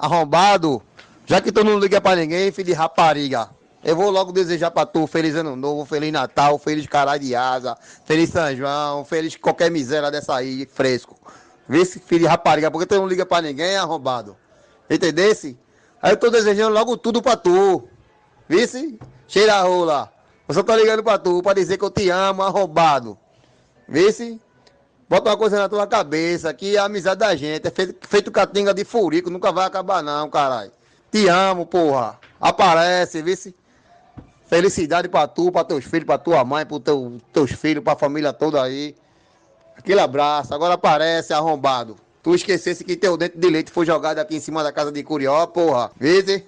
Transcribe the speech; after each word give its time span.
arrombado, 0.00 0.82
já 1.26 1.40
que 1.40 1.52
tu 1.52 1.62
não 1.62 1.78
liga 1.78 2.00
pra 2.00 2.16
ninguém, 2.16 2.50
filho 2.50 2.66
de 2.66 2.72
rapariga. 2.72 3.50
Eu 3.84 3.94
vou 3.94 4.10
logo 4.10 4.32
desejar 4.32 4.70
pra 4.70 4.86
tu 4.86 5.06
feliz 5.06 5.34
ano 5.34 5.54
novo, 5.54 5.84
feliz 5.84 6.10
Natal, 6.10 6.58
feliz 6.58 6.86
caralho 6.86 7.20
de 7.20 7.34
asa, 7.34 7.76
feliz 8.04 8.30
São 8.30 8.54
João, 8.56 9.04
feliz 9.04 9.36
qualquer 9.36 9.70
miséria 9.70 10.10
dessa 10.10 10.34
aí, 10.34 10.66
fresco. 10.66 11.16
Vê 11.68 11.82
esse 11.82 12.00
filho 12.00 12.22
de 12.22 12.26
rapariga, 12.26 12.70
porque 12.70 12.86
tu 12.86 12.96
não 12.96 13.06
liga 13.06 13.24
pra 13.24 13.42
ninguém, 13.42 13.76
arrombado. 13.76 14.36
Entendesse? 14.88 15.58
Aí 16.02 16.12
eu 16.12 16.16
tô 16.16 16.30
desejando 16.30 16.74
logo 16.74 16.96
tudo 16.96 17.22
pra 17.22 17.36
tu. 17.36 17.86
Vice? 18.48 18.98
Cheira 19.28 19.54
a 19.54 19.62
rola. 19.62 20.12
Eu 20.48 20.54
só 20.54 20.62
tô 20.62 20.74
ligando 20.74 21.02
pra 21.02 21.16
tu, 21.16 21.42
pra 21.42 21.54
dizer 21.54 21.78
que 21.78 21.84
eu 21.84 21.90
te 21.90 22.10
amo, 22.10 22.42
arrombado. 22.42 23.16
Vice? 23.88 24.40
Bota 25.10 25.28
uma 25.28 25.36
coisa 25.36 25.58
na 25.58 25.68
tua 25.68 25.88
cabeça, 25.88 26.54
que 26.54 26.78
a 26.78 26.84
amizade 26.84 27.18
da 27.18 27.34
gente 27.34 27.66
é 27.66 27.70
feito, 27.72 28.06
feito 28.06 28.30
catinga 28.30 28.72
de 28.72 28.84
furico, 28.84 29.28
nunca 29.28 29.50
vai 29.50 29.66
acabar 29.66 30.04
não, 30.04 30.30
caralho. 30.30 30.70
Te 31.10 31.26
amo, 31.26 31.66
porra. 31.66 32.16
Aparece, 32.40 33.20
vice? 33.20 33.52
Felicidade 34.46 35.08
pra 35.08 35.26
tu, 35.26 35.50
pra 35.50 35.64
teus 35.64 35.84
filhos, 35.84 36.06
pra 36.06 36.16
tua 36.16 36.44
mãe, 36.44 36.64
pros 36.64 36.78
teu, 36.78 37.20
teus 37.32 37.50
filhos, 37.50 37.82
pra 37.82 37.96
família 37.96 38.32
toda 38.32 38.62
aí. 38.62 38.94
Aquele 39.76 39.98
abraço. 39.98 40.54
Agora 40.54 40.74
aparece, 40.74 41.32
arrombado. 41.32 41.96
Tu 42.22 42.32
esquecesse 42.36 42.84
que 42.84 42.94
teu 42.94 43.16
dente 43.16 43.36
de 43.36 43.50
leite 43.50 43.72
foi 43.72 43.84
jogado 43.84 44.20
aqui 44.20 44.36
em 44.36 44.40
cima 44.40 44.62
da 44.62 44.70
casa 44.70 44.92
de 44.92 45.02
Curió, 45.02 45.44
porra. 45.48 45.90
Vice? 45.98 46.46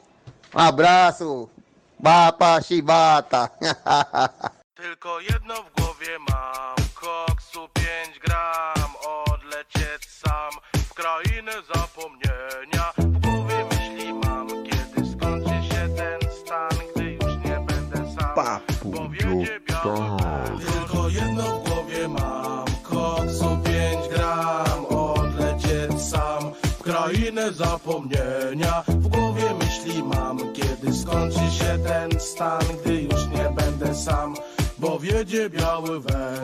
Um 0.55 0.61
abraço. 0.61 1.51
Bapa, 1.99 2.61
chibata. 2.61 3.51
Tylko 4.83 5.21
jedno 5.21 5.55
w 5.63 5.81
głowie 5.81 6.19
mam. 6.19 6.77
Koksu 6.95 7.69
5 7.75 8.19
gram 8.19 8.91
Odlecieć 9.27 10.11
sam 10.11 10.51
W 10.75 10.95
krainę 10.95 11.53
zapomnienia. 11.75 12.93
W 12.99 13.19
głowie 13.19 13.65
myśli 13.71 14.15
mam 14.15 14.49
Kiedy 14.49 15.11
skończy 15.13 15.69
się 15.69 15.89
ten 15.97 16.31
stan 16.31 16.79
Gdy 16.95 17.13
już 17.13 17.37
nie 17.45 17.67
będę 17.67 18.13
sam. 18.21 18.35
Papo 18.35 18.63
Bo 18.85 18.99
de 18.99 19.09
wiedzie 19.09 19.61
biały 19.61 20.15
otário. 20.15 20.59
Tylko 20.73 21.09
jedno 21.09 21.43
w 21.43 21.69
głowie 21.69 22.09
mam. 22.09 22.65
Koksu 22.83 23.59
5 23.65 24.09
gram 24.09 24.87
Odlecieć 24.87 26.03
sam 26.03 26.53
W 26.79 26.83
krainę 26.83 27.53
zapomnienia. 27.53 28.83
W 28.89 29.09
głowie 29.09 29.55
myśli 29.61 30.03
mam 30.03 30.39
Kiedy 30.53 30.95
skończy 30.95 31.51
się 31.59 31.79
ten 31.87 32.21
stan 32.21 32.63
Gdy 32.85 33.03
już 33.03 33.27
nie 33.27 33.51
będę 33.57 33.95
sam 33.95 34.35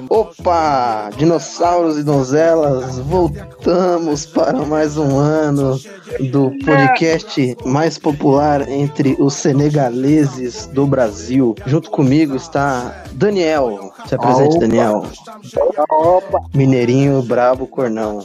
Opa, 0.08 1.10
dinossauros 1.16 1.98
e 1.98 2.04
donzelas, 2.04 3.00
voltamos 3.00 4.26
para 4.26 4.64
mais 4.64 4.96
um 4.96 5.18
ano 5.18 5.76
do 6.30 6.52
podcast 6.64 7.56
mais 7.64 7.98
popular 7.98 8.68
entre 8.68 9.16
os 9.18 9.34
senegaleses 9.34 10.66
do 10.66 10.86
Brasil. 10.86 11.56
Junto 11.66 11.90
comigo 11.90 12.36
está 12.36 13.02
Daniel. 13.12 13.92
Se 14.06 14.14
apresente, 14.14 14.56
Opa. 14.56 14.60
Daniel. 14.60 15.04
Opa! 15.90 16.38
Mineirinho 16.54 17.20
Brabo 17.22 17.66
Cornão. 17.66 18.24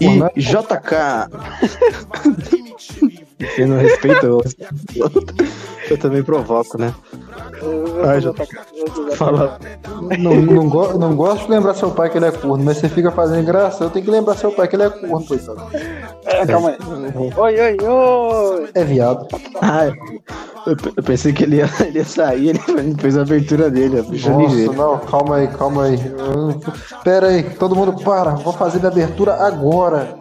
E 0.00 0.40
JK. 0.40 1.28
Você 3.38 3.66
não 3.66 3.76
respeita 3.76 4.26
eu, 5.90 5.98
também 5.98 6.22
provoco, 6.22 6.78
né? 6.78 6.94
Ai, 8.06 8.20
JK. 8.20 8.58
Fala. 9.16 9.58
Não, 10.18 10.34
não, 10.36 10.68
go- 10.68 10.98
não 10.98 11.14
gosto 11.16 11.46
de 11.46 11.50
lembrar 11.50 11.74
seu 11.74 11.90
pai 11.90 12.08
que 12.10 12.18
ele 12.18 12.26
é 12.26 12.30
corno, 12.30 12.64
mas 12.64 12.78
você 12.78 12.88
fica 12.88 13.10
fazendo 13.10 13.44
graça, 13.44 13.84
eu 13.84 13.90
tenho 13.90 14.04
que 14.04 14.10
lembrar 14.10 14.36
seu 14.36 14.52
pai 14.52 14.68
que 14.68 14.76
ele 14.76 14.84
é 14.84 14.90
corno, 14.90 15.26
coitado. 15.26 15.60
É, 16.24 16.46
calma 16.46 16.70
aí. 16.70 16.76
Oi, 17.36 17.60
oi, 17.60 17.76
oi! 17.86 18.70
É 18.74 18.84
viado. 18.84 19.26
Ah, 19.60 19.86
eu, 20.66 20.76
eu 20.96 21.02
pensei 21.02 21.32
que 21.32 21.44
ele 21.44 21.56
ia, 21.56 21.68
ele 21.84 21.98
ia 21.98 22.04
sair, 22.04 22.50
ele 22.50 22.60
fez 23.00 23.16
a 23.16 23.22
abertura 23.22 23.70
dele, 23.70 24.02
bicho 24.02 24.30
Nossa, 24.30 24.72
não, 24.72 24.98
calma 24.98 25.36
aí, 25.36 25.48
calma 25.48 25.84
aí. 25.84 25.98
Pera 27.02 27.28
aí, 27.28 27.42
todo 27.42 27.74
mundo 27.74 27.92
para, 28.04 28.32
vou 28.32 28.52
fazer 28.52 28.78
minha 28.78 28.90
abertura 28.90 29.34
agora. 29.34 30.16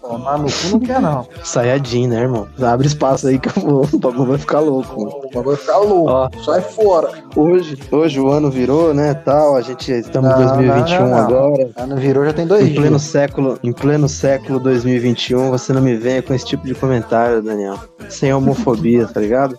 Tomar 0.00 0.38
no 0.38 0.44
cu 0.46 0.68
não 0.72 0.80
quer 0.80 1.00
não. 1.00 1.26
Sayajin, 1.42 2.06
né, 2.06 2.20
irmão? 2.22 2.46
Abre 2.60 2.86
espaço 2.86 3.26
aí 3.28 3.38
que 3.38 3.48
eu 3.48 3.62
vou, 3.62 3.88
o 3.92 3.98
bagulho 3.98 4.30
vai 4.30 4.38
ficar 4.38 4.60
louco. 4.60 4.91
Mano. 4.96 5.20
O 5.24 5.30
bagulho 5.34 5.56
ficar 5.56 5.78
louco, 5.78 6.10
Ó. 6.10 6.28
sai 6.44 6.60
fora. 6.60 7.10
Hoje, 7.36 7.78
hoje 7.90 8.20
o 8.20 8.28
ano 8.30 8.50
virou, 8.50 8.92
né, 8.94 9.14
tal, 9.14 9.56
a 9.56 9.60
gente 9.62 9.90
estamos 9.92 10.30
em 10.30 10.32
Não, 10.38 10.44
2021 10.56 10.98
não, 10.98 11.08
não, 11.08 11.10
não. 11.10 11.18
agora. 11.24 11.70
Não 11.86 11.96
virou, 11.96 12.24
já 12.24 12.32
tem 12.32 12.46
dois 12.46 12.66
Em 12.68 12.74
pleno 12.74 12.90
dias. 12.90 13.02
século, 13.02 13.58
em 13.62 13.72
pleno 13.72 14.08
século 14.08 14.58
2021, 14.60 15.50
você 15.50 15.72
não 15.72 15.80
me 15.82 15.96
venha 15.96 16.22
com 16.22 16.34
esse 16.34 16.44
tipo 16.46 16.66
de 16.66 16.74
comentário, 16.74 17.42
Daniel. 17.42 17.78
Sem 18.08 18.32
homofobia, 18.32 19.06
tá 19.06 19.20
ligado? 19.20 19.58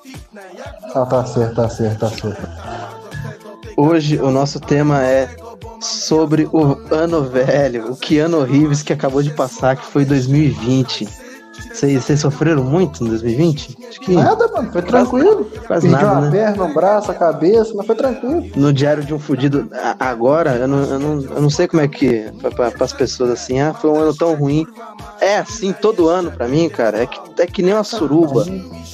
Ah, 0.96 1.06
tá 1.06 1.26
certo, 1.26 1.56
tá 1.56 1.70
certo, 1.70 2.00
tá 2.00 2.10
certo. 2.10 2.48
Hoje 3.76 4.20
o 4.20 4.30
nosso 4.30 4.60
tema 4.60 5.04
é 5.04 5.28
sobre 5.80 6.48
o 6.54 6.78
ano 6.92 7.24
velho, 7.24 7.92
o 7.92 7.96
que 7.96 8.20
ano 8.20 8.38
horrível 8.40 8.78
que 8.86 8.94
acabou 8.94 9.22
de 9.24 9.32
passar, 9.32 9.76
que 9.76 9.86
foi 9.86 10.06
2020. 10.06 11.08
Vocês 11.74 12.20
sofreram 12.20 12.64
muito 12.64 13.04
em 13.04 13.08
2020? 13.08 13.78
Acho 13.90 14.00
que 14.00 14.14
Nada, 14.14 14.48
mano, 14.50 14.72
foi 14.72 14.82
tranquilo. 14.84 15.46
quase 15.68 15.88
Perdi 15.90 16.04
nada, 16.06 16.20
uma 16.20 16.22
né? 16.22 16.32
perna, 16.32 16.64
um 16.66 16.74
braço, 16.74 17.12
a 17.12 17.16
cabeça, 17.16 17.74
mas 17.76 17.86
foi 17.88 17.96
tranquilo. 17.96 18.46
No 18.56 18.72
diário 18.72 19.04
de 19.04 19.14
um 19.14 19.20
fudido, 19.20 19.68
agora, 20.00 20.56
eu 20.56 20.68
não, 20.68 20.84
eu 20.84 21.00
não, 21.00 21.22
eu 21.22 21.42
não 21.42 21.50
sei 21.50 21.68
como 21.68 21.82
é 21.82 21.88
que, 21.88 22.32
para 22.56 22.72
as 22.86 22.94
pessoas 22.94 23.32
assim, 23.32 23.60
ah, 23.60 23.74
foi 23.74 23.90
um 23.90 24.00
ano 24.00 24.16
tão 24.16 24.36
ruim. 24.36 24.66
É 25.20 25.38
assim 25.40 25.74
todo 25.74 26.08
ano 26.10 26.32
pra 26.32 26.48
mim, 26.48 26.70
cara. 26.70 27.04
É 27.04 27.08
que, 27.08 27.20
é 27.40 27.48
que 27.48 27.64
nem 27.64 27.74
uma 27.74 27.84
suruba. 27.84 28.46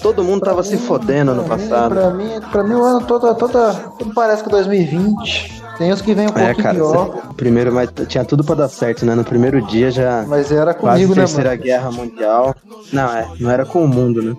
Todo 0.02 0.24
mundo 0.24 0.42
tava 0.46 0.64
se 0.64 0.78
fodendo 0.78 1.34
no 1.36 1.44
Pra 1.44 1.58
mim, 1.58 1.68
passado. 1.68 1.96
Pra 1.96 2.10
mim, 2.12 2.30
pra 2.52 2.64
mim 2.64 2.74
o 2.76 2.84
ano 2.84 3.02
todo, 3.06 3.36
toda, 3.36 3.74
tudo 3.98 4.14
parece 4.14 4.44
que 4.44 4.50
2020. 4.50 5.59
Tem 5.80 5.92
uns 5.94 6.02
que 6.02 6.14
vem 6.14 6.26
um 6.28 6.30
É, 6.30 6.54
pouquinho 6.54 6.58
cara, 6.58 6.76
pior, 6.76 7.34
primeiro, 7.38 7.74
mas 7.74 7.90
tinha 8.08 8.24
tudo 8.26 8.44
pra 8.44 8.54
dar 8.54 8.68
certo, 8.68 9.06
né? 9.06 9.16
No 9.16 9.24
primeiro 9.24 9.62
dia 9.66 9.90
já 9.90 10.24
mas 10.28 10.52
era 10.52 10.74
quase 10.74 11.02
comigo, 11.04 11.16
né, 11.16 11.26
terceira 11.26 11.56
guerra 11.56 11.90
mundial. 11.90 12.54
Não, 12.94 13.06
é, 13.12 13.28
não 13.40 13.50
era 13.50 13.66
com 13.66 13.84
o 13.84 13.88
mundo, 13.88 14.22
né? 14.22 14.36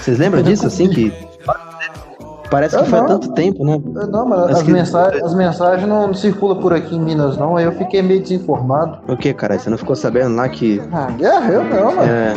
Vocês 0.00 0.18
lembram 0.18 0.42
disso, 0.42 0.66
assim, 0.66 0.88
que... 0.90 1.10
Parece 2.50 2.76
que 2.76 2.82
Eu 2.82 2.86
foi 2.86 2.98
há 2.98 3.02
não. 3.02 3.08
tanto 3.08 3.32
tempo, 3.32 3.64
né? 3.64 3.80
Não, 4.10 4.26
mas 4.26 4.40
Mas 4.40 4.56
as, 4.58 4.62
que- 4.64 4.72
mensagens, 4.72 5.22
as 5.22 5.34
mensagens 5.34 5.88
não, 5.88 6.08
não 6.08 6.12
circulam 6.14 6.60
por 6.60 6.74
aqui 6.74 6.96
em 6.96 7.00
Minas, 7.00 7.38
não. 7.38 7.56
Aí 7.56 7.64
eu 7.64 7.72
fiquei 7.72 8.02
meio 8.02 8.20
desinformado. 8.20 8.98
O 9.08 9.16
que, 9.16 9.32
cara? 9.32 9.58
Você 9.58 9.70
não 9.70 9.78
ficou 9.78 9.96
sabendo 9.96 10.34
lá 10.36 10.46
que... 10.50 10.82
Ah, 10.92 11.06
guerra? 11.12 11.48
Eu 11.50 11.64
não, 11.64 11.96
mano. 11.96 12.02
É, 12.12 12.34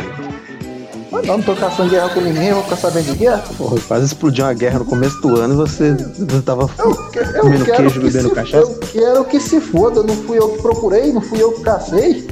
Mas 1.16 1.26
não, 1.26 1.36
não 1.38 1.44
tô 1.44 1.54
caçando 1.56 1.90
guerra 1.90 2.08
com 2.10 2.20
ninguém, 2.20 2.52
vou 2.52 2.62
ficar 2.64 2.76
sabendo 2.76 3.06
de 3.12 3.16
guerra. 3.18 3.42
porra, 3.56 3.76
quase 3.88 4.06
explodiu 4.06 4.44
uma 4.44 4.52
guerra 4.52 4.78
no 4.80 4.84
começo 4.84 5.20
do 5.20 5.36
ano 5.36 5.54
e 5.54 5.56
você, 5.56 5.94
você 5.94 6.42
tava 6.42 6.68
Eu, 6.78 6.94
que- 7.10 7.18
eu 7.18 7.40
comendo 7.40 7.64
quero 7.64 7.76
queijo, 7.78 8.00
que 8.00 8.06
bebendo 8.06 8.28
se, 8.28 8.34
cachaça. 8.34 8.56
Eu 8.58 8.78
quero 8.92 9.24
que 9.24 9.40
se 9.40 9.60
foda, 9.60 10.02
não 10.02 10.14
fui 10.24 10.38
eu 10.38 10.48
que 10.50 10.62
procurei, 10.62 11.12
não 11.12 11.20
fui 11.20 11.40
eu 11.42 11.52
que 11.52 11.62
cacei. 11.62 12.26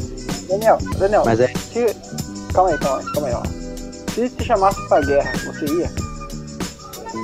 Daniel, 0.49 0.78
Daniel, 0.99 1.23
Mas 1.25 1.41
é, 1.41 1.49
se... 1.73 1.87
calma 2.53 2.71
aí, 2.71 2.78
calma 2.78 2.99
aí, 2.99 3.05
calma 3.12 3.28
aí, 3.28 3.34
ó. 3.34 3.43
Se 4.15 4.28
te 4.28 4.44
chamasse 4.44 4.89
pra 4.89 5.00
guerra, 5.00 5.33
você 5.47 5.65
ia? 5.65 5.91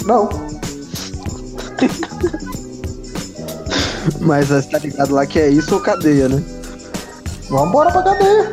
Não. 0.06 0.28
mas 4.20 4.48
você 4.48 4.68
tá 4.68 4.78
ligado 4.78 5.14
lá 5.14 5.26
que 5.26 5.38
é 5.38 5.48
isso 5.48 5.74
ou 5.74 5.80
cadeia, 5.80 6.28
né? 6.28 6.42
Vambora 7.48 7.90
pra 7.92 8.02
cadeia. 8.02 8.50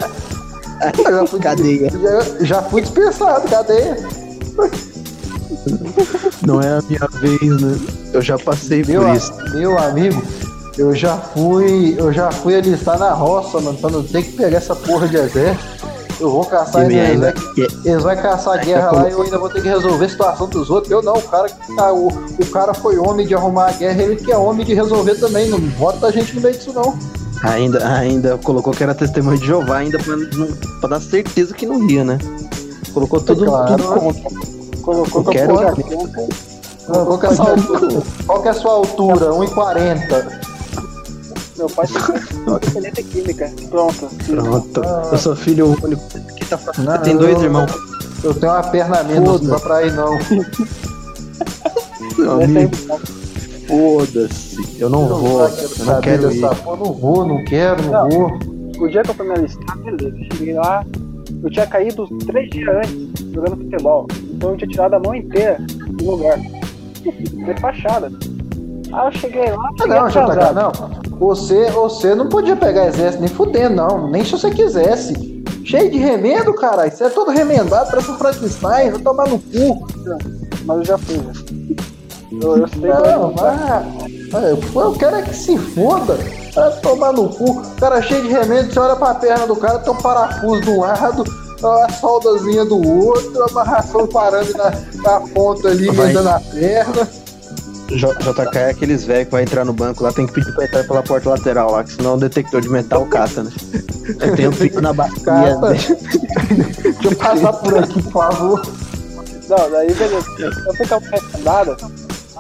Eu 1.06 1.12
já 1.16 1.26
fui, 1.28 1.40
Cadeia. 1.40 1.90
Já, 1.92 2.46
já 2.46 2.62
fui 2.64 2.82
dispensado, 2.82 3.48
cadeia. 3.50 3.98
Não 6.46 6.62
é 6.62 6.68
a 6.78 6.82
minha 6.88 7.08
vez, 7.20 7.62
né? 7.62 7.78
Eu 8.14 8.22
já 8.22 8.38
passei 8.38 8.84
Meu, 8.86 9.02
por 9.02 9.10
a- 9.10 9.16
isso. 9.16 9.34
meu 9.54 9.78
amigo, 9.78 10.22
eu 10.78 10.96
já 10.96 11.18
fui. 11.18 11.96
Eu 11.98 12.12
já 12.14 12.32
fui 12.32 12.56
alistar 12.56 12.98
na 12.98 13.12
roça, 13.14 13.60
mano, 13.60 13.78
pra 13.78 13.90
não 13.90 14.04
ter 14.04 14.24
que 14.24 14.32
pegar 14.34 14.58
essa 14.58 14.76
porra 14.76 15.08
de 15.08 15.18
exército. 15.18 15.78
Eu 16.20 16.32
vou 16.32 16.44
caçar 16.46 16.86
eles, 16.90 17.10
ainda- 17.12 17.34
eles, 17.56 17.86
eles 17.86 18.02
vão 18.04 18.16
caçar 18.16 18.66
guerra 18.66 18.92
lá 18.92 19.08
e 19.08 19.12
eu 19.12 19.22
ainda 19.22 19.38
vou 19.38 19.50
ter 19.50 19.62
que 19.62 19.68
resolver 19.68 20.06
a 20.06 20.10
situação 20.10 20.48
dos 20.48 20.68
outros. 20.70 20.92
Eu 20.92 21.02
não, 21.04 21.14
o 21.14 21.22
cara, 21.22 21.48
ah, 21.78 21.94
o, 21.94 22.08
o 22.08 22.46
cara 22.52 22.74
foi 22.74 22.98
homem 22.98 23.28
de 23.28 23.36
arrumar 23.36 23.68
a 23.68 23.72
guerra, 23.74 24.02
ele 24.02 24.16
que 24.16 24.32
é 24.32 24.38
homem 24.38 24.66
de 24.66 24.74
resolver 24.74 25.14
também. 25.16 25.48
Não 25.48 25.60
bota 25.60 26.08
a 26.08 26.12
gente 26.12 26.34
no 26.36 26.42
meio 26.42 26.56
disso, 26.56 26.72
não. 26.74 26.98
Ainda, 27.44 27.88
ainda 27.88 28.38
colocou 28.40 28.74
que 28.74 28.84
era 28.84 28.96
testemunho 28.96 29.38
de 29.38 29.46
Jeová, 29.46 29.78
ainda 29.78 29.98
pra, 30.00 30.16
não, 30.16 30.48
pra 30.80 30.90
dar 30.90 31.02
certeza 31.02 31.54
que 31.54 31.66
não 31.66 31.88
ia, 31.90 32.04
né? 32.04 32.18
Colocou 32.94 33.22
tudo, 33.22 33.46
Claro. 33.46 33.78
tudo 33.78 34.00
contra. 34.00 34.30
Colocou 34.82 35.24
quero- 35.26 35.54
porra 35.54 35.76
Não, 36.90 37.06
Qual 37.06 37.20
que 37.20 37.26
é 37.26 37.30
a 37.30 37.36
sua 37.36 37.50
altura? 37.52 38.02
Qual 38.26 38.42
que 38.42 38.48
é 38.48 38.52
a 38.52 38.54
sua 38.54 38.72
altura? 38.72 39.34
1,40. 39.34 40.48
Meu 41.58 41.70
pai 41.70 41.88
tem 41.88 42.56
experiência 42.68 43.04
química. 43.04 43.52
Pronto. 43.70 44.10
Pronto. 44.26 44.82
Ah. 44.86 45.10
Eu 45.12 45.18
sou 45.18 45.36
filho 45.36 45.68
único. 45.84 46.02
Aqui 46.16 46.46
tá 46.46 46.60
Não, 46.78 46.98
que 46.98 47.04
tem 47.04 47.18
dois 47.18 47.36
eu- 47.38 47.44
irmãos. 47.44 47.72
Eu 48.24 48.34
tenho 48.34 48.52
uma 48.52 48.64
perna 48.64 49.00
a 49.00 49.04
menos, 49.04 49.42
não 49.42 49.50
dá 49.52 49.60
pra 49.60 49.84
ir 49.86 49.94
não. 49.94 50.18
Meu 52.18 52.32
amigo, 52.44 52.72
foda-se. 53.68 54.78
Eu 54.82 54.90
não 54.90 55.08
vou. 55.08 55.40
vai, 55.40 55.52
Eu 55.80 55.86
não 55.86 56.02
quero 56.02 56.32
ir. 56.32 56.42
porra, 56.42 56.78
não 56.78 56.94
vou, 56.94 57.26
não 57.26 57.44
quero, 57.44 57.82
não, 57.84 57.92
Não. 57.92 58.10
vou. 58.10 58.40
O 58.80 58.88
dia 58.90 59.02
que 59.02 59.10
eu 59.10 59.14
fui 59.16 59.28
me 59.28 59.34
alistar, 59.34 59.78
beleza. 59.80 60.16
Cheguei 60.34 60.54
lá, 60.54 60.86
Eu 61.44 61.50
tinha 61.52 61.68
caído 61.68 62.08
três 62.26 62.50
dias 62.50 62.70
antes 62.76 63.26
jogando 63.34 63.58
futebol. 63.58 64.08
Então 64.34 64.52
eu 64.52 64.58
tinha 64.58 64.70
tirado 64.70 64.94
a 64.94 65.00
mão 65.00 65.14
inteira 65.14 65.58
do 65.90 66.12
lugar. 66.12 66.40
Foi 67.46 67.58
fachada. 67.60 68.12
Aí 68.94 69.08
eu 69.08 69.12
cheguei 69.20 69.52
lá, 69.52 69.70
Ah, 69.70 69.74
cheguei 69.82 70.00
não, 70.00 70.08
JK, 70.08 70.18
atrasado. 70.20 70.56
não. 70.56 71.18
Você, 71.20 71.70
você 71.72 72.16
não 72.16 72.30
podia 72.30 72.56
pegar 72.56 72.88
exército 72.88 73.22
nem 73.22 73.30
fudendo, 73.30 73.76
não. 73.76 74.10
Nem 74.10 74.24
se 74.24 74.32
você 74.32 74.50
quisesse. 74.52 75.44
Cheio 75.66 75.92
de 75.92 75.98
remendo, 75.98 76.54
caralho. 76.54 76.92
Você 76.92 77.04
é 77.04 77.10
todo 77.10 77.30
remendado, 77.32 77.90
parece 77.90 78.10
um 78.10 78.18
Frankenstein, 78.18 78.92
vai 78.92 79.02
tomar 79.02 79.28
no 79.28 79.38
cu. 79.40 79.86
Mas 80.66 80.78
eu 80.78 80.86
já 80.86 80.98
fui, 80.98 81.16
já. 81.18 81.57
Eu, 82.42 82.58
eu 82.58 82.68
sei 82.68 82.82
Não, 82.82 83.32
é. 83.32 83.34
vai. 84.32 84.96
Quero 85.00 85.16
é 85.16 85.22
que 85.22 85.36
se 85.36 85.58
foda. 85.58 86.18
Vai 86.54 86.72
tomar 86.82 87.14
no 87.14 87.30
cu. 87.30 87.52
O 87.52 87.72
cara 87.80 88.02
cheio 88.02 88.24
de 88.24 88.30
remendo, 88.30 88.74
você 88.74 88.80
olha 88.80 88.96
pra 88.96 89.14
perna 89.16 89.48
do 89.48 89.56
cara, 89.56 89.80
tem 89.80 89.94
um 89.94 89.98
parafuso 89.98 90.62
de 90.62 90.70
um 90.72 90.80
lado, 90.82 91.24
a 91.64 91.92
soldazinha 91.94 92.66
do 92.66 92.82
outro, 93.06 93.44
a 93.44 93.50
amarração 93.50 94.08
parando 94.08 94.52
na, 94.58 94.72
na 95.04 95.20
ponta 95.22 95.70
ali, 95.70 95.88
Vai. 95.88 96.06
emendando 96.08 96.30
a 96.30 96.40
perna. 96.40 97.08
J- 97.90 98.14
JK 98.16 98.58
é 98.58 98.70
aqueles 98.72 99.06
velhos 99.06 99.26
que 99.28 99.32
vai 99.32 99.44
entrar 99.44 99.64
no 99.64 99.72
banco 99.72 100.04
lá, 100.04 100.12
tem 100.12 100.28
que 100.28 100.34
pedir 100.34 100.54
pra 100.54 100.66
entrar 100.66 100.84
pela 100.84 101.02
porta 101.02 101.30
lateral 101.30 101.72
lá, 101.72 101.84
que 101.86 101.94
senão 101.94 102.16
o 102.16 102.18
detector 102.18 102.60
de 102.60 102.68
metal 102.70 103.06
cata, 103.06 103.44
né? 103.44 103.52
Tem 104.36 104.48
um 104.48 104.52
pico 104.52 104.82
na 104.82 104.92
bacia. 104.92 105.56
Né? 105.58 105.78
Deixa 106.84 107.08
eu 107.08 107.16
passar 107.16 107.54
por 107.54 107.78
aqui, 107.78 108.02
por 108.04 108.12
favor. 108.12 108.62
Não, 109.48 109.72
daí 109.72 109.94
beleza. 109.94 110.26
Eu 110.66 110.76
fui 110.76 110.86
com 110.86 110.96
a 110.96 111.00
mão 111.00 111.10
remendada. 111.12 111.78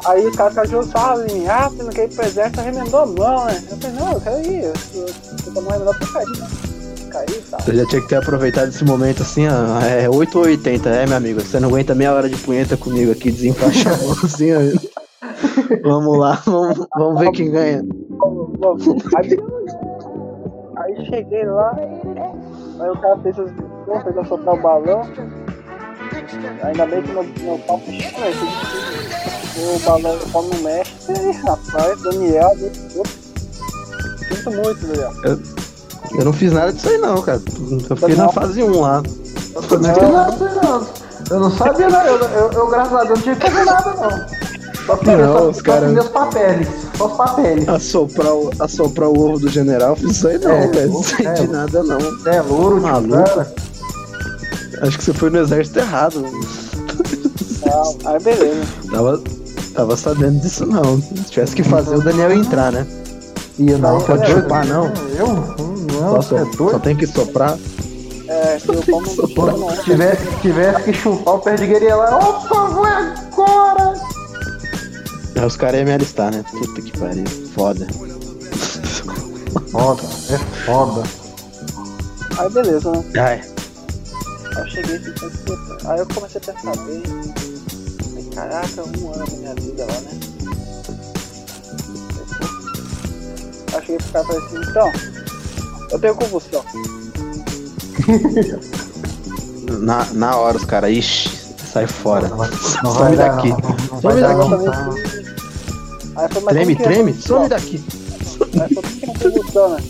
Aí 0.07 0.25
o 0.25 0.31
cara 0.31 0.53
caiu 0.53 0.83
sarro 0.83 1.23
em 1.23 1.33
mim. 1.33 1.47
Ah, 1.47 1.67
você 1.67 1.83
não 1.83 1.91
quer 1.91 2.05
ir 2.05 2.15
pro 2.15 2.25
exército, 2.25 2.61
remendou 2.61 3.01
a 3.01 3.05
mão, 3.05 3.45
né? 3.45 3.61
Eu 3.69 3.77
falei, 3.77 3.99
não, 3.99 4.13
eu 4.13 4.21
quero 4.21 4.41
ir. 4.41 4.63
Eu, 4.63 4.73
tô 5.53 5.59
remendada 5.59 5.93
pra 5.93 6.07
cair, 6.07 6.39
né? 6.39 6.47
Cair 7.11 7.29
e. 7.29 7.63
Você 7.63 7.75
já 7.75 7.85
tinha 7.87 8.01
que 8.01 8.07
ter 8.07 8.15
aproveitado 8.15 8.69
esse 8.69 8.85
momento 8.85 9.23
assim, 9.23 9.47
ó. 9.47 9.81
É 9.85 10.09
8 10.09 10.37
ou 10.37 10.45
80, 10.45 10.89
é, 10.89 11.05
meu 11.05 11.17
amigo? 11.17 11.41
Você 11.41 11.59
não 11.59 11.67
aguenta 11.67 11.93
meia 11.93 12.13
hora 12.13 12.29
de 12.29 12.37
punheta 12.37 12.77
comigo 12.77 13.11
aqui, 13.11 13.31
desencaixar 13.31 13.93
a 13.93 13.97
mão 13.97 14.15
assim, 14.23 14.53
ó. 14.53 14.59
Vamos 15.83 16.17
lá, 16.17 16.41
vamos, 16.45 16.87
vamos 16.95 17.19
ver 17.19 17.31
quem 17.31 17.51
ganha. 17.51 17.83
Aí, 20.77 21.05
cheguei 21.05 21.45
lá, 21.45 21.75
aí 22.79 22.89
o 22.89 22.97
cara 23.01 23.17
fez, 23.19 23.37
as, 23.37 23.51
não, 23.87 24.01
fez 24.03 24.17
assoprar 24.17 24.55
o 24.55 24.61
balão. 24.61 25.01
Ainda 26.63 26.85
bem 26.85 27.01
que 27.03 27.11
meu, 27.11 27.23
meu 27.23 27.57
né? 27.57 29.46
O 29.57 29.79
balão, 29.79 30.15
o 30.15 30.29
pau 30.29 30.43
não 30.43 30.59
mexe. 30.61 30.93
Aí, 31.09 31.31
rapaz, 31.31 32.01
Daniel. 32.01 32.55
Sinto 34.29 34.51
muito, 34.51 34.87
Daniel. 34.87 35.13
Eu 36.17 36.25
não 36.25 36.33
fiz 36.33 36.51
nada 36.51 36.71
disso 36.71 36.89
aí 36.89 36.97
não, 36.97 37.21
cara. 37.21 37.41
Eu 37.89 37.95
fiquei 37.97 38.15
na 38.15 38.29
fase 38.29 38.61
1 38.63 38.79
lá. 38.81 39.01
Eu 39.55 39.61
também 39.63 39.91
não, 39.91 40.11
não, 40.11 40.55
não. 40.79 40.87
Eu 41.29 41.39
não 41.39 41.51
sabia, 41.51 41.89
não. 41.89 42.01
Eu, 42.05 42.17
eu, 42.19 42.51
eu, 42.51 42.67
graças 42.67 42.93
a 42.93 43.03
Deus, 43.03 43.09
não 43.17 43.23
tinha 43.23 43.35
que 43.35 43.49
fazer 43.49 43.65
nada, 43.65 43.93
não. 43.95 44.47
Só 44.85 44.95
que 44.95 45.05
Não, 45.05 45.37
só, 45.37 45.49
os 45.49 45.57
só 45.57 45.63
caras- 45.63 45.91
meus 45.91 46.07
papeles. 46.07 46.67
Só 46.97 47.07
os 47.07 47.17
papeles. 47.17 47.67
Assoprar 47.67 48.33
o, 48.33 48.49
assoprar 48.59 49.09
o 49.09 49.19
ovo 49.19 49.39
do 49.39 49.49
general, 49.49 49.97
fiz 49.97 50.11
isso 50.11 50.27
aí 50.29 50.37
não, 50.39 50.51
É, 50.51 50.67
velho. 50.67 50.93
Não 50.93 51.03
sei 51.03 51.27
é. 51.27 51.33
de 51.33 51.47
nada 51.47 51.83
não. 51.83 51.97
É, 52.31 52.41
louro, 52.41 52.79
Maluco. 52.79 53.17
tipo, 53.17 53.35
cara. 53.35 53.53
Acho 54.83 54.97
que 54.97 55.03
você 55.03 55.13
foi 55.13 55.29
no 55.29 55.39
exército 55.39 55.79
errado. 55.79 56.21
Não, 57.65 57.97
aí 58.05 58.19
beleza. 58.23 58.61
Tava, 58.89 59.21
tava 59.77 59.95
sabendo 59.95 60.41
disso 60.41 60.65
não. 60.65 60.99
Se 60.99 61.23
tivesse 61.25 61.55
que 61.55 61.63
fazer, 61.63 61.95
o 61.95 62.01
Daniel 62.01 62.31
ia 62.31 62.37
entrar, 62.37 62.71
né? 62.71 62.85
Ia 63.59 63.77
não, 63.77 64.01
Pode 64.01 64.23
é 64.23 64.25
chupar, 64.25 64.65
não? 64.65 64.91
Eu? 65.17 65.27
Não, 66.01 66.21
Só, 66.21 66.37
é 66.37 66.45
só, 66.51 66.79
tem 66.79 66.95
que 66.95 67.05
soprar. 67.05 67.57
É, 68.27 68.57
não 68.65 68.81
puxou, 69.03 69.57
não. 69.57 69.69
Se 69.69 69.83
tivesse, 69.83 70.25
se 70.25 70.41
tivesse 70.41 70.83
que 70.83 70.93
chupar 70.93 71.35
o 71.35 71.39
perdigueria 71.39 71.95
lá, 71.95 72.17
por 72.17 72.49
favor, 72.49 72.87
agora! 72.87 73.93
Aí 75.35 75.45
os 75.45 75.55
caras 75.55 75.77
iam 75.79 75.85
me 75.85 75.93
alistar, 75.93 76.33
né? 76.33 76.43
Puta 76.51 76.81
que 76.81 76.97
pariu. 76.97 77.25
Foda. 77.53 77.87
Foda, 79.71 80.01
é 80.31 80.37
foda. 80.65 81.03
Aí 82.39 82.49
beleza, 82.49 82.91
né? 82.91 83.03
Ai, 83.17 83.41
Aí 84.55 84.63
eu 84.63 84.67
cheguei 84.67 84.99
pensei, 84.99 85.55
aí 85.85 85.99
eu 85.99 86.07
comecei 86.07 86.41
a 86.41 86.53
pensar 86.53 86.75
bem. 86.85 87.46
Caraca, 88.37 88.83
um 88.83 89.13
ano 89.13 89.25
da 89.25 89.35
minha 89.35 89.55
vida 89.55 89.83
lá, 89.83 89.99
né? 89.99 90.11
Aí 93.73 93.73
eu 93.73 93.81
cheguei 93.81 93.97
pro 93.97 94.11
cara 94.11 94.23
e 94.23 94.27
falei 94.27 94.45
assim, 94.45 94.69
então, 94.69 94.91
eu 95.89 95.99
tenho 95.99 96.15
convulsão. 96.15 96.63
na, 99.81 100.05
na 100.13 100.37
hora 100.37 100.55
os 100.55 100.65
caras, 100.65 100.91
ixi, 100.91 101.29
sai 101.57 101.87
fora. 101.87 102.27
Não 102.27 102.37
vai 102.37 102.51
Some 102.51 103.15
dar, 103.15 103.35
daqui. 103.37 103.49
não. 103.49 103.57
Não 103.57 104.01
Some 104.01 104.21
dar, 104.21 104.37
daqui. 104.37 104.49
não. 104.51 104.61
Exatamente. 104.61 105.27
Aí 106.15 106.27
falei, 106.29 106.47
Treme, 106.47 106.75
que 106.75 106.81
é 106.81 106.85
treme, 106.85 107.13
convulsão? 107.13 107.37
some 107.37 107.49
daqui. 107.49 107.83
Aí 108.61 108.75
como 108.75 108.87
que 108.87 109.05
é 109.05 109.13
convulsão, 109.31 109.69
né? 109.69 109.83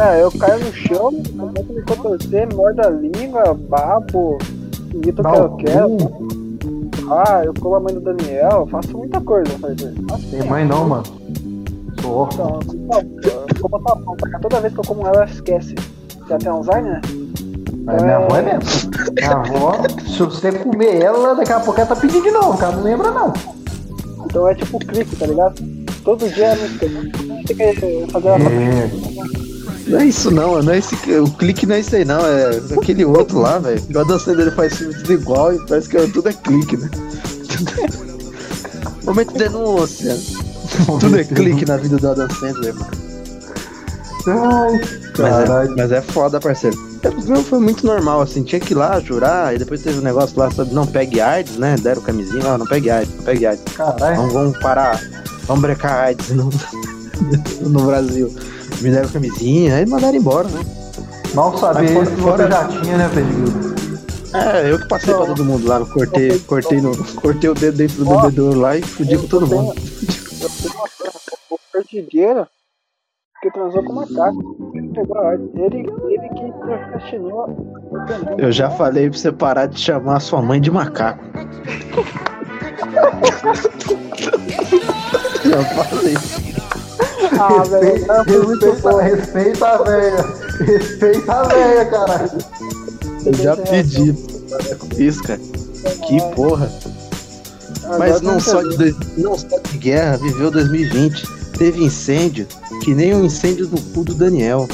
É, 0.00 0.22
eu 0.24 0.32
caio 0.32 0.64
no 0.64 0.72
chão, 0.72 1.12
começo 1.38 1.70
a 1.70 1.74
me 1.74 1.82
contorcer, 1.82 2.52
mordo 2.52 2.80
a 2.84 2.90
língua, 2.90 3.54
babo, 3.54 4.36
grito 4.94 5.22
o 5.22 5.32
que 5.32 5.38
eu 5.38 5.56
quero. 5.58 6.41
Ah, 7.10 7.42
eu 7.44 7.52
como 7.60 7.76
a 7.76 7.80
mãe 7.80 7.94
do 7.94 8.00
Daniel, 8.00 8.50
eu 8.60 8.66
faço 8.66 8.96
muita 8.96 9.20
coisa. 9.20 9.52
Assim, 10.12 10.30
Tem 10.30 10.48
mãe 10.48 10.66
não, 10.66 10.88
mano. 10.88 11.02
Sou 12.00 12.16
órfão. 12.18 12.60
Então, 12.62 13.00
eu 13.00 13.60
como 13.60 13.76
essa 13.76 13.96
pão, 13.96 14.16
porque 14.16 14.38
toda 14.40 14.60
vez 14.60 14.72
que 14.72 14.80
eu 14.80 14.84
como 14.84 15.06
ela, 15.06 15.16
ela 15.16 15.24
esquece. 15.24 15.74
Já 16.28 16.38
tem 16.38 16.48
Alzheimer, 16.48 16.92
né? 16.92 17.00
Mas 17.84 18.02
minha 18.02 18.16
avó 18.16 18.36
é 18.36 18.42
mesmo. 18.42 18.90
Minha 19.14 19.32
avó, 19.32 19.72
se 20.06 20.18
você 20.22 20.52
comer 20.52 21.02
ela, 21.02 21.34
daqui 21.34 21.52
a 21.52 21.60
pouco 21.60 21.80
ela 21.80 21.88
tá 21.88 21.96
pedindo 21.96 22.22
de 22.22 22.30
novo, 22.30 22.56
cara. 22.56 22.76
Não 22.76 22.84
lembra 22.84 23.10
não. 23.10 23.32
Então 24.24 24.48
é 24.48 24.54
tipo 24.54 24.78
clique, 24.78 25.16
tá 25.16 25.26
ligado? 25.26 25.54
Todo 26.04 26.28
dia 26.28 26.54
me 26.56 26.66
esquece. 26.66 27.12
Tem 27.46 27.56
que 27.74 28.12
fazer 28.12 28.28
ela 28.28 28.38
É. 28.38 29.41
Não 29.92 30.00
é 30.00 30.06
isso 30.06 30.30
não, 30.30 30.62
não 30.62 30.72
é 30.72 30.78
esse, 30.78 30.94
o 31.18 31.30
clique 31.32 31.66
não 31.66 31.76
é 31.76 31.80
isso 31.80 31.94
aí 31.94 32.02
não, 32.02 32.26
é 32.26 32.62
aquele 32.78 33.04
outro 33.04 33.40
lá, 33.40 33.58
velho. 33.58 33.82
O 33.94 33.98
Adam 33.98 34.18
Sandler 34.18 34.54
faz 34.54 34.78
filme 34.78 34.94
tudo 34.94 35.12
igual 35.12 35.52
e 35.52 35.66
parece 35.66 35.86
que 35.86 36.06
tudo 36.08 36.30
é 36.30 36.32
clique, 36.32 36.78
né? 36.78 36.88
Momento 39.04 39.32
de 39.34 39.38
denúncia. 39.38 40.18
Tudo 40.98 41.18
é 41.18 41.24
clique 41.24 41.66
na 41.66 41.76
vida 41.76 41.98
do 41.98 42.08
Adam 42.08 42.26
Sandler, 42.30 42.74
mano. 42.74 42.90
Ai, 44.26 44.80
Mas 45.18 45.50
é, 45.50 45.74
mas 45.76 45.92
é 45.92 46.00
foda, 46.00 46.40
parceiro. 46.40 46.78
É, 47.02 47.10
o 47.10 47.24
meu 47.24 47.44
foi 47.44 47.58
muito 47.58 47.84
normal, 47.84 48.22
assim, 48.22 48.42
tinha 48.42 48.60
que 48.60 48.72
ir 48.72 48.76
lá 48.76 48.98
jurar, 48.98 49.54
e 49.54 49.58
depois 49.58 49.82
teve 49.82 49.98
um 49.98 50.02
negócio 50.02 50.38
lá 50.38 50.50
sobre 50.50 50.72
não 50.72 50.86
pegue 50.86 51.20
AIDS, 51.20 51.58
né? 51.58 51.76
Deram 51.78 52.00
camisinha, 52.00 52.42
não, 52.42 52.56
não 52.56 52.66
pegue 52.66 52.88
AIDS, 52.88 53.14
não 53.14 53.24
pegue 53.24 53.44
AIDS. 53.44 53.64
Caralho. 53.76 54.16
Vamos, 54.16 54.32
vamos 54.32 54.58
parar, 54.58 55.02
vamos 55.46 55.60
brecar 55.60 56.04
AIDS 56.04 56.30
no, 56.30 56.48
no 57.60 57.82
Brasil. 57.84 58.32
Me 58.82 58.90
deram 58.90 59.08
camisinha, 59.08 59.76
aí 59.76 59.86
mandaram 59.86 60.16
embora, 60.16 60.48
né? 60.48 60.60
Mal 61.34 61.56
sabia 61.56 62.02
isso 62.02 62.14
que 62.14 62.20
você 62.20 62.48
já 62.48 62.68
tinha, 62.68 62.98
né, 62.98 63.10
Pedro? 63.14 63.72
É, 64.34 64.70
eu 64.70 64.78
que 64.78 64.88
passei 64.88 65.14
pra 65.14 65.26
todo 65.26 65.44
mundo 65.44 65.68
lá, 65.68 65.78
no 65.78 65.86
cortei, 65.86 66.38
cortei, 66.40 66.80
no, 66.80 66.96
cortei 67.20 67.50
o 67.50 67.54
dedo 67.54 67.76
dentro 67.76 68.04
do 68.04 68.06
bebedouro 68.06 68.58
lá 68.58 68.76
e 68.76 68.82
fudi 68.82 69.16
com 69.16 69.26
todo 69.26 69.46
mundo. 69.46 69.74
Eu 70.40 70.48
tenho 70.48 70.74
uma 70.74 71.58
perdigueiro 71.72 72.46
que 73.42 73.50
transou 73.50 73.84
com 73.84 73.92
o 73.92 73.96
macaco. 73.96 74.72
Ele 74.74 74.88
pegou 74.88 75.18
a 75.18 75.22
ordem. 75.22 75.50
Ele, 75.54 75.78
ele 76.08 76.28
que 76.30 76.52
procrastinou. 76.58 77.46
Eu 78.38 78.50
já 78.52 78.70
falei 78.70 79.10
pra 79.10 79.18
você 79.18 79.32
parar 79.32 79.66
de 79.66 79.78
chamar 79.78 80.16
a 80.16 80.20
sua 80.20 80.40
mãe 80.40 80.60
de 80.60 80.70
macaco. 80.70 81.22
já 85.44 85.64
falei. 85.84 86.14
Ah, 87.38 87.62
velho, 87.64 88.04
foi 88.24 88.46
muito 88.46 88.66
Respeita, 88.66 88.90
bom. 88.90 88.96
respeita 88.98 89.66
a 89.68 89.82
velha. 89.82 90.26
Respeita 90.60 91.32
a 91.32 91.42
velha, 91.44 91.84
caralho. 91.86 92.30
Eu 93.26 93.34
já 93.34 93.56
pedi 93.56 94.14
isso, 94.98 95.22
cara. 95.22 95.40
Que 96.06 96.20
porra. 96.34 96.70
Mas 97.98 98.20
não 98.20 98.38
só, 98.38 98.62
de, 98.62 98.76
dois- 98.76 98.96
não 99.16 99.36
só 99.36 99.58
de 99.70 99.78
guerra, 99.78 100.16
viveu 100.18 100.50
2020. 100.50 101.26
Teve 101.58 101.84
incêndio, 101.84 102.46
que 102.82 102.94
nem 102.94 103.14
o 103.14 103.24
incêndio 103.24 103.66
do 103.66 103.80
cu 103.92 104.04
do 104.04 104.14
Daniel. 104.14 104.68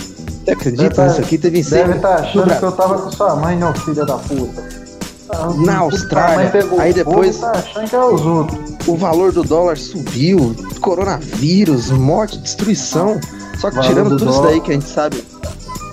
Você 0.44 0.50
acredita 0.52 0.88
Deve 0.88 1.02
nisso 1.04 1.16
tá- 1.16 1.22
aqui? 1.22 1.38
Teve 1.38 1.56
Deve 1.56 1.58
incêndio 1.60 1.96
estar 1.96 2.20
no 2.20 2.26
achando 2.26 2.58
que 2.58 2.62
eu 2.64 2.72
tava 2.72 2.98
com 2.98 3.10
sua 3.12 3.36
mãe, 3.36 3.56
não, 3.58 3.74
filha 3.74 4.04
da 4.06 4.16
puta. 4.16 4.62
Na 5.64 5.78
Austrália, 5.78 6.50
aí 6.78 6.92
depois- 6.92 7.38
Tá 7.38 7.52
é 7.92 7.96
o 8.90 8.96
valor 8.96 9.32
do 9.32 9.42
dólar 9.44 9.76
subiu, 9.76 10.54
coronavírus, 10.80 11.90
morte, 11.90 12.38
destruição. 12.38 13.20
Só 13.58 13.70
que 13.70 13.80
tirando 13.80 14.10
do 14.10 14.16
tudo 14.16 14.30
isso 14.30 14.42
daí 14.42 14.60
que 14.60 14.70
a 14.70 14.74
gente 14.74 14.88
sabe. 14.88 15.22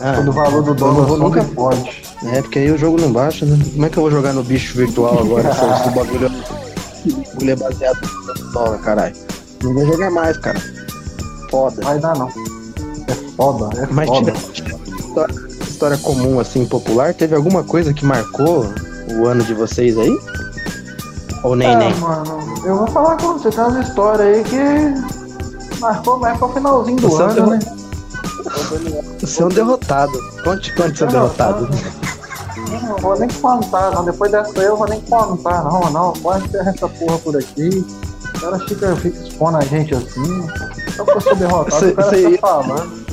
Ah, 0.02 0.14
Quando 0.16 0.30
o 0.30 0.32
valor 0.34 0.64
do 0.64 0.74
dólar 0.74 1.08
sobe 1.08 1.20
nunca- 1.24 1.44
forte. 1.44 2.04
É, 2.32 2.42
porque 2.42 2.60
aí 2.60 2.72
o 2.72 2.78
jogo 2.78 3.00
não 3.00 3.12
baixa, 3.12 3.46
né? 3.46 3.58
Como 3.74 3.86
é 3.86 3.90
que 3.90 3.98
eu 3.98 4.04
vou 4.04 4.12
jogar 4.12 4.34
no 4.34 4.44
bicho 4.44 4.76
virtual 4.78 5.20
agora 5.20 5.54
se 5.54 5.88
o 5.90 5.92
bagulho, 5.92 6.30
bagulho 6.30 7.52
é 7.52 7.56
baseado 7.56 7.98
no 8.28 8.52
dólar, 8.52 8.78
caralho? 8.80 9.16
Não 9.64 9.74
vou 9.74 9.86
jogar 9.86 10.10
mais, 10.12 10.38
cara. 10.38 10.60
Foda. 11.52 11.82
Vai 11.84 12.00
dar 12.00 12.18
não. 12.18 12.28
É 12.30 13.14
foda, 13.36 13.78
é 13.84 13.88
Mas 13.92 14.08
foda. 14.10 14.32
tira, 14.32 14.76
tira 14.76 15.28
história 15.68 15.98
comum, 15.98 16.40
assim, 16.40 16.66
popular, 16.66 17.14
teve 17.14 17.36
alguma 17.36 17.64
coisa 17.64 17.94
que 17.94 18.06
marcou 18.06 18.66
o 19.14 19.26
ano 19.28 19.44
de 19.44 19.54
vocês 19.54 19.98
aí? 19.98 20.18
Ou 21.44 21.56
nem, 21.56 21.68
É, 21.68 21.76
nem? 21.78 21.96
mano, 22.00 22.40
eu 22.66 22.78
vou 22.78 22.88
falar 22.88 23.18
com 23.18 23.34
você, 23.34 23.50
tem 23.50 23.64
umas 23.64 23.88
histórias 23.88 24.28
aí 24.38 24.44
que 24.44 25.80
marcou 25.80 26.20
mais 26.20 26.38
pro 26.38 26.50
finalzinho 26.50 26.98
do 26.98 27.10
Você 27.10 27.22
é 27.22 27.26
ano, 27.26 27.44
um 27.44 27.50
né? 27.52 27.60
Você 29.20 29.42
é 29.44 29.46
um 29.46 29.50
derrotado. 29.50 30.12
Conte, 30.44 30.74
conte 30.76 30.98
seu 30.98 31.08
derrotado. 31.08 31.68
Não 32.84 32.96
vou 32.98 33.18
nem 33.20 33.30
contar, 33.30 33.92
não. 33.92 34.06
Depois 34.06 34.32
dessa 34.32 34.60
aí 34.60 34.66
eu 34.66 34.78
vou 34.78 34.88
nem 34.88 35.02
contar, 35.02 35.64
não, 35.64 35.82
não. 35.92 36.14
Pode 36.14 36.46
encerrar 36.46 36.72
essa 36.72 36.88
porra 36.88 37.18
por 37.20 37.38
aqui. 37.38 37.86
O 38.36 38.40
cara 38.40 38.60
fica, 38.60 38.96
fica 38.98 39.18
expondo 39.28 39.58
a 39.58 39.62
gente 39.66 39.94
assim. 39.96 40.48
Só 40.96 41.04
eu 41.04 41.22
sou 41.22 41.36
derrotado, 41.36 41.76
Isso- 41.86 41.90
o 41.90 41.96
cara 41.96 42.38
falando. 42.40 43.06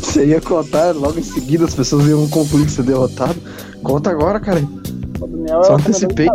Você 0.00 0.26
ia 0.26 0.40
contar, 0.40 0.94
logo 0.94 1.18
em 1.18 1.22
seguida 1.22 1.64
as 1.64 1.74
pessoas 1.74 2.06
iam 2.06 2.28
concluir 2.28 2.66
que 2.66 2.72
você 2.72 2.80
é 2.82 2.84
derrotado. 2.84 3.36
Conta 3.82 4.10
agora, 4.10 4.38
cara. 4.40 4.62
Daniel 5.26 5.64
Só 5.64 5.72
é 5.72 5.74
antecipei. 5.76 6.28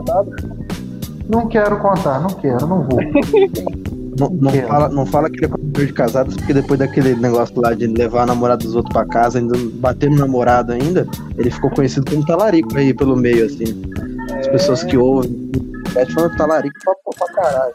Não 1.29 1.47
quero 1.47 1.77
contar, 1.79 2.21
não 2.21 2.29
quero, 2.29 2.65
não 2.65 2.83
vou. 2.83 2.99
Não, 4.19 4.29
não 4.29 4.51
fala, 4.67 4.89
não 4.89 5.05
fala 5.05 5.29
que 5.29 5.37
ele 5.37 5.45
é 5.45 5.49
comedor 5.49 5.85
de 5.85 5.93
casados, 5.93 6.35
porque 6.35 6.53
depois 6.53 6.79
daquele 6.79 7.15
negócio 7.15 7.61
lá 7.61 7.73
de 7.73 7.85
levar 7.85 8.23
a 8.23 8.25
namorada 8.25 8.63
dos 8.63 8.75
outros 8.75 8.91
pra 8.91 9.05
casa, 9.05 9.37
ainda 9.37 9.55
bater 9.73 10.09
no 10.09 10.17
namorado 10.17 10.71
ainda, 10.71 11.05
ele 11.37 11.51
ficou 11.51 11.69
conhecido 11.69 12.09
como 12.09 12.25
talarico 12.25 12.75
aí 12.75 12.93
pelo 12.93 13.15
meio, 13.15 13.45
assim. 13.45 13.79
As 14.39 14.47
pessoas 14.47 14.83
que 14.83 14.97
ouvem, 14.97 15.51
falam 16.13 16.35
talarico 16.35 16.75
pra, 16.83 16.95
pra 17.15 17.33
caralho. 17.35 17.73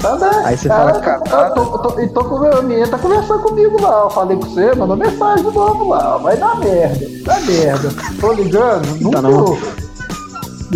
Tá 0.00 0.16
bem. 0.16 0.44
Aí 0.44 0.56
você 0.56 0.68
Cara, 0.68 0.94
fala, 0.94 0.98
eu 0.98 1.02
cara, 1.02 1.50
tô, 1.50 1.62
eu 1.62 1.78
tô, 1.78 2.00
eu 2.00 2.12
tô 2.12 2.24
com 2.24 2.38
meu 2.40 2.62
menino, 2.62 2.88
tá 2.88 2.98
conversando 2.98 3.42
comigo 3.42 3.82
lá. 3.82 4.02
Eu 4.04 4.10
falei 4.10 4.36
com 4.36 4.44
você, 4.44 4.74
mandou 4.74 4.96
mensagem 4.96 5.44
de 5.44 5.54
novo 5.54 5.88
lá. 5.88 6.16
Vai 6.18 6.36
dar 6.36 6.58
merda, 6.58 7.06
dá 7.24 7.40
merda. 7.40 7.88
Tô 8.20 8.32
ligando, 8.32 9.00
não 9.00 9.10
Tá. 9.10 9.87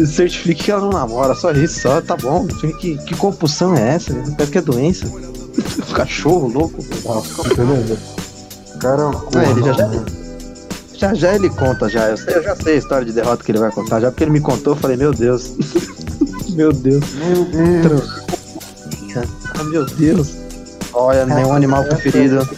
Certifique 0.07 0.65
que 0.65 0.71
ela 0.71 0.81
não 0.81 0.91
namora, 0.91 1.35
só 1.35 1.51
isso, 1.53 1.81
só, 1.81 2.01
tá 2.01 2.17
bom. 2.17 2.47
Que, 2.47 2.97
que 2.99 3.15
compulsão 3.17 3.75
é 3.77 3.95
essa? 3.97 4.13
Parece 4.37 4.51
que 4.53 4.59
é 4.59 4.63
doença. 4.63 5.07
Cachorro 5.95 6.49
louco. 6.49 6.83
Beleza. 7.57 7.99
Cara, 8.81 9.11
Não, 9.11 9.43
ele 9.51 9.63
já- 9.63 9.75
porra, 9.87 10.05
Já 10.95 11.15
já 11.15 11.35
ele 11.35 11.51
conta, 11.51 11.89
já. 11.89 12.09
Eu, 12.09 12.17
sei- 12.17 12.37
eu 12.37 12.43
já 12.43 12.57
sei 12.57 12.75
a 12.75 12.79
história 12.79 13.05
de 13.07 13.13
derrota 13.13 13.45
que 13.45 13.53
ele 13.53 13.59
vai 13.59 13.71
contar. 13.71 14.01
Já 14.01 14.11
porque 14.11 14.25
ele 14.25 14.31
me 14.31 14.41
contou, 14.41 14.73
eu 14.75 14.79
falei, 14.79 14.97
meu 14.97 15.13
Deus. 15.13 15.53
meu 16.51 16.73
Deus. 16.73 17.05
Meu 17.15 17.45
Deus. 17.45 18.23
Ah, 19.59 19.65
meu 19.65 19.85
Deus. 19.87 20.35
Olha, 20.95 21.27
nenhum 21.27 21.53
animal 21.53 21.85
preferido. 21.85 22.49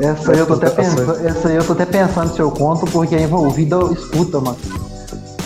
Essa 0.00 0.32
aí 0.32 0.38
eu 0.38 0.46
tô 0.46 0.54
até 0.54 0.70
pensando, 0.70 1.26
essa 1.26 1.48
aí 1.48 1.56
eu 1.56 1.64
tô 1.64 1.72
até 1.74 1.84
pensando 1.86 2.34
se 2.34 2.40
eu 2.40 2.50
conto, 2.50 2.86
porque 2.90 3.14
a 3.14 3.20
envolvida 3.20 3.76
escuta, 3.92 4.40
mano. 4.40 4.56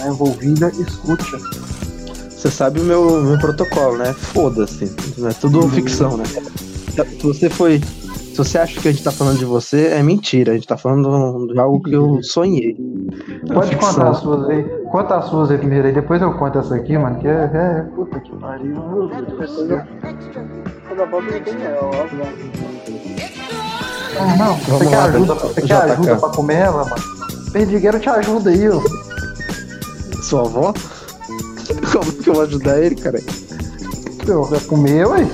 A 0.07 0.11
envolvida 0.11 0.69
escuta. 0.79 1.25
Você 2.31 2.49
sabe 2.49 2.81
o 2.81 2.85
meu, 2.85 3.23
meu 3.23 3.39
protocolo, 3.39 3.99
né? 3.99 4.13
Foda-se. 4.13 4.85
É 4.85 5.33
tudo 5.41 5.69
ficção, 5.69 6.17
né? 6.17 6.25
Se 6.25 7.27
você 7.27 7.51
foi. 7.51 7.81
Se 7.81 8.37
você 8.37 8.59
acha 8.59 8.81
que 8.81 8.87
a 8.87 8.93
gente 8.93 9.03
tá 9.03 9.11
falando 9.11 9.39
de 9.39 9.45
você, 9.45 9.89
é 9.89 10.03
mentira. 10.03 10.53
A 10.53 10.55
gente 10.55 10.69
tá 10.69 10.77
falando 10.77 11.49
de 11.53 11.59
algo 11.59 11.83
que 11.83 11.93
eu 11.93 12.23
sonhei. 12.23 12.77
É 13.51 13.53
Pode 13.53 13.71
ficção. 13.71 13.95
contar 13.95 14.11
as 14.11 14.19
suas 14.19 14.49
aí. 14.49 14.63
Conta 14.93 15.17
as 15.17 15.25
suas 15.25 15.51
aí 15.51 15.59
primeiro 15.59 15.89
aí, 15.89 15.93
depois 15.93 16.23
eu 16.23 16.33
conto 16.35 16.59
essa 16.59 16.77
aqui, 16.77 16.97
mano, 16.97 17.19
que 17.19 17.27
é. 17.27 17.51
é 17.53 17.83
puta 17.97 18.21
que 18.21 18.37
pariu. 18.37 18.77
Meu 18.77 19.09
Deus 19.09 19.27
do 19.27 19.67
céu. 19.67 19.83
Ah, 24.19 24.37
não, 24.39 24.55
você 24.55 24.71
Vamos 24.71 24.89
quer 24.89 24.97
lá, 24.97 25.05
ajuda, 25.05 25.35
você 25.35 25.63
quer 25.63 25.75
ajuda 25.75 26.17
pra 26.17 26.29
comer 26.29 26.55
ela, 26.55 26.85
mano? 26.85 27.03
Perdigueiro 27.53 27.99
te 27.99 28.09
ajuda 28.09 28.51
aí, 28.51 28.69
ó. 28.69 29.06
Sua 30.27 30.41
avó? 30.41 30.75
Como 31.93 32.13
que 32.13 32.29
eu 32.29 32.35
vou 32.35 32.43
ajudar 32.43 32.83
ele, 32.83 32.97
cara? 32.97 33.21
Você 33.21 34.51
vai 34.51 34.61
comer, 34.61 35.07
ué? 35.07 35.29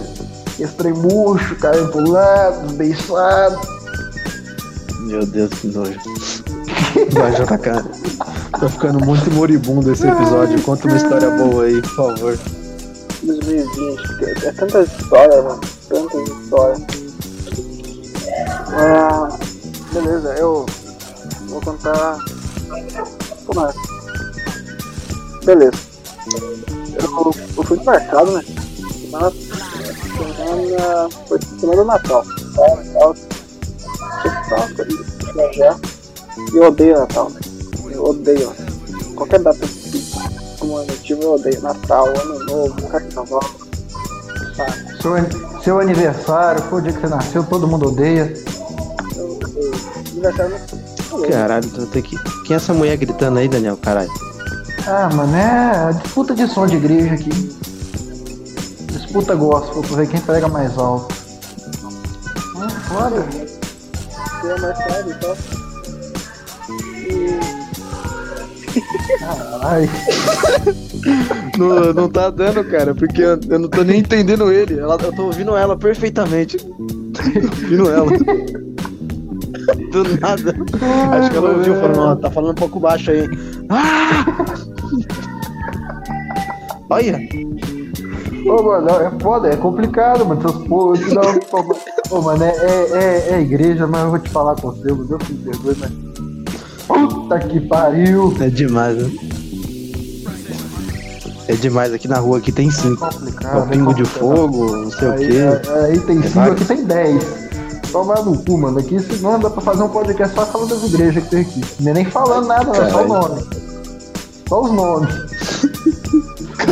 Esse 0.60 0.74
trem 0.74 0.92
murcho, 0.92 1.56
caiu 1.56 1.88
pro 1.88 2.10
lado, 2.10 2.74
beiçado. 2.74 3.58
Meu 5.00 5.24
Deus, 5.24 5.50
que 5.54 5.68
nojo. 5.68 5.98
Vai, 7.12 7.32
JK. 7.32 8.60
Tô 8.60 8.68
ficando 8.68 9.02
muito 9.02 9.30
moribundo 9.30 9.90
esse 9.90 10.06
episódio. 10.06 10.60
Conta 10.60 10.86
uma 10.86 10.96
história 10.98 11.30
boa 11.30 11.64
aí, 11.64 11.80
por 11.80 11.96
favor. 11.96 12.38
2020, 13.22 14.24
é 14.24 14.48
é 14.48 14.52
tanta 14.52 14.82
história, 14.82 15.42
mano. 15.42 15.60
Tantas 15.88 16.28
histórias. 16.28 16.82
Ah, 18.68 19.28
beleza, 19.90 20.34
eu 20.34 20.66
vou 21.48 21.60
contar. 21.62 22.18
Como 23.46 23.66
é? 23.66 23.91
Beleza. 25.44 25.72
Eu, 27.02 27.32
eu 27.56 27.62
fui 27.64 27.76
no 27.78 27.84
mercado, 27.84 28.30
né? 28.32 28.44
Semana, 29.00 29.30
semana, 29.30 31.08
foi 31.28 31.38
semana 31.58 31.76
do 31.82 31.84
Natal. 31.84 32.24
Tá? 32.54 32.76
Natal. 32.76 33.14
Natal, 34.24 34.86
viajar. 35.34 35.80
E 36.52 36.56
eu 36.56 36.64
odeio 36.64 36.98
Natal, 36.98 37.30
né? 37.30 37.40
Eu 37.92 38.04
odeio. 38.04 38.52
Qualquer 39.16 39.40
data 39.40 39.58
comemorativa 40.58 41.22
eu 41.22 41.34
odeio. 41.34 41.60
Natal, 41.62 42.06
Ano 42.08 42.38
Novo, 42.46 42.88
Carnaval. 42.88 43.42
Seu, 45.00 45.14
an- 45.14 45.60
seu 45.64 45.80
aniversário, 45.80 46.62
foi 46.64 46.80
o 46.80 46.82
dia 46.82 46.92
que 46.92 47.00
você 47.00 47.08
nasceu, 47.08 47.42
todo 47.44 47.66
mundo 47.66 47.88
odeia. 47.88 48.32
Eu, 49.16 49.38
eu, 49.56 49.72
aniversário 50.12 50.56
não. 51.10 51.28
Caralho, 51.28 51.68
tu 51.68 51.86
tem 51.86 52.02
que. 52.02 52.16
Quem 52.44 52.54
é 52.54 52.56
essa 52.56 52.72
mulher 52.72 52.96
gritando 52.96 53.38
aí, 53.38 53.48
Daniel? 53.48 53.76
Caralho. 53.76 54.10
Ah, 54.86 55.08
mano, 55.14 55.36
é 55.36 55.88
a 55.88 55.92
disputa 55.92 56.34
de 56.34 56.46
som 56.48 56.66
de 56.66 56.76
igreja 56.76 57.14
aqui. 57.14 57.30
Disputa 58.92 59.34
gospel 59.34 59.82
pra 59.82 59.96
ver 59.96 60.08
quem 60.08 60.20
pega 60.20 60.48
mais 60.48 60.76
alto. 60.76 61.14
É 62.64 62.68
foda. 62.88 63.22
Tem 64.42 64.60
mais 64.60 64.78
tarde 64.78 65.10
e 65.10 65.14
tal. 65.14 65.36
E 67.08 67.40
Ai, 69.62 69.88
Não, 71.58 71.92
não 71.92 72.08
tá 72.08 72.30
dando, 72.30 72.64
cara, 72.64 72.94
porque 72.94 73.22
eu, 73.22 73.38
eu 73.48 73.58
não 73.58 73.68
tô 73.68 73.82
nem 73.82 74.00
entendendo 74.00 74.50
ele. 74.50 74.78
Ela- 74.78 74.98
eu 75.02 75.12
tô 75.12 75.26
ouvindo 75.26 75.56
ela 75.56 75.76
perfeitamente. 75.76 76.56
ouvindo 76.66 77.90
ela. 77.90 78.10
Do 79.92 80.04
nada. 80.20 80.54
Acho 81.18 81.30
que 81.30 81.36
ela 81.36 81.50
ouviu 81.50 81.74
falando, 81.76 81.98
ó, 82.00 82.16
tá 82.16 82.30
falando 82.30 82.52
um 82.52 82.54
pouco 82.56 82.80
baixo 82.80 83.10
aí. 83.10 83.28
Ah! 83.68 84.24
Olha, 86.90 87.18
Ô, 88.44 88.62
mano, 88.62 88.88
é 88.90 89.10
foda, 89.20 89.48
é 89.48 89.56
complicado, 89.56 90.26
mano. 90.26 90.40
Seus 90.40 90.56
aqui 91.00 91.14
dá 91.14 91.20
um 91.20 91.38
problema. 91.38 91.80
Ô, 92.10 92.20
mano, 92.20 92.42
é, 92.42 92.48
é, 92.50 92.92
é, 92.92 93.34
é 93.34 93.40
igreja, 93.40 93.86
mas 93.86 94.02
eu 94.02 94.10
vou 94.10 94.18
te 94.18 94.28
falar 94.30 94.56
com 94.56 94.72
você, 94.72 94.92
meu 94.92 95.04
Deus, 95.04 95.22
que 95.22 95.32
vergonha, 95.34 95.76
mas. 95.78 95.92
Puta 96.86 97.38
que 97.38 97.60
pariu! 97.60 98.34
é 98.40 98.48
demais, 98.50 98.96
né? 98.98 99.10
É 101.48 101.54
demais, 101.54 101.92
aqui 101.92 102.08
na 102.08 102.18
rua 102.18 102.38
aqui 102.38 102.50
tem 102.52 102.70
cinco. 102.70 103.04
É 103.04 103.56
o 103.56 103.66
pingo 103.68 103.94
de 103.94 104.04
fogo, 104.04 104.76
não 104.76 104.90
sei 104.90 105.08
o 105.08 105.12
Aí, 105.12 105.18
quê. 105.28 105.38
aí, 105.68 105.84
aí 105.92 106.00
tem 106.00 106.18
É 106.18 106.22
cinco, 106.22 106.34
vários. 106.34 106.56
aqui 106.62 106.64
tem 106.66 106.84
dez. 106.84 107.24
Tomar 107.92 108.22
no 108.24 108.42
cu, 108.42 108.58
mano. 108.58 108.78
Aqui 108.78 108.98
se 109.00 109.22
não 109.22 109.38
dá 109.38 109.50
pra 109.50 109.60
fazer 109.60 109.82
um 109.82 109.88
podcast 109.88 110.34
só 110.34 110.46
falando 110.46 110.70
das 110.70 110.82
igrejas 110.84 111.22
que 111.24 111.30
tem 111.30 111.40
aqui. 111.42 111.60
Não 111.80 111.90
é 111.90 111.94
nem 111.94 112.04
falando 112.06 112.46
nada, 112.46 112.64
não, 112.64 112.90
só 112.90 113.04
o 113.04 113.08
nome. 113.08 113.42
Só 114.52 114.60
os 114.60 114.70
nomes. 114.70 115.14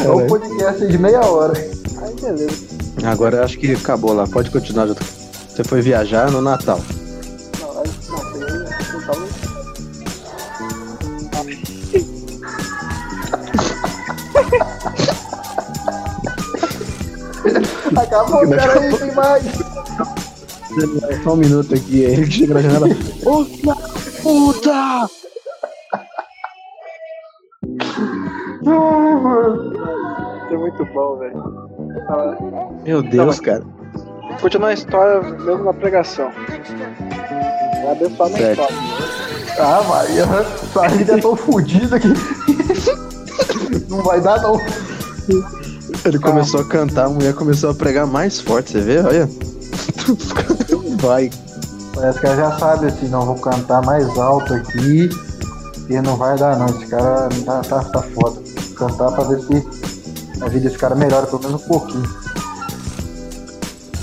Só 0.03 0.15
o 0.15 0.27
podcast 0.27 0.87
de 0.87 0.99
meia 0.99 1.21
hora. 1.21 1.55
aí 1.57 2.15
beleza. 2.21 2.67
Agora 3.03 3.39
eu 3.39 3.45
acho 3.45 3.59
que 3.59 3.73
acabou 3.73 4.13
lá. 4.13 4.27
Pode 4.27 4.51
continuar. 4.51 4.87
Você 4.89 5.65
foi 5.65 5.81
viajar 5.81 6.31
no 6.31 6.43
Natal. 6.43 6.79
Não, 7.59 7.73
não, 7.73 7.83
tava. 9.01 9.27
Acabou, 18.03 18.47
cara 18.51 18.79
aí, 18.79 18.99
tem 18.99 19.15
mais. 19.15 19.43
Só 21.25 21.33
um 21.33 21.37
minuto 21.37 21.75
aqui, 21.75 22.05
aí 22.05 22.13
ele 22.13 22.31
chega 22.31 22.53
na 22.53 22.61
janela. 22.61 22.89
Ô, 23.25 23.47
puta! 24.23 25.09
Mano. 28.63 29.73
Foi 30.49 30.59
muito 30.59 30.85
bom, 30.87 31.17
velho. 31.19 31.69
Ah, 32.09 32.37
Meu 32.85 33.03
Deus, 33.03 33.41
cara. 33.41 33.63
Continuar 34.41 34.69
a 34.69 34.75
história 34.75 35.21
mesmo 35.23 35.65
na 35.65 35.73
pregação. 35.73 36.31
Vai 37.83 37.93
abençoar 37.93 38.29
minha 38.31 38.55
Certo. 38.55 38.61
história. 38.61 39.01
Ah, 39.59 39.83
Maria, 39.89 40.23
essa 40.23 40.89
vida 40.89 41.19
é 41.19 41.21
tão 41.21 41.37
fodida 41.37 41.99
que. 42.01 42.09
não 43.89 44.03
vai 44.03 44.21
dar, 44.21 44.41
não. 44.43 44.59
Ele 46.05 46.19
começou 46.19 46.61
a 46.61 46.65
cantar, 46.65 47.07
a 47.07 47.09
mulher 47.09 47.35
começou 47.35 47.71
a 47.71 47.75
pregar 47.75 48.07
mais 48.07 48.41
forte, 48.41 48.73
você 48.73 48.81
vê? 48.81 48.99
Olha. 49.01 49.29
Vai. 51.03 51.31
Parece 51.95 52.21
que 52.21 52.27
ela 52.27 52.37
já 52.37 52.59
sabe 52.59 52.87
assim, 52.87 53.09
não, 53.09 53.23
vou 53.23 53.35
cantar 53.37 53.85
mais 53.85 54.07
alto 54.19 54.55
aqui. 54.55 55.09
E 55.89 56.01
não 56.01 56.17
vai 56.17 56.39
dar 56.39 56.57
não, 56.57 56.67
esse 56.67 56.87
cara 56.87 57.29
tá, 57.45 57.63
tá, 57.63 57.83
tá 57.85 58.03
foda. 58.03 58.41
Cantar 58.81 59.13
pra 59.13 59.25
ver 59.25 59.41
se 59.43 60.43
a 60.43 60.49
vida 60.49 60.65
desse 60.65 60.79
cara 60.79 60.95
melhora 60.95 61.27
pelo 61.27 61.43
menos 61.43 61.63
um 61.63 61.69
pouquinho. 61.69 62.09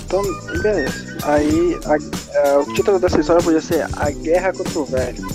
Então, 0.06 0.22
beleza. 0.62 0.94
Aí 1.24 1.78
a- 1.84 2.48
a- 2.54 2.58
o 2.60 2.72
título 2.74 2.98
dessa 3.00 3.18
história 3.20 3.42
podia 3.42 3.60
ser 3.60 3.86
A 3.96 4.08
Guerra 4.10 4.52
contra 4.52 4.78
o 4.78 4.84
Velho. 4.84 5.26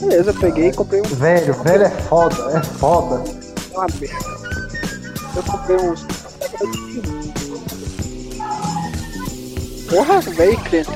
Beleza, 0.00 0.30
eu 0.30 0.34
peguei 0.34 0.68
e 0.68 0.72
comprei 0.72 1.00
um, 1.02 1.04
Velho, 1.04 1.54
velho 1.62 1.84
é 1.84 1.90
foda, 1.90 2.36
é 2.58 2.62
foda. 2.62 3.22
uma 3.74 3.86
merda. 4.00 4.34
Eu 5.36 5.42
comprei 5.42 5.76
uns. 5.76 6.06
Porra, 9.90 10.20
velho 10.20 10.58
crente. 10.64 10.90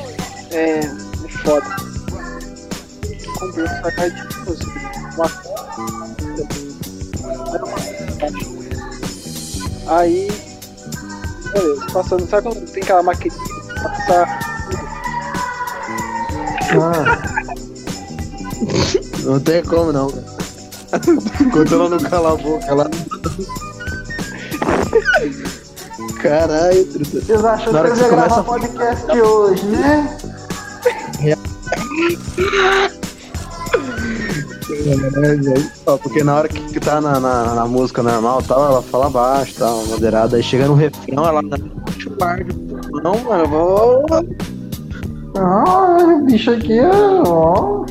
É. 0.51 0.81
É 0.81 1.29
foda. 1.45 1.77
Comprei 3.39 3.65
um 3.65 3.69
sacadinho, 3.69 4.27
uma 5.17 5.29
Aí. 9.88 10.28
Beleza, 11.52 11.87
passando. 11.93 12.28
Sabe 12.28 12.43
quando 12.49 12.71
tem 12.71 12.83
aquela 12.83 13.02
maquininha 13.02 13.43
passar. 13.83 14.38
Ah, 16.71 17.19
Não 19.25 19.40
tem 19.40 19.62
como 19.62 19.93
não. 19.93 20.09
Enquanto 21.40 21.73
ela 21.75 21.88
não 21.88 21.99
cala 21.99 22.33
a 22.33 22.37
boca, 22.37 22.67
ela. 22.67 22.90
Caralho, 26.23 26.85
truta. 26.87 27.21
vocês 27.21 27.45
acham 27.45 27.73
que 27.73 27.78
eu 27.78 27.97
ia 27.97 28.09
gravar 28.09 28.43
podcast 28.43 29.11
hoje, 29.21 29.64
né? 29.67 30.19
É. 34.87 35.71
Ó, 35.87 35.97
porque 35.97 36.23
na 36.23 36.37
hora 36.37 36.49
que, 36.49 36.79
tá 36.79 37.01
na, 37.01 37.19
na, 37.19 37.55
na 37.55 37.67
música 37.67 38.03
normal 38.03 38.43
tal, 38.43 38.65
ela 38.65 38.83
fala 38.83 39.11
baixo, 39.11 39.55
tal, 39.59 39.85
moderada. 39.87 40.37
Aí 40.37 40.43
chega 40.43 40.67
no 40.67 40.75
refrão, 40.75 41.27
ela 41.27 41.41
o 41.41 42.21
largo. 42.21 42.53
Não, 43.03 43.19
mano, 43.25 43.45
eu 43.45 43.49
vou. 43.49 44.07
Ah, 45.37 45.99
o 46.21 46.25
bicho 46.25 46.51
aqui, 46.51 46.79
ó. 47.27 47.85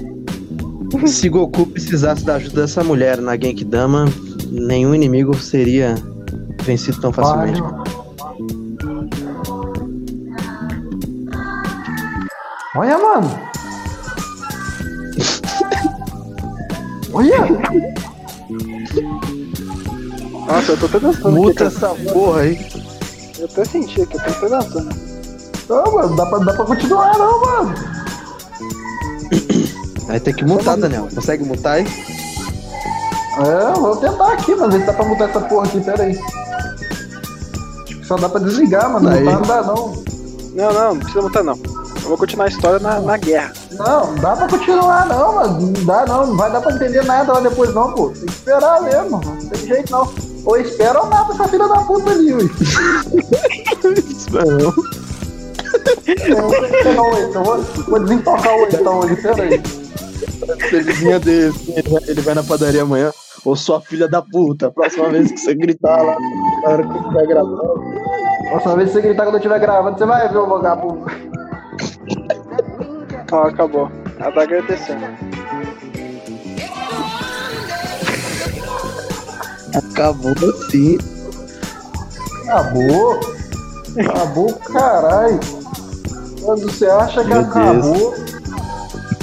Se 1.06 1.28
Goku 1.28 1.66
precisasse 1.68 2.24
da 2.24 2.36
ajuda 2.36 2.62
dessa 2.62 2.84
mulher 2.84 3.20
na 3.20 3.38
Genkidama, 3.38 4.06
nenhum 4.50 4.96
inimigo 4.96 5.36
seria 5.36 5.96
vencido 6.64 7.02
tão 7.02 7.12
facilmente. 7.12 7.62
Olha, 12.76 12.98
mano. 12.98 13.48
Olha. 17.18 17.48
Nossa, 20.46 20.72
eu 20.72 20.78
tô 20.78 20.86
até 20.86 21.00
dançando 21.00 21.32
Muta 21.32 21.64
essa 21.64 21.90
porra 22.14 22.42
aí. 22.42 22.68
Eu 23.40 23.46
até 23.46 23.66
senti 23.66 24.04
aqui, 24.04 24.18
eu 24.18 24.24
tô 24.24 24.30
até 24.30 24.50
dançando. 24.50 24.96
Não, 25.68 25.94
mano, 25.96 26.16
dá 26.16 26.26
pra, 26.28 26.38
dá 26.38 26.54
pra 26.54 26.66
continuar 26.66 27.18
não, 27.18 27.42
mano. 27.42 27.74
Aí 30.10 30.20
tem 30.20 30.34
que 30.34 30.46
mutar, 30.46 30.78
Daniel. 30.78 31.08
Consegue 31.14 31.44
mutar 31.44 31.78
aí? 31.78 31.88
É, 33.40 33.72
eu 33.76 33.82
vou 33.82 33.96
tentar 33.98 34.34
aqui, 34.34 34.54
mas 34.54 34.76
ele 34.76 34.84
dá 34.86 34.94
pra 34.94 35.06
mutar 35.06 35.30
essa 35.30 35.42
porra 35.42 35.66
aqui, 35.66 35.82
pera 35.82 36.04
aí. 36.04 36.20
Acho 37.84 38.00
que 38.00 38.06
só 38.06 38.16
dá 38.16 38.30
pra 38.30 38.40
desligar, 38.42 38.92
mano. 38.92 39.10
Aí. 39.10 39.24
Não, 39.24 39.34
não 39.34 39.42
dá 39.42 39.64
não. 39.64 40.04
Não, 40.54 40.74
não, 40.74 40.94
não 40.94 41.00
precisa 41.00 41.22
mutar 41.24 41.44
não. 41.44 41.77
Eu 42.08 42.12
vou 42.12 42.20
continuar 42.20 42.46
a 42.46 42.48
história 42.48 42.80
na, 42.80 43.02
na 43.02 43.18
guerra. 43.18 43.52
Não, 43.74 44.14
não 44.14 44.16
dá 44.16 44.34
pra 44.34 44.48
continuar 44.48 45.06
não, 45.08 45.36
mano. 45.36 45.60
Não 45.60 45.86
dá 45.86 46.06
não, 46.06 46.28
não 46.28 46.38
vai 46.38 46.50
dar 46.50 46.62
pra 46.62 46.74
entender 46.74 47.04
nada 47.04 47.34
lá 47.34 47.42
depois 47.42 47.74
não, 47.74 47.92
pô. 47.92 48.12
Tem 48.12 48.26
que 48.26 48.32
esperar 48.32 48.82
mesmo, 48.82 49.20
não 49.26 49.50
tem 49.50 49.68
jeito 49.68 49.92
não. 49.92 50.14
Ou 50.46 50.56
espera 50.56 51.02
ou 51.02 51.08
mata 51.08 51.34
essa 51.34 51.50
filha 51.50 51.68
da 51.68 51.82
puta 51.82 52.12
ali, 52.12 52.34
ui. 52.34 52.50
Não. 54.32 54.74
Eu 56.08 56.94
não 56.96 57.12
não, 57.12 57.30
então 57.30 57.44
vou, 57.44 57.62
vou 57.62 58.00
desentocar 58.00 58.56
o 58.56 58.62
oitão 58.62 59.02
ali, 59.02 59.16
pera 59.22 59.44
aí. 59.44 59.62
Felizinha 60.70 61.20
dele, 61.20 61.54
ele 61.76 61.90
vai, 61.90 62.04
ele 62.08 62.22
vai 62.22 62.36
na 62.36 62.44
padaria 62.44 62.84
amanhã. 62.84 63.12
Ô 63.44 63.54
sua 63.54 63.82
filha 63.82 64.08
da 64.08 64.22
puta, 64.22 64.72
próxima 64.72 65.10
vez 65.10 65.30
que 65.30 65.38
você 65.38 65.54
gritar 65.54 66.02
lá, 66.02 66.16
na 66.64 66.70
hora 66.70 66.84
que 66.84 66.90
você 66.90 67.00
estiver 67.00 67.28
gravando. 67.28 67.82
Próxima 68.50 68.76
vez 68.78 68.88
que 68.88 68.94
você 68.94 69.02
gritar 69.02 69.24
quando 69.26 69.36
eu 69.36 69.40
estiver 69.40 69.60
gravando, 69.60 69.98
você 69.98 70.06
vai 70.06 70.30
ver 70.30 70.38
o 70.38 70.48
vagabundo. 70.48 71.06
Ó, 73.32 73.44
acabou. 73.44 73.92
Ela 74.20 74.32
tá 74.32 74.42
agradecendo. 74.42 75.06
Acabou 79.76 80.32
assim. 80.32 80.98
Acabou. 82.48 83.20
Acabou, 84.00 84.54
caralho. 84.54 85.40
Quando 86.42 86.72
você 86.72 86.86
acha 86.86 87.24
que 87.24 87.30
Meu 87.30 87.42
acabou. 87.42 88.16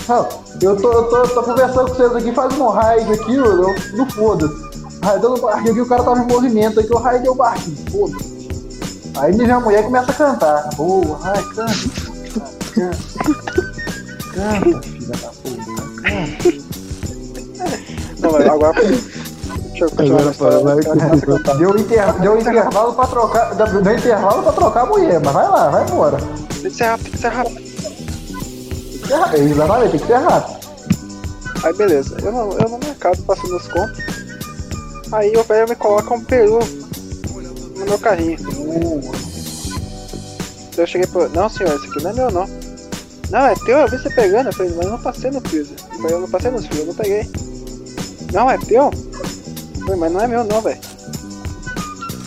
Não, 0.07 0.29
eu 0.61 0.77
tô, 0.77 0.93
eu 0.93 1.09
tô, 1.09 1.23
tô 1.29 1.43
conversando 1.43 1.91
com 1.91 1.95
vocês 1.95 2.17
aqui, 2.17 2.33
faz 2.33 2.59
um 2.59 2.69
raid 2.69 3.11
aqui, 3.11 3.35
eu, 3.35 3.45
eu, 3.45 3.75
não 3.95 4.11
foda-se. 4.11 4.55
Raidando 5.03 5.37
o 5.37 5.41
barquinho 5.41 5.73
aqui, 5.73 5.81
o 5.81 5.89
cara 5.89 6.05
tava 6.05 6.21
em 6.21 6.27
movimento 6.27 6.81
aqui, 6.81 6.93
eu 6.93 6.99
raidei 6.99 7.31
o 7.31 7.35
barquinho, 7.35 7.91
foda-se. 7.91 8.35
Aí 9.17 9.33
me 9.33 9.45
vem 9.45 9.51
a 9.51 9.61
mulher 9.61 9.81
e 9.81 9.85
começa 9.85 10.11
a 10.11 10.15
cantar. 10.15 10.69
Boa, 10.77 11.19
ai, 11.23 11.43
canta. 11.55 11.73
Canta. 12.75 13.64
Canta, 14.35 14.83
filha 14.83 15.17
da 15.17 15.29
puta. 15.29 15.65
Não, 18.19 18.53
agora. 18.53 18.83
Deixa 18.83 19.85
eu 19.85 19.91
continuar 19.91 20.21
Agora 20.21 20.61
vai. 20.61 20.77
Deu, 21.57 21.79
inter, 21.79 22.09
intervalo 22.41 22.95
pra 22.95 23.07
trocar. 23.07 23.55
Deu, 23.55 23.95
intervalo 23.95 24.43
pra 24.43 24.53
trocar 24.53 24.83
a 24.83 24.87
mulher, 24.87 25.21
mas 25.25 25.33
vai 25.33 25.49
lá, 25.49 25.71
vai 25.71 25.85
embora. 25.85 26.17
Tem 26.61 26.71
que 26.71 26.77
ser 26.77 26.85
rápido, 26.85 27.05
tem 27.05 27.13
que 27.13 27.19
ser 27.19 27.29
rápido. 27.29 27.55
Tem 27.55 29.01
que 29.01 29.13
rápido, 29.15 29.43
Exatamente, 29.43 29.91
tem 29.91 30.01
que 30.01 30.07
ser 30.07 30.15
rápido. 30.15 30.65
Aí 31.63 31.73
beleza, 31.75 32.17
eu 32.23 32.33
não, 32.33 32.53
eu 32.53 32.69
não 32.69 32.79
me 32.79 32.91
acabo 32.91 33.23
passando 33.23 33.57
as 33.57 33.69
contas. 33.69 33.99
Aí 35.13 35.37
o 35.37 35.45
velho 35.45 35.69
me 35.69 35.77
coloca 35.77 36.13
um 36.13 36.25
peru 36.25 36.59
no 37.77 37.85
meu 37.85 37.99
carrinho. 37.99 38.39
Daí 40.77 40.85
eu 40.85 40.87
cheguei 40.87 41.07
pro. 41.07 41.29
Não 41.29 41.49
senhor, 41.49 41.75
esse 41.75 41.87
aqui 41.89 42.03
não 42.03 42.11
é 42.11 42.15
meu 42.15 42.31
não. 42.31 42.64
Não, 43.31 43.47
é 43.47 43.55
teu, 43.55 43.79
eu 43.79 43.89
vi 43.89 43.99
você 43.99 44.11
pegando. 44.11 44.49
Eu 44.49 44.53
falei, 44.53 44.73
mas 44.77 44.85
eu 44.87 44.93
não 44.93 44.99
passei 45.01 45.31
no 45.31 45.41
freezer. 45.41 45.77
Eu 45.93 45.99
falei, 45.99 46.17
eu 46.17 46.21
não 46.21 46.29
passei 46.31 46.51
nos 46.51 46.67
frios, 46.67 46.81
eu 46.81 46.87
não 46.87 46.95
peguei. 46.95 47.31
Não, 48.33 48.51
é 48.51 48.59
teu? 48.59 48.91
Eu 48.93 49.81
falei, 49.83 49.97
mas 49.97 50.13
não 50.13 50.21
é 50.21 50.27
meu 50.27 50.45
não, 50.45 50.61
velho. 50.61 50.81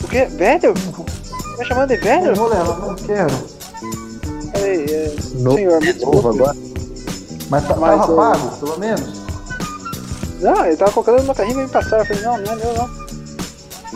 O 0.03 0.07
quê? 0.07 0.25
Velho? 0.25 0.73
Tá 0.73 1.57
me 1.59 1.65
chamando 1.65 1.89
de 1.89 1.97
velho? 1.97 2.27
Não 2.27 2.35
vou 2.35 2.47
levar, 2.49 2.79
não 2.79 2.95
quero. 2.95 3.33
Eu 3.33 4.51
falei, 4.51 4.85
é, 4.85 5.15
No- 5.35 5.53
senhor, 5.53 5.79
me 5.81 5.93
novo 5.93 5.93
desculpe. 5.93 6.27
agora. 6.41 6.57
Mas 7.49 7.67
tá, 7.67 7.75
Mas 7.75 7.99
tava 8.01 8.11
eu- 8.11 8.15
pago, 8.17 8.57
pelo 8.57 8.79
menos? 8.79 9.27
Não, 10.41 10.65
ele 10.65 10.75
tava 10.77 10.91
colocando 10.91 11.17
no 11.19 11.23
meu 11.23 11.35
carrinho 11.35 11.59
e 11.61 11.63
me 11.63 11.69
passar. 11.69 11.99
Eu 11.99 12.05
falei, 12.05 12.21
não, 12.23 12.37
não 12.37 12.51
é 12.51 12.55
meu 12.55 12.73
não. 12.73 13.07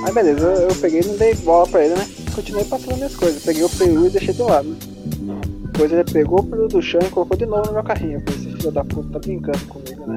Aí 0.05 0.13
beleza, 0.13 0.39
eu, 0.39 0.69
eu 0.69 0.75
peguei 0.75 1.01
e 1.01 1.05
não 1.05 1.15
dei 1.17 1.35
bola 1.35 1.67
pra 1.67 1.83
ele, 1.85 1.93
né? 1.95 2.07
Continuei 2.33 2.63
passando 2.65 2.95
minhas 2.95 3.15
coisas. 3.15 3.43
Peguei 3.43 3.63
o 3.63 3.69
peru 3.69 4.07
e 4.07 4.09
deixei 4.09 4.33
do 4.33 4.45
lado. 4.45 4.75
Depois 5.81 5.93
ele 5.93 6.03
pegou 6.11 6.41
o 6.41 6.43
peru 6.43 6.67
do 6.67 6.79
chão 6.79 7.01
e 7.03 7.09
colocou 7.09 7.35
de 7.35 7.47
novo 7.47 7.65
no 7.65 7.73
meu 7.73 7.83
carrinho. 7.83 8.19
Eu 8.19 8.21
falei, 8.21 8.35
esse 8.39 8.55
filho 8.55 8.71
da 8.71 8.83
puta 8.83 9.13
tá 9.13 9.17
brincando 9.17 9.65
comigo, 9.65 10.05
né? 10.05 10.15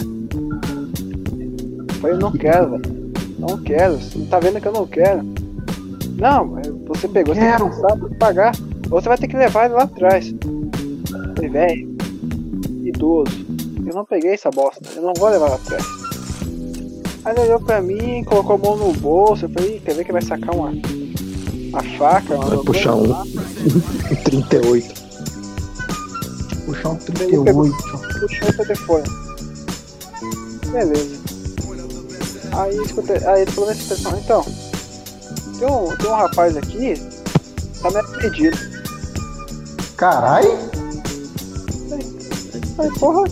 Eu 1.89 1.95
falei, 1.95 2.17
eu 2.17 2.21
não 2.21 2.33
quero, 2.33 2.71
velho. 2.73 3.13
Não 3.39 3.63
quero. 3.63 3.95
Você 3.95 4.19
não 4.19 4.27
tá 4.27 4.41
vendo 4.41 4.61
que 4.61 4.69
eu 4.69 4.73
não 4.73 4.87
quero. 4.87 5.23
Não, 6.19 6.61
você 6.87 7.09
pegou, 7.09 7.35
você 7.35 7.41
tem 7.41 7.51
que 7.51 7.57
Quero. 7.57 7.71
passar 7.71 7.97
pra 7.97 8.09
pagar. 8.19 8.53
Ou 8.91 9.01
você 9.01 9.09
vai 9.09 9.17
ter 9.17 9.27
que 9.27 9.39
levar 9.39 9.65
ele 9.65 9.73
lá 9.73 9.85
atrás. 9.85 10.35
Eu 10.45 11.35
falei, 11.35 11.51
velho, 11.51 11.97
idoso. 12.85 13.47
Eu 13.87 13.95
não 13.95 14.05
peguei 14.05 14.35
essa 14.35 14.51
bosta. 14.51 14.87
Eu 14.95 15.01
não 15.01 15.15
vou 15.17 15.31
levar 15.31 15.49
lá 15.49 15.55
atrás. 15.55 15.83
Aí 17.25 17.33
ele 17.33 17.41
olhou 17.41 17.61
pra 17.61 17.81
mim, 17.81 18.23
colocou 18.25 18.57
a 18.57 18.59
mão 18.59 18.77
no 18.77 18.93
bolso. 18.93 19.47
Eu 19.47 19.49
falei, 19.49 19.77
"Ih, 19.77 19.81
quer 19.81 19.95
ver 19.95 20.05
que 20.05 20.13
vai 20.13 20.21
sacar 20.21 20.55
uma, 20.55 20.69
uma 20.69 21.83
faca? 21.97 22.35
Uma 22.35 22.45
Vai 22.49 22.59
puxar 22.59 22.97
um. 22.97 23.15
38. 24.25 25.04
Puxar 26.65 26.89
um 26.91 26.99
Ele 27.21 27.45
pegou. 27.45 27.65
38. 27.65 28.21
puxou 28.21 28.49
o 28.49 28.53
telefone. 28.53 29.05
Beleza. 30.71 31.25
Aí, 32.53 32.77
escutei, 32.77 33.17
aí 33.27 33.43
ele 33.43 33.51
falou 33.51 33.71
nesse 33.71 33.89
telefone, 33.89 34.21
então, 34.21 34.45
tem 35.59 35.69
um, 35.69 35.97
tem 35.97 36.09
um 36.09 36.15
rapaz 36.15 36.57
aqui, 36.57 36.95
tá 37.83 37.91
me 37.91 38.21
pedindo. 38.21 38.57
Carai? 39.97 40.45
Aí, 42.79 42.91
porra. 42.99 43.29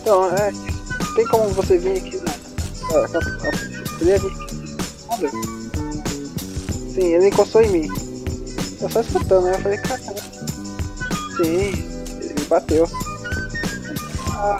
Então, 0.00 0.34
é, 0.36 0.52
tem 1.16 1.26
como 1.28 1.48
você 1.50 1.78
vir 1.78 1.98
aqui 1.98 2.16
na. 2.16 2.34
Ia 4.02 4.18
vir 4.18 4.26
aqui. 4.26 4.44
Nada. 5.08 5.30
Sim, 6.94 7.06
ele 7.06 7.28
encostou 7.28 7.62
em 7.62 7.70
mim. 7.70 7.88
Eu 8.80 8.88
só 8.88 9.00
escutando, 9.00 9.44
né? 9.44 9.54
Eu 9.54 9.60
falei, 9.60 9.78
caramba. 9.78 10.23
Sim, 11.36 11.72
ele 12.20 12.34
me 12.40 12.46
bateu. 12.48 12.86
Ah, 14.36 14.58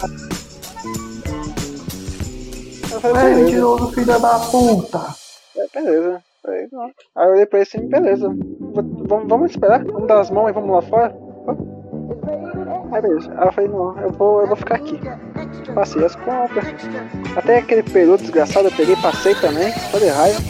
Eu 2.91 3.01
falei, 3.01 3.35
mentiroso, 3.35 3.91
filho 3.91 4.05
da 4.05 4.39
puta. 4.39 5.15
É, 5.57 5.67
beleza. 5.73 6.23
Aí, 6.47 6.67
não. 6.71 6.83
Aí 6.83 7.27
eu 7.27 7.31
olhei 7.31 7.45
pra 7.45 7.59
ele 7.59 7.67
assim, 7.67 7.87
beleza. 7.87 8.29
Vamos, 9.07 9.27
vamos 9.27 9.51
esperar? 9.51 9.83
Vamos 9.83 10.07
dar 10.07 10.21
as 10.21 10.29
mãos 10.29 10.49
e 10.49 10.53
vamos 10.53 10.71
lá 10.71 10.81
fora? 10.81 11.15
Aí 12.91 13.01
beleza. 13.01 13.33
Aí 13.37 13.47
eu 13.47 13.51
falei, 13.51 13.69
não, 13.69 13.99
eu 13.99 14.11
vou, 14.11 14.41
eu 14.41 14.47
vou 14.47 14.55
ficar 14.55 14.75
aqui. 14.75 14.99
Passei 15.73 16.05
as 16.05 16.15
compras. 16.15 16.65
Até 17.35 17.57
aquele 17.57 17.83
peru 17.83 18.17
desgraçado 18.17 18.67
eu 18.67 18.75
peguei, 18.75 18.95
passei 18.97 19.35
também, 19.35 19.73
só 19.91 19.97
de 19.97 20.07
raiva. 20.07 20.41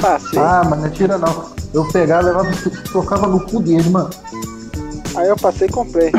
Passei. 0.00 0.38
Ah, 0.38 0.62
mas 0.68 0.78
não 0.80 0.86
é 0.86 0.90
tira 0.90 1.18
não. 1.18 1.55
Eu 1.76 1.84
pegava, 1.88 2.26
levava, 2.26 2.50
trocava 2.90 3.26
no 3.26 3.38
cu 3.38 3.60
dele, 3.60 3.90
mano. 3.90 4.08
Aí 5.14 5.28
eu 5.28 5.36
passei 5.36 5.68
e 5.68 5.70
comprei. 5.70 6.10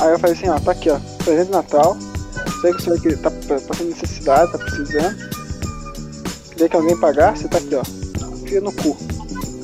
Aí 0.00 0.12
eu 0.12 0.18
falei 0.18 0.36
assim, 0.36 0.48
ó, 0.50 0.58
tá 0.58 0.72
aqui, 0.72 0.90
ó, 0.90 0.98
presente 1.24 1.46
de 1.46 1.52
Natal. 1.52 1.96
Sei 2.60 2.72
que 2.72 2.76
o 2.78 2.82
senhor 2.82 3.00
que 3.00 3.16
tá 3.16 3.30
pa- 3.30 3.60
passando 3.66 3.88
necessidade, 3.88 4.52
tá 4.52 4.58
precisando. 4.58 5.16
Queria 6.50 6.68
que 6.68 6.76
alguém 6.76 6.96
pagasse, 6.98 7.48
tá 7.48 7.56
aqui, 7.56 7.74
ó. 7.74 7.82
Fica 8.44 8.60
no 8.60 8.72
cu. 8.72 8.96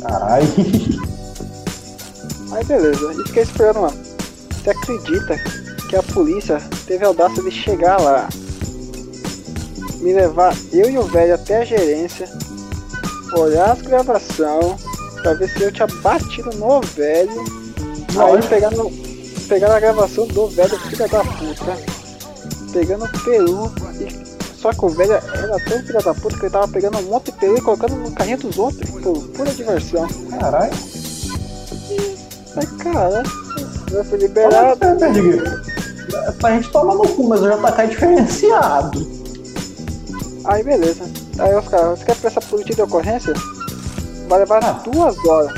Caralho. 0.00 0.46
Aí 2.52 2.64
beleza, 2.64 3.12
e 3.12 3.26
fiquei 3.26 3.42
esperando 3.42 3.82
lá. 3.82 3.92
Você 4.62 4.70
acredita 4.70 5.36
que 5.90 5.96
a 5.96 6.02
polícia 6.02 6.58
teve 6.86 7.04
a 7.04 7.08
audácia 7.08 7.42
de 7.42 7.50
chegar 7.50 8.00
lá, 8.00 8.28
me 10.00 10.14
levar 10.14 10.56
eu 10.72 10.88
e 10.88 10.96
o 10.98 11.02
velho 11.02 11.34
até 11.34 11.58
a 11.58 11.64
gerência, 11.66 12.26
olhar 13.34 13.72
as 13.72 13.82
gravações, 13.82 14.82
pra 15.22 15.34
ver 15.34 15.48
se 15.48 15.62
eu 15.62 15.72
tinha 15.72 15.86
batido 16.02 16.50
no 16.56 16.80
velho, 16.80 17.44
aí 18.18 18.48
pegar, 18.48 18.70
no, 18.70 18.90
pegar 19.48 19.76
a 19.76 19.80
gravação 19.80 20.26
do 20.26 20.48
velho, 20.48 20.78
filha 20.80 21.08
da 21.08 21.24
puta, 21.24 21.76
pegando 22.72 23.04
o 23.04 23.24
peru, 23.24 23.72
e, 24.00 24.28
só 24.56 24.72
que 24.72 24.84
o 24.84 24.88
velho 24.88 25.12
era 25.12 25.64
tão 25.64 25.82
filha 25.82 26.00
da 26.00 26.14
puta 26.14 26.36
que 26.36 26.42
ele 26.44 26.50
tava 26.50 26.68
pegando 26.68 26.98
um 26.98 27.02
monte 27.02 27.26
de 27.26 27.32
peru 27.32 27.56
e 27.56 27.60
colocando 27.60 27.94
no 27.96 28.10
carrinho 28.12 28.38
dos 28.38 28.58
outros, 28.58 28.90
por 28.90 29.28
pura 29.28 29.50
diversão. 29.52 30.06
Caralho. 30.40 30.72
Ai, 32.56 32.66
cara, 32.78 33.22
eu 33.92 34.04
fui 34.04 34.18
liberado. 34.18 34.78
Pra. 34.78 35.68
É 36.26 36.32
pra 36.32 36.52
gente 36.52 36.70
tomar 36.70 36.94
no 36.94 37.08
cu, 37.08 37.28
mas 37.28 37.40
o 37.40 37.48
JK 37.48 37.80
é 37.80 37.86
diferenciado. 37.86 39.06
Aí 40.44 40.62
beleza. 40.62 41.27
Aí 41.38 41.54
os 41.54 41.68
caras, 41.68 41.98
você 41.98 42.04
quer 42.04 42.16
prestar 42.16 42.40
boletim 42.50 42.74
de 42.74 42.82
ocorrência? 42.82 43.32
Vai 44.28 44.40
levar 44.40 44.62
Ah. 44.64 44.80
duas 44.84 45.16
horas. 45.24 45.52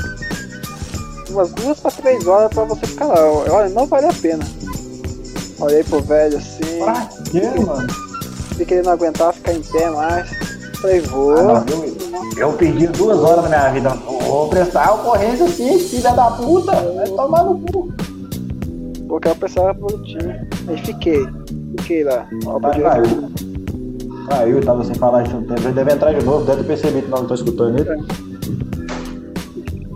Umas 1.29 1.49
duas 1.51 1.79
pra 1.79 1.91
três 1.91 2.27
horas 2.27 2.49
pra 2.53 2.63
você 2.65 2.85
ficar 2.85 3.05
lá. 3.05 3.15
Olha, 3.49 3.69
não 3.69 3.85
vale 3.87 4.07
a 4.07 4.13
pena. 4.13 4.43
Olhei 5.59 5.83
pro 5.83 6.01
velho 6.01 6.37
assim, 6.37 6.79
Pra 6.83 7.07
quê, 7.31 7.59
mano? 7.65 7.87
vi 8.57 8.65
que 8.65 8.73
ele 8.75 8.83
não 8.83 8.93
aguentava 8.93 9.31
ficar 9.33 9.53
em 9.53 9.61
pé 9.61 9.89
mais. 9.89 10.29
Falei, 10.81 10.99
vou. 11.01 11.37
Ah, 11.37 11.43
não, 11.69 11.83
eu, 11.83 12.37
eu 12.37 12.53
perdi 12.53 12.87
duas 12.87 13.19
horas 13.19 13.43
da 13.43 13.49
minha 13.49 13.69
vida. 13.71 13.89
Vou 14.27 14.49
prestar 14.49 14.91
ocorrência 14.93 15.47
sim, 15.49 15.77
filha 15.79 16.11
da 16.13 16.31
puta. 16.31 16.71
Vai 16.71 17.07
tomar 17.07 17.43
no 17.43 17.59
cu. 17.59 17.91
Vou 19.07 19.19
quero 19.19 19.35
prestar 19.35 19.73
boletim. 19.73 20.17
Aí 20.67 20.77
fiquei. 20.85 21.25
Fiquei 21.79 22.03
lá. 22.03 22.27
Ó, 22.45 22.59
Tá, 22.59 22.69
caiu. 24.31 24.55
Caiu, 24.55 24.61
tava 24.61 24.83
sem 24.83 24.95
falar 24.95 25.23
isso 25.23 25.35
um 25.35 25.43
tempo. 25.43 25.61
Ele 25.61 25.73
deve 25.73 25.93
entrar 25.93 26.13
de 26.13 26.25
novo, 26.25 26.45
deve 26.45 26.61
ter 26.61 26.67
percebido 26.67 27.03
que 27.03 27.09
não 27.09 27.25
tô 27.25 27.33
escutando 27.33 27.79
ele. 27.79 27.89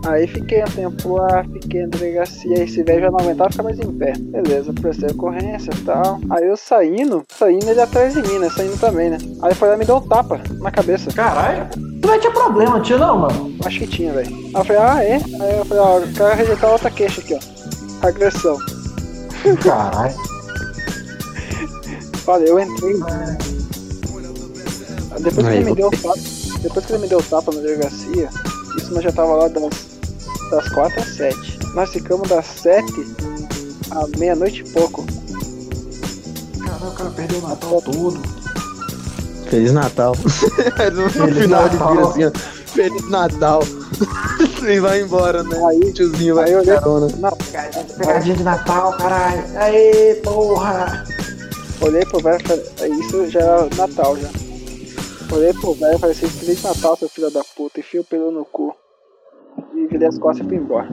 Aí 0.07 0.27
fiquei 0.27 0.61
um 0.61 0.67
tempo 0.67 1.15
lá, 1.15 1.43
fiquei 1.43 1.81
na 1.81 1.87
delegacia, 1.87 2.63
esse 2.63 2.83
velho 2.83 3.01
já 3.01 3.11
não 3.11 3.19
aguentava 3.19 3.49
ficar 3.49 3.63
mais 3.63 3.79
em 3.79 3.91
pé. 3.91 4.13
Beleza, 4.19 4.71
prestei 4.71 5.09
ocorrência 5.09 5.71
e 5.73 5.81
tal. 5.81 6.19
Aí 6.29 6.47
eu 6.47 6.55
saindo, 6.55 7.23
saindo 7.27 7.67
ele 7.67 7.81
atrás 7.81 8.13
de 8.13 8.21
mim, 8.21 8.37
né? 8.37 8.47
Saindo 8.51 8.79
também, 8.79 9.09
né? 9.09 9.17
Aí 9.41 9.55
foi 9.55 9.67
lá 9.67 9.73
e 9.73 9.79
me 9.79 9.85
deu 9.85 9.95
um 9.95 10.01
tapa 10.01 10.39
na 10.59 10.69
cabeça. 10.69 11.11
Caralho. 11.11 11.67
Tu 12.01 12.07
não 12.07 12.19
tinha 12.19 12.31
problema, 12.31 12.79
tinha 12.81 12.99
não, 12.99 13.17
mano. 13.17 13.55
Acho 13.65 13.79
que 13.79 13.87
tinha, 13.87 14.13
velho. 14.13 14.29
Aí 14.29 14.53
eu 14.53 14.65
falei, 14.65 14.81
ah, 14.81 15.03
é? 15.03 15.15
Aí 15.15 15.57
eu 15.57 15.65
falei, 15.65 15.83
ó, 15.83 15.97
eu 15.97 16.13
quero 16.13 16.35
rejeitar 16.35 16.71
outra 16.71 16.91
queixa 16.91 17.21
aqui, 17.21 17.33
ó. 17.33 18.07
Agressão. 18.07 18.57
Caralho. 19.63 20.13
Olha, 22.27 22.43
eu 22.45 22.59
entrei. 22.59 23.54
Depois 25.19 25.47
que 25.47 25.53
ele 25.53 25.65
me 25.65 25.75
deu 25.75 25.87
o 25.87 25.91
tapa, 25.91 26.13
depois 26.61 26.85
que 26.85 26.91
ele 26.93 27.01
me 27.01 27.07
deu 27.07 27.19
o 27.19 27.23
tapa 27.23 27.51
na 27.53 27.61
delegacia, 27.61 28.29
isso 28.77 28.93
nós 28.93 29.03
já 29.03 29.11
tava 29.11 29.33
lá 29.35 29.47
das, 29.47 29.63
das 30.51 30.69
4 30.69 30.99
às 31.01 31.15
7. 31.15 31.59
Nós 31.73 31.89
ficamos 31.89 32.27
das 32.29 32.45
7 32.45 32.85
à 33.91 34.17
meia-noite 34.17 34.61
e 34.65 34.69
pouco. 34.71 35.05
Caralho, 36.63 36.87
o 36.87 36.91
cara 36.95 37.09
perdeu 37.11 37.39
o 37.39 37.47
Natal 37.47 37.81
todo. 37.81 38.21
Feliz 39.49 39.71
Natal. 39.71 40.15
no 40.23 41.09
Feliz 41.09 41.37
final 41.43 41.69
de 41.69 41.75
Natal. 41.77 41.93
dia 41.95 42.05
assim, 42.07 42.25
ó. 42.25 42.31
Feliz 42.75 43.09
Natal. 43.09 43.63
e 44.67 44.79
vai 44.79 45.01
embora, 45.01 45.43
né? 45.43 45.57
Aí- 45.69 45.93
tiozinho 45.93 46.35
vai 46.35 46.45
aí 46.45 46.51
eu 46.53 46.59
olhei- 46.59 46.73
carona. 46.75 47.07
Não, 47.17 47.31
Pegadinha 47.97 48.35
de 48.35 48.43
Natal, 48.43 48.91
caralho. 48.97 49.43
Aê, 49.55 50.15
porra. 50.23 51.05
olhei 51.79 52.05
pro 52.05 52.19
velho 52.21 52.41
e 52.43 52.47
falei, 52.47 52.65
"É, 52.81 52.87
isso 52.89 53.29
já 53.29 53.39
era 53.39 53.69
Natal 53.77 54.17
já. 54.17 54.27
Olhei 55.31 55.53
pro 55.53 55.73
velho 55.73 55.95
e 55.95 55.99
falei 55.99 56.15
assim, 56.15 56.27
Feliz 56.27 56.63
Natal, 56.63 56.95
seu 56.97 57.09
filho 57.09 57.29
da 57.31 57.43
puta, 57.55 57.79
enfia 57.79 58.01
o 58.01 58.03
pelo 58.03 58.31
no 58.31 58.45
cu. 58.45 58.75
E 59.73 59.87
virei 59.87 60.07
as 60.07 60.17
costas 60.17 60.45
e 60.45 60.49
fui 60.49 60.57
embora. 60.57 60.87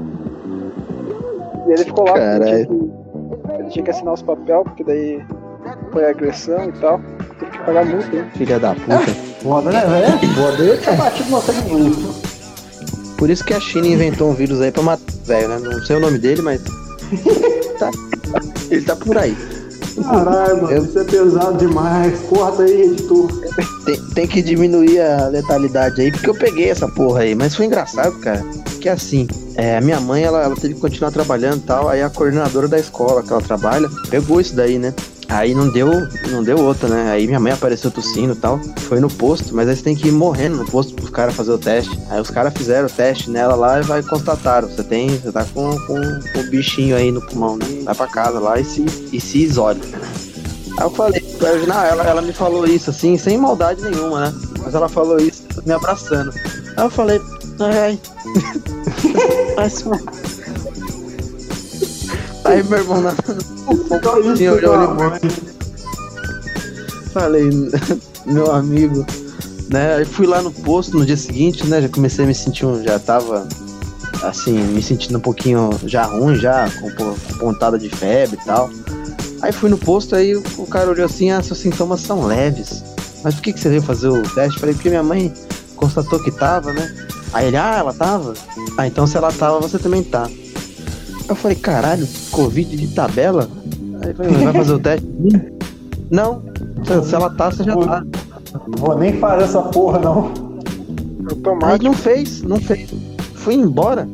E 1.66 1.73
ele 1.73 1.85
ficou 1.85 2.05
lá, 2.05 2.12
porque 2.12 2.49
ele 2.49 2.66
tinha, 2.66 2.66
que, 2.66 3.62
ele 3.62 3.71
tinha 3.71 3.85
que 3.85 3.90
assinar 3.90 4.14
os 4.14 4.23
papéis, 4.23 4.62
porque 4.64 4.85
daí 4.85 5.25
foi 5.92 6.05
agressão 6.05 6.68
e 6.68 6.73
tal. 6.81 7.01
Teve 7.38 7.51
que 7.51 7.59
pagar 7.59 7.85
multa, 7.85 8.09
né? 8.09 8.31
Filha 8.35 8.59
da 8.59 8.75
puta. 8.75 9.33
Foda, 9.42 9.71
né, 9.71 9.87
velho? 9.87 10.35
Foda. 10.35 10.62
Eu 10.62 10.81
tinha 10.81 10.97
batido 10.97 11.31
no 11.31 11.40
sangue 11.40 11.68
bruto. 11.68 12.33
Por 13.16 13.31
isso 13.31 13.45
que 13.45 13.55
a 13.55 13.61
China 13.61 13.87
inventou 13.87 14.31
um 14.31 14.35
vírus 14.35 14.61
aí 14.61 14.73
pra 14.73 14.83
matar 14.83 15.12
velho, 15.25 15.49
né? 15.49 15.59
Não 15.59 15.83
sei 15.83 15.97
o 15.97 16.01
nome 16.01 16.18
dele, 16.18 16.42
mas. 16.42 16.62
tá. 17.79 17.90
Ele 18.71 18.85
tá 18.85 18.97
por 18.97 19.16
aí. 19.18 19.37
Caralho, 20.00 20.62
mano, 20.62 20.70
Eu- 20.76 20.85
isso 20.85 20.98
é 20.98 21.05
pesado 21.05 21.59
demais. 21.59 22.18
Corta 22.28 22.62
aí, 22.62 22.83
editor. 22.83 23.28
Tem, 23.85 24.00
tem 24.14 24.26
que 24.26 24.40
diminuir 24.42 25.00
a 25.00 25.28
letalidade 25.28 26.00
aí, 26.00 26.11
porque 26.12 26.31
eu 26.31 26.35
peguei 26.35 26.70
essa 26.70 26.88
porra 26.88 27.20
aí. 27.20 27.35
Mas 27.35 27.55
foi 27.55 27.66
engraçado, 27.66 28.18
cara. 28.20 28.42
Que 28.81 28.88
assim, 28.88 29.26
é, 29.55 29.76
a 29.76 29.81
minha 29.81 30.00
mãe, 30.00 30.22
ela, 30.24 30.42
ela 30.42 30.55
teve 30.57 30.74
que 30.74 30.81
continuar 30.81 31.11
trabalhando 31.11 31.59
e 31.59 31.66
tal. 31.66 31.88
Aí 31.88 32.02
a 32.02 32.11
coordenadora 32.11 32.66
da 32.68 32.78
escola 32.78 33.22
que 33.22 33.33
ela 33.33 33.42
trabalha 33.42 33.88
pegou 34.11 34.40
isso 34.40 34.55
daí, 34.57 34.78
né? 34.78 34.94
Aí 35.29 35.55
não 35.55 35.71
deu, 35.71 35.89
não 36.31 36.43
deu 36.43 36.59
outra, 36.59 36.89
né? 36.89 37.11
Aí 37.11 37.27
minha 37.27 37.41
mãe 37.41 37.53
apareceu 37.53 37.91
tossindo 37.91 38.35
e 38.35 38.37
tal. 38.37 38.59
Foi 38.81 39.01
no 39.01 39.09
posto, 39.09 39.55
mas 39.55 39.69
aí 39.69 39.77
você 39.77 39.83
tem 39.83 39.97
que 39.97 40.09
ir 40.09 40.13
morrendo 40.13 40.57
no 40.57 40.65
posto 40.67 40.95
pros 40.95 41.11
caras 41.11 41.35
fazer 41.35 41.53
o 41.53 41.59
teste. 41.59 41.99
Aí 42.11 42.21
os 42.21 42.31
caras 42.31 42.53
fizeram 42.55 42.87
o 42.87 42.91
teste 42.91 43.31
nela 43.31 43.55
lá 43.55 43.81
e 43.81 43.83
vai 43.83 44.03
constataram. 44.03 44.69
Você 44.69 44.83
tem, 44.85 45.09
você 45.09 45.33
tá 45.33 45.45
com, 45.45 45.71
com, 45.87 45.97
com 45.97 46.41
o 46.41 46.51
bichinho 46.51 46.97
aí 46.97 47.11
no 47.11 47.23
pulmão, 47.23 47.57
né? 47.57 47.67
Vai 47.85 47.95
pra 47.95 48.07
casa 48.07 48.39
lá 48.39 48.61
e 48.61 48.65
se, 48.65 48.85
e 49.13 49.21
se 49.21 49.43
isole. 49.45 49.81
Aí 50.79 50.85
eu 50.85 50.91
falei, 50.91 51.23
não, 51.67 51.83
ela, 51.83 52.05
ela 52.05 52.23
me 52.23 52.33
falou 52.33 52.67
isso 52.67 52.91
assim, 52.91 53.17
sem 53.17 53.39
maldade 53.39 53.83
nenhuma, 53.83 54.27
né? 54.27 54.35
Mas 54.63 54.75
ela 54.75 54.89
falou 54.89 55.19
isso 55.19 55.43
me 55.65 55.73
abraçando. 55.73 56.33
Aí 56.77 56.85
eu 56.85 56.91
falei, 56.91 57.21
ai, 57.61 57.99
ai. 59.57 60.41
Aí 62.44 62.62
meu 62.64 62.78
irmão 62.78 63.00
na, 63.00 63.12
Sim, 64.37 64.44
eu 64.44 64.55
olhei 64.55 64.68
falei, 67.12 67.50
meu 68.26 68.50
amigo, 68.52 69.05
né? 69.70 69.96
Aí 69.96 70.05
fui 70.05 70.26
lá 70.26 70.40
no 70.42 70.50
posto 70.50 70.98
no 70.98 71.05
dia 71.05 71.16
seguinte, 71.16 71.66
né? 71.66 71.83
Já 71.83 71.88
comecei 71.88 72.24
a 72.24 72.28
me 72.28 72.35
sentir, 72.35 72.64
um- 72.66 72.83
já 72.83 72.98
tava 72.98 73.46
assim, 74.22 74.52
me 74.59 74.83
sentindo 74.83 75.18
um 75.18 75.20
pouquinho 75.20 75.70
já 75.85 76.05
ruim, 76.05 76.37
já, 76.37 76.70
com, 76.81 76.90
com 76.92 77.14
pontada 77.38 77.78
de 77.78 77.88
febre 77.88 78.38
e 78.40 78.44
tal. 78.44 78.70
Aí 79.42 79.52
fui 79.52 79.68
no 79.68 79.76
posto, 79.76 80.14
aí 80.14 80.35
o, 80.37 80.42
o 80.59 80.66
cara 80.66 80.90
olhou 80.90 81.05
assim, 81.05 81.31
ah, 81.31 81.42
seus 81.42 81.59
sintomas 81.59 82.00
são 82.00 82.24
leves. 82.24 82.83
Mas 83.22 83.35
por 83.35 83.42
que, 83.42 83.52
que 83.52 83.61
você 83.61 83.68
veio 83.68 83.83
fazer 83.83 84.09
o 84.09 84.22
teste? 84.35 84.59
Falei, 84.59 84.74
porque 84.74 84.88
minha 84.88 85.02
mãe 85.02 85.33
constatou 85.76 86.22
que 86.22 86.31
tava, 86.31 86.72
né? 86.72 86.92
Aí 87.33 87.48
ele, 87.48 87.57
ah, 87.57 87.76
ela 87.78 87.92
tava? 87.92 88.35
Ah, 88.78 88.87
então 88.87 89.07
se 89.07 89.16
ela 89.16 89.33
tava, 89.33 89.61
você 89.61 89.78
também 89.78 90.02
tá. 90.02 90.28
Eu 91.29 91.35
falei, 91.35 91.57
caralho, 91.57 92.07
Covid 92.31 92.77
de 92.77 92.89
tabela? 92.89 93.49
Aí 94.05 94.15
falei, 94.15 94.33
vai 94.33 94.53
fazer 94.53 94.73
o 94.73 94.79
teste? 94.79 95.07
Não, 96.11 96.43
se, 96.85 97.09
se 97.09 97.15
ela 97.15 97.31
tá, 97.31 97.51
você 97.51 97.65
já 97.65 97.75
tá. 97.75 98.05
Vou 98.77 98.99
nem 98.99 99.19
fazer 99.19 99.45
essa 99.45 99.63
porra, 99.63 99.99
não. 99.99 100.27
Aí 100.27 101.27
Automático. 101.31 101.85
não 101.85 101.95
fez, 101.95 102.43
não 102.43 102.61
fez. 102.61 102.91
Fui 103.35 103.55
embora. 103.55 104.07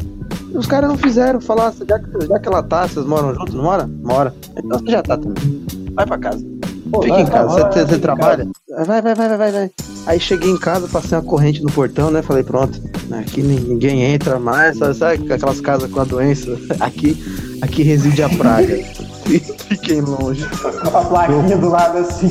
E 0.53 0.57
os 0.57 0.67
caras 0.67 0.89
não 0.89 0.97
fizeram. 0.97 1.41
Falaram, 1.41 1.75
já 1.89 1.99
que, 1.99 2.27
já 2.27 2.39
que 2.39 2.49
ela 2.49 2.63
tá, 2.63 2.87
vocês 2.87 3.05
moram 3.05 3.35
juntos, 3.35 3.53
não 3.55 3.65
mora? 3.65 3.91
Mora. 4.05 4.33
Então 4.57 4.79
você 4.79 4.93
já 4.93 5.03
tá 5.03 5.17
também. 5.17 5.67
Vai 5.93 6.07
pra 6.07 6.19
casa. 6.19 6.47
Pô, 6.91 7.03
Fica 7.03 7.15
vai, 7.15 7.23
em 7.23 7.27
casa. 7.27 7.69
vai, 7.69 7.87
Você, 7.87 7.99
trabalha? 7.99 8.49
Vai, 8.87 9.03
vai, 9.03 9.15
vai, 9.15 9.29
vai, 9.29 9.37
vai, 9.39 9.53
vai. 9.53 9.71
Aí 10.07 10.21
cheguei 10.21 10.51
em 10.51 10.59
casa, 10.59 10.87
passei 10.87 11.19
uma 11.19 11.25
corrente 11.25 11.63
no 11.63 11.71
portão, 11.73 12.11
né? 12.13 12.23
Falei, 12.23 12.45
pronto, 12.45 12.81
aqui 13.13 13.43
nin- 13.43 13.61
ninguém 13.61 14.03
entra 14.03 14.39
mais. 14.39 14.79
Sabe, 14.79 14.97
sabe 14.97 15.33
aquelas 15.33 15.61
casas 15.61 15.91
com 15.91 16.01
a 16.01 16.05
doença? 16.05 16.57
Aqui, 16.81 17.17
aqui 17.63 17.83
reside 17.83 18.23
a 18.23 18.29
praga. 18.29 18.75
Fiquem 19.69 20.01
longe. 20.01 20.45
A 20.93 21.01
plaquinha 21.05 21.57
do 21.59 21.69
lado 21.69 21.99
assim. 21.99 22.31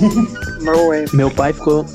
No 0.62 0.88
way. 0.90 1.06
Meu 1.14 1.30
pai 1.30 1.54
ficou. 1.54 1.86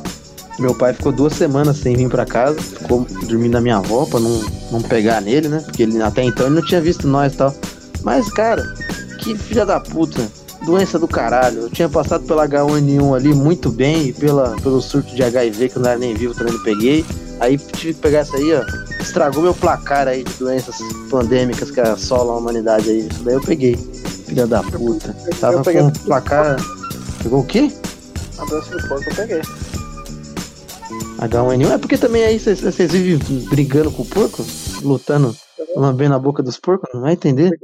Meu 0.58 0.74
pai 0.74 0.92
ficou 0.92 1.10
duas 1.10 1.32
semanas 1.32 1.78
sem 1.78 1.96
vir 1.96 2.08
pra 2.10 2.26
casa, 2.26 2.60
ficou 2.60 3.06
dormindo 3.26 3.52
na 3.54 3.60
minha 3.60 3.78
avó 3.78 4.04
pra 4.04 4.20
não, 4.20 4.40
não 4.70 4.82
pegar 4.82 5.20
nele, 5.22 5.48
né? 5.48 5.60
Porque 5.64 5.82
ele 5.82 6.00
até 6.02 6.22
então 6.22 6.46
ele 6.46 6.56
não 6.56 6.62
tinha 6.62 6.80
visto 6.80 7.08
nós 7.08 7.32
e 7.32 7.36
tal. 7.36 7.54
Mas, 8.04 8.28
cara, 8.30 8.62
que 9.18 9.36
filha 9.36 9.64
da 9.64 9.80
puta. 9.80 10.20
Doença 10.64 10.96
do 10.96 11.08
caralho. 11.08 11.62
Eu 11.62 11.70
tinha 11.70 11.88
passado 11.88 12.24
pela 12.24 12.46
H1N1 12.46 13.16
ali 13.16 13.34
muito 13.34 13.68
bem 13.72 14.08
e 14.08 14.12
pela, 14.12 14.54
pelo 14.62 14.80
surto 14.80 15.12
de 15.16 15.22
HIV 15.24 15.70
que 15.70 15.76
eu 15.76 15.82
não 15.82 15.90
era 15.90 15.98
nem 15.98 16.14
vivo 16.14 16.34
também 16.34 16.52
não 16.52 16.62
peguei. 16.62 17.04
Aí 17.42 17.58
tive 17.58 17.94
que 17.94 18.00
pegar 18.00 18.20
essa 18.20 18.36
aí, 18.36 18.54
ó. 18.54 18.62
Estragou 19.00 19.42
meu 19.42 19.52
placar 19.52 20.06
aí 20.06 20.22
de 20.22 20.32
doenças 20.34 20.76
pandêmicas 21.10 21.72
que 21.72 21.80
assolam 21.80 22.36
a 22.36 22.38
humanidade 22.38 22.88
aí. 22.88 23.08
Isso 23.08 23.24
daí 23.24 23.34
eu 23.34 23.40
peguei. 23.40 23.76
Filha 23.76 24.46
da 24.46 24.62
puta. 24.62 25.12
Tava 25.40 25.56
eu 25.56 25.64
com 25.64 25.88
um 25.88 25.90
placar. 25.90 26.56
Pegou 27.20 27.40
o 27.40 27.44
quê? 27.44 27.72
A 28.38 28.44
doença 28.44 28.70
do 28.70 28.88
porco 28.88 29.10
eu 29.10 29.16
peguei. 29.16 29.42
H1N1? 31.18 31.70
É 31.72 31.78
porque 31.78 31.98
também 31.98 32.24
aí 32.24 32.38
vocês 32.38 32.92
vivem 32.92 33.18
brigando 33.48 33.90
com 33.90 34.02
o 34.02 34.06
porco? 34.06 34.44
Lutando, 34.80 35.34
lambendo 35.74 36.14
a 36.14 36.20
boca 36.20 36.44
dos 36.44 36.60
porcos? 36.60 36.88
Não 36.94 37.00
vai 37.00 37.14
entender? 37.14 37.58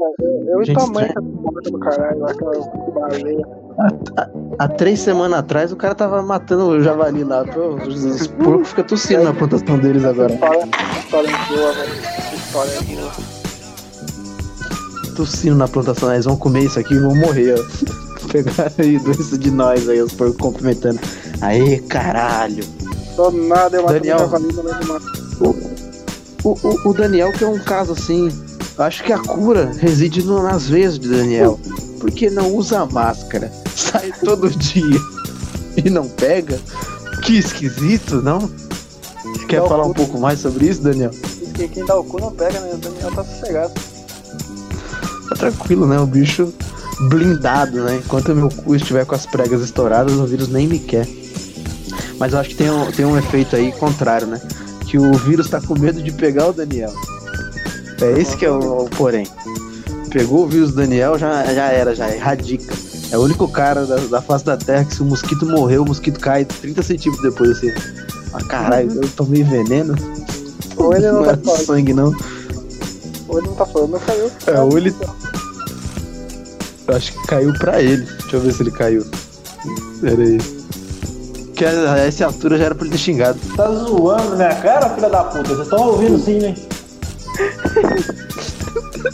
Eu 0.48 0.62
e 0.64 0.72
mãe, 0.74 1.06
estranha. 1.06 1.06
essa 1.06 1.22
porca 1.22 1.70
do 1.70 1.78
caralho, 1.78 2.18
lá, 2.18 2.30
aquela 2.32 2.52
baleia. 2.94 3.67
Há 4.58 4.66
três 4.68 5.00
semanas 5.00 5.38
atrás 5.38 5.70
o 5.72 5.76
cara 5.76 5.94
tava 5.94 6.20
matando 6.22 6.66
o 6.66 6.82
javali 6.82 7.22
lá. 7.22 7.44
Pô, 7.44 7.76
os, 7.86 8.04
os 8.04 8.26
porcos 8.26 8.70
ficam 8.70 8.84
tossindo 8.84 9.22
na 9.24 9.32
plantação 9.32 9.78
deles 9.78 10.04
agora. 10.04 10.32
História, 10.34 10.68
história 10.98 11.30
boa, 11.48 11.72
velho. 11.74 11.92
História 12.34 12.82
boa. 12.82 13.12
Tossindo 15.16 15.56
na 15.56 15.68
plantação. 15.68 16.12
Eles 16.12 16.24
vão 16.24 16.36
comer 16.36 16.64
isso 16.64 16.78
aqui 16.78 16.94
e 16.94 16.98
vão 16.98 17.14
morrer, 17.14 17.54
ó. 17.58 17.62
Pegaram 18.32 18.72
aí 18.78 18.98
doença 18.98 19.38
de 19.38 19.50
nós 19.50 19.88
aí, 19.88 20.02
os 20.02 20.12
porcos 20.12 20.36
cumprimentando. 20.38 20.98
Aê, 21.40 21.78
caralho. 21.78 22.64
Do 23.16 23.30
nada 23.30 23.76
eu 23.76 23.82
matei 23.84 24.00
Daniel. 24.00 24.18
meu 24.18 24.26
javali 24.28 24.52
no 24.54 24.62
meio 24.64 24.78
do 24.80 24.86
mato. 24.88 25.06
O, 26.44 26.50
o, 26.50 26.90
o 26.90 26.94
Daniel 26.94 27.32
que 27.32 27.44
é 27.44 27.46
um 27.48 27.58
caso 27.58 27.92
assim. 27.92 28.28
Acho 28.76 29.02
que 29.02 29.12
a 29.12 29.18
cura 29.18 29.70
reside 29.78 30.22
no- 30.24 30.42
nas 30.42 30.68
veias 30.68 30.98
de 30.98 31.08
Daniel. 31.08 31.58
Porque 31.98 32.30
não 32.30 32.54
usa 32.54 32.86
máscara. 32.86 33.52
Sai 33.74 34.12
todo 34.24 34.50
dia 34.50 35.00
e 35.76 35.90
não 35.90 36.08
pega. 36.08 36.58
Que 37.22 37.38
esquisito, 37.38 38.22
não? 38.22 38.50
Quer 39.48 39.60
Não, 39.60 39.68
falar 39.68 39.86
um 39.86 39.92
pouco 39.92 40.18
mais 40.18 40.40
sobre 40.40 40.66
isso, 40.66 40.82
Daniel? 40.82 41.10
Quem 41.72 41.84
dá 41.84 41.96
o 41.96 42.04
cu 42.04 42.20
não 42.20 42.32
pega, 42.32 42.60
né? 42.60 42.74
O 42.74 42.78
Daniel 42.78 43.10
tá 43.10 43.24
sossegado. 43.24 43.72
Tá 45.28 45.36
tranquilo, 45.36 45.86
né? 45.86 45.98
O 45.98 46.06
bicho 46.06 46.52
blindado, 47.08 47.82
né? 47.82 48.00
Enquanto 48.04 48.34
meu 48.34 48.48
cu 48.48 48.74
estiver 48.74 49.04
com 49.04 49.14
as 49.14 49.26
pregas 49.26 49.62
estouradas, 49.62 50.14
o 50.14 50.26
vírus 50.26 50.48
nem 50.48 50.66
me 50.66 50.78
quer. 50.78 51.06
Mas 52.18 52.32
eu 52.32 52.38
acho 52.38 52.50
que 52.50 52.56
tem 52.56 52.70
um, 52.70 52.90
tem 52.92 53.04
um 53.04 53.16
efeito 53.16 53.56
aí 53.56 53.72
contrário, 53.72 54.26
né? 54.26 54.40
Que 54.86 54.98
o 54.98 55.12
vírus 55.14 55.48
tá 55.48 55.60
com 55.60 55.78
medo 55.78 56.02
de 56.02 56.12
pegar 56.12 56.48
o 56.48 56.52
Daniel. 56.52 56.92
É 58.00 58.20
esse 58.20 58.36
que 58.36 58.44
é 58.44 58.50
o, 58.50 58.84
o 58.84 58.90
porém. 58.90 59.26
Pegou 60.10 60.44
o 60.44 60.48
vírus 60.48 60.70
do 60.70 60.76
Daniel, 60.76 61.18
já, 61.18 61.44
já 61.52 61.66
era, 61.66 61.94
já 61.94 62.10
erradica. 62.10 62.74
É 63.10 63.16
o 63.18 63.22
único 63.22 63.48
cara 63.48 63.86
da, 63.86 63.96
da 63.96 64.22
face 64.22 64.44
da 64.44 64.56
Terra 64.56 64.84
que 64.84 64.94
se 64.94 65.02
o 65.02 65.04
mosquito 65.04 65.46
morreu, 65.46 65.82
o 65.82 65.86
mosquito 65.86 66.20
cai 66.20 66.44
30 66.44 66.82
centímetros 66.82 67.22
depois, 67.30 67.50
assim. 67.50 67.72
Ah, 68.32 68.44
caralho, 68.44 68.92
eu 69.02 69.08
tomei 69.10 69.42
veneno. 69.42 69.94
Ou 70.76 70.94
ele 70.94 71.06
não 71.06 71.14
não 71.14 71.22
tá 71.24 71.30
era 71.30 71.38
falando, 71.38 71.66
sangue, 71.66 71.92
não. 71.94 72.14
ou 73.28 73.38
ele 73.38 73.48
não 73.48 73.54
tá 73.54 73.66
falando, 73.66 73.90
mas 73.90 74.04
caiu. 74.04 74.30
É, 74.46 74.60
ou 74.60 74.78
ele. 74.78 74.94
Eu 76.86 76.96
acho 76.96 77.12
que 77.12 77.26
caiu 77.26 77.52
pra 77.54 77.82
ele. 77.82 78.04
Deixa 78.04 78.36
eu 78.36 78.40
ver 78.40 78.52
se 78.52 78.62
ele 78.62 78.70
caiu. 78.70 79.04
Pera 80.00 80.22
aí. 80.22 80.38
Que 81.54 81.64
a 81.64 81.92
a 81.94 81.98
essa 81.98 82.26
altura 82.26 82.56
já 82.56 82.66
era 82.66 82.74
pra 82.74 82.84
ele 82.84 82.92
ter 82.92 83.00
xingado. 83.00 83.38
Tá 83.56 83.70
zoando 83.72 84.36
minha 84.36 84.54
cara, 84.54 84.90
filha 84.90 85.08
da 85.08 85.24
puta? 85.24 85.48
Vocês 85.48 85.60
estão 85.60 85.88
ouvindo 85.88 86.18
sim, 86.18 86.38
né? 86.38 86.54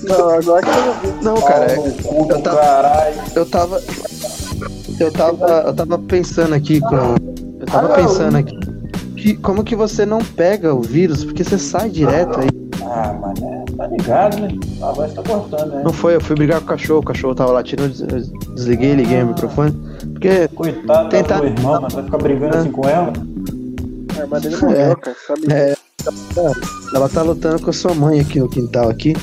Não, 0.02 0.30
agora 0.30 0.62
que 0.62 0.68
eu 0.68 1.12
vi. 1.18 1.24
Não, 1.24 1.34
cara, 1.40 1.76
no 1.76 1.82
cu 2.02 2.26
eu 2.30 2.36
do 2.36 2.42
tava- 2.42 3.12
eu 3.34 3.46
tava. 3.46 3.82
Eu 5.00 5.12
tava. 5.12 5.46
Eu 5.66 5.74
tava 5.74 5.98
pensando 5.98 6.54
aqui 6.54 6.80
com. 6.80 6.96
Eu 7.60 7.66
tava 7.66 7.92
Ah, 7.92 7.96
pensando 7.96 8.36
aqui. 8.36 8.58
Que, 9.16 9.34
como 9.36 9.64
que 9.64 9.74
você 9.74 10.04
não 10.04 10.18
pega 10.18 10.74
o 10.74 10.82
vírus? 10.82 11.24
Porque 11.24 11.42
você 11.42 11.58
sai 11.58 11.88
direto 11.88 12.40
aí. 12.40 12.48
Ah, 12.82 13.16
mas 13.20 13.42
é, 13.42 13.64
tá 13.76 13.86
ligado, 13.86 14.38
né? 14.40 14.48
A 14.82 14.92
voz 14.92 15.12
tá 15.14 15.22
cortando, 15.22 15.70
né? 15.72 15.82
Não 15.82 15.92
foi, 15.92 16.16
eu 16.16 16.20
fui 16.20 16.36
brigar 16.36 16.60
com 16.60 16.66
o 16.66 16.68
cachorro, 16.68 17.00
o 17.00 17.04
cachorro 17.04 17.34
tava 17.34 17.50
latindo, 17.52 17.84
eu 17.84 17.88
des- 17.88 18.00
eu 18.02 18.54
desliguei, 18.54 18.94
liguei 18.94 19.22
o 19.22 19.28
microfone. 19.28 19.72
Porque. 20.12 20.48
Coitado 20.48 21.08
Tentar- 21.08 21.34
da 21.36 21.40
tua 21.40 21.46
irmã, 21.48 21.80
mas 21.80 21.94
vai 21.94 22.04
ficar 22.04 22.18
brigando 22.18 22.56
assim 22.58 22.70
com 22.70 22.86
ela. 22.88 23.12
A 24.16 24.20
irmã 24.22 24.38
dele 24.40 24.56
morreu, 24.58 24.96
cara. 24.98 25.16
Sabe? 25.26 25.52
É, 25.52 25.74
ela 26.94 27.08
tá 27.08 27.22
lutando 27.22 27.62
com 27.62 27.70
a 27.70 27.72
sua 27.72 27.94
mãe 27.94 28.20
aqui 28.20 28.38
no 28.38 28.48
quintal 28.48 28.90
aqui. 28.90 29.14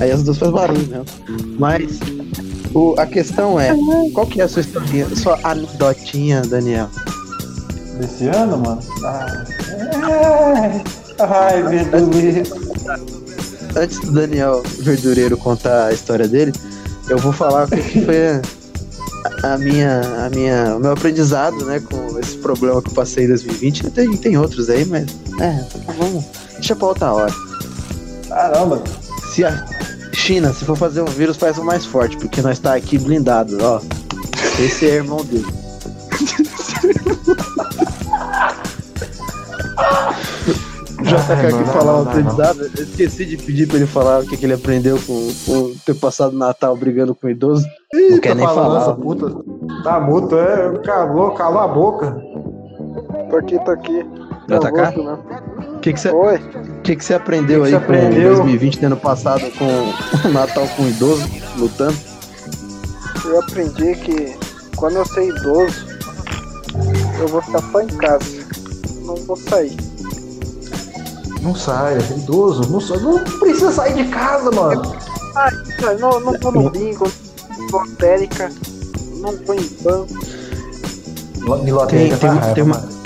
Aí 0.00 0.10
as 0.10 0.22
duas 0.22 0.38
fazem 0.38 0.54
barulho, 0.54 0.86
né? 0.86 1.04
Mas 1.58 1.98
o, 2.74 2.94
a 2.98 3.06
questão 3.06 3.58
é, 3.58 3.74
qual 4.12 4.26
que 4.26 4.40
é 4.40 4.44
a 4.44 4.48
sua 4.48 4.60
historinha, 4.60 5.08
sua 5.16 5.38
anedotinha, 5.42 6.42
Daniel? 6.42 6.88
Desse 7.98 8.28
ano, 8.28 8.58
mano? 8.58 8.80
Ah, 9.04 9.44
é. 10.62 10.98
Ai, 11.20 11.62
verdureiro. 11.64 12.42
Antes 13.76 13.98
do 14.00 14.12
Daniel 14.12 14.62
Verdureiro 14.80 15.36
contar 15.36 15.86
a 15.86 15.92
história 15.92 16.26
dele, 16.28 16.52
eu 17.08 17.18
vou 17.18 17.32
falar 17.32 17.66
o 17.66 17.68
que 17.68 17.82
que 17.82 18.04
foi 18.04 18.28
a, 19.42 19.54
a 19.54 19.58
minha, 19.58 20.00
a 20.24 20.30
minha, 20.30 20.76
o 20.76 20.80
meu 20.80 20.92
aprendizado, 20.92 21.64
né, 21.64 21.80
com 21.80 22.18
esse 22.18 22.36
problema 22.38 22.80
que 22.80 22.88
eu 22.88 22.94
passei 22.94 23.24
em 23.24 23.28
2020. 23.28 23.90
Tem, 23.90 24.16
tem 24.16 24.38
outros 24.38 24.70
aí, 24.70 24.84
mas 24.84 25.06
é, 25.40 25.64
vamos, 25.98 26.24
deixa 26.54 26.76
pra 26.76 26.88
outra 26.88 27.12
hora. 27.12 27.34
Caramba. 28.28 28.82
Se 29.34 29.44
a 29.44 29.64
China, 30.28 30.52
se 30.52 30.62
for 30.62 30.76
fazer 30.76 31.00
um 31.00 31.06
vírus, 31.06 31.38
faz 31.38 31.56
o 31.56 31.64
mais 31.64 31.86
forte, 31.86 32.14
porque 32.18 32.42
nós 32.42 32.58
tá 32.58 32.74
aqui 32.74 32.98
blindado, 32.98 33.56
ó. 33.62 33.80
Esse 34.62 34.84
é 34.84 34.96
irmão 34.96 35.24
dele. 35.24 35.46
O 40.98 41.02
JK 41.02 41.54
aqui 41.54 41.70
falar 41.70 41.98
um 41.98 42.02
aprendizado, 42.02 42.60
eu 42.60 42.84
esqueci 42.84 43.24
de 43.24 43.36
pedir 43.36 43.68
pra 43.68 43.76
ele 43.76 43.86
falar 43.86 44.18
o 44.18 44.26
que, 44.26 44.36
que 44.36 44.44
ele 44.44 44.52
aprendeu 44.52 44.98
com, 45.06 45.32
com 45.46 45.72
ter 45.86 45.94
passado 45.94 46.34
o 46.34 46.38
Natal 46.38 46.76
brigando 46.76 47.14
com 47.14 47.28
o 47.28 47.30
idoso. 47.30 47.64
Não 47.94 48.18
quer 48.18 48.34
nem 48.34 48.44
falar. 48.44 48.82
essa 48.82 48.94
puta. 48.94 49.32
Tá 49.84 50.00
muto, 50.00 50.36
é. 50.36 50.76
Calou, 50.84 51.30
calou 51.30 51.60
a 51.60 51.68
boca. 51.68 52.20
Tô 53.30 53.36
aqui, 53.36 53.58
tô 53.64 53.70
aqui. 53.70 54.04
Pra 54.04 54.40
Não 54.48 54.56
atacar? 54.56 54.92
gosto, 54.92 55.02
não. 55.04 55.57
O 55.88 55.90
que, 55.90 55.92
que, 55.94 56.00
você, 56.00 56.10
que, 56.82 56.96
que 56.96 57.04
você 57.04 57.14
aprendeu 57.14 57.62
O 57.62 57.64
que 57.66 57.74
aí 57.74 57.80
que 57.80 57.86
com 57.86 57.92
você 57.92 57.98
aprendeu? 57.98 58.34
2020 58.36 58.78
tendo 58.78 58.96
passado 58.96 59.42
com 59.58 59.64
o 60.28 60.28
Natal 60.32 60.66
com 60.76 60.82
o 60.82 60.88
idoso, 60.88 61.26
lutando? 61.56 61.96
Eu 63.24 63.40
aprendi 63.40 63.94
que 63.96 64.36
quando 64.76 64.96
eu 64.96 65.04
ser 65.06 65.28
idoso, 65.28 65.86
eu 67.18 67.28
vou 67.28 67.40
ficar 67.42 67.62
só 67.72 67.80
em 67.80 67.86
casa. 67.88 68.24
Não 69.04 69.16
vou 69.16 69.36
sair. 69.36 69.76
Não 71.42 71.54
sai, 71.54 71.94
é 71.96 72.18
idoso. 72.18 72.70
Não, 72.70 72.80
sai, 72.80 72.98
não 72.98 73.18
precisa 73.40 73.72
sair 73.72 73.94
de 73.94 74.04
casa, 74.08 74.50
mano. 74.50 74.82
Não, 75.80 75.98
não, 75.98 76.20
não 76.20 76.38
vou 76.40 76.52
no 76.52 76.70
bingo, 76.70 77.10
não 77.58 77.68
vou 77.68 77.80
lotérica, 77.82 78.50
não 79.20 79.32
vou 79.46 79.54
em 79.54 79.68
banco. 79.82 80.08
Tem- 81.86 82.16
tem 82.16 82.30
uma- 82.30 82.40
tem 82.54 82.64
uma- 82.64 82.97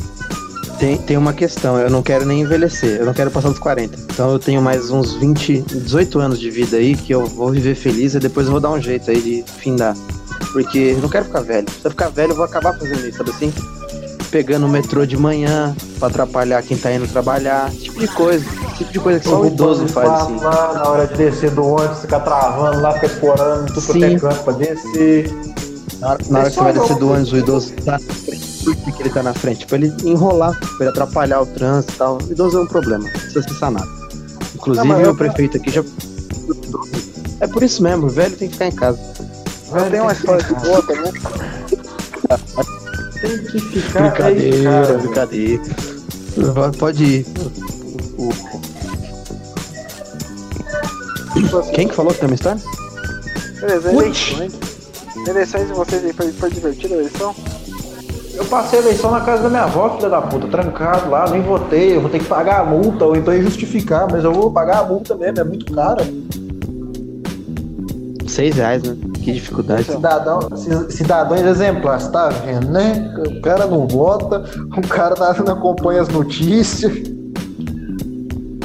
Tem, 0.83 0.99
tem 0.99 1.17
uma 1.17 1.33
questão, 1.33 1.79
eu 1.79 1.89
não 1.89 2.03
quero 2.03 2.27
nem 2.27 2.41
envelhecer, 2.41 2.99
eu 2.99 3.07
não 3.07 3.15
quero 3.15 3.31
passar 3.31 3.51
dos 3.51 3.61
40. 3.61 3.97
Então 4.01 4.33
eu 4.33 4.39
tenho 4.41 4.61
mais 4.61 4.91
uns 4.91 5.15
20, 5.15 5.63
18 5.63 6.19
anos 6.19 6.41
de 6.41 6.51
vida 6.51 6.77
aí 6.77 6.97
que 6.97 7.15
eu 7.15 7.25
vou 7.25 7.53
viver 7.53 7.77
feliz 7.77 8.15
e 8.15 8.19
depois 8.19 8.47
eu 8.47 8.51
vou 8.51 8.61
dar 8.61 8.71
um 8.71 8.83
jeito 8.83 9.09
aí 9.09 9.23
de 9.23 9.45
findar. 9.59 9.97
Porque 10.53 10.79
eu 10.97 10.99
não 10.99 11.09
quero 11.09 11.27
ficar 11.27 11.43
velho. 11.43 11.71
Se 11.71 11.87
eu 11.87 11.91
ficar 11.93 12.09
velho, 12.09 12.33
eu 12.33 12.35
vou 12.35 12.45
acabar 12.45 12.77
fazendo 12.77 13.07
isso, 13.07 13.19
sabe 13.19 13.31
assim? 13.31 13.55
Pegando 14.33 14.67
o 14.67 14.69
metrô 14.69 15.07
de 15.07 15.17
manhã 15.17 15.73
pra 16.01 16.09
atrapalhar 16.09 16.61
quem 16.65 16.77
tá 16.77 16.93
indo 16.93 17.07
trabalhar, 17.07 17.69
esse 17.69 17.85
tipo 17.85 18.01
de 18.01 18.09
coisa. 18.09 18.45
Esse 18.45 18.79
tipo 18.79 18.93
de 18.93 18.99
coisa 18.99 19.21
que 19.21 19.29
só 19.29 19.41
o 19.41 19.47
idoso 19.47 19.87
faz 19.87 20.11
assim. 20.11 20.37
Lá, 20.41 20.73
na 20.75 20.89
hora 20.89 21.07
de 21.07 21.15
descer 21.15 21.53
do 21.53 21.65
ônibus, 21.65 22.01
ficar 22.01 22.19
travando 22.19 22.81
lá, 22.81 22.99
explorando 23.01 23.73
tudo 23.73 23.87
quanto 23.87 24.05
é 24.05 24.19
canto 24.19 24.43
pra 24.43 24.53
descer. 24.55 25.31
Na 26.01 26.09
hora, 26.11 26.19
na 26.29 26.39
hora 26.41 26.51
que 26.51 26.57
você 26.57 26.63
vai 26.63 26.73
descer 26.73 26.97
do 26.97 27.11
ônibus, 27.11 27.33
o 27.33 27.37
idoso 27.37 27.73
tá 27.85 27.93
na 27.93 27.99
frente. 27.99 28.93
Que, 28.97 29.03
ele 29.03 29.11
tá 29.11 29.23
na 29.23 29.35
frente? 29.35 29.67
Pra 29.67 29.77
ele 29.79 29.93
enrolar, 30.05 30.59
pra 30.59 30.77
ele 30.81 30.91
atrapalhar 30.91 31.41
o 31.43 31.47
trânsito 31.47 31.93
e 31.93 31.97
tal. 31.97 32.19
O 32.19 32.33
idoso 32.33 32.59
é 32.59 32.61
um 32.63 32.67
problema, 32.67 33.09
precisa 33.09 33.43
ser 33.43 33.55
sanado. 33.55 33.89
Inclusive, 34.55 34.87
Não, 34.87 35.11
o 35.11 35.17
prefeito 35.17 35.57
aqui 35.57 35.71
já. 35.71 35.85
É 37.41 37.47
por 37.47 37.63
isso 37.63 37.83
mesmo, 37.83 38.07
o 38.07 38.09
velho 38.09 38.37
tem 38.37 38.49
que 38.49 38.55
ficar 38.55 38.67
em 38.69 38.73
casa. 38.73 38.99
Eu 39.75 39.91
tenho 39.91 40.03
uma 40.03 40.13
história 40.13 40.45
de 40.45 40.55
boa 40.55 40.83
também. 40.83 41.13
Tem 43.21 43.39
que 43.45 43.61
ficar 43.81 44.11
Brincadeira, 44.11 44.99
brincadeira. 44.99 45.63
Pode 46.79 47.05
ir. 47.05 47.27
Tipo 51.35 51.59
assim, 51.59 51.73
Quem 51.73 51.89
que 51.89 51.95
falou 51.95 52.13
que 52.13 52.21
tem 52.21 52.29
uma 52.29 52.35
história? 52.35 52.61
beleza, 53.61 53.91
Ui. 53.91 54.13
Eleições. 55.29 55.67
De 55.69 55.73
vocês 55.75 56.05
aí, 56.05 56.13
foi, 56.13 56.33
foi 56.33 56.51
divertida 56.51 56.95
a 56.95 56.99
eleição? 56.99 57.35
Eu 58.35 58.45
passei 58.47 58.79
a 58.79 58.83
eleição 58.83 59.11
na 59.11 59.21
casa 59.21 59.43
da 59.43 59.49
minha 59.51 59.63
avó, 59.65 59.91
filha 59.97 60.09
da 60.09 60.23
puta, 60.23 60.49
trancado 60.49 61.11
lá, 61.11 61.29
nem 61.29 61.43
votei, 61.43 61.97
eu 61.97 62.01
vou 62.01 62.09
ter 62.09 62.19
que 62.19 62.25
pagar 62.25 62.61
a 62.61 62.65
multa, 62.65 63.05
ou 63.05 63.15
então 63.15 63.35
justificar, 63.43 64.09
mas 64.11 64.25
eu 64.25 64.33
vou 64.33 64.51
pagar 64.51 64.79
a 64.79 64.85
multa 64.85 65.15
mesmo, 65.15 65.41
é 65.41 65.45
muito 65.45 65.71
cara. 65.73 66.03
Seis 68.27 68.57
reais, 68.57 68.83
né? 68.83 68.97
Que 69.23 69.33
dificuldade. 69.33 69.85
Cidadão, 69.85 70.49
ci- 70.57 70.91
cidadãos 70.93 71.43
exemplares, 71.43 72.09
tá 72.09 72.31
vendo, 72.31 72.71
né? 72.71 73.15
O 73.29 73.43
cara 73.43 73.67
não 73.67 73.87
vota, 73.87 74.43
o 74.77 74.89
cara 74.89 75.15
tá- 75.15 75.35
não 75.45 75.53
acompanha 75.53 76.01
as 76.01 76.09
notícias. 76.09 76.91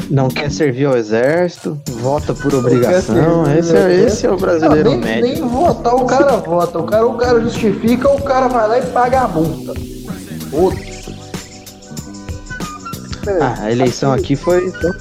Não 0.10 0.30
quer 0.30 0.50
servir 0.50 0.86
ao 0.86 0.96
exército, 0.98 1.78
vota 2.00 2.34
por 2.34 2.54
obrigação. 2.56 3.44
servir, 3.46 3.60
Esse 3.60 3.76
é, 3.76 3.94
esse 4.06 4.26
é 4.26 4.32
o 4.32 4.38
brasileiro 4.38 4.92
Não, 4.92 4.98
nem, 5.00 5.22
médio. 5.22 5.24
nem 5.42 5.50
votar 5.50 5.96
o 5.96 6.06
cara 6.06 6.38
vota, 6.38 6.80
o 6.80 6.84
cara, 6.86 7.06
o 7.08 7.14
cara 7.18 7.42
justifica, 7.42 8.10
o 8.10 8.22
cara 8.22 8.48
vai 8.48 8.68
lá 8.70 8.80
e 8.80 8.86
paga 8.88 9.22
a 9.22 9.28
multa. 9.28 9.74
Puta. 10.50 10.88
Ah, 13.42 13.58
a 13.64 13.72
eleição 13.72 14.14
aqui 14.14 14.36
foi. 14.38 14.72
foi- 14.72 14.92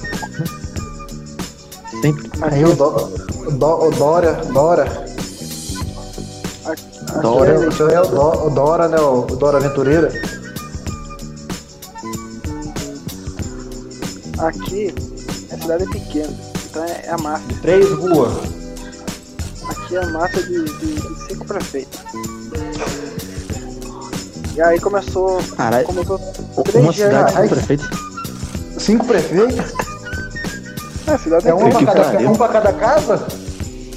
Sempre. 2.01 2.29
Aí 2.41 2.65
o, 2.65 2.75
Dó, 2.75 3.09
o, 3.47 3.51
Dó, 3.51 3.87
o 3.87 3.91
Dória, 3.91 4.33
Dora, 4.53 4.83
Aqui, 6.65 6.83
Dora. 7.21 7.55
aqui, 7.55 7.65
o 7.67 7.71
senhor 7.71 7.91
é 7.93 8.01
o, 8.01 8.05
Dó, 8.07 8.47
o 8.47 8.49
Dora, 8.49 8.87
né? 8.89 8.99
O 8.99 9.21
Dora 9.21 9.57
Aventureira. 9.57 10.11
Aqui 14.39 14.93
a 15.51 15.57
cidade 15.57 15.83
é 15.83 15.87
pequena, 15.87 16.37
então 16.69 16.83
é, 16.83 17.05
é 17.05 17.11
a 17.11 17.17
máfia. 17.17 17.57
Três 17.61 17.89
ruas. 17.91 18.33
Aqui 19.69 19.95
é 19.95 20.03
a 20.03 20.07
máfia 20.09 20.43
de, 20.43 20.63
de- 20.65 20.95
de 20.95 21.27
cinco 21.27 21.45
prefeitos. 21.45 21.99
E 24.55 24.61
aí 24.61 24.79
começou. 24.79 25.39
Caralho. 25.55 25.85
começou 25.85 26.17
Uma 26.55 26.63
três 26.63 26.95
cidade 26.95 27.31
dias. 27.33 27.49
com 27.49 27.55
prefeito. 27.55 27.89
Cinco 28.79 29.05
prefeitos? 29.05 29.73
É, 31.07 31.11
a 31.11 31.17
cidade 31.17 31.47
é, 31.47 31.51
É 31.51 31.53
um 31.53 31.69
pra, 31.69 31.85
cada, 31.85 32.29
um 32.29 32.33
pra 32.35 32.47
cada 32.49 32.73
casa? 32.73 33.27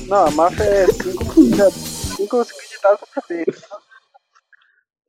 Não, 0.09 0.27
a 0.27 0.31
máfia 0.31 0.65
é 0.65 0.87
cinco, 0.87 1.25
cinco, 1.35 1.73
cinco 1.75 2.47
candidatos 2.47 3.03
a 3.03 3.21
prefeito. 3.21 3.59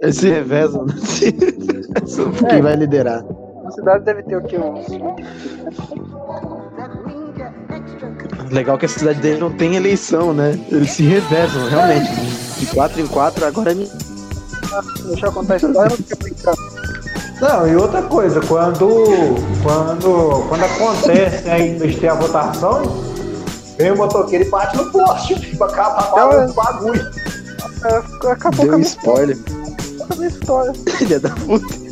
Esse 0.02 0.30
revezo. 0.30 0.84
né? 0.84 0.94
Quem 2.50 2.62
vai 2.62 2.76
liderar? 2.76 3.24
A 3.72 3.74
cidade 3.74 4.04
deve 4.04 4.24
ter 4.24 4.36
o 4.36 4.42
quê? 4.44 4.58
Uns. 4.58 4.86
Legal 8.52 8.78
que 8.78 8.86
a 8.86 8.90
cidade 8.90 9.22
dele 9.22 9.40
não 9.40 9.50
tem 9.50 9.78
eleição, 9.78 10.34
né? 10.34 10.60
Eles 10.70 10.92
se 10.92 11.04
revezam, 11.04 11.70
realmente. 11.70 12.12
De 12.60 12.66
quatro 12.66 13.00
em 13.00 13.08
quatro, 13.08 13.46
agora 13.46 13.72
é. 13.72 13.76
Deixa 13.76 15.26
eu 15.26 15.32
contar 15.32 15.54
a 15.54 15.58
história 15.58 15.96
fica 15.96 16.16
brincando? 16.18 16.58
Não, 17.40 17.66
e 17.66 17.76
outra 17.78 18.02
coisa, 18.04 18.42
quando, 18.42 19.06
quando, 19.64 20.50
quando 20.50 20.64
acontece 20.66 21.50
ainda 21.50 21.88
ter 21.88 22.10
a 22.10 22.16
votação, 22.16 22.82
vem 23.78 23.92
o 23.92 23.96
motoqueiro 23.96 24.46
e 24.46 24.50
bate 24.50 24.76
no 24.76 24.92
poste, 24.92 25.56
pra 25.56 25.68
acabar 25.68 26.46
o 26.50 26.54
bagulho. 26.54 27.10
É, 27.86 28.28
Acabou 28.32 28.38
com 28.42 28.48
a 28.48 28.52
Deu 28.52 28.78
minha 28.80 28.82
spoiler. 28.82 29.38
com 29.38 30.14
a 30.14 30.16
minha 30.18 30.28
história. 30.28 30.74
Filha 30.98 31.20
da 31.22 31.30
puta. 31.30 31.91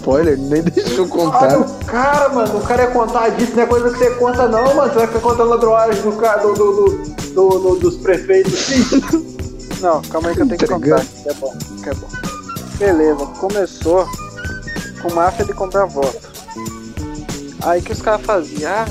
Spoiler, 0.00 0.38
nem 0.38 0.62
deixou 0.64 1.06
Olha 1.10 1.30
contar. 1.30 1.58
o 1.60 1.84
cara, 1.84 2.28
mano, 2.30 2.58
o 2.58 2.62
cara 2.62 2.82
é 2.84 2.86
contar 2.86 3.28
disso, 3.30 3.52
não 3.54 3.62
é 3.62 3.66
coisa 3.66 3.90
que 3.90 3.98
você 3.98 4.10
conta 4.12 4.48
não, 4.48 4.74
mano. 4.74 4.90
Você 4.92 4.98
vai 4.98 5.06
ficar 5.06 5.20
contando 5.20 5.50
ladroagem 5.50 6.02
do, 6.02 6.10
do, 6.10 6.18
do, 6.18 6.54
do, 6.54 7.14
do- 7.34 7.58
do- 7.58 7.76
dos 7.76 7.96
prefeitos. 7.96 8.68
Não, 9.80 10.02
calma 10.02 10.28
aí 10.28 10.34
que 10.34 10.42
eu 10.42 10.46
tenho 10.46 10.58
que 10.58 10.66
contar. 10.66 11.02
Que 11.22 11.28
é 11.30 11.32
bom, 11.34 11.54
que 11.82 11.88
é 11.88 11.94
bom. 11.94 12.08
Beleza, 12.78 13.26
começou 13.38 14.06
com 15.00 15.14
máfia 15.14 15.42
de 15.46 15.54
comprar 15.54 15.86
voto. 15.86 16.18
Aí 17.62 17.80
que 17.80 17.92
os 17.92 18.02
caras 18.02 18.20
faziam? 18.26 18.70
Ah, 18.70 18.84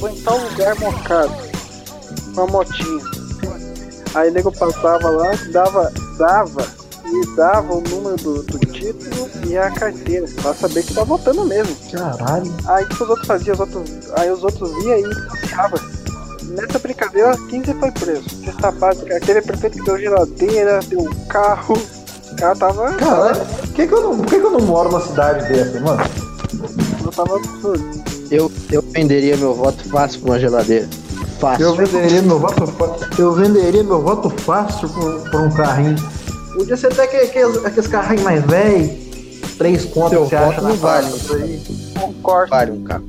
vou 0.00 0.08
em 0.08 0.20
tal 0.22 0.36
lugar 0.38 0.74
mocado. 0.80 1.32
Uma 2.32 2.46
motinha. 2.48 3.04
Aí 4.16 4.30
o 4.30 4.32
nego 4.32 4.50
passava 4.50 5.08
lá, 5.10 5.30
dava, 5.52 5.92
dava 6.18 6.66
e 7.04 7.36
dava 7.36 7.74
o 7.74 7.80
número 7.82 8.16
do, 8.16 8.42
do 8.42 8.58
título 8.92 9.30
e 9.46 9.56
a 9.56 9.70
carteira, 9.70 10.26
pra 10.40 10.54
saber 10.54 10.84
que 10.84 10.94
tá 10.94 11.04
votando 11.04 11.44
mesmo. 11.44 11.74
Caralho. 11.92 12.54
Aí 12.66 12.84
o 12.84 12.88
que 12.88 13.02
os 13.02 13.08
outros 13.08 13.26
faziam? 13.26 13.54
Os 13.54 13.60
outros, 13.60 14.12
aí 14.16 14.30
os 14.30 14.42
outros 14.42 14.70
via 14.82 14.98
e 14.98 15.02
denunciava. 15.02 15.80
Nessa 16.48 16.78
brincadeira, 16.78 17.36
15 17.48 17.74
foi 17.74 17.90
preso. 17.90 18.44
Cesta 18.44 18.70
básica, 18.70 19.16
aquele 19.16 19.42
prefeito 19.42 19.78
que 19.78 19.84
deu 19.84 19.98
geladeira, 19.98 20.80
deu 20.88 21.00
um 21.00 21.26
carro. 21.26 21.74
O 21.74 22.36
cara 22.36 22.56
tava. 22.56 22.92
Caralho, 22.94 23.44
por 23.44 23.68
que, 23.72 23.86
que, 23.86 23.92
eu 23.94 24.00
não, 24.02 24.16
por 24.18 24.26
que, 24.26 24.38
que 24.38 24.46
eu 24.46 24.50
não 24.50 24.60
moro 24.60 24.90
numa 24.90 25.00
cidade 25.00 25.48
dessa, 25.52 25.80
mano? 25.80 26.02
Eu 27.04 27.10
tava 27.10 27.36
absurdo. 27.36 27.84
Eu, 28.30 28.50
eu 28.70 28.82
venderia 28.82 29.36
meu 29.36 29.54
voto 29.54 29.88
fácil 29.88 30.20
pra 30.20 30.30
uma 30.30 30.38
geladeira. 30.38 30.88
Fácil. 31.40 31.66
Eu 31.66 31.74
venderia 31.74 32.22
meu 32.22 32.38
voto 32.38 32.66
fácil. 32.66 33.08
Eu 33.18 33.32
venderia 33.32 33.82
meu 33.84 34.00
voto 34.00 34.30
fácil 34.30 34.88
por 34.88 35.40
um 35.40 35.50
carrinho. 35.50 35.96
Podia 36.56 36.76
ser 36.76 36.86
até 36.92 37.06
que, 37.06 37.16
aqueles, 37.16 37.64
aqueles 37.64 37.86
carrinhos 37.88 38.22
mais 38.22 38.44
velhos. 38.44 38.90
Três 39.58 39.84
que 39.84 39.94
você 39.98 40.36
acha 40.36 40.60
não 40.60 40.70
na 40.70 40.74
vale. 40.74 41.06
corte. 42.22 42.50
Vale 42.50 42.70
um 42.72 42.84
carro. 42.84 43.04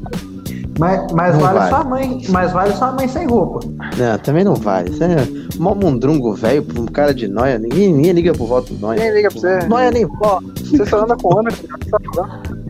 Mas, 0.79 1.11
mas 1.11 1.35
vale, 1.35 1.57
vale. 1.57 1.69
sua 1.69 1.83
mãe. 1.83 2.21
Mas 2.29 2.51
vale 2.53 2.73
sua 2.73 2.91
mãe 2.91 3.07
sem 3.07 3.25
roupa. 3.27 3.59
Não, 3.97 4.17
também 4.19 4.43
não 4.43 4.53
vale. 4.55 4.91
Isso 4.91 5.03
é 5.03 5.15
mó 5.57 5.73
mundrungo 5.73 6.33
velho 6.35 6.65
um 6.77 6.85
cara 6.85 7.13
de 7.13 7.27
noia. 7.27 7.57
Ninguém, 7.57 7.91
ninguém 7.91 8.11
liga 8.13 8.33
pro 8.33 8.45
voto 8.45 8.73
do 8.73 8.79
noia. 8.79 8.99
Ninguém 8.99 9.13
liga 9.15 9.31
pra 9.31 9.39
você. 9.39 9.67
Noia 9.67 9.91
nem 9.91 10.05
voto. 10.05 10.53
Você 10.63 10.85
só 10.85 11.03
anda 11.03 11.15
com 11.17 11.35
homem, 11.35 11.53
você 11.55 11.89
tá 11.89 11.97
falando. 12.13 12.67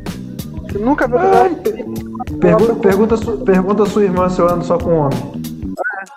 Você 0.72 0.78
nunca 0.80 1.08
viu 1.08 1.18
Ai, 1.20 1.56
Pergunta, 2.40 2.76
pergunta, 2.76 3.18
su- 3.18 3.38
pergunta 3.40 3.84
a 3.84 3.86
sua 3.86 4.04
irmã 4.04 4.30
se 4.30 4.40
eu 4.40 4.50
ando 4.50 4.66
só 4.66 4.78
com 4.78 4.92
homem. 4.92 5.18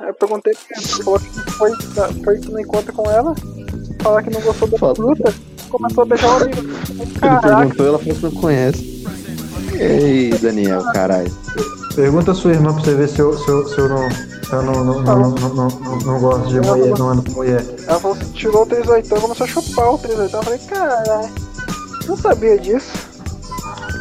Eu 0.06 0.14
perguntei 0.14 0.52
pra 0.54 0.76
ela, 0.76 0.84
ela 0.86 1.04
falou 1.04 1.18
que 1.18 1.50
foi, 1.52 1.70
foi 2.24 2.38
no 2.50 2.60
encontro 2.60 2.92
com 2.92 3.10
ela, 3.10 3.34
falar 4.00 4.22
que 4.22 4.30
não 4.30 4.40
gostou 4.40 4.68
da 4.68 4.78
Falou. 4.78 4.96
fruta, 4.96 5.34
começou 5.68 6.02
a 6.02 6.06
beijar 6.06 6.28
o 6.28 6.42
amigo. 6.42 6.60
Ele 6.60 7.40
perguntou, 7.40 7.86
ela 7.86 7.98
falou 7.98 8.14
que 8.14 8.22
não 8.22 8.30
conhece. 8.32 9.04
Ei, 9.74 10.30
Daniel, 10.38 10.82
caralho. 10.92 11.32
Pergunta 11.94 12.32
a 12.32 12.34
sua 12.34 12.52
irmã 12.52 12.72
pra 12.72 12.82
você 12.82 12.94
ver 12.94 13.08
se 13.08 13.18
eu, 13.18 13.36
se 13.36 13.48
eu, 13.48 13.66
se 13.68 13.78
eu 13.78 13.88
não. 13.88 14.10
Se 14.10 14.56
eu 14.56 14.62
não, 14.62 14.84
não, 14.84 15.02
não, 15.02 15.30
não, 15.30 15.30
não, 15.30 15.68
não, 15.68 15.98
não 15.98 16.20
gosto 16.20 16.48
de 16.48 16.60
mulher, 16.60 16.98
não 16.98 17.10
ando 17.10 17.22
com 17.22 17.32
mulher. 17.32 17.64
ela 17.86 18.00
falou 18.00 18.16
que 18.16 18.24
tirou 18.32 18.62
o 18.62 18.66
38 18.66 19.06
e 19.06 19.20
começou 19.20 19.44
a 19.44 19.48
chupar 19.48 19.94
o 19.94 19.98
38. 19.98 20.36
Eu 20.36 20.42
falei, 20.42 20.58
caralho, 20.58 21.30
não 22.08 22.16
sabia 22.16 22.58
disso. 22.58 22.90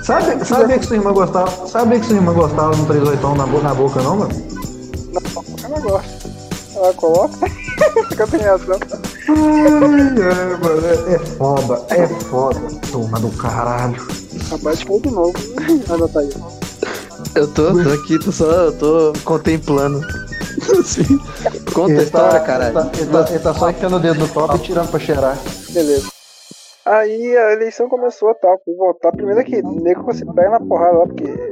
Sabe, 0.03 0.43
sabe 0.43 0.79
que 0.79 0.85
sua 0.85 0.95
irmã 0.95 1.13
gostava? 1.13 1.67
Sabe 1.67 1.99
que 1.99 2.05
sua 2.07 2.15
irmã 2.15 2.33
gostava 2.33 2.75
do 2.75 2.85
38 2.85 3.27
na, 3.35 3.45
na 3.45 3.73
boca, 3.75 4.01
não, 4.01 4.17
mano? 4.17 4.31
Não, 5.13 5.43
eu 5.63 5.69
não 5.69 5.81
gosto. 5.81 6.18
Ela 6.79 6.93
coloca, 6.93 7.35
fica 8.09 8.25
sem 8.27 8.39
reação. 8.39 8.79
Ai, 9.27 9.35
é, 9.35 10.57
mano, 10.57 10.87
é, 10.87 11.15
é 11.15 11.19
foda, 11.19 11.85
é 11.93 12.07
foda. 12.07 12.59
Toma 12.91 13.19
do 13.19 13.29
caralho. 13.37 14.01
Rapaz, 14.49 14.81
foi 14.81 14.99
de 15.01 15.11
novo. 15.11 15.33
Mas 15.87 16.11
tá 16.13 16.19
aí. 16.21 16.29
Eu 17.35 17.47
tô, 17.53 17.73
tô 17.83 17.89
aqui, 17.89 18.17
tô 18.23 18.31
só, 18.31 18.45
eu 18.45 18.77
tô 18.77 19.13
contemplando. 19.25 19.99
Assim. 20.79 21.03
Conta 21.73 21.91
a 21.91 21.95
Ele 21.95 22.03
história, 22.03 22.39
tá- 22.39 22.45
caralho. 22.45 22.79
Ele 22.79 22.89
tá, 22.89 22.97
ele 22.97 23.11
tá- 23.11 23.29
ele 23.31 23.39
tá 23.39 23.53
só 23.53 23.69
enfiando 23.69 23.95
o 23.97 23.99
dedo 23.99 24.19
no 24.19 24.29
copo 24.29 24.55
e 24.55 24.59
tirando 24.59 24.89
pra 24.89 24.99
cheirar. 24.99 25.37
Beleza. 25.71 26.07
Aí 26.85 27.37
a 27.37 27.51
eleição 27.53 27.87
começou 27.87 28.33
tal, 28.35 28.59
fui 28.65 28.73
votar. 28.75 29.11
Primeiro 29.11 29.43
que 29.43 29.61
nego 29.61 30.11
se 30.13 30.25
pega 30.25 30.49
na 30.51 30.59
porrada 30.59 30.97
lá, 30.99 31.05
porque 31.07 31.48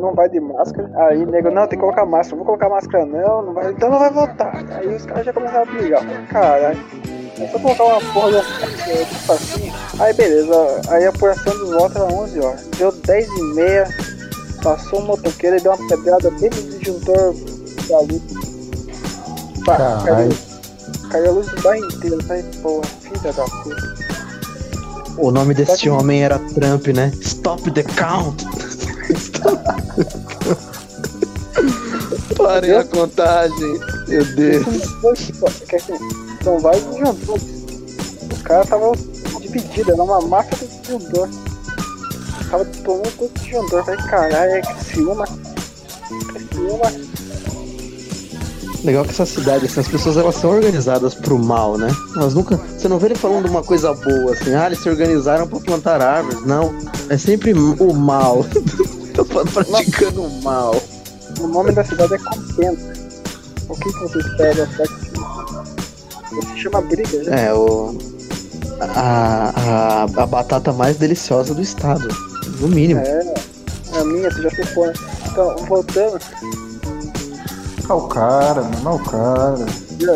não 0.00 0.14
vai 0.14 0.28
de 0.28 0.40
máscara. 0.40 0.90
Aí 1.06 1.24
nego, 1.26 1.50
não, 1.50 1.66
tem 1.66 1.78
que 1.78 1.84
colocar 1.84 2.06
máscara, 2.06 2.36
não 2.36 2.44
vou 2.44 2.46
colocar 2.46 2.68
máscara 2.68 3.06
não, 3.06 3.42
não 3.42 3.54
vai, 3.54 3.70
então 3.70 3.90
não 3.90 3.98
vai 3.98 4.10
votar. 4.10 4.64
Aí 4.72 4.94
os 4.94 5.04
caras 5.06 5.26
já 5.26 5.32
começaram 5.32 5.62
a 5.62 5.72
brigar. 5.72 6.26
Caralho, 6.28 6.78
é 7.38 7.46
só 7.48 7.58
colocar 7.58 7.84
uma 7.84 8.00
porra 8.12 8.30
de 8.30 9.04
tipo 9.04 9.32
assim. 9.32 9.72
Aí 9.98 10.12
beleza, 10.12 10.80
aí 10.88 11.06
a 11.06 11.10
apuração 11.10 11.56
dos 11.58 11.70
votos 11.70 11.96
era 11.96 12.04
11 12.04 12.40
horas. 12.40 12.66
Deu 12.78 12.92
10 12.92 13.28
e 13.28 13.42
meia, 13.54 13.88
passou 14.62 15.00
um 15.00 15.06
motoqueiro 15.06 15.56
e 15.56 15.60
deu 15.60 15.72
uma 15.72 15.88
pedrada 15.88 16.30
bem 16.32 16.50
no 16.50 16.78
disjuntor 16.78 17.34
da 17.88 18.00
luz. 18.00 18.22
Pá, 19.64 20.02
caiu, 20.04 20.30
caiu 21.10 21.28
a 21.28 21.32
luz 21.32 21.46
do 21.48 21.62
bairro 21.62 21.86
inteiro. 21.86 22.24
Falei, 22.24 22.44
porra, 22.62 22.84
filha 22.84 23.32
da 23.32 23.44
puta. 23.44 24.10
O 25.18 25.30
nome 25.30 25.52
desse 25.52 25.90
homem 25.90 26.24
era 26.24 26.38
Trump, 26.38 26.86
né? 26.88 27.12
Stop 27.20 27.70
the 27.70 27.82
count. 27.82 28.42
Parem 32.36 32.72
a 32.72 32.84
contagem. 32.84 33.80
Meu 34.08 34.24
Deus. 34.34 34.64
Que 35.68 35.80
são 36.44 36.58
vários 36.58 36.84
disjuntores. 36.90 37.44
Os 38.32 38.42
caras 38.42 38.64
estavam 38.64 38.92
divididos, 39.40 39.88
era 39.88 40.02
uma 40.02 40.20
máfia 40.22 40.66
de 40.66 40.78
disjuntor. 40.78 41.28
Tava 42.50 42.64
tomando 42.64 43.16
todo 43.16 43.30
disjuntor. 43.38 43.84
Falei, 43.84 44.00
caralho, 44.04 44.52
é 44.52 44.60
que 44.60 44.84
se 44.84 45.00
uma. 45.00 45.26
que 45.26 46.54
se 46.54 46.60
uma. 46.60 47.20
Legal 48.82 49.04
que 49.04 49.10
essa 49.10 49.26
cidade, 49.26 49.66
assim, 49.66 49.80
as 49.80 49.88
pessoas 49.88 50.16
elas 50.16 50.36
são 50.36 50.48
organizadas 50.50 51.14
pro 51.14 51.38
mal, 51.38 51.76
né? 51.76 51.88
Elas 52.16 52.34
nunca. 52.34 52.56
Você 52.56 52.88
não 52.88 52.98
vê 52.98 53.08
ele 53.08 53.14
falando 53.14 53.46
uma 53.46 53.62
coisa 53.62 53.92
boa, 53.92 54.32
assim, 54.32 54.54
ah, 54.54 54.66
eles 54.66 54.80
se 54.80 54.88
organizaram 54.88 55.46
pra 55.46 55.60
plantar 55.60 56.00
árvores. 56.00 56.40
Não. 56.46 56.74
É 57.10 57.18
sempre 57.18 57.52
o 57.52 57.92
mal. 57.92 58.46
Tô 59.24 59.44
praticando 59.44 60.22
o 60.22 60.42
mal. 60.42 60.74
O 61.38 61.46
nome 61.46 61.72
da 61.72 61.84
cidade 61.84 62.14
é 62.14 62.18
Contenta. 62.18 62.92
O 63.68 63.74
que, 63.74 63.92
que 63.92 63.98
você 64.00 64.18
espera 64.18 64.54
da 64.54 64.66
cidade? 64.66 64.92
Você 66.32 66.56
chama 66.56 66.80
briga, 66.82 67.24
já. 67.24 67.34
É, 67.34 67.54
o. 67.54 67.96
A, 68.80 69.52
a, 69.54 70.22
a 70.22 70.26
batata 70.26 70.72
mais 70.72 70.96
deliciosa 70.96 71.54
do 71.54 71.60
estado. 71.60 72.08
No 72.60 72.68
mínimo. 72.68 73.00
É, 73.00 73.34
a 73.94 74.04
minha, 74.04 74.30
você 74.30 74.42
já 74.42 74.50
ficou, 74.50 74.86
né? 74.86 74.92
Então, 75.30 75.56
voltando, 75.66 76.18
Olha 77.88 77.98
o 77.98 78.08
cara, 78.08 78.62
mano, 78.62 78.90
olha 78.90 78.94
o 78.94 79.04
cara. 79.04 79.66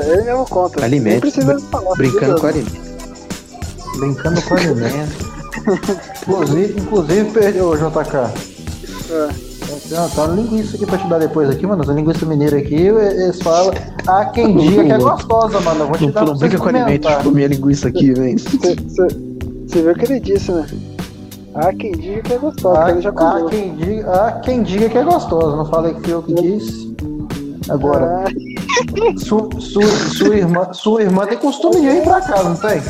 ele 0.07 0.23
mesmo 0.25 0.47
conta. 0.47 0.85
Alimento. 0.85 1.31
Falar. 1.71 1.97
Brincando 1.97 2.41
com 2.41 2.47
beleza. 2.47 2.71
alimento. 2.71 3.99
Brincando 3.99 4.43
com 4.43 4.55
alimento. 4.55 5.35
inclusive, 6.23 6.81
inclusive 6.81 7.31
perdeu 7.31 7.69
o 7.71 7.77
JK. 7.77 8.54
É. 9.11 9.29
Tem 9.89 9.99
uma, 9.99 10.35
linguiça 10.35 10.77
aqui 10.77 10.87
pra 10.87 10.99
te 10.99 11.09
dar 11.09 11.19
depois 11.19 11.49
aqui, 11.51 11.67
mano. 11.67 11.83
Essa 11.83 11.93
linguiça 11.93 12.25
mineira 12.27 12.59
aqui, 12.59 12.75
eles 12.75 13.41
falam. 13.43 13.73
Ah, 14.07 14.25
quem 14.27 14.57
diga 14.57 14.85
que 14.85 14.93
é 14.93 14.99
gostosa, 14.99 15.61
mano. 15.61 15.81
Eu 15.81 15.87
vou 15.89 15.97
te 15.97 16.07
Não, 16.07 16.13
dar 16.13 16.21
não 16.25 16.35
você 16.37 16.47
brinca 16.49 16.59
com 16.63 16.69
alimento, 16.69 16.89
experimentar. 16.91 17.19
tipo, 17.23 17.35
minha 17.35 17.49
linguiça 17.49 17.89
aqui, 17.89 18.13
vem. 18.13 18.37
Você 18.39 19.83
viu 19.83 19.91
o 19.93 19.95
que 19.95 20.05
ele 20.05 20.21
disse, 20.21 20.53
né? 20.53 20.67
Ah, 21.55 21.73
quem 21.73 21.93
diga 21.93 22.21
que 22.23 22.33
é 22.33 22.39
gostoso, 22.39 22.77
Ah, 22.77 22.85
que 22.87 22.91
ele 22.93 23.01
já 23.01 23.11
ah, 23.11 23.13
comeu. 23.13 23.47
quem 23.47 23.75
diga, 23.77 24.11
ah, 24.13 24.33
quem 24.41 24.63
diga 24.63 24.89
que 24.89 24.99
é 24.99 25.05
gostosa. 25.05 25.57
Não 25.57 25.67
falei 25.67 25.95
que 25.95 26.01
fui 26.03 26.13
eu 26.13 26.23
que 26.23 26.35
disse. 26.35 26.95
Agora, 27.69 28.25
Ah, 28.27 28.31
su, 29.19 29.49
su, 29.61 29.81
sua, 30.17 30.37
irmã, 30.37 30.73
sua 30.73 31.03
irmã 31.03 31.27
tem 31.27 31.39
costume 31.39 31.81
de 31.81 31.87
ir 31.87 32.03
pra 32.03 32.21
casa, 32.21 32.49
não 32.49 32.57
tem? 32.57 32.83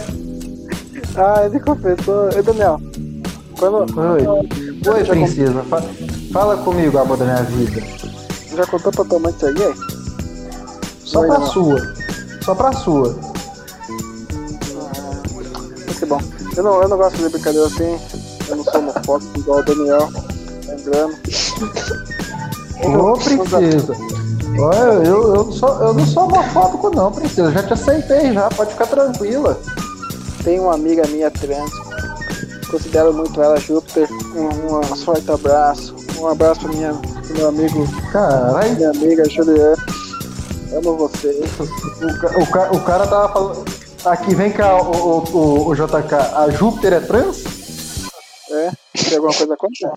ah, 1.17 1.43
ele 1.45 1.61
confessou. 1.61 2.31
Ei, 2.35 2.43
Daniel. 2.43 2.81
Quando, 3.59 4.01
Oi. 4.01 4.23
Oi, 4.87 5.05
já, 5.05 5.13
princesa. 5.15 5.63
Fa- 5.65 5.83
Fala 6.33 6.57
comigo, 6.59 6.99
amor 6.99 7.17
da 7.17 7.25
minha 7.25 7.43
vida. 7.43 7.81
já 8.55 8.67
contou 8.67 8.93
pra 8.93 9.05
tua 9.05 9.19
mãe 9.19 9.33
isso 9.35 9.47
aí, 9.47 9.55
aí? 9.63 9.75
Só 11.05 11.21
Oi, 11.21 11.27
pra 11.29 11.39
não. 11.39 11.47
sua. 11.47 11.95
Só 12.45 12.55
pra 12.55 12.73
sua. 12.73 13.17
Ah, 14.81 15.95
que 15.99 16.07
bom. 16.07 16.21
Eu 16.57 16.63
não, 16.63 16.83
eu 16.83 16.89
não 16.89 16.97
gosto 16.97 17.17
de 17.17 17.29
brincadeira 17.29 17.67
assim. 17.67 17.99
Eu 18.49 18.57
não 18.57 18.65
sou 18.65 18.81
homofóbico 18.81 19.39
igual 19.39 19.59
o 19.61 19.65
Daniel. 19.65 20.09
Lembrando. 20.67 21.15
Ô, 22.85 23.13
princesa. 23.15 23.95
Olha, 24.59 25.07
eu, 25.07 25.35
eu, 25.35 25.53
sou, 25.53 25.69
eu 25.81 25.95
não 25.95 26.07
sou 26.07 26.25
homofóbico, 26.25 26.91
não, 26.95 27.11
princesa. 27.11 27.51
Já 27.53 27.63
te 27.63 27.73
aceitei, 27.73 28.33
já. 28.33 28.49
Pode 28.51 28.73
ficar 28.73 28.87
tranquila. 28.87 29.59
Tem 30.45 30.61
uma 30.61 30.75
amiga 30.75 31.07
minha 31.09 31.31
trans. 31.31 31.71
Considero 32.71 33.13
muito 33.13 33.41
ela, 33.41 33.57
Júpiter. 33.59 34.09
Um, 34.35 34.79
um 34.79 34.83
forte 34.97 35.31
abraço. 35.31 35.95
Um 36.19 36.27
abraço 36.29 36.61
pro, 36.61 36.75
minha, 36.75 36.93
pro 36.95 37.37
meu 37.37 37.49
amigo, 37.49 37.87
Caralho. 38.13 38.75
minha 38.77 38.91
amiga 38.91 39.29
Juliana. 39.29 39.77
Amo 40.73 40.97
você. 40.97 41.41
O, 41.61 42.41
o, 42.41 42.77
o 42.77 42.81
cara 42.85 43.07
tava 43.07 43.33
falando. 43.33 43.65
Aqui, 44.05 44.35
vem 44.35 44.51
cá, 44.53 44.77
o, 44.83 45.19
o, 45.19 45.69
o, 45.69 45.75
JK. 45.75 46.15
A 46.37 46.51
Júpiter 46.51 46.93
é 46.95 47.01
trans? 47.01 47.45
É? 48.51 48.71
Tem 49.09 49.17
alguma 49.17 49.33
coisa 49.35 49.57
contra? 49.57 49.93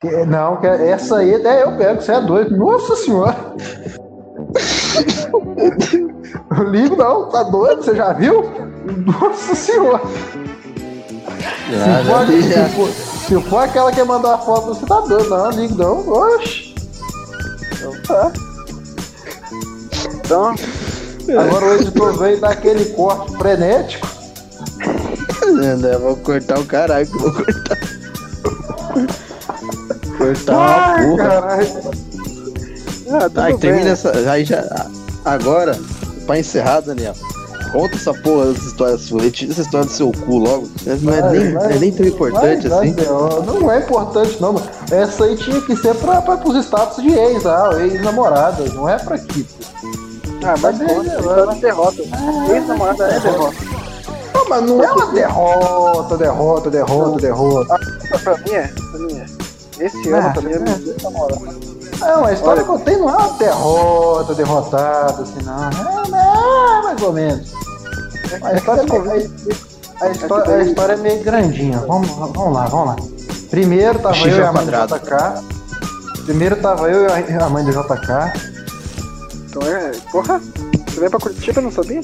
Que- 0.00 0.24
Não, 0.26 0.56
que 0.58 0.66
essa 0.66 1.18
aí 1.18 1.32
é 1.34 1.62
eu 1.64 1.76
pego, 1.76 2.00
você 2.00 2.12
é 2.12 2.20
doido. 2.20 2.56
Nossa 2.56 2.94
senhora! 2.96 3.36
Eu 6.56 6.64
ligo 6.64 6.96
não, 6.96 7.28
tá 7.28 7.42
doido? 7.44 7.82
Você 7.82 7.94
já 7.94 8.12
viu? 8.12 8.42
Nossa 9.06 9.54
senhora! 9.54 10.00
Se, 11.38 12.04
for, 12.06 12.26
se, 12.26 12.68
for, 12.74 12.88
se 13.42 13.48
for 13.48 13.58
aquela 13.64 13.92
que 13.92 14.02
mandou 14.02 14.30
a 14.32 14.38
foto, 14.38 14.68
você 14.74 14.86
tá 14.86 15.00
doido, 15.00 15.28
não, 15.28 15.50
ligo 15.50 15.74
não. 15.74 16.08
Oxi! 16.08 16.74
Então 17.72 17.92
tá. 18.06 18.32
Então, 20.14 20.54
Agora 21.38 21.66
o 21.66 21.74
editor 21.74 22.18
veio 22.18 22.40
dar 22.40 22.50
aquele 22.52 22.84
corte 22.86 23.36
frenético. 23.36 24.08
André, 25.46 25.96
vou 25.98 26.16
cortar 26.16 26.58
o 26.58 26.64
caralho 26.64 27.06
que 27.06 27.18
vou 27.18 27.32
cortar. 27.32 27.78
cortar 30.16 30.52
uma 30.54 30.66
Ai, 30.66 31.04
porra. 31.06 31.28
caralho. 31.28 31.68
ah, 33.10 33.28
bem. 33.28 33.58
termina 33.58 33.90
essa. 33.90 34.12
Aí 34.30 34.44
já. 34.44 34.64
Agora, 35.24 35.78
pra 36.26 36.38
encerrar, 36.38 36.80
Daniel. 36.80 37.14
Conta 37.72 37.94
essa 37.96 38.14
porra 38.14 38.46
dessa 38.46 38.66
história 38.66 38.98
sua. 38.98 39.22
Retira 39.22 39.52
essa 39.52 39.62
história 39.62 39.86
do 39.86 39.92
seu 39.92 40.10
cu 40.12 40.38
logo. 40.38 40.68
Não 41.02 41.12
é, 41.12 41.20
Vai, 41.20 41.32
nem, 41.38 41.52
vai. 41.52 41.64
não 41.64 41.70
é 41.70 41.78
nem 41.78 41.92
tão 41.92 42.06
importante 42.06 42.68
Vai, 42.68 42.88
assim. 42.88 42.96
Não 43.60 43.70
é 43.70 43.78
importante, 43.80 44.40
não. 44.40 44.52
mano. 44.54 44.66
Essa 44.90 45.24
aí 45.24 45.36
tinha 45.36 45.60
que 45.60 45.76
ser 45.76 45.94
pra, 45.96 46.22
pra, 46.22 46.36
pros 46.38 46.56
status 46.64 47.02
de 47.02 47.10
ex, 47.14 47.44
ah, 47.46 47.70
ex-namorada. 47.80 48.64
Não 48.72 48.88
é 48.88 48.96
pra 48.98 49.16
aqui. 49.16 49.44
pô. 49.44 49.64
Ah, 50.44 50.54
mas 50.60 50.78
Tá 50.78 50.84
conta, 50.84 51.06
isso 51.18 51.30
é 51.30 51.42
uma 51.44 51.54
derrota. 51.56 52.02
Ex-namorada 52.54 53.04
é 53.08 53.20
derrota. 53.20 53.56
Não, 54.34 54.48
mas 54.48 54.62
não 54.64 54.82
é 54.84 54.92
uma 54.92 55.06
derrota, 55.12 56.16
derrota, 56.16 56.70
derrota, 56.70 57.20
derrota. 57.20 57.74
Ah, 58.14 58.18
pra 58.18 58.38
mim 58.38 58.50
é, 58.52 58.68
pra 58.68 59.00
mim 59.00 59.14
é. 59.18 59.84
Esse 59.84 60.08
ano 60.10 60.32
Ah, 60.36 60.40
mim 60.40 60.52
é 60.52 60.54
é. 60.54 60.58
meu 60.60 60.92
ex-namorado. 60.92 61.67
Não, 62.00 62.24
a 62.24 62.32
história 62.32 62.62
Olha. 62.62 62.64
que 62.64 62.70
eu 62.70 62.84
tenho 62.84 62.98
não 63.00 63.10
é 63.10 63.16
uma 63.16 63.38
derrota, 63.38 64.34
derrotada, 64.34 65.22
assim, 65.22 65.42
não. 65.44 65.64
É, 65.64 66.78
é 66.78 66.82
mais 66.82 67.02
ou 67.02 67.12
menos. 67.12 67.52
A 68.42 68.54
história, 68.54 68.80
é 68.82 68.84
meio- 68.98 69.30
a, 70.00 70.08
história, 70.10 70.54
a 70.56 70.62
história 70.62 70.92
é 70.92 70.96
meio 70.96 71.24
grandinha. 71.24 71.78
Vamos, 71.86 72.08
vamos 72.10 72.52
lá, 72.54 72.66
vamos 72.66 72.86
lá. 72.88 72.96
Primeiro 73.50 73.98
tava 73.98 74.16
eu 74.18 74.38
e 74.38 74.42
a 74.42 74.52
mãe 74.52 74.64
do. 74.66 74.70
JK. 74.72 76.24
Primeiro 76.24 76.56
tava 76.56 76.88
eu 76.90 77.04
e 77.08 77.32
a- 77.32 77.46
a 77.46 77.48
mãe 77.48 77.64
do 77.64 77.70
JK. 77.72 78.32
Então 79.48 79.62
é. 79.62 79.92
Porra, 80.12 80.40
você 80.86 81.00
vem 81.00 81.10
pra 81.10 81.18
Curitiba, 81.18 81.60
não 81.60 81.72
sabia? 81.72 82.00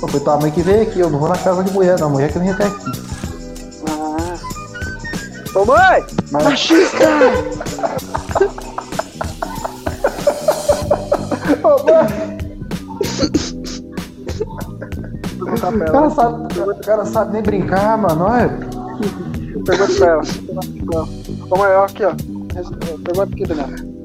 Pô, 0.00 0.08
Foi 0.08 0.20
tua 0.20 0.38
mãe 0.38 0.50
que 0.50 0.62
veio 0.62 0.82
aqui, 0.82 1.00
eu 1.00 1.10
não 1.10 1.18
vou 1.18 1.28
na 1.28 1.36
casa 1.38 1.62
de 1.62 1.70
mulher, 1.72 1.98
não. 2.00 2.10
Mulher 2.10 2.32
que 2.32 2.38
vem 2.38 2.50
até 2.50 2.64
aqui. 2.64 2.92
Ah. 3.88 5.58
Ô 5.58 5.64
mãe! 5.64 6.04
Mas- 6.32 6.44
Machista! 6.44 7.06
O 15.40 15.92
cara 15.92 16.10
sabe, 16.10 16.60
o 16.60 16.80
cara 16.84 17.04
sabe 17.06 17.32
nem 17.32 17.42
brincar, 17.42 17.98
mano. 17.98 18.24
Olha. 18.24 18.48
Pergunta 19.64 19.94
pra 19.98 20.06
ela. 20.06 20.22
Ô 21.50 21.56
mãe, 21.56 21.72
ó, 21.72 21.84
aqui 21.84 22.04
ó. 22.04 22.14
Pergunta 23.04 23.32
aqui, 23.32 23.44
Daniel. 23.44 23.96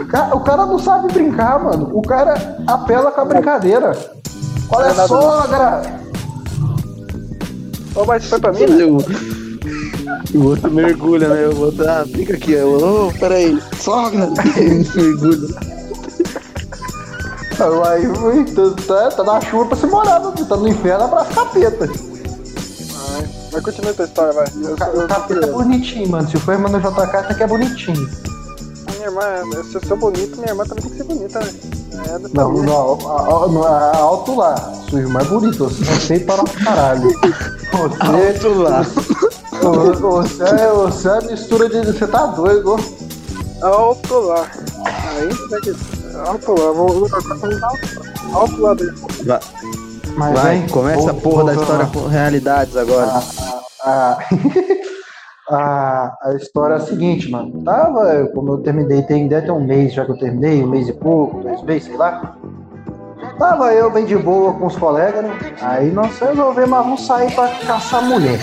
O 0.00 0.06
cara, 0.06 0.36
o 0.36 0.40
cara 0.40 0.66
não 0.66 0.78
sabe 0.78 1.12
brincar, 1.12 1.62
mano. 1.62 1.90
O 1.92 2.02
cara 2.02 2.34
apela 2.66 3.10
com 3.10 3.20
a 3.20 3.24
brincadeira. 3.24 3.96
Olha 4.70 4.86
é 4.86 4.94
só, 4.94 5.06
sogra! 5.06 5.82
Ô 7.94 8.14
isso 8.14 8.28
foi 8.28 8.40
pra 8.40 8.52
mim, 8.52 8.60
né? 8.60 9.31
O, 10.34 10.38
o 10.38 10.46
outro 10.48 10.70
mergulha, 10.70 11.28
né? 11.28 11.46
O 11.48 11.60
outro, 11.60 11.88
ah, 11.88 12.04
fica 12.06 12.34
aqui. 12.34 12.52
Eu, 12.52 12.72
ô, 13.08 13.12
peraí, 13.18 13.60
sogra! 13.80 14.28
mergulha. 14.94 15.48
Aí, 17.88 18.06
ui, 18.08 18.44
tá, 18.86 19.10
tá 19.10 19.22
na 19.24 19.40
chuva 19.40 19.66
pra 19.66 19.76
se 19.76 19.86
morar, 19.86 20.18
meu 20.20 20.32
filho. 20.32 20.46
tá 20.46 20.56
no 20.56 20.66
inferno 20.68 21.08
pra 21.08 21.24
capeta. 21.26 21.84
Ai, 23.14 23.28
Mas 23.52 23.62
continua 23.62 23.92
tua 23.94 24.04
história, 24.04 24.32
vai. 24.32 24.46
Eu, 24.62 24.72
O 24.72 24.76
ca- 24.76 24.90
eu, 24.92 25.06
capeta 25.06 25.46
é 25.46 25.50
bonitinho, 25.52 26.08
mano. 26.08 26.28
Se 26.28 26.36
for 26.38 26.52
irmã 26.54 26.68
do 26.70 26.80
JK, 26.80 27.16
até 27.16 27.34
que 27.34 27.42
é 27.42 27.46
bonitinho. 27.46 28.08
minha 28.96 29.04
irmã, 29.06 29.22
se 29.64 29.74
eu 29.76 29.84
sou 29.86 29.96
bonito, 29.96 30.36
minha 30.38 30.48
irmã 30.50 30.64
também 30.64 30.82
tem 30.84 30.90
que 30.92 30.96
ser 30.96 31.04
bonita, 31.04 31.38
né? 31.40 31.52
É 32.08 32.18
Não, 32.34 32.52
não, 32.52 32.96
no- 32.96 33.64
a- 33.64 33.96
alto 33.96 34.34
lá. 34.36 34.54
Sua 34.88 34.98
irmã 35.00 35.20
é 35.20 35.24
bonita, 35.24 35.58
você 35.64 35.84
não 35.84 36.00
sei 36.00 36.20
para 36.20 36.42
o 36.42 36.50
caralho. 36.64 37.10
Você, 37.72 38.48
Alto 38.48 38.58
lá. 38.62 38.84
você, 39.62 40.00
você, 40.02 40.42
é, 40.44 40.68
você 40.72 41.08
é 41.08 41.12
a 41.12 41.20
mistura 41.22 41.68
de. 41.68 41.92
Você 41.92 42.06
tá 42.06 42.26
doido, 42.26 42.76
ó. 42.76 43.66
Alto 43.66 44.18
lá. 44.20 44.46
Aí. 44.84 45.28
Alto 46.26 46.52
lá, 46.60 46.72
vou 46.72 46.88
vou 46.88 47.08
trocar 47.08 47.38
pra 47.38 47.66
alto. 47.68 48.34
Alto 48.34 48.60
lá 48.60 48.74
dele. 48.74 48.92
Vai, 49.24 49.40
Mas, 50.16 50.40
vai, 50.40 50.56
hein, 50.56 50.66
começa 50.70 51.10
a 51.10 51.12
vou- 51.12 51.20
porra 51.22 51.44
da 51.44 51.54
história 51.54 51.86
com 51.86 52.06
realidades 52.08 52.76
agora. 52.76 53.22
a, 53.84 54.18
a, 55.48 56.12
a 56.30 56.34
história 56.34 56.74
é 56.74 56.76
a 56.78 56.80
seguinte, 56.80 57.30
mano. 57.30 57.62
Tava, 57.64 58.00
eu- 58.14 58.28
como 58.32 58.52
eu 58.54 58.58
terminei, 58.58 59.02
tem, 59.02 59.28
deve 59.28 59.46
ter 59.46 59.52
um 59.52 59.64
mês 59.64 59.92
já 59.94 60.04
que 60.04 60.10
eu 60.12 60.18
terminei, 60.18 60.62
um 60.62 60.68
mês 60.68 60.88
e 60.88 60.92
pouco, 60.92 61.40
dois 61.40 61.62
meses, 61.62 61.84
sei 61.84 61.96
lá. 61.96 62.36
Tava 63.38 63.72
eu 63.72 63.90
bem 63.90 64.04
de 64.04 64.16
boa 64.16 64.52
com 64.54 64.66
os 64.66 64.76
colegas, 64.76 65.22
né? 65.24 65.54
Aí 65.60 65.90
nós 65.90 66.18
resolvemos, 66.18 66.72
ah, 66.78 66.82
vamos 66.82 67.06
sair 67.06 67.32
pra 67.34 67.48
caçar 67.66 68.02
mulher. 68.02 68.40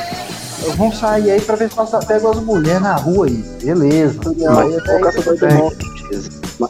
Vamos 0.78 0.97
sair 0.99 1.32
aí 1.32 1.41
pra 1.41 1.55
ver 1.55 1.70
se 1.72 1.78
nós 1.78 1.89
pegamos 2.05 2.38
as 2.38 2.43
mulheres 2.43 2.82
na 2.82 2.95
rua 2.95 3.26
aí. 3.28 3.43
Beleza. 3.64 4.20
Mas- 4.26 4.57
Aí 4.57 4.74
aí 4.76 5.01
caçador 5.01 5.36
de. 5.38 5.45
Machismo. 5.45 6.41
Ma- 6.60 6.70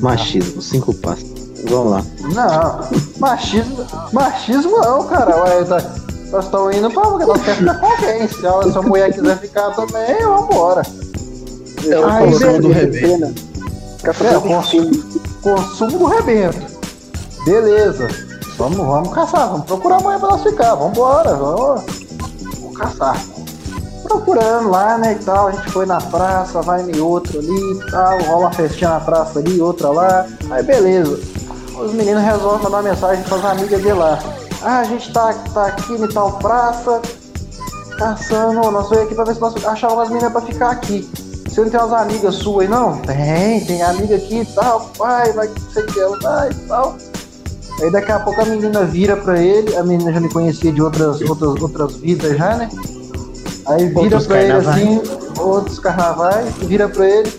Machismo, 0.00 0.62
cinco 0.62 0.94
passos. 0.94 1.28
Vamos 1.68 1.90
lá. 1.92 2.02
Não, 2.34 3.00
machismo, 3.18 3.84
machismo 4.12 4.78
não, 4.78 5.04
cara. 5.06 5.42
Ué, 5.44 5.64
tá- 5.64 5.90
nós 6.32 6.44
estamos 6.46 6.74
indo 6.76 6.90
pra 6.90 7.02
porque 7.02 7.26
nós 7.26 7.42
queremos 7.42 7.58
ficar 7.60 7.80
com 7.80 7.86
alguém. 7.86 8.28
Se 8.28 8.46
a, 8.46 8.62
se 8.72 8.78
a 8.78 8.82
mulher 8.82 9.12
quiser 9.12 9.38
ficar 9.38 9.70
também, 9.72 10.16
vambora. 10.24 10.82
É 11.86 11.98
o 11.98 12.06
Ai, 12.06 12.24
consumo 12.30 12.60
do 12.62 12.68
rebento. 12.68 13.24
É, 14.04 14.38
de 14.38 14.48
consumo, 14.48 14.90
consumo 15.42 15.98
do 15.98 16.04
rebento. 16.06 16.66
Beleza. 17.44 18.08
Vamos, 18.56 18.76
vamos 18.78 19.12
caçar, 19.14 19.48
vamos 19.48 19.66
procurar 19.66 19.96
a 19.96 20.00
mulher 20.00 20.18
pra 20.20 20.28
nós 20.30 20.42
ficar. 20.42 20.74
Vambora, 20.74 21.34
vamos 21.34 21.99
caçar. 22.80 23.24
Procurando 24.02 24.70
lá, 24.70 24.98
né, 24.98 25.12
e 25.20 25.24
tal. 25.24 25.48
A 25.48 25.52
gente 25.52 25.70
foi 25.70 25.86
na 25.86 26.00
praça, 26.00 26.62
vai 26.62 26.82
em 26.82 26.98
outro 27.00 27.38
ali 27.38 27.72
e 27.72 27.90
tal. 27.90 28.18
Rola 28.22 28.38
uma 28.46 28.52
festinha 28.52 28.90
na 28.90 29.00
praça 29.00 29.38
ali, 29.38 29.60
outra 29.60 29.88
lá. 29.90 30.26
Aí 30.50 30.62
beleza. 30.62 31.20
Os 31.78 31.92
meninos 31.92 32.22
resolvem 32.22 32.62
mandar 32.62 32.82
mensagem 32.82 33.22
pras 33.24 33.44
amigas 33.44 33.80
de 33.80 33.92
lá. 33.92 34.18
Ah, 34.62 34.80
a 34.80 34.84
gente 34.84 35.12
tá, 35.12 35.32
tá 35.54 35.66
aqui 35.66 35.94
em 35.94 36.06
tal 36.08 36.32
praça, 36.32 37.00
caçando. 37.96 38.70
Nós 38.70 38.88
veio 38.90 39.02
aqui 39.02 39.14
pra 39.14 39.24
ver 39.24 39.34
se 39.34 39.40
nós 39.40 39.54
achamos 39.64 39.96
umas 39.96 40.08
meninas 40.08 40.32
pra 40.32 40.40
ficar 40.42 40.70
aqui. 40.70 41.08
Você 41.48 41.62
não 41.62 41.70
tem 41.70 41.80
umas 41.80 41.92
amigas 41.92 42.34
suas 42.36 42.66
aí, 42.66 42.68
não? 42.68 42.98
Tem, 42.98 43.64
tem 43.64 43.82
amiga 43.82 44.16
aqui 44.16 44.40
e 44.40 44.46
tal. 44.46 44.90
Vai, 44.96 45.32
vai, 45.32 45.48
que 45.48 45.60
você 45.60 45.82
quer, 45.84 46.08
vai 46.22 46.50
e 46.50 46.54
tal. 46.66 46.96
Aí 47.80 47.90
daqui 47.90 48.12
a 48.12 48.20
pouco 48.20 48.40
a 48.40 48.44
menina 48.44 48.84
vira 48.84 49.16
pra 49.16 49.40
ele, 49.40 49.74
a 49.76 49.82
menina 49.82 50.12
já 50.12 50.20
me 50.20 50.30
conhecia 50.30 50.72
de 50.72 50.82
outras, 50.82 51.20
outras, 51.22 51.62
outras 51.62 51.96
vidas 51.96 52.36
já, 52.36 52.56
né? 52.56 52.68
Aí 53.66 53.86
vira 53.88 54.00
Outros 54.00 54.26
pra 54.26 54.42
ele 54.42 54.52
carnavais. 54.52 54.76
assim, 54.76 55.02
outros 55.38 55.78
carnavais, 55.78 56.54
vira 56.62 56.88
pra 56.88 57.08
ele. 57.08 57.32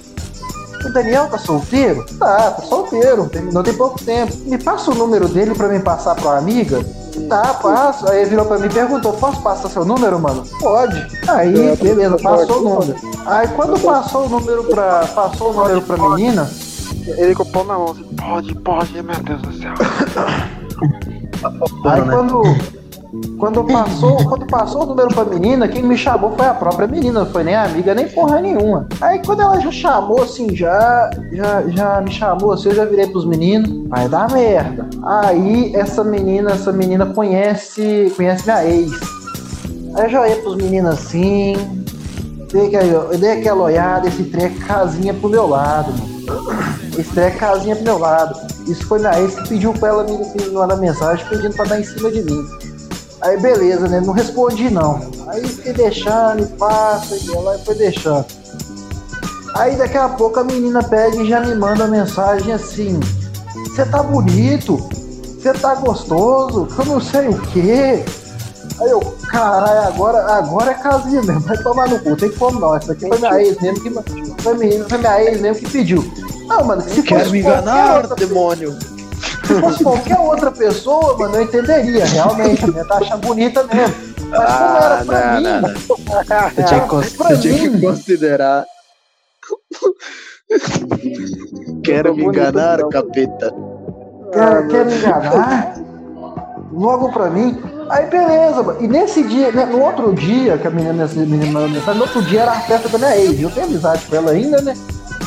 O 0.84 0.94
Daniel 0.94 1.28
tá 1.28 1.38
solteiro? 1.38 2.04
Tá, 2.18 2.52
tá 2.52 2.62
solteiro, 2.64 3.30
terminou 3.30 3.62
tem 3.62 3.74
pouco 3.74 4.04
tempo. 4.04 4.36
Me 4.46 4.58
passa 4.58 4.90
o 4.90 4.96
número 4.96 5.28
dele 5.28 5.54
pra 5.54 5.68
mim 5.68 5.80
passar 5.80 6.16
pra 6.16 6.32
uma 6.32 6.38
amiga? 6.40 6.84
Tá, 7.30 7.54
passo. 7.62 8.10
Aí 8.10 8.22
ele 8.22 8.32
virou 8.32 8.46
pra 8.46 8.58
mim 8.58 8.66
e 8.66 8.70
perguntou: 8.70 9.14
posso 9.14 9.42
passar 9.42 9.70
seu 9.70 9.86
número, 9.86 10.20
mano? 10.20 10.44
Pode. 10.60 11.06
Aí, 11.28 11.76
beleza, 11.76 12.18
passou 12.18 12.60
o 12.60 12.62
número. 12.64 12.96
Aí 13.28 13.48
quando 13.50 13.80
passou 13.80 14.26
o 14.26 14.30
número 14.30 14.64
pra. 14.64 15.06
Passou 15.14 15.52
o 15.52 15.54
número 15.54 15.82
pra 15.84 15.98
menina, 15.98 16.50
Ele 17.08 17.36
com 17.36 17.44
o 17.44 17.52
pau 17.52 17.64
na 17.64 17.74
mão. 17.78 17.92
assim, 17.92 18.04
Pode, 18.16 18.56
pode, 18.56 19.04
meu 19.04 19.16
Deus 19.24 19.42
do 19.42 19.54
céu. 19.54 19.74
Aí 21.86 22.02
né? 22.02 22.08
quando, 22.14 22.42
quando, 23.38 23.64
passou, 23.66 24.16
quando 24.26 24.46
passou 24.48 24.84
o 24.84 24.86
número 24.86 25.08
pra 25.10 25.26
menina, 25.26 25.68
quem 25.68 25.82
me 25.84 25.98
chamou 25.98 26.32
foi 26.36 26.46
a 26.46 26.54
própria 26.54 26.88
menina, 26.88 27.22
não 27.22 27.26
foi 27.32 27.44
nem 27.44 27.56
a 27.56 27.64
amiga, 27.64 27.94
nem 27.96 28.08
porra 28.08 28.40
nenhuma. 28.42 28.88
Aí 29.02 29.22
quando 29.26 29.42
ela 29.42 29.60
já 29.60 29.72
chamou 29.72 30.22
assim, 30.22 30.56
já, 30.56 31.10
já, 31.32 31.64
já 31.68 32.02
me 32.02 32.12
chamou 32.12 32.52
assim, 32.54 32.70
eu 32.70 32.76
já 32.76 32.86
virei 32.86 33.08
pros 33.08 33.26
meninos, 33.26 33.88
vai 33.90 34.08
dar 34.08 34.32
merda. 34.32 34.88
Aí 35.04 35.76
essa 35.76 36.04
menina, 36.04 36.52
essa 36.52 36.72
menina 36.72 37.06
conhece, 37.08 38.14
conhece 38.16 38.44
minha 38.46 38.66
ex. 38.66 38.92
Aí 39.96 40.06
eu 40.06 40.10
já 40.10 40.30
ia 40.30 40.36
pros 40.38 40.56
meninos 40.56 40.92
assim, 40.92 41.56
dei, 42.52 42.68
aquela- 42.68 43.14
eu 43.14 43.18
dei 43.18 43.32
aquela 43.32 43.64
olhada, 43.64 44.08
esse 44.08 44.24
trem 44.26 44.46
é 44.46 44.50
casinha 44.66 45.14
pro 45.14 45.30
meu 45.30 45.48
lado, 45.48 45.92
mano. 45.92 46.12
Trem 47.14 47.26
é 47.26 47.32
casinha 47.32 47.76
pro 47.76 47.86
meu 47.86 47.98
lado. 47.98 48.40
Isso 48.68 48.86
foi 48.86 49.00
minha 49.00 49.20
ex 49.20 49.36
que 49.36 49.50
pediu 49.50 49.74
pra 49.74 49.90
ela 49.90 50.04
me 50.04 50.50
mandar 50.52 50.76
mensagem 50.78 51.26
pedindo 51.28 51.56
pra 51.56 51.66
dar 51.66 51.80
em 51.80 51.84
cima 51.84 52.12
de 52.12 52.22
mim. 52.24 52.46
Aí 53.22 53.38
beleza, 53.40 53.88
né? 53.88 54.02
Não 54.02 54.14
respondi 54.14 54.70
não. 54.70 55.00
Aí 55.28 55.48
fiquei 55.48 55.74
deixando 55.74 56.44
e 56.44 56.46
passa 56.58 57.16
e 57.16 57.32
ela 57.32 57.58
foi 57.60 57.76
deixando. 57.76 58.26
Aí 59.56 59.76
daqui 59.76 59.98
a 59.98 60.10
pouco 60.10 60.40
a 60.40 60.44
menina 60.44 60.82
pega 60.82 61.18
e 61.18 61.28
já 61.28 61.42
me 61.42 61.56
manda 61.56 61.88
mensagem 61.88 62.54
assim: 62.54 63.00
Você 63.70 63.86
tá 63.86 64.02
bonito, 64.02 64.78
você 64.78 65.54
tá 65.54 65.76
gostoso, 65.76 66.68
eu 66.78 66.86
não 66.86 67.00
sei 67.00 67.28
o 67.28 67.40
quê. 67.42 68.04
Aí 68.80 68.90
eu, 68.90 69.00
caralho, 69.30 69.88
agora, 69.88 70.34
agora 70.34 70.72
é 70.72 70.74
casinha 70.74 71.22
mesmo, 71.22 71.42
vai 71.42 71.58
tomar 71.58 71.88
no 71.88 72.00
cu, 72.00 72.16
tem 72.16 72.32
como 72.32 72.60
não. 72.60 72.76
Essa 72.76 72.94
aqui 72.94 73.08
foi 73.08 73.18
minha 73.20 73.42
ex 73.42 73.62
mesmo 73.62 73.84
que 73.84 74.42
foi 74.42 74.58
minha, 74.58 74.90
foi 74.90 74.98
minha 74.98 75.24
ex 75.24 75.42
mesmo 75.42 75.64
que 75.64 75.72
pediu. 75.72 76.12
Não, 76.58 76.66
mano, 76.66 76.82
se 76.82 77.02
me 77.32 77.40
enganar, 77.40 77.98
outra 77.98 78.16
demônio? 78.16 78.78
se 79.46 79.60
fosse 79.60 79.84
qualquer 79.84 80.20
outra 80.20 80.52
pessoa, 80.52 81.18
mano, 81.18 81.36
eu 81.36 81.44
entenderia, 81.44 82.06
realmente, 82.06 82.70
né? 82.72 82.84
Tá 82.84 82.98
achando 82.98 83.22
bonita 83.26 83.64
mesmo. 83.64 83.96
Mas 84.30 84.58
como 84.58 84.78
era 84.78 85.06
pra 85.06 85.40
mim, 85.40 85.46
Você 86.56 86.64
tinha, 86.64 86.80
que 86.82 86.88
cons- 86.88 87.14
pra 87.14 87.28
você 87.30 87.38
tinha 87.42 87.70
que 87.70 87.82
considerar. 87.82 88.66
Quero 91.84 92.16
me 92.16 92.24
enganar, 92.26 92.80
não. 92.80 92.90
capeta. 92.90 93.54
quer, 94.34 94.68
quer 94.68 94.86
me 94.86 94.96
enganar? 94.96 95.74
Logo 96.72 97.12
pra 97.12 97.30
mim. 97.30 97.62
Aí 97.90 98.06
beleza, 98.08 98.64
mano. 98.64 98.82
E 98.82 98.88
nesse 98.88 99.24
dia, 99.24 99.52
né, 99.52 99.66
no 99.66 99.82
outro 99.82 100.14
dia, 100.14 100.58
que 100.58 100.68
a 100.68 100.72
menina, 100.72 101.04
essa 101.04 101.16
menina 101.16 101.46
mandou 101.48 101.70
mensagem, 101.70 101.96
no 102.00 102.06
outro 102.06 102.22
dia 102.24 102.42
era 102.44 102.52
a 102.52 102.60
festa 102.62 102.88
da 102.90 102.98
minha 102.98 103.18
ex. 103.18 103.42
Eu 103.42 103.52
tenho 103.52 103.66
amizade 103.68 104.06
com 104.06 104.16
ela 104.16 104.32
ainda, 104.32 104.62
né? 104.62 104.74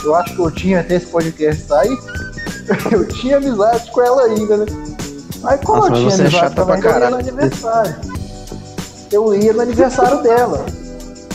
Eu 0.04 0.14
acho 0.14 0.34
que 0.34 0.40
eu 0.40 0.50
tinha 0.50 0.80
até 0.80 0.96
esse 0.96 1.06
podcast 1.06 1.64
sair. 1.64 1.98
Eu 2.90 3.06
tinha 3.08 3.36
amizade 3.36 3.90
com 3.90 4.00
ela 4.00 4.22
ainda, 4.22 4.56
né? 4.56 4.66
Aí 5.44 5.58
como 5.58 5.80
Nossa, 5.80 5.90
eu 5.90 5.96
tinha 5.96 6.10
é 6.10 6.14
amizade 6.14 6.54
pra 6.54 6.74
ainda, 6.74 6.88
eu 6.88 7.00
ia 7.00 7.10
no 7.10 7.16
aniversário. 7.16 7.96
Eu 9.12 9.34
ia 9.34 9.52
no 9.52 9.60
aniversário 9.60 10.22
dela. 10.22 10.64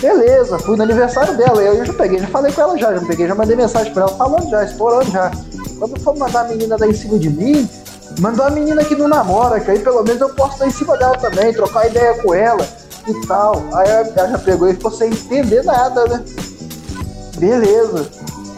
Beleza, 0.01 0.57
fui 0.59 0.75
no 0.75 0.83
aniversário 0.83 1.37
dela. 1.37 1.61
Eu 1.61 1.85
já 1.85 1.93
peguei, 1.93 2.19
já 2.19 2.27
falei 2.27 2.51
com 2.51 2.61
ela 2.61 2.77
já, 2.77 2.97
já 2.97 3.05
peguei, 3.05 3.27
já 3.27 3.35
mandei 3.35 3.55
mensagem 3.55 3.93
pra 3.93 4.03
ela 4.03 4.15
falando 4.15 4.49
já, 4.49 4.63
estourando 4.63 5.11
já. 5.11 5.31
Quando 5.77 5.99
for 5.99 6.17
mandar 6.17 6.41
a 6.41 6.47
menina 6.47 6.77
dar 6.77 6.87
em 6.87 6.93
cima 6.93 7.19
de 7.19 7.29
mim, 7.29 7.69
mandou 8.19 8.45
a 8.45 8.49
menina 8.49 8.83
que 8.83 8.95
não 8.95 9.07
namora, 9.07 9.59
que 9.59 9.69
aí 9.69 9.79
pelo 9.79 10.01
menos 10.03 10.21
eu 10.21 10.29
posso 10.29 10.57
dar 10.57 10.67
em 10.67 10.71
cima 10.71 10.97
dela 10.97 11.17
também, 11.17 11.53
trocar 11.53 11.87
ideia 11.87 12.15
com 12.23 12.33
ela 12.33 12.65
e 13.07 13.27
tal. 13.27 13.63
Aí 13.73 13.87
ela 13.87 14.29
já 14.29 14.37
pegou 14.39 14.69
e 14.69 14.73
ficou 14.73 14.91
sem 14.91 15.11
entender 15.11 15.63
nada, 15.63 16.05
né? 16.07 16.23
Beleza. 17.37 18.09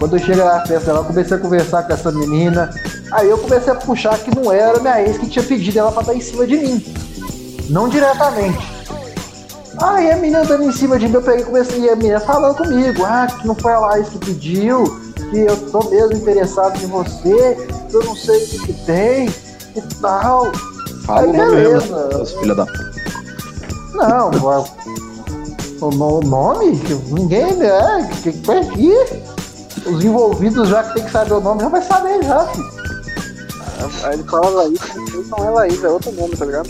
Quando 0.02 0.18
eu 0.18 0.20
chego 0.20 0.44
na 0.44 0.66
festa 0.66 0.88
dela, 0.88 1.00
eu 1.02 1.04
comecei 1.06 1.38
a 1.38 1.40
conversar 1.40 1.84
com 1.84 1.94
essa 1.94 2.12
menina. 2.12 2.72
Aí 3.12 3.30
eu 3.30 3.38
comecei 3.38 3.72
a 3.72 3.76
puxar 3.76 4.18
que 4.18 4.36
não 4.36 4.52
era 4.52 4.80
minha 4.80 5.00
ex 5.00 5.16
que 5.20 5.28
tinha 5.30 5.46
pedido 5.46 5.78
ela 5.78 5.92
pra 5.92 6.02
dar 6.02 6.16
em 6.16 6.20
cima 6.20 6.48
de 6.48 6.58
mim. 6.58 6.84
Não 7.70 7.88
diretamente. 7.88 8.58
Aí 9.80 10.10
a 10.10 10.16
menina 10.16 10.44
dando 10.44 10.64
em 10.64 10.72
cima 10.72 10.98
de 10.98 11.08
mim, 11.08 11.14
eu 11.14 11.22
peguei 11.22 11.42
e 11.42 11.46
comecei, 11.46 11.82
e 11.82 11.90
a 11.92 11.96
menina 11.96 12.20
falando 12.20 12.58
comigo, 12.58 13.04
ah, 13.06 13.28
que 13.28 13.46
não 13.48 13.54
foi 13.54 13.74
a 13.74 13.80
Laís 13.80 14.10
que 14.10 14.18
pediu, 14.18 15.00
que 15.30 15.38
eu 15.42 15.56
tô 15.70 15.88
mesmo 15.92 16.14
interessado 16.14 16.82
em 16.84 16.88
você, 16.88 17.56
que 17.88 17.96
eu 17.96 18.04
não 18.04 18.16
sei 18.16 18.44
o 18.44 18.48
que, 18.48 18.60
que 18.60 18.74
tem 18.86 19.30
e 19.76 19.82
tal. 20.02 20.52
Fala 21.06 21.22
Aí, 21.22 21.30
o 21.30 21.32
beleza. 21.32 22.10
mesmo, 22.10 22.26
filha 22.40 22.56
da 22.56 22.66
Não, 23.94 24.32
o, 25.80 25.86
o 25.86 25.92
no- 25.92 26.18
o 26.18 26.22
nome? 26.22 26.82
Ninguém, 27.12 27.54
né? 27.54 28.10
Que 28.24 28.32
que 28.34 28.46
foi 28.46 28.58
aqui? 28.58 28.94
Os 29.86 30.04
envolvidos 30.04 30.70
já 30.70 30.84
que 30.84 30.94
tem 30.96 31.04
que 31.06 31.12
saber 31.12 31.34
o 31.34 31.42
nome, 31.42 31.62
já 31.62 31.70
vai 31.70 31.82
saber 31.82 32.24
já, 32.24 32.46
filho. 32.48 32.82
Aí 34.04 34.14
ele 34.14 34.24
fala 34.24 34.50
Laís, 34.50 34.80
eles 34.96 35.30
não 35.30 35.46
é 35.46 35.50
Laís, 35.50 35.84
é 35.84 35.90
outro 35.90 36.12
nome, 36.12 36.36
tá 36.36 36.46
ligado? 36.46 36.70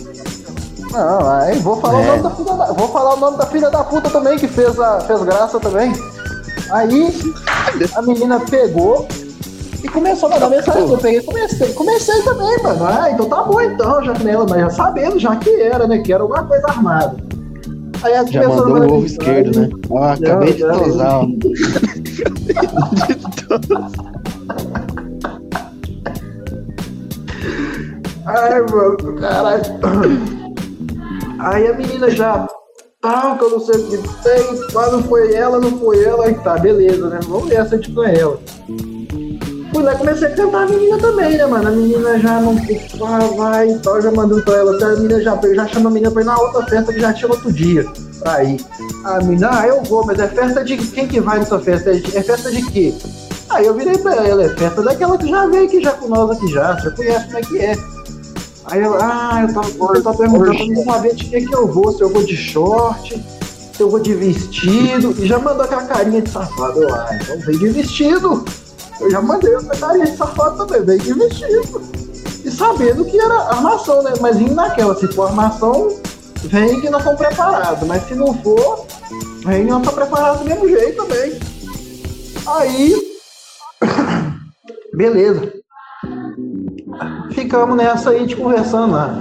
Não, 0.91 1.29
aí 1.29 1.57
vou 1.59 1.77
falar 1.79 1.97
o 1.99 2.01
É. 2.01 2.05
nome 2.07 2.23
da 2.23 2.29
filha 2.31 2.53
da, 2.53 2.65
vou 2.73 2.87
falar 2.89 3.13
o 3.15 3.19
nome 3.19 3.37
da 3.37 3.45
filha 3.45 3.69
da 3.69 3.83
puta 3.83 4.09
também 4.09 4.37
que 4.37 4.47
fez 4.47 4.79
a 4.79 4.99
fez 5.01 5.21
graça 5.23 5.59
também. 5.59 5.93
Aí 6.71 7.13
a 7.95 8.01
menina 8.01 8.39
pegou 8.39 9.07
e 9.83 9.87
começou 9.87 10.29
a 10.29 10.33
mandar 10.33 10.49
mensagem. 10.49 10.89
Eu 10.89 10.97
peguei, 10.97 11.19
e 11.19 11.23
comecei, 11.23 11.73
comecei 11.73 12.21
também, 12.23 12.63
mano. 12.63 12.85
Ah, 12.85 13.09
então 13.11 13.27
tá 13.27 13.43
bom 13.43 13.59
então, 13.61 14.03
já 14.03 14.13
nela, 14.15 14.45
mas 14.49 14.59
já 14.61 14.69
sabendo 14.69 15.19
já 15.19 15.35
que 15.35 15.49
era, 15.61 15.87
né? 15.87 15.99
Que 15.99 16.13
era 16.13 16.23
alguma 16.23 16.43
coisa 16.43 16.67
armada. 16.67 17.15
Aí 18.03 18.13
ela 18.13 18.25
Já 18.27 18.41
começou 18.41 18.63
a 18.63 18.67
mandou 18.67 18.79
mandar 18.79 18.93
o 18.93 18.97
ovo 18.97 19.05
esquerdo, 19.05 19.59
né? 19.59 19.69
Ó, 19.89 20.03
acabei 20.03 20.53
de 20.53 20.59
já. 20.59 20.71
tosar, 22.53 23.91
ó. 23.95 24.21
Ai, 28.25 28.61
mano, 28.61 29.15
caralho. 29.19 29.63
Aí 31.39 31.67
a 31.67 31.73
menina 31.73 32.09
já, 32.11 32.47
tal, 33.01 33.37
que 33.37 33.43
eu 33.43 33.49
não 33.49 33.59
sei 33.59 33.81
o 33.81 33.89
que 33.89 33.97
tem, 34.23 34.43
mas 34.73 34.91
não 34.91 35.03
foi 35.03 35.33
ela, 35.33 35.59
não 35.59 35.77
foi 35.79 36.03
ela, 36.03 36.25
aí 36.25 36.35
tá, 36.35 36.57
beleza, 36.57 37.09
né? 37.09 37.19
Vamos 37.27 37.49
ver 37.49 37.65
se 37.67 37.75
a 37.75 37.77
gente 37.77 37.91
não 37.91 38.03
é 38.03 38.19
ela. 38.19 38.39
Fui 39.73 39.83
lá 39.83 39.95
comecei 39.95 40.27
a 40.27 40.35
cantar 40.35 40.63
a 40.63 40.65
menina 40.65 40.97
também, 40.97 41.37
né, 41.37 41.45
mano? 41.45 41.67
A 41.69 41.71
menina 41.71 42.19
já 42.19 42.41
não 42.41 42.55
ah, 43.07 43.19
vai 43.37 43.69
e 43.69 43.79
tal, 43.79 44.01
já 44.01 44.11
mandando 44.11 44.43
pra 44.43 44.57
ela. 44.57 44.85
A 44.85 44.95
menina 44.97 45.21
já, 45.21 45.39
já 45.55 45.67
chama 45.67 45.89
a 45.89 45.93
menina 45.93 46.11
pra 46.11 46.21
ir 46.21 46.25
na 46.25 46.37
outra 46.37 46.65
festa 46.65 46.91
que 46.91 46.99
já 46.99 47.13
tinha 47.13 47.31
outro 47.31 47.51
dia. 47.51 47.85
Ir. 48.43 48.65
A 49.05 49.19
menina, 49.19 49.49
ah, 49.51 49.67
eu 49.67 49.81
vou, 49.83 50.05
mas 50.05 50.19
é 50.19 50.27
festa 50.27 50.63
de 50.63 50.77
quem 50.77 51.07
que 51.07 51.21
vai 51.21 51.39
nessa 51.39 51.57
festa? 51.59 51.89
É, 51.89 51.95
é 51.95 52.23
festa 52.23 52.51
de 52.51 52.61
quê? 52.69 52.93
Aí 53.49 53.65
eu 53.65 53.73
virei 53.73 53.97
pra 53.97 54.15
ela, 54.15 54.43
é 54.43 54.49
festa 54.49 54.81
daquela 54.81 55.17
que 55.17 55.27
já 55.27 55.45
veio 55.47 55.65
aqui 55.65 55.81
já 55.81 55.91
com 55.91 56.07
nós 56.07 56.29
aqui 56.31 56.47
já, 56.51 56.79
você 56.79 56.91
conhece 56.91 57.25
como 57.25 57.37
é 57.37 57.41
que 57.41 57.59
é. 57.59 57.75
Aí 58.65 58.81
eu, 58.81 58.95
ah, 59.01 59.45
eu 59.47 59.53
tava, 59.53 59.97
eu 59.97 60.03
tava 60.03 60.17
perguntando 60.17 60.55
pra 60.55 60.65
mim 60.65 60.83
saber 60.83 61.15
de 61.15 61.25
que 61.25 61.41
que 61.41 61.55
eu 61.55 61.67
vou, 61.67 61.91
se 61.91 62.01
eu 62.01 62.09
vou 62.09 62.23
de 62.23 62.37
short, 62.37 63.21
se 63.73 63.81
eu 63.81 63.89
vou 63.89 63.99
de 63.99 64.13
vestido. 64.13 65.15
E 65.17 65.27
já 65.27 65.39
mandou 65.39 65.63
aquela 65.63 65.83
carinha 65.85 66.21
de 66.21 66.29
safado. 66.29 66.83
Eu, 66.83 66.93
ah, 66.93 67.09
então 67.19 67.39
vem 67.39 67.57
de 67.57 67.69
vestido. 67.69 68.45
Eu 69.01 69.09
já 69.09 69.19
mandei 69.19 69.51
carinha 69.79 70.05
de 70.05 70.15
safado 70.15 70.65
também, 70.65 70.83
vem 70.83 70.97
de 70.99 71.13
vestido. 71.13 71.81
E 72.45 72.51
sabendo 72.51 73.03
que 73.03 73.19
era 73.19 73.49
armação, 73.49 74.03
né? 74.03 74.13
Mas 74.21 74.39
indo 74.39 74.53
naquela, 74.53 74.95
se 74.95 75.07
for 75.07 75.27
armação, 75.27 75.89
vem 76.43 76.79
que 76.79 76.89
nós 76.89 77.01
estamos 77.01 77.19
preparados. 77.19 77.87
Mas 77.87 78.03
se 78.03 78.13
não 78.13 78.33
for, 78.35 78.85
vem 79.43 79.65
nós 79.65 79.79
estamos 79.79 79.93
preparados 79.93 80.41
do 80.41 80.45
mesmo 80.45 80.69
jeito 80.69 81.03
também. 81.03 81.39
Aí, 82.45 82.95
beleza. 84.93 85.51
Ficamos 87.31 87.75
nessa 87.75 88.11
aí 88.11 88.27
de 88.27 88.35
conversando 88.35 88.93
lá. 88.93 89.19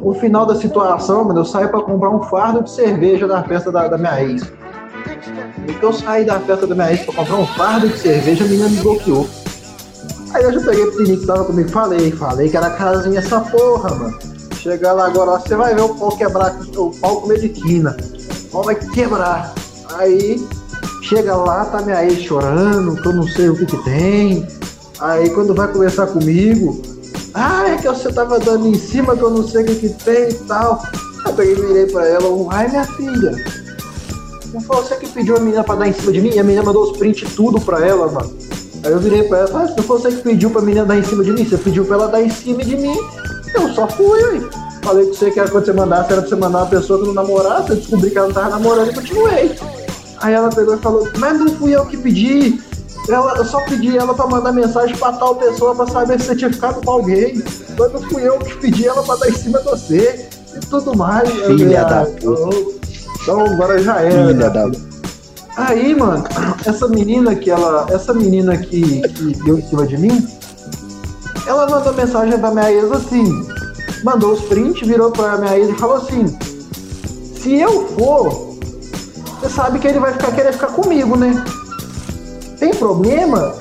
No 0.00 0.14
final 0.14 0.46
da 0.46 0.54
situação, 0.54 1.24
mano, 1.24 1.40
eu 1.40 1.44
saio 1.44 1.70
pra 1.70 1.80
comprar 1.80 2.10
um 2.10 2.22
fardo 2.22 2.62
de 2.62 2.70
cerveja 2.70 3.26
da 3.26 3.42
festa 3.42 3.72
da, 3.72 3.88
da 3.88 3.98
minha 3.98 4.22
ex. 4.22 4.42
No 5.68 5.74
que 5.74 5.84
eu 5.84 5.92
saí 5.92 6.24
da 6.24 6.40
festa 6.40 6.66
da 6.66 6.74
minha 6.74 6.90
ex 6.92 7.04
pra 7.04 7.14
comprar 7.14 7.36
um 7.36 7.46
fardo 7.46 7.88
de 7.90 7.98
cerveja, 7.98 8.42
a 8.42 8.48
menina 8.48 8.70
me 8.70 8.78
bloqueou. 8.78 9.28
Aí 10.32 10.42
eu 10.42 10.52
já 10.54 10.60
peguei 10.60 10.86
pro 10.86 11.02
menino 11.02 11.20
que 11.20 11.26
tava 11.26 11.44
comigo, 11.44 11.68
falei, 11.68 12.10
falei 12.10 12.48
que 12.48 12.56
era 12.56 12.70
casinha 12.70 13.18
essa 13.18 13.40
porra, 13.40 13.94
mano. 13.94 14.18
Chegar 14.54 14.94
lá 14.94 15.06
agora, 15.06 15.38
você 15.38 15.54
vai 15.54 15.74
ver 15.74 15.82
o 15.82 15.94
pau 15.94 16.16
quebrar, 16.16 16.58
o 16.74 16.90
pau 16.98 17.20
comer 17.20 17.40
de 17.40 17.50
quina. 17.50 17.94
O 18.46 18.50
pau 18.50 18.64
vai 18.64 18.76
quebrar. 18.76 19.54
Aí 19.96 20.42
chega 21.02 21.36
lá, 21.36 21.66
tá 21.66 21.82
minha 21.82 22.02
ex 22.02 22.22
chorando, 22.22 22.96
que 22.96 23.06
eu 23.06 23.12
não 23.12 23.24
sei 23.24 23.50
o 23.50 23.56
que 23.56 23.66
que 23.66 23.84
tem. 23.84 24.48
Aí 25.00 25.28
quando 25.30 25.54
vai 25.54 25.68
conversar 25.68 26.06
comigo, 26.06 26.80
ah, 27.34 27.68
é 27.68 27.76
que 27.76 27.86
você 27.86 28.10
tava 28.10 28.38
dando 28.38 28.68
em 28.68 28.74
cima 28.74 29.14
que 29.14 29.22
eu 29.22 29.30
não 29.30 29.46
sei 29.46 29.64
o 29.64 29.66
que 29.66 29.74
que 29.74 29.88
tem 30.02 30.30
e 30.30 30.34
tal. 30.34 30.82
Eu 31.26 31.32
peguei 31.34 31.52
e 31.52 31.60
virei 31.60 31.86
pra 31.86 32.08
ela, 32.08 32.24
ai 32.52 32.68
minha 32.68 32.84
filha. 32.84 33.67
Não 34.52 34.60
foi 34.60 34.76
você 34.76 34.96
que 34.96 35.08
pediu 35.08 35.36
a 35.36 35.40
menina 35.40 35.62
pra 35.62 35.74
dar 35.74 35.88
em 35.88 35.92
cima 35.92 36.12
de 36.12 36.20
mim? 36.20 36.30
E 36.30 36.38
a 36.38 36.44
menina 36.44 36.62
mandou 36.62 36.90
os 36.90 36.96
prints 36.96 37.34
tudo 37.34 37.60
pra 37.60 37.86
ela, 37.86 38.10
mano. 38.10 38.32
Aí 38.84 38.92
eu 38.92 38.98
virei 38.98 39.24
pra 39.24 39.38
ela, 39.38 39.62
ah, 39.62 39.68
se 39.68 39.76
não 39.76 39.82
foi 39.82 39.98
você 39.98 40.12
que 40.12 40.22
pediu 40.22 40.50
pra 40.50 40.62
menina 40.62 40.86
dar 40.86 40.96
em 40.96 41.02
cima 41.02 41.24
de 41.24 41.32
mim, 41.32 41.44
você 41.44 41.58
pediu 41.58 41.84
pra 41.84 41.96
ela 41.96 42.08
dar 42.08 42.22
em 42.22 42.30
cima 42.30 42.62
de 42.62 42.76
mim, 42.76 42.96
eu 43.54 43.68
só 43.74 43.88
fui, 43.88 44.22
ué. 44.22 44.40
Falei 44.82 45.06
que 45.06 45.16
você 45.16 45.30
que 45.30 45.40
era 45.40 45.50
quando 45.50 45.66
você 45.66 45.72
mandasse, 45.72 46.12
era 46.12 46.22
pra 46.22 46.30
você 46.30 46.36
mandar 46.36 46.58
uma 46.58 46.66
pessoa 46.66 47.00
que 47.00 47.06
não 47.06 47.14
namorasse, 47.14 47.70
eu 47.70 47.76
descobri 47.76 48.10
que 48.10 48.18
ela 48.18 48.28
não 48.28 48.34
tava 48.34 48.50
namorando 48.50 48.90
e 48.90 48.94
continuei. 48.94 49.58
Aí 50.20 50.32
ela 50.32 50.48
pegou 50.48 50.74
e 50.74 50.78
falou, 50.78 51.08
mas 51.18 51.38
não 51.38 51.48
fui 51.56 51.74
eu 51.74 51.84
que 51.86 51.96
pedi. 51.96 52.60
Ela, 53.08 53.36
eu 53.38 53.44
só 53.44 53.60
pedi 53.62 53.96
ela 53.96 54.14
pra 54.14 54.26
mandar 54.26 54.52
mensagem 54.52 54.96
pra 54.96 55.12
tal 55.12 55.34
pessoa 55.34 55.74
pra 55.74 55.86
saber 55.86 56.20
se 56.20 56.26
você 56.26 56.36
tinha 56.36 56.52
ficado 56.52 56.84
com 56.84 56.90
alguém. 56.90 57.42
Mas 57.78 57.92
não 57.92 58.02
fui 58.02 58.26
eu 58.26 58.38
que 58.38 58.56
pedi 58.56 58.86
ela 58.86 59.02
pra 59.02 59.16
dar 59.16 59.28
em 59.28 59.34
cima 59.34 59.58
de 59.58 59.64
você 59.64 60.28
e 60.54 60.60
tudo 60.66 60.96
mais. 60.96 61.28
Eu 61.28 61.56
Filha 61.56 61.82
falei, 61.82 61.88
da 61.88 62.02
ah, 62.02 62.06
puta. 62.20 62.77
Então 63.28 63.44
agora 63.44 63.78
já 63.82 64.00
era. 64.00 64.28
Filha 64.28 64.48
da 64.48 64.70
Aí, 65.54 65.94
mano, 65.94 66.24
essa 66.64 66.88
menina 66.88 67.34
que 67.34 67.50
ela. 67.50 67.86
Essa 67.90 68.14
menina 68.14 68.56
que, 68.56 69.02
que 69.06 69.34
deu 69.44 69.58
em 69.58 69.62
cima 69.68 69.86
de 69.86 69.98
mim, 69.98 70.26
ela 71.46 71.68
mandou 71.68 71.92
mensagem 71.92 72.38
pra 72.38 72.50
minha 72.52 72.72
ex 72.72 72.90
assim, 72.90 73.46
mandou 74.02 74.32
os 74.32 74.40
prints, 74.40 74.88
virou 74.88 75.10
pra 75.10 75.36
minha 75.36 75.58
ex 75.58 75.68
e 75.68 75.74
falou 75.74 75.96
assim, 75.96 76.38
se 77.34 77.54
eu 77.58 77.86
for, 77.88 78.56
você 79.38 79.50
sabe 79.50 79.78
que 79.78 79.88
ele 79.88 79.98
vai 79.98 80.14
ficar 80.14 80.32
querer 80.32 80.54
ficar 80.54 80.68
comigo, 80.68 81.14
né? 81.14 81.44
Tem 82.58 82.72
problema? 82.72 83.54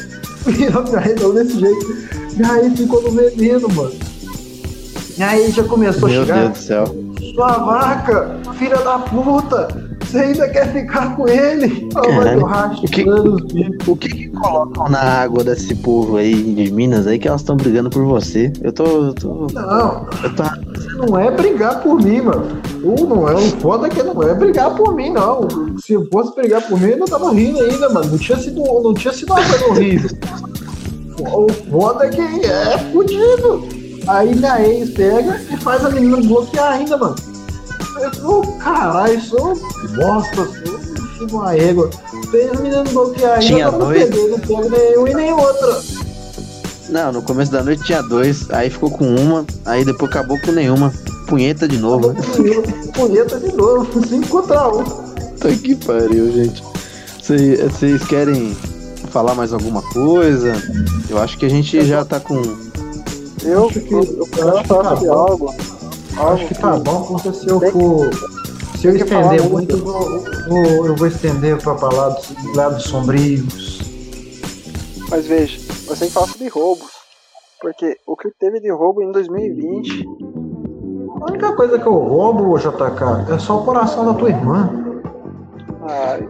Virou 0.46 0.82
pra 0.82 1.06
ex 1.06 1.20
desse 1.34 1.60
jeito. 1.60 2.08
Minha 2.38 2.62
ex 2.62 2.78
ficou 2.78 3.02
no 3.02 3.10
veneno, 3.10 3.68
mano. 3.68 4.09
Ex 5.22 5.54
já 5.54 5.64
começou 5.64 6.08
a 6.08 6.10
Meu 6.12 6.22
chegar. 6.24 6.38
Deus 6.40 6.52
do 6.52 6.58
céu. 6.58 6.84
Sua 7.34 7.52
vaca, 7.58 8.38
filha 8.58 8.76
da 8.78 8.98
puta, 8.98 9.68
você 10.04 10.18
ainda 10.18 10.48
quer 10.48 10.72
ficar 10.72 11.14
com 11.14 11.28
ele? 11.28 11.88
Caralho, 11.94 12.44
o 12.44 12.88
que-. 12.88 13.04
O 13.86 13.96
que, 13.96 14.08
que 14.08 14.28
colocam 14.28 14.88
na 14.88 14.98
água 15.00 15.44
desse 15.44 15.74
povo 15.76 16.16
aí 16.16 16.34
de 16.34 16.72
Minas 16.72 17.06
aí 17.06 17.18
que 17.18 17.28
elas 17.28 17.42
estão 17.42 17.56
brigando 17.56 17.88
por 17.90 18.04
você? 18.04 18.52
Eu 18.62 18.72
tô. 18.72 18.84
Eu 18.84 19.14
tô. 19.14 19.46
Não, 19.52 20.06
Eu 20.22 20.34
tô. 20.34 21.06
não 21.06 21.18
é 21.18 21.30
brigar 21.30 21.80
por 21.82 22.02
mim, 22.02 22.22
mano. 22.22 22.46
O 22.82 23.06
não 23.06 23.28
é, 23.28 23.34
o 23.34 23.40
foda 23.60 23.86
é 23.86 23.90
que 23.90 24.02
não 24.02 24.20
é 24.22 24.34
brigar 24.34 24.74
por 24.74 24.94
mim, 24.94 25.10
não. 25.10 25.46
Se 25.78 25.92
eu 25.92 26.08
fosse 26.10 26.34
brigar 26.34 26.62
por 26.66 26.80
mim, 26.80 26.88
eu 26.90 26.98
não 26.98 27.06
tava 27.06 27.32
rindo 27.32 27.60
ainda, 27.60 27.88
mano. 27.90 28.10
Não 28.10 28.18
tinha 28.18 28.38
sido, 28.38 28.62
não 28.82 28.94
tinha 28.94 29.12
sido 29.14 29.32
uma 29.32 29.42
coisa 29.44 29.66
horrível. 29.66 30.10
O 31.20 31.46
foda 31.70 32.06
é 32.06 32.08
que 32.08 32.46
é 32.46 32.78
fudido. 32.92 33.79
Aí 34.06 34.34
minha 34.34 34.60
ex 34.66 34.90
pega 34.90 35.40
e 35.50 35.56
faz 35.58 35.84
a 35.84 35.90
menina 35.90 36.16
bloquear 36.18 36.72
ainda, 36.72 36.96
mano. 36.96 37.14
Eu 38.00 38.14
sou, 38.14 38.42
caralho, 38.58 39.20
sou 39.20 39.54
bosta, 39.96 40.48
sou 41.18 41.26
de 41.26 41.34
uma 41.34 41.54
égua. 41.56 41.90
Fez 42.30 42.50
a 42.50 42.54
menina 42.60 42.84
bloquear 42.84 43.32
ainda, 43.34 43.44
Tinha 43.46 43.64
eu 43.66 43.72
não 43.72 43.78
dois. 43.80 44.04
peguei, 44.04 44.28
não 44.28 44.38
pego 44.38 44.68
nenhum 44.70 45.06
e 45.06 45.14
nem 45.14 45.32
outra. 45.32 45.80
Não, 46.88 47.12
no 47.12 47.22
começo 47.22 47.52
da 47.52 47.62
noite 47.62 47.84
tinha 47.84 48.02
dois, 48.02 48.50
aí 48.50 48.68
ficou 48.70 48.90
com 48.90 49.04
uma, 49.04 49.44
aí 49.64 49.84
depois 49.84 50.10
acabou 50.10 50.40
com 50.40 50.50
nenhuma. 50.50 50.92
Punheta 51.28 51.68
de 51.68 51.78
novo. 51.78 52.12
Punheta 52.94 53.38
de 53.38 53.52
novo, 53.54 53.86
5 54.04 54.26
contra 54.28 54.66
1. 54.68 54.82
Puta 54.84 55.54
que 55.56 55.76
pariu, 55.76 56.32
gente. 56.32 56.64
Vocês 57.22 58.02
querem 58.04 58.56
falar 59.10 59.34
mais 59.36 59.52
alguma 59.52 59.82
coisa? 59.82 60.52
Eu 61.08 61.18
acho 61.18 61.38
que 61.38 61.46
a 61.46 61.48
gente 61.48 61.84
já 61.86 62.04
tá 62.04 62.18
com. 62.18 62.42
Eu, 63.42 63.66
Acho 63.68 63.80
que- 63.80 63.94
eu, 63.94 64.26
tá 64.64 64.90
algo. 65.12 65.54
Algo 66.16 66.32
Acho 66.34 66.46
que 66.48 66.54
tá 66.54 66.78
bom, 66.78 67.02
porque 67.04 67.32
se 67.32 67.48
eu 67.48 67.60
for. 67.60 68.10
Se 68.78 68.86
eu 68.86 68.96
estender 68.96 69.48
muito. 69.48 69.76
eu 69.76 69.84
vou, 69.84 70.02
vou- 70.48 70.86
eu 70.86 70.96
vou 70.96 71.06
estender 71.06 71.56
pra 71.62 71.76
falar 71.76 72.08
dos 72.10 72.54
lados 72.56 72.84
sombrios. 72.84 73.80
Mas 75.10 75.26
veja, 75.26 75.58
você 75.86 75.96
tem 76.00 76.08
que 76.08 76.14
falar 76.14 76.26
sobre 76.28 76.48
roubos. 76.48 76.90
Porque 77.60 77.98
o 78.06 78.16
que 78.16 78.30
teve 78.30 78.58
de 78.60 78.70
roubo 78.72 79.02
em 79.02 79.12
2020 79.12 80.06
A 81.20 81.26
única 81.30 81.52
coisa 81.52 81.78
que 81.78 81.86
eu 81.86 81.92
roubo, 81.92 82.56
JK, 82.58 83.30
é 83.34 83.38
só 83.38 83.58
o 83.58 83.64
coração 83.64 84.06
da 84.06 84.14
tua 84.14 84.30
irmã. 84.30 84.89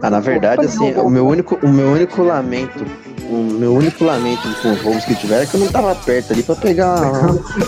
Ah, 0.01 0.09
na 0.09 0.19
verdade, 0.19 0.65
assim, 0.65 0.93
o 0.95 1.09
meu 1.09 1.27
único, 1.27 1.57
o 1.63 1.69
meu 1.69 1.89
único 1.91 2.23
lamento, 2.23 2.85
o 3.29 3.35
meu 3.35 3.73
único 3.73 4.03
lamento 4.03 4.41
com 4.61 4.71
os 4.71 4.81
roubos 4.81 5.05
que 5.05 5.15
tiveram 5.15 5.43
é 5.43 5.45
que 5.45 5.55
eu 5.55 5.59
não 5.61 5.67
tava 5.71 5.95
perto 5.95 6.33
ali 6.33 6.43
pra 6.43 6.55
pegar 6.55 6.97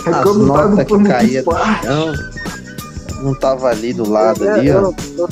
É 0.06 0.10
as 0.10 0.26
eu 0.26 0.34
notas 0.34 0.86
que 0.86 1.04
caía 1.04 1.42
do 1.42 1.50
chão. 1.82 2.12
Não 3.22 3.34
tava 3.38 3.68
ali 3.68 3.92
do 3.94 4.08
lado 4.08 4.44
eu, 4.44 4.54
ali, 4.54 4.66
eu, 4.68 4.76
ó. 4.78 4.92
eu, 5.18 5.28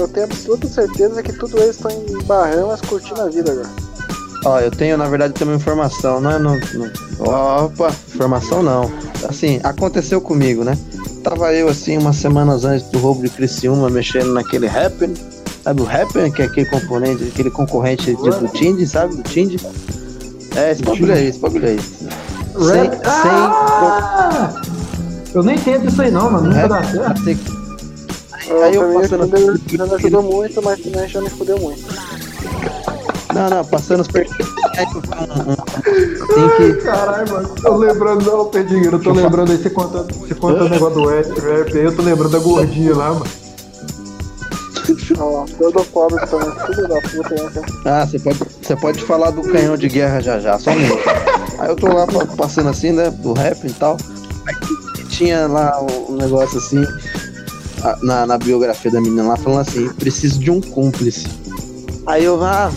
eu- 0.00 0.08
tenho 0.08 0.26
absoluta 0.26 0.66
certeza 0.66 1.22
que 1.22 1.32
tudo 1.32 1.58
eles 1.58 1.76
estão 1.76 1.90
em 1.90 2.22
Bahamas 2.24 2.80
curtindo 2.80 3.20
a 3.22 3.26
vida 3.28 3.52
agora. 3.52 3.68
Ó, 4.44 4.58
eu 4.58 4.70
tenho, 4.70 4.96
na 4.96 5.06
verdade, 5.06 5.34
também 5.34 5.54
informação, 5.54 6.20
não 6.20 6.30
é? 6.32 6.38
Não, 6.38 6.58
não- 6.74 7.64
Opa, 7.66 7.92
informação 8.14 8.62
não. 8.62 8.90
Assim, 9.28 9.60
aconteceu 9.62 10.20
comigo, 10.20 10.64
né? 10.64 10.76
Tava 11.22 11.52
eu, 11.52 11.68
assim, 11.68 11.98
umas 11.98 12.16
semanas 12.16 12.64
antes 12.64 12.88
do 12.88 12.98
roubo 12.98 13.22
de 13.22 13.28
Criciúma, 13.28 13.90
mexendo 13.90 14.32
naquele 14.32 14.66
Happen. 14.66 15.12
Sabe 15.62 15.82
o 15.82 15.88
Happen, 15.88 16.30
que 16.32 16.42
é 16.42 16.44
aquele 16.46 16.66
componente, 16.70 17.24
aquele 17.24 17.50
concorrente 17.50 18.06
tipo 18.06 18.30
do 18.30 18.48
Tind, 18.48 18.86
sabe? 18.86 19.16
Do 19.16 19.22
Tind. 19.22 19.60
É, 20.56 20.72
esse 20.72 20.82
bagulho 20.82 21.12
aí, 21.12 21.26
esse 21.26 21.38
bagulho 21.38 21.68
aí. 21.68 21.78
Sem, 21.80 22.82
Rap- 22.82 23.02
Ah! 23.06 24.62
Eu 25.34 25.42
nem 25.42 25.54
entendo 25.56 25.86
isso 25.88 26.00
aí 26.02 26.10
não, 26.10 26.30
mano. 26.30 26.48
Nunca 26.48 26.66
dá 26.68 26.82
certo. 26.82 27.22
sem, 27.24 27.38
Eu, 28.48 28.62
Aí 28.64 28.74
eu 28.74 28.92
passando- 28.94 29.28
me 29.28 29.94
ajudou 29.94 30.22
muito, 30.22 30.62
mas 30.62 30.80
também 30.80 31.08
já 31.08 31.20
me 31.20 31.30
fudeu 31.30 31.58
muito. 31.60 31.84
Não, 33.32 33.48
não, 33.48 33.64
passando 33.64 34.00
os 34.00 34.08
perfis. 34.08 34.44
Tem 34.74 36.48
que. 36.74 36.82
Caralho, 36.82 37.30
mano. 37.32 37.48
Tô 37.62 37.76
lembrando, 37.76 38.24
não, 38.28 38.46
Pedrinho. 38.46 38.90
Eu 38.90 38.98
tô 38.98 39.12
lembrando 39.12 39.52
aí, 39.52 39.58
você 39.58 39.70
conta, 39.70 40.02
você 40.02 40.34
conta 40.34 40.64
o 40.64 40.68
negócio 40.68 40.94
do 41.00 41.06
rap, 41.08 41.28
rap 41.38 41.78
aí, 41.78 41.84
eu 41.84 41.94
tô 41.94 42.02
lembrando 42.02 42.30
da 42.32 42.38
gordinha 42.40 42.96
lá, 42.96 43.10
mano. 43.12 43.26
Também, 46.26 46.66
filho 46.66 46.88
da 46.88 47.00
puta? 47.00 47.62
Ah, 47.84 48.06
você 48.06 48.18
pode, 48.18 48.38
você 48.62 48.76
pode 48.76 49.02
falar 49.04 49.30
do 49.30 49.42
canhão 49.42 49.76
de 49.76 49.88
guerra 49.88 50.20
já 50.20 50.38
já, 50.40 50.58
só 50.58 50.70
um 50.70 50.76
minuto. 50.78 51.02
Aí 51.58 51.68
eu 51.68 51.76
tô 51.76 51.88
lá 51.88 52.06
pa- 52.06 52.26
passando 52.36 52.68
assim, 52.68 52.92
né, 52.92 53.10
do 53.10 53.32
rap 53.32 53.64
e 53.66 53.72
tal. 53.72 53.96
Aí 54.46 55.04
tinha 55.08 55.46
lá 55.46 55.80
um 56.08 56.16
negócio 56.16 56.58
assim, 56.58 56.84
na, 58.02 58.26
na 58.26 58.38
biografia 58.38 58.90
da 58.90 59.00
menina 59.00 59.22
lá, 59.28 59.36
falando 59.36 59.60
assim, 59.60 59.88
preciso 59.94 60.38
de 60.38 60.50
um 60.50 60.60
cúmplice. 60.60 61.26
Aí 62.06 62.24
eu, 62.24 62.42
ah, 62.42 62.70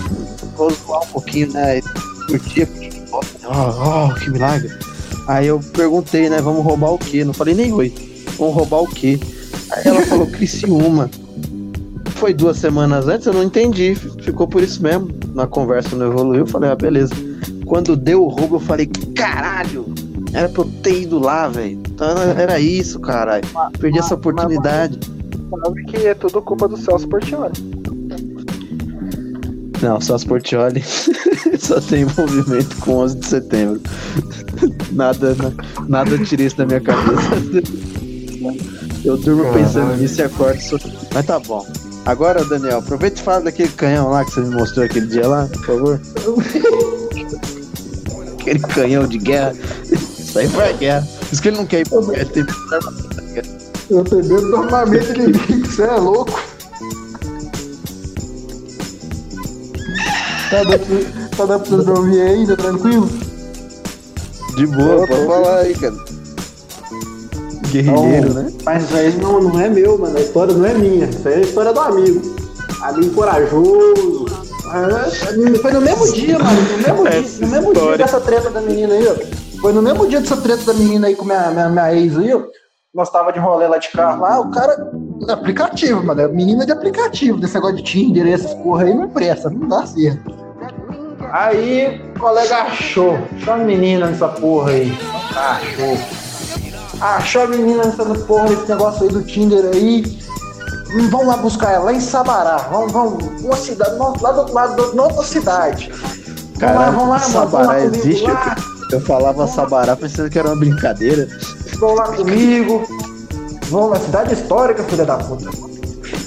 vou 0.56 0.70
zoar 0.72 1.04
um 1.04 1.08
pouquinho, 1.08 1.52
né, 1.54 1.82
curtia, 2.28 2.68
ó, 3.46 4.08
oh, 4.10 4.14
que 4.16 4.30
milagre. 4.30 4.70
Aí 5.28 5.48
eu 5.48 5.60
perguntei, 5.60 6.30
né, 6.30 6.42
vamos 6.42 6.64
roubar 6.64 6.92
o 6.92 6.98
quê? 6.98 7.24
Não 7.24 7.34
falei 7.34 7.56
nem 7.56 7.72
oi, 7.72 7.94
vamos 8.38 8.54
roubar 8.54 8.82
o 8.82 8.88
quê? 8.88 9.20
Aí 9.72 9.84
ela 9.86 10.02
falou 10.06 10.28
Criciúma. 10.28 11.10
Foi 12.24 12.34
duas 12.34 12.58
semanas 12.58 13.06
antes, 13.06 13.28
eu 13.28 13.34
não 13.34 13.44
entendi. 13.44 13.96
Ficou 13.96 14.48
por 14.48 14.64
isso 14.64 14.82
mesmo. 14.82 15.10
Na 15.34 15.46
conversa 15.46 15.94
não 15.94 16.06
evoluiu, 16.06 16.44
eu 16.44 16.48
falei, 16.48 16.70
ah, 16.70 16.76
beleza. 16.76 17.14
Quando 17.66 17.98
deu 17.98 18.24
o 18.24 18.30
roubo, 18.30 18.56
eu 18.56 18.60
falei, 18.62 18.90
caralho, 19.14 19.94
era 20.32 20.48
pra 20.48 20.62
eu 20.64 20.72
ter 20.82 21.02
ido 21.02 21.20
lá, 21.20 21.50
velho. 21.50 21.82
Então 21.86 22.08
era- 22.18 22.62
isso, 22.62 22.98
caralho. 23.02 23.44
Perdi 23.78 24.00
essa 24.00 24.16
oportunidade. 24.16 24.98
sabe 25.66 25.84
que 25.84 25.98
é 25.98 26.14
tudo 26.14 26.42
culpa 26.42 26.66
do 26.66 26.78
Celso 26.78 27.10
Portioli. 27.10 27.52
Não, 29.82 29.98
as 29.98 30.24
Portioli 30.24 30.82
só 31.60 31.82
tem 31.82 32.04
envolvimento 32.04 32.78
com 32.78 33.00
11 33.00 33.18
de 33.18 33.26
setembro. 33.26 33.82
Nada, 34.94 35.36
nada 35.90 36.18
tira 36.20 36.44
isso 36.44 36.56
da 36.56 36.66
minha 36.66 36.80
cabeça. 36.80 37.32
Eu 39.04 39.18
durmo 39.18 39.52
pensando 39.52 39.98
nisso 39.98 40.22
e 40.22 40.24
acordo 40.24 40.62
só... 40.62 40.78
Mas 41.14 41.26
tá 41.26 41.38
bom. 41.38 41.66
Agora, 42.06 42.44
Daniel, 42.44 42.80
aproveita 42.80 43.20
e 43.20 43.24
fala 43.24 43.42
daquele 43.42 43.70
canhão 43.70 44.10
lá 44.10 44.26
que 44.26 44.32
você 44.32 44.42
me 44.42 44.54
mostrou 44.56 44.86
aquele 44.86 45.08
dia 45.08 45.28
lá, 45.28 45.48
por 45.48 45.66
favor. 45.66 46.02
aquele 48.40 48.60
canhão 48.60 49.08
de 49.08 49.18
guerra. 49.18 49.54
Isso 49.90 50.38
aí 50.38 50.50
foi 50.50 50.70
a 50.70 50.72
guerra. 50.74 51.08
Isso 51.32 51.42
que 51.42 51.48
ele 51.48 51.58
não 51.58 51.66
quer 51.66 51.80
ir 51.82 51.90
pra 51.90 52.02
guerra, 52.02 52.22
ele 52.22 52.30
tem 52.30 52.46
Eu 53.90 54.04
tenho 54.04 54.26
medo 54.26 54.50
do 54.50 54.56
armamento 54.58 55.14
inimigo, 55.14 55.66
você 55.66 55.84
é 55.84 55.96
louco. 55.96 56.40
Tá 60.50 60.64
dando, 60.64 60.86
pra- 60.86 61.38
tá 61.38 61.46
dando 61.46 61.62
pra 61.64 61.70
vocês 61.70 61.86
me 61.86 61.92
ouvir 61.98 62.22
ainda, 62.22 62.58
tranquilo? 62.58 63.10
De 64.56 64.68
boa, 64.68 65.08
pode 65.08 65.26
falar 65.26 65.60
aí, 65.62 65.74
cara. 65.74 65.96
Guerrilheiro, 67.82 68.34
né? 68.34 68.54
Mas 68.64 68.84
isso 68.84 68.96
aí 68.96 69.12
não, 69.18 69.42
não 69.42 69.60
é 69.60 69.70
meu, 69.70 69.98
mano. 69.98 70.18
A 70.18 70.22
história 70.22 70.54
não 70.54 70.66
é 70.66 70.74
minha. 70.74 71.06
Isso 71.06 71.28
aí 71.28 71.34
é 71.34 71.38
a 71.38 71.42
história 71.42 71.74
do 71.74 71.80
amigo. 71.80 72.22
Amigo 72.82 73.14
corajoso. 73.16 74.26
Ah, 74.68 75.06
Foi 75.62 75.72
no 75.72 75.82
mesmo 75.82 76.14
dia, 76.14 76.38
mano. 76.40 76.62
No 76.62 76.78
mesmo 76.78 77.10
dia, 77.10 77.22
no 77.42 77.48
mesmo 77.48 77.74
dia 77.74 77.98
dessa 77.98 78.20
treta 78.20 78.50
da 78.50 78.62
menina 78.62 78.94
aí, 78.94 79.08
ó. 79.08 79.60
Foi 79.60 79.74
no 79.74 79.82
mesmo 79.82 80.08
dia 80.08 80.20
dessa 80.20 80.38
treta 80.38 80.64
da 80.66 80.74
menina 80.74 81.08
aí 81.08 81.16
com 81.16 81.26
minha, 81.26 81.50
minha, 81.52 81.70
minha 81.70 81.94
ex 81.96 82.18
aí, 82.18 82.34
ó. 82.34 82.44
Nós 82.94 83.10
tava 83.10 83.34
de 83.34 83.40
rolê 83.40 83.68
lá 83.68 83.80
de 83.80 83.90
carro 83.90 84.22
lá, 84.22 84.40
o 84.40 84.52
cara. 84.52 84.92
Aplicativo, 85.30 86.04
mano. 86.04 86.22
é 86.22 86.28
Menina 86.28 86.66
de 86.66 86.72
aplicativo, 86.72 87.40
desse 87.40 87.56
negócio 87.56 87.78
de 87.78 87.84
Tinder, 87.84 88.28
essas 88.28 88.54
porra 88.56 88.84
aí 88.84 88.94
não 88.94 89.10
presta, 89.10 89.50
não 89.50 89.68
dá 89.68 89.86
certo. 89.86 90.32
Aí 91.32 92.02
o 92.16 92.20
colega 92.20 92.58
achou. 92.58 93.18
Achou 93.36 93.54
a 93.54 93.58
menina 93.58 94.08
nessa 94.08 94.28
porra 94.28 94.72
aí. 94.72 94.92
Achou. 95.36 96.23
Achou 97.04 97.44
a 97.44 97.48
menina 97.48 97.84
nessa 97.84 98.06
porra, 98.06 98.54
esse 98.54 98.70
negócio 98.70 99.04
aí 99.04 99.10
do 99.10 99.22
Tinder 99.24 99.66
aí. 99.74 100.18
Hum, 100.96 101.10
Vamos 101.10 101.28
lá 101.28 101.38
buscar 101.38 101.72
ela, 101.74 101.86
lá 101.86 101.94
em 101.94 102.00
Sabará. 102.00 102.58
Vamos, 102.72 102.92
vamos, 102.92 103.42
uma 103.42 103.56
cidade, 103.58 103.92
lá 104.22 104.32
do 104.32 104.40
outro 104.40 104.54
lado, 104.54 104.76
do- 104.76 104.96
na 104.96 105.04
outra 105.04 105.24
cidade. 105.24 105.92
Vamos 106.60 106.76
lá, 106.76 106.86
vamos 106.92 106.96
lá, 106.96 107.06
mano. 107.06 107.20
Vamos 107.20 107.32
Sabará 107.34 107.66
lá 107.68 107.80
existe? 107.86 108.24
lá. 108.32 108.56
Eu 108.92 109.02
falava 109.02 109.48
Sabará 109.48 109.96
pensando 109.96 110.30
que 110.30 110.38
era 110.40 110.48
uma 110.48 110.56
brincadeira. 110.56 111.28
Vão 111.80 111.96
lá 111.96 112.04
comigo. 112.16 112.84
Vão 113.70 113.90
na 113.90 113.96
cidade 114.00 114.34
histórica, 114.36 114.84
filha 114.84 115.04
da 115.04 115.18
puta. 115.18 115.50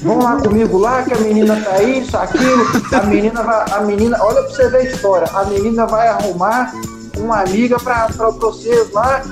Vão 0.02 0.18
lá 0.18 0.36
comigo 0.36 0.76
lá, 0.78 1.02
que 1.04 1.14
a 1.14 1.18
menina 1.18 1.56
tá 1.64 1.80
isso, 1.82 2.16
aquilo. 2.16 2.64
A 2.92 3.02
menina 3.06 3.42
vai. 3.42 3.64
A 3.70 3.80
menina, 3.82 4.18
olha 4.20 4.42
pra 4.42 4.50
você 4.50 4.68
ver 4.68 4.78
a 4.78 4.82
história. 4.82 5.28
A 5.32 5.44
menina 5.44 5.86
vai 5.86 6.08
arrumar 6.08 6.72
uma 7.16 7.40
amiga 7.42 7.78
pra, 7.78 8.08
pra 8.16 8.30
vocês 8.30 8.90
lá. 8.92 9.22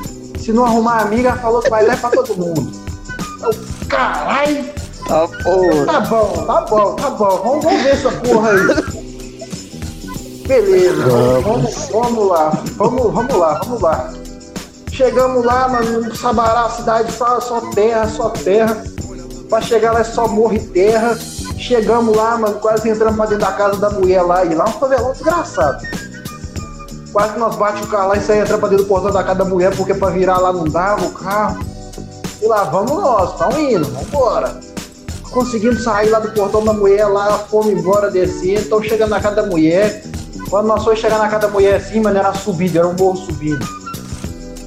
Se 0.44 0.52
não 0.52 0.66
arrumar 0.66 1.00
amiga, 1.00 1.30
ela 1.30 1.38
falou 1.38 1.62
que 1.62 1.70
vai 1.70 1.86
dar 1.86 1.98
pra 1.98 2.10
todo 2.10 2.36
mundo. 2.36 2.70
Eu, 3.40 3.50
Caralho! 3.88 4.64
Tá, 5.08 5.26
porra. 5.26 5.86
Tá 5.86 6.00
bom, 6.00 6.32
tá 6.46 6.60
bom, 6.60 6.96
tá 6.96 7.10
bom. 7.10 7.40
Vamos, 7.42 7.64
vamos 7.64 7.82
ver 7.82 7.90
essa 7.92 8.12
porra 8.12 8.50
aí. 8.50 8.58
Beleza, 10.46 11.40
vamos, 11.42 11.88
vamos 11.90 12.28
lá. 12.28 12.62
Vamos, 12.76 13.12
vamos 13.14 13.34
lá, 13.34 13.60
vamos 13.64 13.80
lá. 13.80 14.12
Chegamos 14.92 15.46
lá, 15.46 15.66
mano, 15.66 16.02
no 16.02 16.14
Sabará, 16.14 16.66
a 16.66 16.70
cidade 16.70 17.10
só, 17.12 17.40
só 17.40 17.62
terra, 17.70 18.06
só 18.06 18.28
terra. 18.28 18.84
Pra 19.48 19.62
chegar 19.62 19.92
lá 19.92 20.00
é 20.00 20.04
só 20.04 20.28
morro 20.28 20.56
e 20.56 20.60
terra. 20.60 21.16
Chegamos 21.56 22.14
lá, 22.14 22.36
mano, 22.36 22.56
quase 22.56 22.90
entramos 22.90 23.16
pra 23.16 23.24
dentro 23.24 23.46
da 23.46 23.52
casa 23.52 23.78
da 23.78 23.88
mulher 23.88 24.20
lá. 24.20 24.44
E 24.44 24.54
lá 24.54 24.66
um 24.66 24.72
favelão 24.72 25.12
desgraçado. 25.12 25.78
Quase 27.14 27.38
nós 27.38 27.54
bate 27.54 27.80
o 27.80 27.86
carro 27.86 28.08
lá 28.08 28.16
e 28.16 28.20
sai 28.20 28.40
entra 28.40 28.58
pra 28.58 28.68
dentro 28.68 28.84
do 28.84 28.88
portão 28.88 29.12
da 29.12 29.22
casa 29.22 29.38
da 29.38 29.44
mulher, 29.44 29.72
porque 29.76 29.94
pra 29.94 30.10
virar 30.10 30.38
lá 30.38 30.52
não 30.52 30.64
dava 30.64 31.06
o 31.06 31.10
carro. 31.10 31.64
E 32.42 32.46
lá 32.48 32.64
vamos 32.64 32.90
nós, 32.90 33.30
estamos 33.30 33.56
indo, 33.56 33.84
vambora. 33.84 34.58
Conseguimos 35.30 35.84
sair 35.84 36.10
lá 36.10 36.18
do 36.18 36.32
portão 36.32 36.64
da 36.64 36.72
mulher, 36.72 37.06
lá 37.06 37.38
fomos 37.38 37.68
embora, 37.68 38.10
descer, 38.10 38.62
então 38.62 38.82
chegando 38.82 39.10
na 39.10 39.20
casa 39.20 39.36
da 39.36 39.46
mulher. 39.46 40.02
Quando 40.50 40.66
nós 40.66 40.82
fomos 40.82 40.98
chegar 40.98 41.20
na 41.20 41.28
casa 41.28 41.46
da 41.46 41.52
mulher 41.52 41.76
assim, 41.76 42.00
mano, 42.00 42.18
era 42.18 42.34
subida, 42.34 42.80
era 42.80 42.88
um 42.88 42.96
morro 42.98 43.16
subindo. 43.16 43.64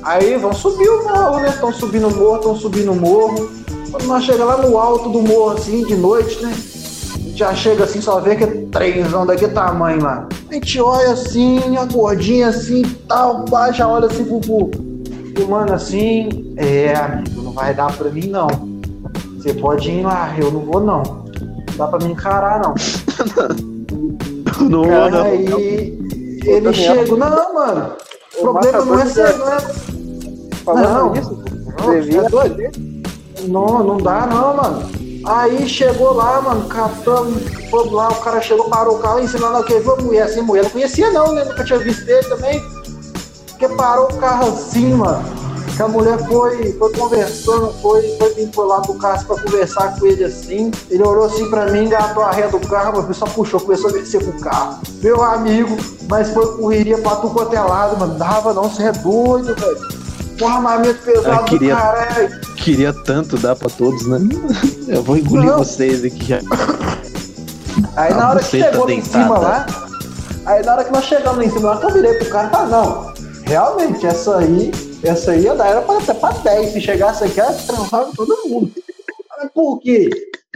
Aí 0.04 0.38
vamos 0.38 0.60
subir 0.60 0.88
o 0.88 1.04
morro, 1.04 1.40
né? 1.42 1.50
Estão 1.50 1.74
subindo 1.74 2.08
o 2.08 2.16
morro, 2.16 2.38
estão 2.38 2.56
subindo 2.56 2.94
o 2.94 2.96
morro. 2.96 3.52
Quando 3.92 4.06
nós 4.06 4.24
chegamos 4.24 4.56
lá 4.56 4.66
no 4.66 4.78
alto 4.78 5.10
do 5.10 5.22
morro, 5.22 5.58
assim, 5.58 5.84
de 5.84 5.98
noite, 5.98 6.42
né? 6.42 6.56
A 7.34 7.38
já 7.38 7.54
chega 7.54 7.84
assim, 7.84 8.00
só 8.00 8.22
vê 8.22 8.38
que 8.38 8.46
é 8.46 8.48
trenzão 8.72 9.26
daquele 9.26 9.52
tamanho 9.52 10.02
lá. 10.02 10.26
A 10.50 10.54
gente 10.54 10.80
olha 10.80 11.12
assim, 11.12 11.78
a 11.78 11.86
gordinha 11.86 12.48
assim 12.48 12.82
tal, 13.08 13.46
já 13.74 13.88
olha 13.88 14.08
assim 14.08 14.24
pro, 14.24 14.40
pro, 14.40 14.68
pro 15.34 15.48
mano 15.50 15.74
assim. 15.74 16.54
É, 16.56 16.94
amigo, 16.96 17.42
não 17.42 17.52
vai 17.52 17.74
dar 17.74 17.92
pra 17.96 18.10
mim 18.10 18.28
não. 18.28 18.48
Você 19.38 19.54
pode 19.54 19.92
ir 19.92 20.04
lá, 20.04 20.34
eu 20.38 20.52
não 20.52 20.62
vou 20.62 20.80
não. 20.80 21.04
Não 21.04 21.78
dá 21.78 21.88
pra 21.88 22.00
me 22.00 22.12
encarar 22.12 22.62
não. 22.62 22.74
Não 24.60 24.82
vou, 24.84 24.90
Cara, 24.90 25.12
não. 25.12 25.26
aí 25.26 26.00
ele 26.44 26.62
Daniel. 26.62 26.74
chega, 26.74 27.16
não, 27.16 27.54
mano. 27.54 27.92
O 28.38 28.42
problema 28.42 28.86
não 28.86 29.00
é 29.00 29.06
ser, 29.06 29.38
não 29.38 29.54
é 29.54 29.60
Falando 30.66 30.94
Não. 30.94 31.14
nisso, 31.14 31.44
Não, 31.80 31.94
é 32.26 32.30
doido? 32.30 32.58
Não, 33.48 33.84
não 33.84 33.98
dá 33.98 34.26
não, 34.26 34.56
mano. 34.58 34.90
Aí 35.28 35.68
chegou 35.68 36.14
lá, 36.14 36.42
mano, 36.42 36.68
catamos, 36.70 37.44
fomos 37.70 37.92
lá, 37.92 38.08
o 38.08 38.16
cara 38.16 38.42
chegou, 38.42 38.70
parou 38.70 38.96
o 38.96 39.00
carro, 39.00 39.20
ensinando? 39.20 39.62
Viu 39.68 39.94
a 39.94 40.02
mulher 40.02 40.24
assim, 40.24 40.42
mulher 40.42 40.64
não 40.64 40.70
conhecia 40.70 41.12
não, 41.12 41.34
né? 41.34 41.44
Nunca 41.44 41.64
tinha 41.66 41.80
visto 41.80 42.08
ele 42.08 42.24
também. 42.30 42.64
Porque 43.50 43.68
parou 43.70 44.06
o 44.06 44.18
carro 44.18 44.48
assim, 44.48 44.94
mano. 44.94 45.24
Que 45.76 45.84
a 45.84 45.88
mulher 45.88 46.18
foi, 46.28 46.74
foi 46.80 46.92
conversando, 46.94 47.72
foi, 47.82 48.02
foi 48.18 48.34
vir 48.34 48.48
por 48.50 48.66
lá 48.66 48.82
pro 48.82 48.96
carro 48.96 49.24
pra 49.26 49.36
conversar 49.40 50.00
com 50.00 50.06
ele 50.08 50.24
assim. 50.24 50.72
Ele 50.90 51.04
olhou 51.04 51.26
assim 51.26 51.48
pra 51.50 51.66
mim, 51.68 51.86
engatou 51.86 52.24
a 52.24 52.32
ré 52.32 52.48
do 52.48 52.60
carro, 52.62 53.04
mas 53.06 53.18
só 53.18 53.26
puxou, 53.26 53.60
começou 53.60 53.90
a 53.90 53.94
descer 53.94 54.24
com 54.24 54.32
o 54.32 54.42
carro. 54.42 54.80
Meu 55.04 55.22
amigo, 55.22 55.76
mas 56.10 56.30
foi 56.32 56.56
correria 56.56 56.98
pra 57.00 57.18
tu 57.18 57.30
quanto 57.30 57.54
é 57.54 57.60
lado, 57.62 58.00
mano. 58.00 58.16
Dava 58.18 58.54
não, 58.54 58.64
você 58.64 58.84
é 58.84 58.92
doido, 58.94 59.54
velho. 59.54 59.78
Um 60.42 60.48
armamento 60.48 61.00
pesado 61.04 61.46
queria- 61.46 61.76
do 61.76 61.82
caralho. 61.82 62.47
Queria 62.68 62.92
tanto 62.92 63.38
dar 63.38 63.56
pra 63.56 63.70
todos, 63.70 64.06
né? 64.06 64.20
Eu 64.90 65.02
vou 65.02 65.16
engolir 65.16 65.46
Não. 65.46 65.60
vocês 65.60 66.04
aqui 66.04 66.26
já. 66.26 66.40
Aí 67.96 68.12
A 68.12 68.16
na 68.18 68.30
hora 68.30 68.40
que 68.40 68.46
chegou 68.46 68.84
lá 68.84 68.92
em 68.92 69.02
cima 69.02 69.40
lá, 69.40 69.66
aí 70.46 70.66
na 70.66 70.74
hora 70.74 70.84
que 70.84 70.92
nós 70.92 71.06
chegamos 71.06 71.38
lá 71.38 71.46
em 71.46 71.50
cima 71.50 71.76
lá, 71.76 71.82
eu 71.82 71.94
virei 71.94 72.16
pro 72.16 72.30
cara 72.30 72.48
e 72.48 72.52
falei, 72.52 72.72
não, 72.72 73.14
realmente, 73.46 74.06
essa 74.06 74.40
aí, 74.40 74.72
essa 75.02 75.32
aí 75.32 75.44
ia 75.44 75.56
dar, 75.56 75.68
era 75.68 75.82
pra, 75.82 75.98
até 75.98 76.14
pra 76.14 76.32
10, 76.32 76.74
se 76.74 76.82
chegasse 76.82 77.24
aqui, 77.24 77.40
ela 77.40 77.54
transava 77.54 78.12
todo 78.14 78.38
mundo. 78.50 78.70
Mas 79.38 79.50
por 79.54 79.80
quê? 79.80 80.10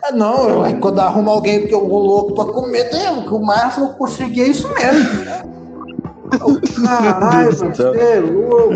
Ah, 0.04 0.12
não, 0.12 0.66
eu, 0.66 0.80
quando 0.82 1.00
arruma 1.00 1.32
alguém 1.32 1.66
que 1.66 1.74
eu 1.74 1.88
vou 1.88 2.06
louco 2.06 2.36
pra 2.36 2.44
comer, 2.44 2.90
tem, 2.90 3.24
que 3.24 3.34
o 3.34 3.40
máximo 3.40 3.86
eu 3.86 3.94
consegui 3.94 4.42
é 4.42 4.48
isso 4.48 4.68
mesmo. 4.68 5.61
Caralho, 6.86 7.52
você 7.56 7.84
é 7.84 8.20
louco. 8.20 8.74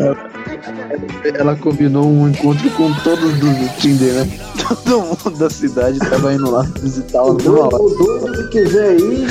Ela 1.37 1.55
combinou 1.55 2.05
um 2.05 2.29
encontro 2.29 2.69
com 2.71 2.93
todos 3.03 3.33
do 3.39 3.77
Tinder, 3.79 4.13
né? 4.13 4.39
Todo 4.83 5.01
mundo 5.01 5.37
da 5.37 5.49
cidade 5.49 5.99
tava 5.99 6.33
indo 6.33 6.49
lá 6.49 6.63
visitá-la 6.81 7.31
O 7.31 7.37
numa 7.37 7.65
hora. 7.65 7.75
o 7.81 7.89
doido 7.89 8.49
que 8.49 8.63
quiser 8.63 8.97
ir, 8.99 9.27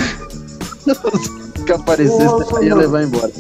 Que 1.66 1.72
aparecesse, 1.72 2.24
Nossa, 2.24 2.64
ia 2.64 2.74
levar 2.74 3.02
embora. 3.02 3.30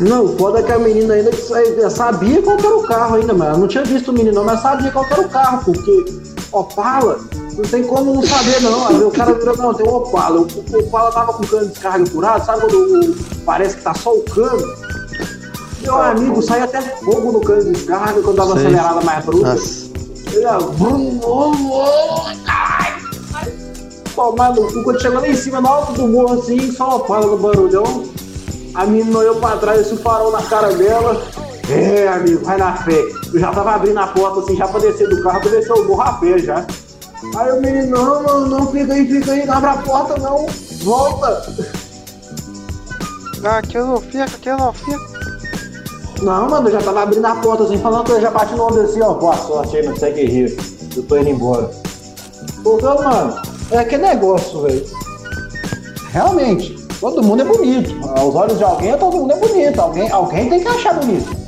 Não, 0.00 0.24
o 0.24 0.36
foda 0.38 0.60
é 0.60 0.62
que 0.62 0.72
a 0.72 0.78
menina 0.78 1.14
ainda 1.14 1.30
sa- 1.32 1.90
sabia 1.90 2.40
qual 2.42 2.58
era 2.58 2.76
o 2.76 2.82
carro 2.84 3.16
ainda, 3.16 3.34
mas 3.34 3.48
ela 3.48 3.58
não 3.58 3.68
tinha 3.68 3.84
visto 3.84 4.08
o 4.08 4.14
menino 4.14 4.42
mas 4.44 4.60
sabia 4.60 4.90
qual 4.90 5.04
era 5.10 5.20
o 5.20 5.28
carro, 5.28 5.62
porque 5.64 6.06
Opala, 6.52 7.20
não 7.56 7.62
tem 7.62 7.84
como 7.84 8.14
não 8.14 8.22
saber 8.22 8.60
não. 8.60 8.88
Aí 8.88 9.02
o 9.02 9.10
cara 9.10 9.34
virou, 9.34 9.56
não, 9.56 9.74
tem 9.74 9.86
um 9.86 9.94
Opala. 9.94 10.40
O, 10.40 10.46
o 10.46 10.78
Opala 10.80 11.12
tava 11.12 11.32
com 11.34 11.44
o 11.44 11.46
cano 11.46 11.66
de 11.66 11.72
descarga 11.72 12.06
furado, 12.06 12.44
sabe 12.44 12.60
quando 12.60 13.16
parece 13.44 13.76
que 13.76 13.82
tá 13.82 13.94
só 13.94 14.12
o 14.12 14.22
cano? 14.22 14.66
Meu 15.82 16.00
amigo, 16.00 16.42
sai 16.42 16.60
até 16.60 16.80
fogo 16.80 17.32
no 17.32 17.40
cano 17.40 17.64
de 17.64 17.72
descarga 17.72 18.20
quando 18.20 18.36
dava 18.36 18.52
Sei. 18.54 18.66
acelerada 18.66 19.00
mais 19.02 19.24
bruta. 19.24 19.56
Ele, 20.32 20.46
vrum, 20.76 21.20
ai, 22.46 22.94
ai. 23.34 23.52
Tomar 24.14 24.54
no 24.54 24.66
cu, 24.72 24.84
quando 24.84 25.00
chegou 25.00 25.20
lá 25.20 25.28
em 25.28 25.34
cima, 25.34 25.60
no 25.60 25.68
alto 25.68 25.92
do 25.92 26.06
morro, 26.06 26.40
assim, 26.40 26.70
só 26.72 26.88
uma 26.88 27.00
pala 27.00 27.26
no 27.26 27.38
barulhão. 27.38 28.04
A 28.74 28.86
menina 28.86 29.18
olhou 29.18 29.36
pra 29.36 29.56
trás, 29.56 29.80
esse 29.80 29.96
farol 29.96 30.30
na 30.30 30.42
cara 30.42 30.74
dela. 30.74 31.20
É, 31.70 32.08
amigo, 32.08 32.44
vai 32.44 32.58
na 32.58 32.76
fé. 32.76 32.98
Eu 33.32 33.38
já 33.38 33.52
tava 33.52 33.72
abrindo 33.72 33.98
a 33.98 34.08
porta, 34.08 34.40
assim, 34.40 34.56
já 34.56 34.66
pra 34.66 34.80
descer 34.80 35.08
do 35.08 35.22
carro, 35.22 35.40
pra 35.40 35.50
descer 35.50 35.72
o 35.72 35.86
morro 35.86 36.02
a 36.02 36.12
pé 36.14 36.38
já. 36.38 36.66
Aí 37.36 37.52
o 37.52 37.60
menino, 37.60 37.90
não, 37.90 38.22
mano, 38.22 38.46
não, 38.46 38.72
fica 38.72 38.92
aí, 38.92 39.06
fica 39.06 39.32
aí, 39.32 39.46
não 39.46 39.54
abre 39.54 39.70
a 39.70 39.76
porta, 39.76 40.18
não. 40.18 40.46
Volta. 40.82 41.42
Ah, 43.44 43.58
aqui 43.58 43.76
eu 43.76 43.86
não 43.86 44.00
fico, 44.00 44.22
aqui 44.22 44.48
eu 44.48 44.56
não 44.58 44.72
fico. 44.72 45.10
Não, 46.22 46.50
mano, 46.50 46.68
eu 46.68 46.72
já 46.72 46.80
tava 46.80 47.02
abrindo 47.02 47.24
a 47.24 47.36
porta, 47.36 47.64
assim, 47.64 47.78
falando 47.78 48.04
que 48.04 48.12
eu 48.12 48.20
já 48.20 48.30
bati 48.30 48.54
no 48.54 48.64
ombro 48.64 48.82
assim, 48.82 49.00
ó, 49.00 49.14
boa 49.14 49.36
sorte 49.36 49.76
aí, 49.76 49.86
não 49.86 49.96
segue 49.96 50.24
rir. 50.24 50.56
Eu 50.96 51.02
tô 51.04 51.16
indo 51.18 51.30
embora. 51.30 51.70
Meu 52.64 52.78
mano, 52.80 53.40
é 53.70 53.78
aquele 53.78 54.02
negócio, 54.02 54.62
velho. 54.62 54.84
Realmente, 56.10 56.74
todo 57.00 57.22
mundo 57.22 57.42
é 57.42 57.44
bonito. 57.44 57.94
Aos 58.18 58.34
olhos 58.34 58.58
de 58.58 58.64
alguém, 58.64 58.98
todo 58.98 59.16
mundo 59.16 59.32
é 59.32 59.36
bonito. 59.36 59.80
Alguém, 59.80 60.10
alguém 60.10 60.48
tem 60.48 60.60
que 60.60 60.68
achar 60.68 60.94
bonito. 60.94 61.39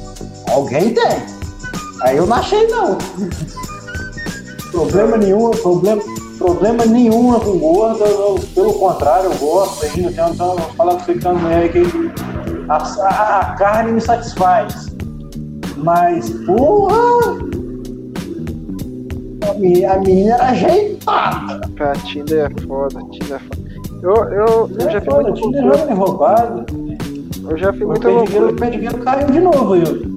Alguém 0.50 0.94
tem. 0.94 1.22
Aí 2.02 2.16
eu 2.16 2.26
não 2.26 2.36
achei, 2.36 2.66
não. 2.68 2.98
problema 4.70 5.16
nenhum, 5.16 5.50
problema, 5.50 6.02
problema 6.38 6.84
nenhum 6.86 7.38
com 7.40 7.58
gorda. 7.58 8.04
eu- 8.04 8.38
pelo 8.54 8.74
contrário, 8.74 9.30
eu 9.30 9.36
gosto 9.38 9.84
ainda. 9.84 10.10
Tem 10.10 10.24
uma, 10.24 10.34
tem 10.34 10.46
uma 10.46 10.56
fala 10.76 10.96
que 10.96 11.04
você 11.04 11.14
que 11.14 11.30
uma 11.30 11.40
mulher 11.40 11.70
que 11.72 11.82
a, 12.68 12.76
a- 12.76 13.38
a 13.40 13.44
carne 13.54 13.92
me 13.92 14.00
satisfaz. 14.00 14.88
Mas, 15.76 16.30
porra! 16.46 16.96
A 19.48 19.54
menina, 19.54 19.92
a 19.92 19.98
era 20.34 20.44
ajeitada. 20.46 21.60
Pra 21.74 21.92
Tinder 21.94 22.50
é 22.56 22.60
foda, 22.66 23.00
Tinder 23.10 23.36
é 23.36 23.38
foda. 23.40 23.62
Eu, 24.02 24.14
eu, 24.32 24.70
eu 24.78 24.90
já 24.90 24.98
É 24.98 25.00
fiz 25.00 25.04
foda, 25.12 25.22
muito 25.30 25.40
tinha 25.50 25.62
loucura. 25.62 25.78
jogo 25.78 25.94
roubado. 25.94 26.64
Eu 27.48 27.56
já 27.58 27.72
fiz 27.72 27.82
O 27.82 27.86
muita 27.86 28.08
perdigueiro, 28.08 28.14
loucura, 28.46 28.52
o 28.52 28.56
perdigueiro 28.56 28.98
caiu 28.98 29.26
de 29.30 29.40
novo, 29.40 29.74
Yuri. 29.76 30.11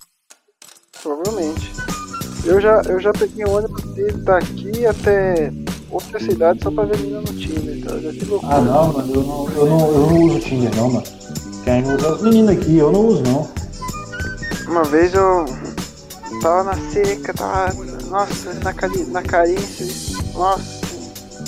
Provavelmente. 1.06 1.72
Eu 2.44 2.60
já, 2.60 2.82
eu 2.88 3.00
já 3.00 3.14
peguei 3.14 3.46
um 3.46 3.56
ônibus 3.56 3.84
daqui 4.24 4.86
até 4.86 5.54
outra 5.90 6.20
cidade 6.20 6.60
só 6.64 6.72
pra 6.72 6.86
ver 6.86 6.98
menina 6.98 7.22
no 7.22 7.28
Tinder, 7.28 7.78
então 7.78 8.00
já 8.02 8.12
loucura. 8.28 8.56
Ah, 8.56 8.62
não, 8.62 8.94
mano, 8.94 9.14
eu 9.14 9.24
não, 9.24 9.50
eu 9.52 9.66
não, 9.68 9.92
eu 9.92 10.00
não 10.00 10.22
uso 10.24 10.40
Tinder, 10.40 10.76
não, 10.76 10.90
mano. 10.90 11.06
Quem 11.64 11.84
usa 11.94 12.14
os 12.16 12.22
meninos 12.22 12.52
aqui, 12.52 12.78
eu 12.78 12.92
não 12.92 13.06
uso, 13.08 13.24
não. 13.24 13.48
Uma 14.68 14.84
vez 14.84 15.14
eu 15.14 15.46
tava 16.42 16.64
na 16.64 16.92
seca, 16.92 17.34
tava, 17.34 17.74
nossa, 18.10 18.54
na, 18.64 18.74
cari- 18.74 19.06
na 19.06 19.22
carência, 19.22 19.86
nossa, 20.34 20.64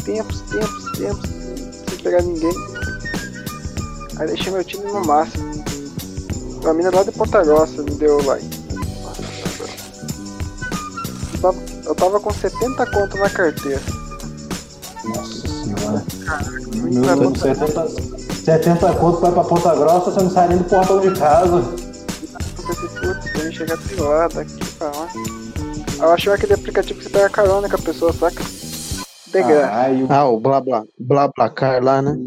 tempos, 0.05 0.41
tempos, 0.41 0.91
tempos, 0.97 1.29
sem 1.89 1.97
pegar 2.03 2.21
ninguém. 2.21 2.53
Aí 4.19 4.27
deixei 4.27 4.51
meu 4.51 4.63
time 4.63 4.85
no 4.91 5.03
máximo. 5.05 5.47
Uma 6.61 6.73
mina 6.73 6.89
lá 6.93 7.03
de 7.03 7.11
Ponta 7.11 7.43
Grossa 7.43 7.83
me 7.83 7.91
deu 7.91 8.23
like. 8.25 8.56
Eu 11.37 11.41
tava, 11.41 11.57
eu 11.85 11.95
tava 11.95 12.19
com 12.19 12.31
70 12.33 12.85
conto 12.91 13.17
na 13.17 13.29
carteira. 13.29 13.81
Nossa 15.05 15.47
senhora. 15.47 16.03
Muito 16.75 16.99
Meu 16.99 17.15
bom. 17.15 17.31
Deus, 17.31 17.39
70, 17.39 17.87
70 18.43 18.93
conto 18.95 19.19
vai 19.19 19.31
pra 19.31 19.43
Ponta 19.43 19.75
Grossa, 19.75 20.11
você 20.11 20.23
não 20.23 20.31
sai 20.31 20.47
nem 20.49 20.57
do 20.57 20.63
portão 20.63 20.99
de 20.99 21.11
casa. 21.17 21.57
Eu 21.57 23.13
putz, 23.13 23.33
tem 23.33 23.49
que 23.49 23.51
chegar 23.51 23.77
lá, 23.99 24.27
daqui 24.27 24.65
pra 24.77 24.87
lá. 24.87 25.07
Eu 25.99 26.11
achei 26.11 26.33
aquele 26.33 26.53
aplicativo 26.53 26.99
que 26.99 27.05
você 27.05 27.09
pega 27.11 27.29
carona 27.29 27.69
com 27.69 27.75
a 27.75 27.79
pessoa, 27.79 28.11
saca? 28.13 28.43
De 28.43 29.43
graça. 29.43 29.73
Ah, 29.73 29.89
o 29.91 30.07
Ah, 30.09 30.29
o 30.29 30.39
blá 30.39 30.61
blá, 30.61 30.83
blá 30.99 31.27
blá 31.27 31.49
car 31.49 31.83
lá, 31.83 32.01
né? 32.01 32.17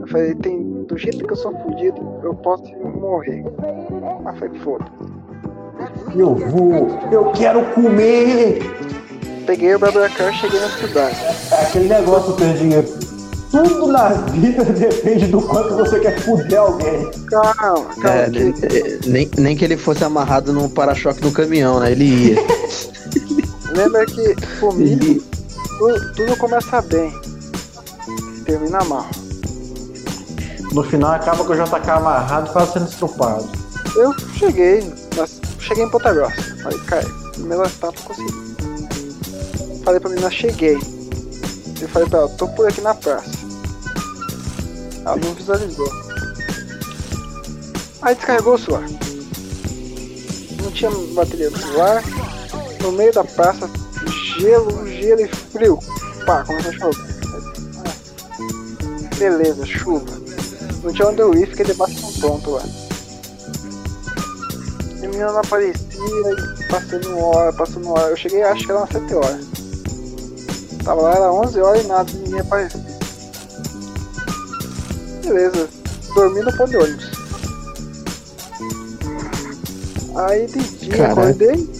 Eu 0.00 0.06
falei, 0.08 0.34
tem, 0.34 0.84
do 0.84 0.96
jeito 0.98 1.24
que 1.24 1.32
eu 1.32 1.36
sou 1.36 1.52
fudido, 1.62 2.00
eu 2.22 2.34
posso 2.34 2.64
morrer. 3.00 3.44
Mas 4.22 4.38
foi 4.38 4.50
foda. 4.60 4.84
Eu 6.14 6.34
vou, 6.34 7.00
eu 7.10 7.32
quero 7.32 7.64
comer. 7.74 8.62
Peguei 9.46 9.74
o 9.74 9.78
BlaBlaCar 9.78 10.32
e 10.32 10.36
cheguei 10.36 10.60
na 10.60 10.68
cidade. 10.68 11.16
É 11.50 11.62
aquele 11.62 11.88
negócio, 11.88 12.32
perdigueiro. 12.34 12.86
Tudo 13.50 13.88
na 13.88 14.08
vida 14.08 14.64
depende 14.72 15.26
do 15.26 15.42
quanto 15.42 15.76
você 15.76 16.00
quer 16.00 16.18
fuder 16.20 16.58
alguém. 16.58 17.10
Calma, 17.28 17.54
calma, 17.54 17.86
É, 18.04 18.30
que 18.30 18.38
nem, 18.40 18.54
nem, 19.06 19.30
nem 19.36 19.56
que 19.56 19.64
ele 19.64 19.76
fosse 19.76 20.02
amarrado 20.04 20.52
no 20.52 20.70
para-choque 20.70 21.20
do 21.20 21.30
caminhão, 21.30 21.80
né? 21.80 21.92
Ele 21.92 22.04
ia. 22.04 22.36
lembra 23.76 24.06
que 24.06 24.34
comigo 24.58 25.22
tudo, 25.78 26.12
tudo 26.14 26.36
começa 26.36 26.80
bem. 26.82 27.12
Termina 28.44 28.82
mal. 28.84 29.06
No 30.72 30.82
final 30.84 31.12
acaba 31.12 31.44
com 31.44 31.52
o 31.52 31.56
JK 31.56 31.90
amarrado 31.90 32.48
e 32.48 32.52
quase 32.52 32.72
sendo 32.72 32.88
estrupado. 32.88 33.48
Eu 33.96 34.14
cheguei, 34.38 34.90
mas 35.16 35.41
cheguei 35.62 35.84
em 35.84 35.88
Ponta 35.88 36.12
Grossa. 36.12 36.56
Falei, 36.62 36.78
cara, 36.80 37.08
primeira 37.32 37.66
etapa 37.66 37.98
eu 37.98 38.04
consegui. 38.04 38.32
Falei 39.84 40.00
pra 40.00 40.10
menina, 40.10 40.30
cheguei. 40.30 40.78
Eu 41.80 41.88
falei 41.88 42.08
pra 42.08 42.20
ela, 42.20 42.28
tô 42.30 42.48
por 42.48 42.68
aqui 42.68 42.80
na 42.80 42.94
praça. 42.94 43.30
Ela 45.04 45.16
não 45.16 45.34
visualizou. 45.34 45.88
Aí 48.02 48.14
descarregou 48.14 48.54
o 48.54 48.58
celular. 48.58 48.88
Não 50.62 50.70
tinha 50.72 50.90
bateria 51.14 51.50
no 51.50 51.58
celular. 51.58 52.02
No 52.82 52.92
meio 52.92 53.12
da 53.12 53.24
praça, 53.24 53.70
gelo, 54.38 54.86
gelo 54.88 55.20
e 55.20 55.28
frio. 55.28 55.78
Pá, 56.26 56.44
começou 56.44 56.70
a 56.70 56.74
chover. 56.74 57.12
Beleza, 59.18 59.66
chuva. 59.66 60.22
Não 60.82 60.92
tinha 60.92 61.08
onde 61.08 61.20
eu 61.20 61.34
ir, 61.34 61.46
fiquei 61.46 61.64
debaixo 61.64 61.94
de 61.94 62.04
um 62.04 62.12
ponto 62.20 62.50
lá. 62.50 62.62
E 65.02 65.06
a 65.06 65.08
menina 65.08 65.32
não 65.32 65.40
aparecia, 65.40 65.74
e 65.98 66.68
passando 66.68 67.18
hora, 67.18 67.52
passando 67.52 67.90
hora. 67.90 68.10
Eu 68.10 68.16
cheguei, 68.16 68.42
acho 68.42 68.64
que 68.64 68.70
era 68.70 68.80
umas 68.80 68.90
7 68.90 69.14
horas. 69.14 69.46
Tava 70.84 71.02
lá, 71.02 71.14
era 71.14 71.32
11 71.32 71.60
horas 71.60 71.84
e 71.84 71.86
nada, 71.88 72.12
ninguém 72.12 72.40
aparecia. 72.40 72.80
Beleza, 75.24 75.68
dormi 76.14 76.40
no 76.42 76.56
ponto 76.56 76.70
de 76.70 76.76
ônibus. 76.76 77.10
Aí 80.14 80.46
de 80.46 80.58
dia, 80.78 81.06
acordei. 81.08 81.70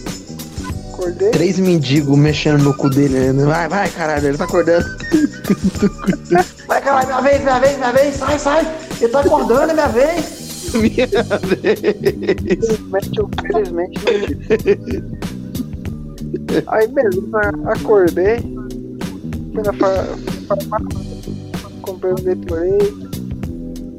Acordei. 0.93 1.31
Três 1.31 1.59
mendigos 1.59 2.17
mexendo 2.17 2.63
no 2.63 2.73
cu 2.75 2.89
dele. 2.89 3.31
né? 3.31 3.45
Vai, 3.45 3.67
vai, 3.67 3.89
caralho, 3.89 4.27
ele 4.27 4.37
tá 4.37 4.45
acordando. 4.45 4.85
Vai, 6.67 6.81
caralho, 6.81 7.07
minha 7.07 7.21
vez, 7.21 7.41
minha 7.41 7.59
vez, 7.59 7.77
minha 7.77 7.91
vez, 7.91 8.15
sai, 8.15 8.39
sai. 8.39 8.75
Ele 8.99 9.11
tá 9.11 9.19
acordando, 9.19 9.71
é 9.71 9.73
minha 9.73 9.87
vez. 9.87 10.42
Minha 10.81 11.07
vez. 11.61 11.79
Infelizmente, 12.59 13.19
eu 13.19 13.29
felizmente 13.41 13.99
não 14.05 14.57
tive. 14.57 15.03
Aí 16.67 16.87
beleza, 16.87 17.21
acordei. 17.65 18.39
Fui 19.53 19.63
na 19.63 19.73
fa- 19.73 20.17
farmácia, 20.47 20.99
comprei 21.81 22.11
um 22.11 22.15
Gatorade. 22.15 22.93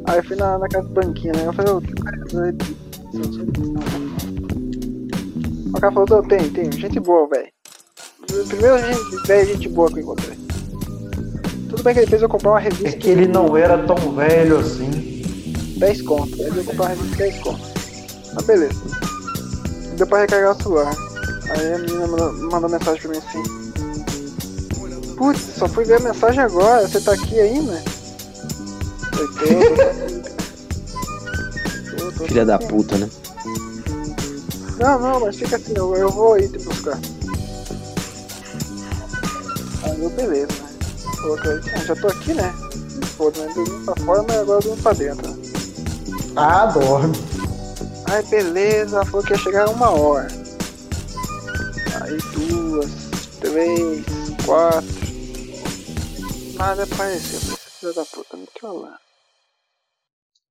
Aí 0.07 0.23
fui 0.23 0.37
na, 0.37 0.59
na 0.59 0.69
casa 0.69 0.89
do 0.89 0.95
banquinho, 0.95 1.35
né? 1.37 1.47
Eu 1.47 1.53
falei, 1.53 1.73
ô, 1.73 1.81
tem 1.81 1.95
Gatorade? 1.95 2.77
O 5.69 5.81
cara 5.81 5.93
falou, 5.93 6.19
"Ô, 6.19 6.23
tem, 6.23 6.51
tem, 6.51 6.73
gente 6.73 6.99
boa, 7.01 7.29
velho. 7.29 7.49
Primeiro 8.49 8.79
gente, 8.79 9.27
velho, 9.27 9.47
gente 9.55 9.69
boa 9.69 9.89
que 9.89 9.99
eu 9.99 10.03
encontrei. 10.03 10.37
Tudo 11.69 11.83
bem 11.83 11.95
que 11.95 12.01
ele 12.01 12.07
fez 12.11 12.23
eu 12.23 12.29
comprar 12.29 12.51
uma 12.53 12.61
revista 12.61 12.89
É 12.89 12.93
que 12.93 13.11
ele 13.11 13.27
não 13.27 13.57
era 13.57 13.79
tão 13.79 13.97
velho 14.15 14.59
assim. 14.59 15.14
10 15.77 16.03
conto. 16.03 16.43
Aí 16.43 16.49
eu 16.49 16.65
comprar 16.65 16.85
uma 16.85 16.89
revista 16.89 17.11
de 17.11 17.17
10 17.17 17.39
conto. 17.41 17.61
Mas 18.35 18.45
beleza. 18.45 18.81
Deu 19.97 20.07
pra 20.07 20.21
recarregar 20.21 20.57
o 20.57 20.63
celular. 20.63 20.95
Aí 21.51 21.75
a 21.75 21.79
menina 21.79 22.07
mandou, 22.07 22.33
mandou 22.51 22.71
mensagem 22.71 23.01
pra 23.01 23.11
mim 23.11 23.19
assim. 23.19 23.43
Putz, 25.17 25.41
só 25.57 25.69
fui 25.69 25.85
ver 25.85 25.97
a 25.97 26.01
mensagem 26.01 26.43
agora, 26.43 26.89
você 26.89 27.01
tá 27.01 27.13
aqui 27.13 27.39
ainda? 27.39 27.81
Falei, 29.13 29.29
tô, 31.97 32.13
tô, 32.19 32.25
Filha 32.25 32.45
da 32.45 32.59
puta, 32.59 32.99
né? 32.99 33.09
Não, 34.79 34.99
não, 34.99 35.21
mas 35.21 35.37
fica 35.37 35.57
assim, 35.57 35.73
eu, 35.77 35.95
eu 35.95 36.11
vou 36.11 36.37
ir 36.37 36.49
te 36.49 36.59
buscar. 36.65 36.99
Aí 39.85 40.03
eu, 40.03 40.11
beleza, 40.11 40.49
né? 40.53 40.69
Falou 41.17 41.39
que 41.39 41.47
eu 41.47 41.63
já 41.63 41.95
tô 41.95 42.09
aqui, 42.09 42.35
né? 42.35 42.53
Foda, 43.17 43.41
né? 43.41 43.53
Dormi 43.55 43.85
pra 43.85 43.95
fora, 44.05 44.25
mas 44.27 44.37
agora 44.39 44.59
eu 44.59 44.63
durmo 44.63 44.83
pra 44.83 44.93
dentro. 44.93 45.34
Né? 46.35 46.43
Ah, 46.43 46.67
dorme. 46.67 47.15
Aí 48.11 48.23
beleza, 48.27 48.97
ela 48.97 49.07
falou 49.07 49.25
que 49.25 49.33
ia 49.33 49.39
chegar 49.39 49.69
uma 49.69 49.91
hora. 49.91 50.29
Aí 52.03 52.19
duas, 52.33 52.91
três, 53.41 54.05
quatro. 54.45 55.05
Nada 56.57 56.85
apareceu. 56.85 57.39
Eu 57.39 57.41
falei, 57.41 57.55
"Essa 57.55 57.71
Filha 57.81 57.93
da 57.93 58.05
puta, 58.05 58.37
me 58.37 58.47
trollar. 58.59 59.01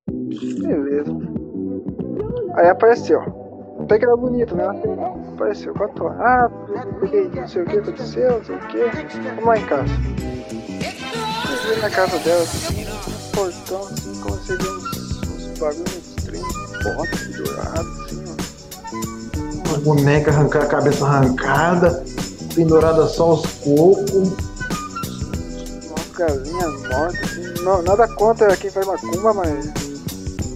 Beleza. 0.10 1.12
Aí 2.56 2.68
apareceu. 2.70 3.22
Até 3.82 4.00
que 4.00 4.06
era 4.06 4.16
bonito, 4.16 4.56
né? 4.56 4.66
Apareceu, 5.34 5.74
quatro 5.74 6.06
horas. 6.06 6.20
Ah, 6.22 6.50
peguei 7.02 7.30
não 7.30 7.48
sei 7.48 7.64
o 7.64 7.66
que 7.66 7.78
aconteceu, 7.78 8.38
não 8.38 8.46
sei 8.46 8.56
o 8.56 8.68
que. 8.68 8.78
Vamos 9.36 9.46
lá 9.46 9.58
em 9.58 9.66
casa. 9.66 9.94
Cheguei 11.62 11.82
na 11.82 11.90
casa 11.90 12.20
dela, 12.20 12.44
assim, 12.44 12.86
portão, 13.34 13.88
assim, 13.88 14.22
a 14.22 14.93
ver 15.72 15.82
uns, 15.82 16.18
estranhos, 16.18 16.54
fotos 16.84 17.20
penduradas, 17.22 17.88
assim, 18.06 18.24
ó. 18.28 19.70
Uma 19.70 19.78
boneca 19.80 20.32
arrancar 20.32 20.64
a 20.64 20.68
cabeça 20.68 21.06
arrancada, 21.06 22.04
pendurada 22.56 23.08
só 23.08 23.34
os 23.34 23.46
cocos. 23.64 24.30
Umas 25.90 26.12
galinhas 26.18 26.82
mortas, 26.90 27.20
assim. 27.32 27.64
Não, 27.64 27.82
nada 27.82 28.08
contra 28.16 28.56
quem 28.58 28.70
faz 28.70 28.86
macumba, 28.86 29.34
mas 29.34 29.66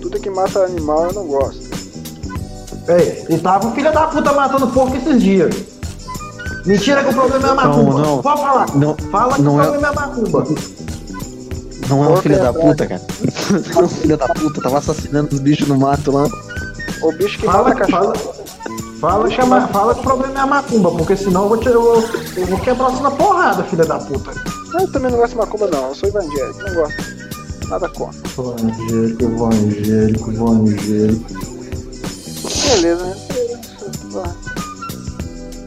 tudo 0.01 0.19
que 0.19 0.29
mata 0.29 0.63
animal 0.65 1.05
eu 1.07 1.13
não 1.13 1.25
gosto. 1.27 1.67
Ei, 2.89 3.25
e 3.29 3.37
tava 3.39 3.67
um 3.67 3.73
filho 3.73 3.91
da 3.91 4.07
puta 4.07 4.31
matando 4.33 4.67
porco 4.67 4.95
esses 4.95 5.21
dias. 5.21 5.53
Mentira 6.65 7.03
que 7.03 7.09
o 7.09 7.13
problema 7.13 7.47
é 7.47 7.51
a 7.51 7.55
macumba. 7.55 7.91
Não, 7.91 7.99
não. 7.99 8.21
Pode 8.21 8.41
falar. 8.41 8.75
Não, 8.75 8.95
Fala 9.11 9.35
que 9.35 9.41
não 9.41 9.55
o 9.55 9.61
é- 9.61 9.63
problema 9.63 9.87
é 9.87 9.89
a 9.89 9.93
macumba. 9.93 10.43
Não 11.87 12.03
é 12.03 12.07
um 12.09 12.17
filho 12.17 12.37
da 12.39 12.53
puta, 12.53 12.85
cara. 12.87 13.01
Não 13.73 13.81
é 13.81 13.85
um 13.85 13.87
filho 13.87 14.17
da 14.17 14.27
puta, 14.27 14.61
tava 14.61 14.77
assassinando 14.79 15.33
os 15.33 15.39
bichos 15.39 15.67
no 15.67 15.77
mato 15.77 16.11
lá. 16.11 16.27
O 17.01 17.11
bicho 17.13 17.37
que 17.39 17.45
Fala, 17.45 17.73
cachorro. 17.75 18.13
fala, 18.13 18.15
fala, 18.99 19.29
que 19.29 19.41
a 19.41 19.45
ma- 19.45 19.67
fala 19.67 19.93
que 19.93 19.99
o 19.99 20.03
problema 20.03 20.39
é 20.39 20.41
a 20.41 20.47
macumba, 20.47 20.91
porque 20.91 21.15
senão 21.15 21.43
eu 21.43 21.49
vou, 21.49 21.57
te, 21.57 21.67
eu, 21.67 21.81
vou- 21.81 22.03
eu 22.35 22.45
vou 22.47 22.59
quebrar 22.59 22.89
você 22.89 23.03
na 23.03 23.11
porrada, 23.11 23.63
filha 23.63 23.85
da 23.85 23.99
puta. 23.99 24.31
Eu 24.79 24.91
também 24.91 25.11
não 25.11 25.17
gosto 25.19 25.31
de 25.33 25.37
macumba, 25.37 25.67
não. 25.67 25.89
Eu 25.89 25.95
sou 25.95 26.09
evangélico, 26.09 26.59
não 26.63 26.73
gosto. 26.73 27.17
Nada 27.69 27.89
contra. 27.89 28.19
Evangélico, 28.37 29.23
evangélico, 29.23 30.31
evangélico. 30.31 31.25
Beleza, 32.69 33.05
né? 33.05 33.15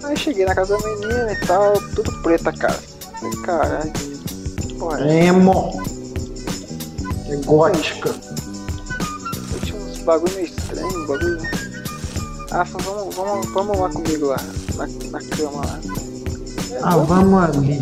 Aí 0.04 0.16
cheguei 0.16 0.44
na 0.44 0.54
casa 0.54 0.76
da 0.76 0.88
menina 0.88 1.32
e 1.32 1.46
tal, 1.46 1.72
tudo 1.94 2.10
preta, 2.22 2.52
cara. 2.52 2.78
Falei, 3.20 3.36
caralho. 3.42 3.92
que 3.92 4.74
Porra, 4.74 5.00
é. 5.06 5.26
Emo. 5.26 5.82
É 7.31 7.37
gótica. 7.37 8.11
Eu 9.53 9.61
tinha 9.61 9.81
uns 9.81 9.99
bagulho 9.99 10.35
meio 10.35 10.47
estranho, 10.47 11.07
bagulho. 11.07 11.39
Ah, 12.51 12.64
vamos, 12.64 13.14
vamos, 13.14 13.47
vamos 13.53 13.78
lá 13.78 13.89
comigo 13.91 14.26
lá, 14.26 14.37
na, 14.76 14.87
na 14.87 15.20
cama 15.20 15.64
lá. 15.64 15.78
É, 16.72 16.78
Ah, 16.83 16.97
vamos 16.97 17.43
ali. 17.43 17.81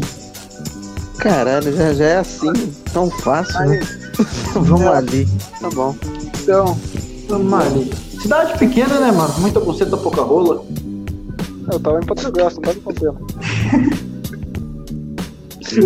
Caralho, 1.19 1.75
já, 1.75 1.93
já 1.95 2.05
é 2.05 2.19
assim, 2.19 2.53
tão 2.93 3.11
fácil, 3.11 3.59
Aí, 3.59 3.69
né? 3.71 3.81
Vamos 4.55 4.87
ali. 4.87 5.27
Tá 5.61 5.69
bom. 5.71 5.95
então, 6.43 6.79
Vamos 7.29 7.53
ali. 7.55 7.93
Cidade 8.21 8.59
pequena, 8.59 9.01
né, 9.01 9.11
mano? 9.11 9.35
Muita 9.39 9.59
buceta, 9.61 9.97
pouca 9.97 10.23
rola. 10.23 10.65
eu 11.73 11.81
tava 11.81 11.99
em 11.99 12.07
Porto 12.07 12.31
Grosso, 12.31 12.61
não 12.61 12.63
tava 12.63 12.79
em. 12.79 13.99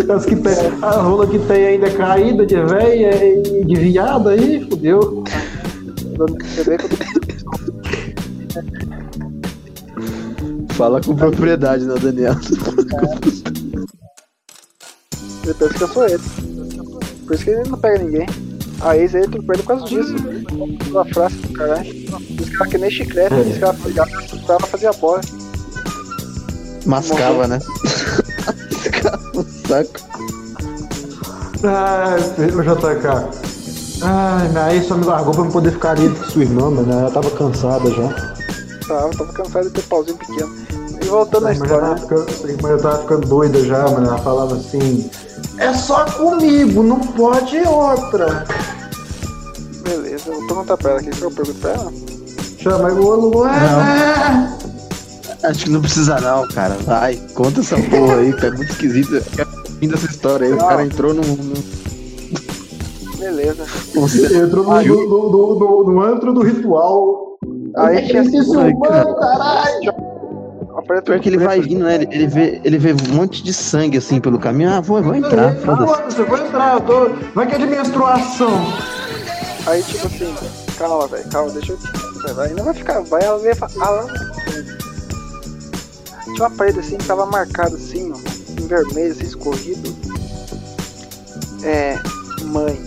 As 0.09 0.25
que 0.25 0.35
tem, 0.37 0.53
a 0.81 0.91
rola 0.91 1.27
que 1.27 1.39
tem 1.39 1.65
ainda 1.65 1.87
é 1.87 1.91
caída 1.91 2.45
de 2.45 2.55
véia 2.55 3.11
e 3.25 3.65
de 3.65 3.75
viado 3.75 4.29
aí, 4.29 4.65
eu 4.81 4.99
tô 4.99 5.23
Fala 10.73 11.01
com 11.01 11.15
propriedade, 11.15 11.85
né, 11.85 11.95
Daniel? 12.01 12.35
Ele 15.43 15.53
pensa 15.53 15.73
que 15.73 15.83
eu 15.83 15.87
sou 15.89 16.07
ele. 16.07 16.23
Por 17.25 17.35
isso 17.35 17.43
que 17.43 17.49
ele 17.49 17.69
não 17.69 17.77
pega 17.77 18.03
ninguém. 18.03 18.25
A 18.81 18.97
ex 18.97 19.13
ele 19.13 19.27
trocou 19.27 19.53
ele 19.53 19.63
por 19.63 19.77
causa 19.77 19.85
disso. 19.85 20.15
Uma 20.89 21.05
frase 21.05 21.35
do 21.35 21.53
caralho. 21.53 21.89
Esse 21.89 22.51
cara 22.51 22.69
que 22.69 22.77
nem 22.77 22.89
chiclete, 22.89 23.35
esse 23.35 23.59
cara 23.59 23.75
pegava, 23.83 24.11
ela 24.47 24.59
fazia 24.61 24.93
bola. 24.93 25.21
Mascava, 26.85 27.47
né? 27.47 27.59
O 29.73 29.85
saco. 29.85 29.99
Ai, 31.63 32.19
o 32.51 32.61
JK. 32.61 33.43
Ai, 34.03 34.49
minha 34.49 34.75
ex 34.75 34.85
só 34.85 34.97
me 34.97 35.05
largou 35.05 35.33
pra 35.33 35.45
eu 35.45 35.49
poder 35.49 35.71
ficar 35.71 35.91
ali 35.91 36.09
com 36.09 36.23
sua 36.25 36.43
irmã, 36.43 36.69
mano. 36.69 36.91
Ela 36.91 37.09
tava 37.09 37.31
cansada 37.31 37.89
já. 37.89 38.09
Tava, 38.87 39.09
tava 39.11 39.33
cansado 39.33 39.67
de 39.67 39.71
ter 39.71 39.83
pauzinho 39.83 40.17
pequeno. 40.17 40.53
E 41.01 41.05
voltando 41.05 41.47
à 41.47 41.53
história, 41.53 41.77
tava 41.79 41.95
né? 41.95 42.01
ficando, 42.01 42.49
irmã 42.49 42.69
já 42.69 42.77
tava 42.77 42.99
ficando 42.99 43.27
doida 43.27 43.65
já, 43.65 43.83
mano. 43.87 44.07
Ela 44.07 44.17
falava 44.17 44.55
assim: 44.55 45.09
É 45.57 45.73
só 45.73 46.05
comigo, 46.05 46.83
não 46.83 46.99
pode 46.99 47.57
outra. 47.61 48.45
Beleza, 49.83 50.29
eu 50.29 50.33
vou 50.35 50.47
perguntar 50.47 50.77
pra 50.77 50.91
ela 50.91 50.99
aqui. 50.99 51.09
que 51.09 51.21
eu 51.21 51.31
pergunto 51.31 51.59
pra 51.59 51.71
ela? 51.71 51.93
Chama 52.59 52.91
o 52.91 53.15
Luan. 53.15 53.49
Acho 55.43 55.65
que 55.65 55.69
não 55.69 55.81
precisa 55.81 56.19
não, 56.19 56.47
cara. 56.49 56.75
Vai, 56.85 57.15
conta 57.33 57.59
essa 57.59 57.75
porra 57.75 58.17
aí, 58.17 58.33
que 58.33 58.45
é 58.45 58.51
muito 58.51 58.71
esquisito. 58.71 59.21
Eu 59.73 59.79
fim 59.79 59.87
dessa 59.87 60.05
história 60.05 60.47
aí. 60.47 60.53
O 60.53 60.57
cara 60.57 60.83
entrou 60.85 61.13
num. 61.13 61.21
num... 61.21 61.63
Beleza. 63.17 63.65
Você... 63.95 64.37
Entrou 64.37 64.65
no, 64.65 64.83
no, 64.83 65.29
no, 65.29 65.59
no, 65.59 65.83
no 65.91 66.01
antro 66.01 66.33
do 66.33 66.41
ritual. 66.41 67.37
Aí 67.75 68.07
tinha 68.07 68.21
humano, 68.21 69.15
caralho. 69.15 69.93
Pior 71.05 71.19
que 71.19 71.29
ele 71.29 71.37
vai 71.37 71.61
vindo, 71.61 71.85
né? 71.85 71.95
Ele, 71.95 72.07
ele 72.11 72.27
vê, 72.27 72.61
ele 72.63 72.77
vê 72.77 72.93
um 72.93 73.15
monte 73.15 73.41
de 73.43 73.53
sangue 73.53 73.97
assim 73.97 74.19
pelo 74.19 74.37
caminho. 74.37 74.69
Ah, 74.69 74.81
vou, 74.81 75.01
vou 75.01 75.15
entrar, 75.15 75.51
Ah, 75.51 75.55
foda-se. 75.55 75.91
mano, 75.91 76.11
você 76.11 76.23
vai 76.23 76.45
entrar, 76.45 76.73
eu 76.73 76.81
tô. 76.81 77.09
Vai 77.33 77.47
que 77.47 77.55
é 77.55 77.57
de 77.57 77.65
menstruação. 77.65 78.51
Aí 79.65 79.81
tipo 79.83 80.05
assim, 80.07 80.35
calma, 80.77 81.07
velho, 81.07 81.29
calma, 81.29 81.51
deixa 81.51 81.73
eu. 81.73 82.33
Vai, 82.35 82.49
ainda 82.49 82.63
vai 82.63 82.73
ficar, 82.73 82.99
vai 83.01 83.23
ela 83.23 83.39
ver. 83.39 83.57
Ah, 83.79 83.89
lá. 83.89 84.05
Tinha 86.25 86.47
uma 86.47 86.49
parede 86.51 86.79
assim 86.79 86.97
que 86.97 87.05
tava 87.05 87.25
marcada 87.25 87.75
assim, 87.75 88.11
ó, 88.11 88.17
em 88.63 88.67
vermelho, 88.67 89.23
escorrido. 89.23 89.95
É. 91.63 91.97
Mãe. 92.45 92.79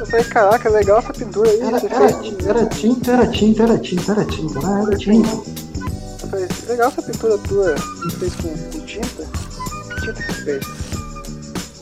Eu 0.00 0.06
falei, 0.06 0.24
caraca, 0.24 0.68
legal 0.68 0.98
essa 0.98 1.12
pintura 1.12 1.50
aí, 1.50 1.60
Era, 1.60 1.78
era, 1.78 1.94
era 1.94 2.12
tinta, 2.20 2.50
era 2.50 2.66
tinta, 2.66 3.62
era 3.62 3.78
tinta, 3.78 4.12
era 4.12 4.24
tinta, 4.24 4.58
era 4.58 4.96
tinta. 4.96 5.28
Eu 6.22 6.28
falei, 6.28 6.48
legal 6.68 6.88
essa 6.88 7.02
pintura 7.02 7.38
tua, 7.38 7.74
você 7.74 8.10
fez 8.16 8.34
com, 8.36 8.48
com 8.48 8.86
tinta? 8.86 9.26
Que 9.94 10.00
tinta 10.00 10.22
que 10.22 10.32
você 10.32 10.44
fez? 10.44 10.66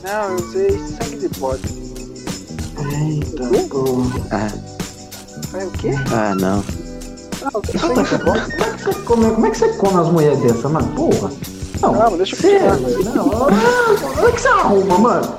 Não, 0.03 0.29
eu 0.29 0.35
usei 0.35 0.69
sangue 0.71 1.17
de 1.17 1.27
bode. 1.39 1.63
Eita, 2.77 3.67
porra. 3.69 4.27
Ah, 4.31 4.51
falei, 5.49 5.67
o 5.67 5.71
quê? 5.71 5.91
ah, 6.11 6.35
não. 6.35 6.63
Ah, 7.43 7.79
sangue 7.79 8.17
de 8.17 8.23
bode. 8.23 8.51
Como 8.51 8.63
é 8.63 8.71
que 8.71 8.83
você 8.83 8.93
come, 9.01 9.31
como 9.31 9.45
é 9.45 9.49
que 9.49 9.57
você 9.57 9.73
come 9.73 9.99
as 9.99 10.09
mulheres 10.09 10.39
dessa, 10.39 10.69
mano? 10.69 10.87
Porra. 10.95 11.31
Não, 11.83 11.93
Calma, 11.93 12.17
deixa 12.17 12.35
eu 12.35 12.41
velho. 12.41 13.03
Não, 13.13 13.29
como 13.29 14.27
é 14.27 14.31
que 14.31 14.41
você 14.41 14.47
arruma, 14.47 14.97
mano? 14.97 15.35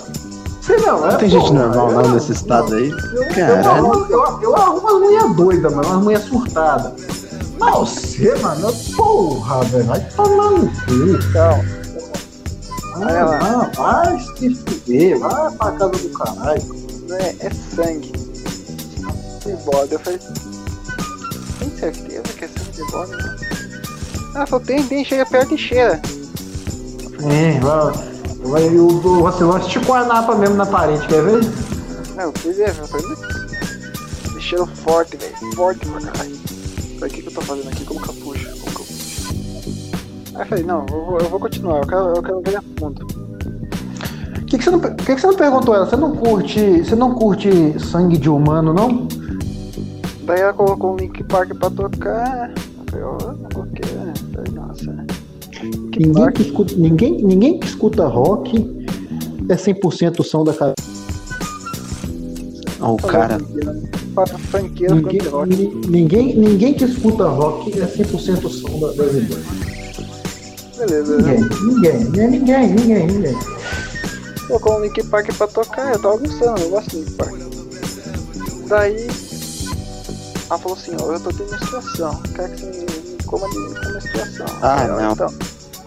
Você 0.61 0.77
não, 0.79 1.07
é, 1.09 1.13
Não 1.13 1.19
tem 1.19 1.29
gente 1.29 1.41
porra, 1.49 1.67
normal 1.67 1.91
eu- 1.91 2.03
não 2.03 2.15
nesse 2.15 2.33
estado 2.33 2.75
aí. 2.75 2.91
Eu, 2.91 3.23
eu, 3.23 3.29
Caralho. 3.35 3.69
arrumo, 3.71 4.07
eu, 4.11 4.41
eu 4.43 4.57
arrumo 4.57 4.87
as 4.89 4.95
mulheres 4.95 5.37
doidas, 5.37 5.75
mano, 5.75 5.89
as 5.97 6.03
mulheres 6.03 6.25
surtadas. 6.27 6.93
Mas 7.59 7.75
você, 7.75 8.35
mano, 8.37 8.73
porra, 8.97 9.63
velho, 9.65 9.85
vai 9.85 10.01
tomar 10.17 10.51
no 10.51 10.67
cu. 10.69 11.33
Calma. 11.33 11.65
Ah, 12.97 13.71
vai 13.77 14.19
se 14.21 14.55
fuder, 14.55 15.19
vai 15.19 15.51
pra 15.53 15.73
casa 15.73 15.89
do 15.91 16.09
caralho. 16.11 16.63
Não 17.09 17.17
é, 17.17 17.37
é 17.41 17.51
sangue. 17.75 18.13
De 19.45 19.53
bode. 19.65 19.93
Eu 19.93 19.99
falei, 20.01 20.19
tem 21.59 21.71
certeza 21.79 22.23
que 22.23 22.45
é 22.45 22.49
sangue 22.49 22.73
de 22.73 22.91
bode? 22.93 23.13
Ela 24.35 24.47
falou, 24.47 24.65
tem, 24.65 24.83
tem, 24.85 25.05
chega 25.05 25.27
perto 25.27 25.55
e 25.55 25.59
cheira. 25.59 26.01
É, 27.23 27.61
vai, 27.61 27.93
vai, 28.45 28.69
o, 28.77 28.89
o 28.89 29.23
vacilão 29.23 29.59
esticou 29.59 29.95
a 29.95 30.05
napa 30.05 30.35
mesmo 30.35 30.57
na 30.57 30.67
parede, 30.67 31.07
quer 31.07 31.23
ver? 31.23 31.41
Não, 32.17 32.17
não 32.17 32.31
é. 32.31 32.33
E 34.37 34.41
cheiro 34.41 34.67
forte, 34.67 35.17
velho, 35.17 35.55
forte 35.55 35.87
pra 35.87 36.01
caralho. 36.01 36.37
Falei, 36.99 37.01
o 37.01 37.09
que, 37.09 37.23
que 37.23 37.29
eu 37.29 37.35
tô 37.35 37.41
fazendo 37.41 37.69
aqui? 37.69 37.85
Como 37.85 38.01
que 38.01 38.09
eu 38.09 38.15
puxo? 38.15 38.51
Como 38.61 38.75
puxo? 38.75 38.95
Aí 40.35 40.43
eu 40.43 40.47
falei, 40.47 40.65
não, 40.65 40.87
eu 40.91 41.05
vou, 41.05 41.19
eu 41.19 41.29
vou 41.29 41.41
continuar, 41.41 41.79
eu 41.79 41.87
quero, 41.87 42.17
eu 42.17 42.23
quero 42.23 42.43
ver 42.43 42.57
a 42.57 42.63
fundo. 42.79 43.07
Por 43.07 44.45
que, 44.47 44.59
que, 44.59 44.65
você 44.65 44.71
não, 44.71 44.81
que, 44.81 45.15
que 45.15 45.21
você 45.21 45.27
não 45.27 45.37
perguntou 45.37 45.75
ela? 45.75 45.87
Você 45.87 45.97
não 45.97 46.15
curte. 46.15 46.85
Você 46.85 46.95
não 46.95 47.15
curte 47.15 47.79
sangue 47.81 48.17
de 48.17 48.29
humano, 48.29 48.73
não? 48.73 49.09
Daí 50.23 50.41
ela 50.41 50.53
colocou 50.53 50.93
um 50.93 50.97
Link 50.97 51.23
Park 51.25 51.55
pra 51.55 51.71
tocar. 51.71 52.51
Eu 52.51 52.85
falei, 52.89 53.05
ó, 53.05 53.33
não 53.33 53.49
coloquei, 53.51 53.93
né? 53.93 54.13
Falei, 54.33 54.53
nossa. 54.53 55.04
Link 55.99 56.07
Ninguém 56.07 56.25
Park. 56.25 56.37
que, 56.37 56.43
escuta, 56.43 56.75
ninguém, 56.77 57.23
ninguém 57.23 57.59
que 57.59 57.67
escuta 57.67 58.07
rock 58.07 58.87
é 59.49 59.55
100% 59.55 60.21
o 60.21 60.23
som 60.25 60.45
da 60.45 60.53
cara. 60.53 60.75
Ó, 62.81 62.95
o 62.95 62.97
cara. 62.97 63.39
Franqueira 64.51 64.95
Ninguém, 64.95 65.75
ninguém, 65.89 66.37
ninguém 66.37 66.75
que 66.75 66.85
escuta 66.85 67.27
rock 67.29 67.73
é 67.81 67.87
100% 67.87 68.45
o 68.45 68.49
som 68.49 68.79
da, 68.81 68.93
das 68.93 69.15
ideias. 69.15 69.45
Beleza, 70.79 71.17
né? 71.19 71.37
Ninguém, 71.63 72.05
ninguém, 72.05 72.29
ninguém, 72.31 72.69
ninguém, 72.75 73.07
ninguém. 73.07 73.37
Colocou 74.47 74.79
um 74.79 74.83
Link 74.83 75.03
Park 75.05 75.33
pra 75.37 75.47
tocar, 75.47 75.93
eu 75.95 75.99
tava 76.01 76.17
gostando, 76.19 76.61
eu 76.61 76.71
gosto 76.71 76.91
do 76.91 76.99
Link 76.99 77.13
Park. 77.13 77.35
Daí, 78.69 79.07
ela 80.51 80.59
falou 80.59 80.77
assim, 80.77 80.93
ó, 81.01 81.13
eu 81.13 81.21
tô 81.21 81.31
tendo 81.31 81.51
menstruação, 81.51 82.23
quero 82.35 82.53
que 82.53 82.61
você 82.61 82.71
me, 82.71 83.11
me 83.17 83.23
coma 83.25 83.49
de 83.49 83.59
menstruação. 83.93 84.47
Ah, 84.63 84.85
Eu, 84.87 84.97
não. 84.97 85.13
Então, 85.13 85.35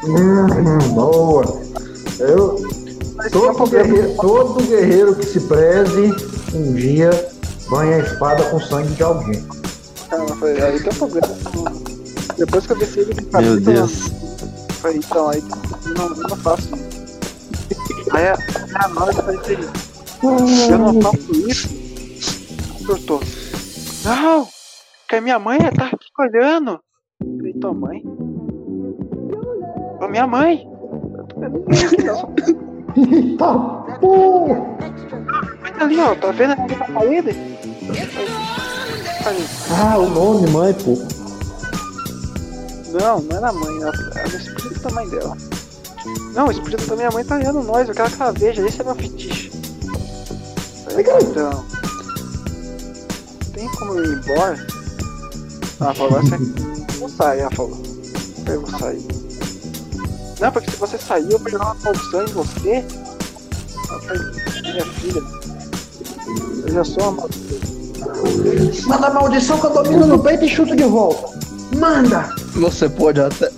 Hum, 0.03 0.93
boa. 0.93 1.61
Eu, 2.19 2.55
todo, 3.31 3.55
problema. 3.55 3.83
guerreiro, 3.83 4.15
todo 4.15 4.63
guerreiro 4.67 5.15
que 5.15 5.25
se 5.25 5.39
preze, 5.41 6.13
um 6.53 6.73
dia 6.73 7.09
banha 7.69 7.97
a 7.97 7.99
espada 7.99 8.43
com 8.49 8.59
sangue 8.59 8.93
de 8.93 9.03
alguém. 9.03 9.43
Falei, 10.39 10.61
aí 10.61 10.79
tem 10.79 10.91
um 10.91 10.95
problema. 10.95 11.27
Depois 12.37 12.65
que 12.65 12.73
eu 12.73 12.77
desci 12.77 12.99
ele 12.99 13.13
de 13.13 13.25
Meu 13.31 13.59
Deus. 13.59 14.11
Então, 14.93 15.29
aí 15.29 15.43
não, 15.97 16.09
não 16.09 16.37
faço. 16.37 16.69
Aí 18.11 18.27
a, 18.27 18.37
a 18.75 18.87
Nora 18.89 19.11
falei 19.13 19.39
assim, 19.39 20.71
eu 20.71 20.77
não 20.77 21.01
faço 21.01 21.31
isso. 21.49 21.67
Surtou. 22.85 23.21
Não! 24.05 24.47
Que 25.09 25.15
a 25.15 25.21
minha 25.21 25.39
mãe 25.39 25.57
tá 25.75 25.87
aqui 25.87 26.07
olhando. 26.19 26.79
Falei, 27.19 27.53
tua 27.53 27.73
mãe? 27.73 28.03
Ô, 29.99 30.07
minha 30.07 30.27
mãe! 30.27 30.67
Aqui, 32.97 33.15
Eita 33.15 33.53
porra! 33.99 34.77
tá 35.77 35.85
ali, 35.85 35.99
ó. 35.99 36.15
Tá 36.15 36.31
vendo 36.31 36.53
ali 36.53 36.75
na 36.75 36.85
parede? 36.85 37.57
Ah, 39.79 39.97
o 39.97 40.09
nome, 40.09 40.49
mãe, 40.49 40.73
pô. 40.73 40.97
Não, 42.99 43.21
não 43.21 43.37
era 43.37 43.49
a 43.49 43.53
mãe, 43.53 43.81
era 43.81 43.91
era 44.15 44.27
o 44.27 44.37
espírito 44.37 44.79
da 44.81 44.89
mãe 44.91 45.09
dela. 45.09 45.37
Não, 46.33 46.47
o 46.47 46.51
espírito 46.51 46.87
da 46.87 46.95
minha 46.95 47.11
mãe 47.11 47.23
tá 47.25 47.35
olhando 47.35 47.63
nós, 47.63 47.87
eu 47.87 47.93
quero 47.95 48.09
que 48.09 48.21
ela 48.21 48.31
veja, 48.31 48.65
esse 48.65 48.81
é 48.81 48.83
meu 48.83 48.95
fetiche. 48.95 49.51
Então. 51.21 51.65
Tem 53.53 53.69
como 53.71 53.93
eu 53.93 54.05
ir 54.05 54.17
embora? 54.17 54.67
Ela 55.79 55.93
falou, 55.93 56.21
você 56.21 56.99
não 56.99 57.09
sai, 57.09 57.41
ela 57.41 57.51
falou. 57.51 57.77
Eu 58.47 58.61
vou 58.61 58.79
sair. 58.79 59.16
Não, 60.39 60.51
porque 60.51 60.69
se 60.69 60.77
você 60.77 60.97
sair, 60.97 61.31
eu 61.31 61.39
vou 61.39 61.49
jogar 61.49 61.65
uma 61.65 61.75
maldição 61.83 62.23
em 62.23 62.27
você. 62.27 62.85
Minha 64.61 64.85
filha. 64.85 65.21
Eu 66.65 66.73
já 66.73 66.83
sou 66.83 67.03
uma 67.03 67.11
maldição. 67.11 68.88
Manda 68.88 69.07
a 69.07 69.13
maldição 69.13 69.59
que 69.59 69.65
eu 69.65 69.69
domino 69.71 70.07
no 70.07 70.19
peito 70.19 70.45
e 70.45 70.49
chuto 70.49 70.75
de 70.75 70.83
volta. 70.83 71.38
Manda! 71.75 72.29
Você 72.53 72.88
pode 72.88 73.19
até. 73.19 73.51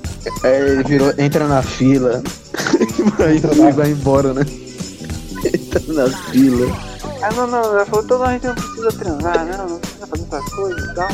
É, 0.44 0.60
ele 0.60 0.84
virou, 0.84 1.14
entra 1.18 1.48
na 1.48 1.62
fila. 1.62 2.22
vai, 3.18 3.38
e 3.38 3.72
vai 3.72 3.92
embora, 3.92 4.34
né? 4.34 4.42
Entra 5.46 5.94
na 5.94 6.10
fila. 6.32 6.68
Ah, 7.22 7.34
não, 7.34 7.48
não, 7.48 7.64
ela 7.64 7.86
falou, 7.86 8.06
então 8.06 8.24
a 8.24 8.32
gente 8.32 8.48
não 8.48 8.56
precisa 8.56 8.92
transar, 8.92 9.46
não, 9.46 9.70
não 9.70 9.80
precisa 9.80 10.08
fazer 10.08 10.26
essas 10.32 10.54
coisas 10.54 10.84
e 10.84 10.96
tal. 10.96 11.08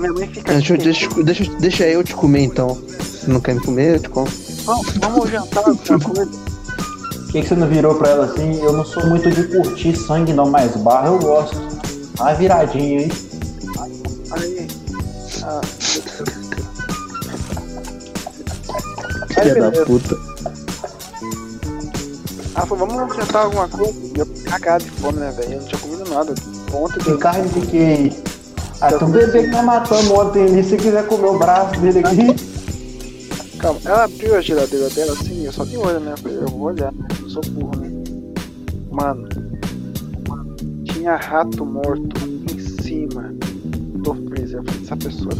Minha 0.00 0.12
mãe 0.12 0.28
fica. 0.28 0.52
Deixa, 0.52 0.72
eu- 0.72 0.76
assim, 0.76 0.84
deixa, 0.84 1.22
deixa, 1.22 1.44
deixa 1.58 1.86
eu 1.86 2.02
te 2.02 2.14
comer 2.14 2.42
então. 2.42 2.76
Se 3.00 3.28
não 3.28 3.40
quer 3.40 3.54
me 3.54 3.60
comer, 3.60 3.94
eu 3.96 4.00
te 4.00 4.08
como. 4.08 4.26
Vamos, 4.64 4.96
vamos 4.98 5.30
jantar 5.30 5.64
alguma 5.68 6.00
coisa. 6.00 6.26
Por 6.30 7.32
que, 7.32 7.42
que 7.42 7.48
você 7.48 7.54
não 7.54 7.68
virou 7.68 7.94
pra 7.94 8.10
ela 8.10 8.24
assim? 8.26 8.60
Eu 8.60 8.72
não 8.72 8.84
sou 8.84 9.06
muito 9.06 9.30
de 9.30 9.44
curtir 9.44 9.94
sangue, 9.96 10.32
não, 10.32 10.50
mas 10.50 10.74
barra 10.76 11.08
eu 11.08 11.18
gosto. 11.18 11.56
Ah, 12.18 12.32
viradinha, 12.34 13.02
hein? 13.02 13.12
Aí. 14.32 14.66
Ah, 15.44 15.60
Filha 19.28 19.70
da 19.70 19.84
puta. 19.84 20.16
ela 22.56 22.66
falou, 22.66 22.86
vamos 22.88 23.16
jantar 23.16 23.44
alguma 23.44 23.68
coisa. 23.68 23.94
Eu 24.16 24.26
cagado 24.44 24.84
de 24.84 24.90
fome, 24.90 25.18
né, 25.18 25.30
velho? 25.36 25.52
Eu 25.54 25.60
não 25.60 25.66
tinha 25.68 25.80
comido 25.80 26.10
nada. 26.10 26.34
Ontem 26.72 26.98
Que 27.00 27.16
carne 27.18 27.48
de 27.48 27.60
que. 27.66 28.29
Ah, 28.80 28.88
tem 28.92 29.06
um 29.08 29.10
bebê 29.10 29.42
que 29.42 29.48
nós 29.50 29.64
matamos 29.64 30.10
ontem 30.10 30.44
ali. 30.44 30.64
Se 30.64 30.76
quiser 30.76 31.06
comer 31.06 31.26
o 31.28 31.38
braço 31.38 31.78
dele 31.80 31.98
aqui. 32.00 33.58
Calma, 33.58 33.78
ela 33.84 34.04
abriu 34.04 34.34
a 34.36 34.40
geladeira 34.40 34.88
dela 34.88 35.12
assim, 35.12 35.44
eu 35.44 35.52
só 35.52 35.64
dei 35.66 35.76
olho, 35.76 36.00
né? 36.00 36.14
Eu 36.24 36.46
vou 36.48 36.62
olhar, 36.68 36.90
né? 36.92 37.06
Eu 37.22 37.28
sou 37.28 37.42
burro, 37.50 37.76
né? 37.78 37.90
Mano, 38.90 39.28
tinha 40.84 41.16
rato 41.16 41.64
morto 41.66 42.16
em 42.50 42.58
cima 42.58 43.34
do 43.96 44.14
freezer. 44.28 44.60
Eu 44.60 44.64
falei, 44.64 44.82
essa 44.82 44.96
pessoa 44.96 45.30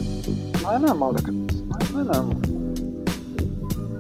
não 0.62 0.72
é 0.74 0.78
normal 0.78 1.14
da 1.14 1.22
cabeça. 1.22 1.62
Não 1.66 2.01
é, 2.01 2.05
não 2.05 2.12
é 2.12 2.16
normal. 2.16 2.36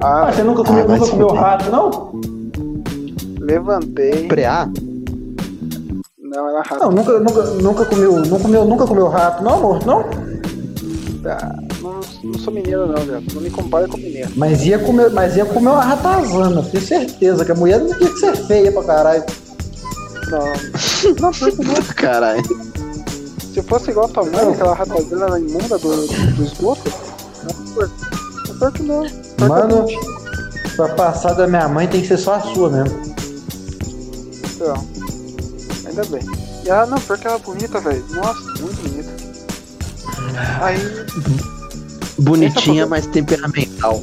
Ah, 0.02 0.28
Ah, 0.28 0.32
você 0.32 0.42
nunca 0.42 0.64
comeu, 0.64 0.84
Ah, 0.84 0.88
nunca 0.96 1.06
comeu 1.10 1.28
rato, 1.28 1.70
não? 1.70 2.20
levantei. 3.40 4.28
Preá? 4.28 4.68
Não, 6.30 6.48
era 6.48 6.62
rato. 6.62 6.84
Não, 6.84 6.90
nunca, 6.92 7.18
nunca, 7.18 7.42
nunca 7.42 7.84
comeu, 7.86 8.12
não 8.24 8.38
comeu, 8.38 8.64
nunca 8.64 8.86
comeu 8.86 9.08
rato, 9.08 9.42
não, 9.42 9.60
morto, 9.60 9.86
não? 9.86 10.00
Ah, 11.26 11.54
não, 11.82 12.00
não 12.24 12.38
sou 12.38 12.52
mineiro, 12.52 12.86
não, 12.86 12.94
velho. 13.04 13.22
Não 13.34 13.42
me 13.42 13.50
compara 13.50 13.88
com 13.88 13.96
mineiro. 13.96 14.30
Mas 14.36 14.64
ia 14.64 14.78
comer, 14.78 15.10
mas 15.10 15.36
ia 15.36 15.44
comer 15.44 15.68
uma 15.70 15.82
ratazana, 15.82 16.62
tenho 16.62 16.82
certeza 16.84 17.44
que 17.44 17.52
a 17.52 17.54
mulher 17.54 17.80
não 17.80 17.92
tinha 17.98 18.10
que 18.10 18.18
ser 18.20 18.36
feia 18.46 18.70
pra 18.72 18.84
caralho. 18.84 19.24
Não, 20.30 20.38
não, 21.20 21.30
pior 21.32 21.50
que 21.52 21.64
não. 21.64 21.74
Caralho. 21.96 22.42
Se 23.52 23.60
fosse 23.62 23.90
igual 23.90 24.06
a 24.06 24.08
tua 24.08 24.24
mãe, 24.24 24.52
aquela 24.52 24.74
ratazana 24.74 25.38
imunda 25.40 25.76
do, 25.78 26.06
do 26.06 26.42
esgoto, 26.44 26.90
não, 27.42 27.74
pior- 28.58 28.72
que 28.72 28.82
não. 28.84 29.02
Pior 29.36 29.48
Mano. 29.48 29.76
não. 29.78 29.86
Pra 30.76 30.88
passar 30.94 31.34
da 31.34 31.46
minha 31.48 31.68
mãe 31.68 31.88
tem 31.88 32.00
que 32.00 32.06
ser 32.06 32.16
só 32.18 32.34
a 32.34 32.40
sua 32.40 32.70
mesmo. 32.70 33.00
Então, 34.54 34.86
ainda 35.90 36.04
bem. 36.04 36.22
E 36.64 36.68
ela, 36.68 36.86
não, 36.86 36.98
pior 36.98 37.18
que 37.18 37.26
ela 37.26 37.36
é 37.36 37.40
bonita, 37.40 37.80
velho. 37.80 38.04
Nossa, 38.10 38.40
muito 38.60 38.82
bonita. 38.88 39.10
Aí, 40.62 40.78
Bonitinha, 42.18 42.86
mas 42.86 43.06
temperamental. 43.06 44.00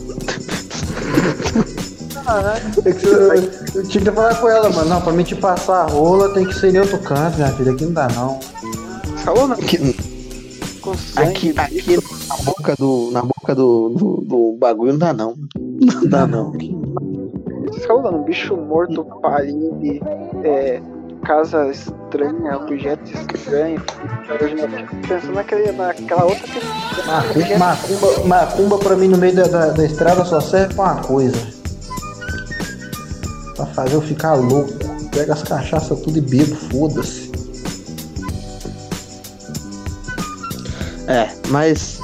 caralho, 2.26 2.82
Tem 2.84 2.94
que 2.94 3.06
eu, 3.06 3.34
eu 3.76 3.88
tinha 3.88 4.04
que 4.04 4.12
falar 4.12 4.36
com 4.36 4.50
ela, 4.50 4.70
mano. 4.70 4.90
Não, 4.90 5.02
pra 5.02 5.14
mim 5.14 5.24
te 5.24 5.36
passar 5.36 5.84
a 5.84 5.86
rola 5.88 6.34
tem 6.34 6.46
que 6.46 6.54
ser 6.54 6.74
em 6.74 6.80
outro 6.80 6.98
canto, 7.00 7.38
minha 7.38 7.52
filha. 7.54 7.72
Aqui 7.72 7.86
não 7.86 7.94
dá 7.94 8.08
não. 8.10 8.40
falou 9.18 9.48
não, 9.48 9.56
Aqui, 9.56 9.94
com 10.82 10.96
sangue. 10.98 11.54
aqui, 11.58 11.78
aqui 11.80 11.96
na 11.96 12.36
boca 12.44 12.76
do. 12.78 13.12
Na 13.12 13.22
boca 13.22 13.54
do, 13.56 13.90
do, 13.90 14.22
do 14.26 14.58
bagulho 14.60 14.94
não 14.94 15.00
dá 15.00 15.14
não. 15.14 15.36
Não 15.56 16.06
dá 16.10 16.26
não. 16.28 16.52
Vocês 17.68 17.86
falam 17.86 18.12
não, 18.12 18.24
bicho 18.24 18.58
morto, 18.58 19.06
parede, 19.22 20.02
é, 20.44 20.82
casa 21.28 21.70
estranha, 21.70 22.56
objetos 22.56 23.12
estranhos. 23.36 23.84
Eu 24.40 24.58
já 24.58 24.70
fico 24.70 24.96
pensando 25.08 25.34
naquele, 25.34 25.72
naquela 25.74 26.24
outra 26.24 26.48
que. 26.48 26.60
Macumba, 27.06 27.58
macumba, 27.58 28.26
macumba 28.26 28.78
pra 28.80 28.96
mim 28.96 29.10
no 29.10 29.18
meio 29.18 29.36
da, 29.36 29.44
da, 29.44 29.66
da 29.72 29.86
estrada 29.86 30.24
só 30.24 30.40
serve 30.40 30.74
pra 30.74 30.84
uma 30.86 31.02
coisa. 31.04 31.38
Pra 33.56 33.66
fazer 33.68 33.96
eu 33.96 34.02
ficar 34.02 34.36
louco. 34.36 34.72
Pega 35.12 35.34
as 35.34 35.44
cachaças 35.44 36.00
tudo 36.00 36.18
e 36.18 36.22
bebo, 36.22 36.56
foda-se. 36.56 37.30
É, 41.08 41.30
mas. 41.50 42.00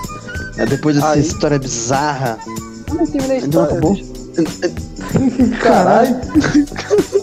é, 0.58 0.66
depois 0.66 0.96
dessa 0.96 1.12
Aí. 1.12 1.22
história 1.22 1.60
bizarra. 1.60 2.38
Eu 2.90 2.96
não 2.96 3.08
terminei 3.08 3.38
a 3.38 3.42
não 3.42 3.48
história. 3.48 3.72
acabou? 3.72 3.98
Caralho. 5.62 6.16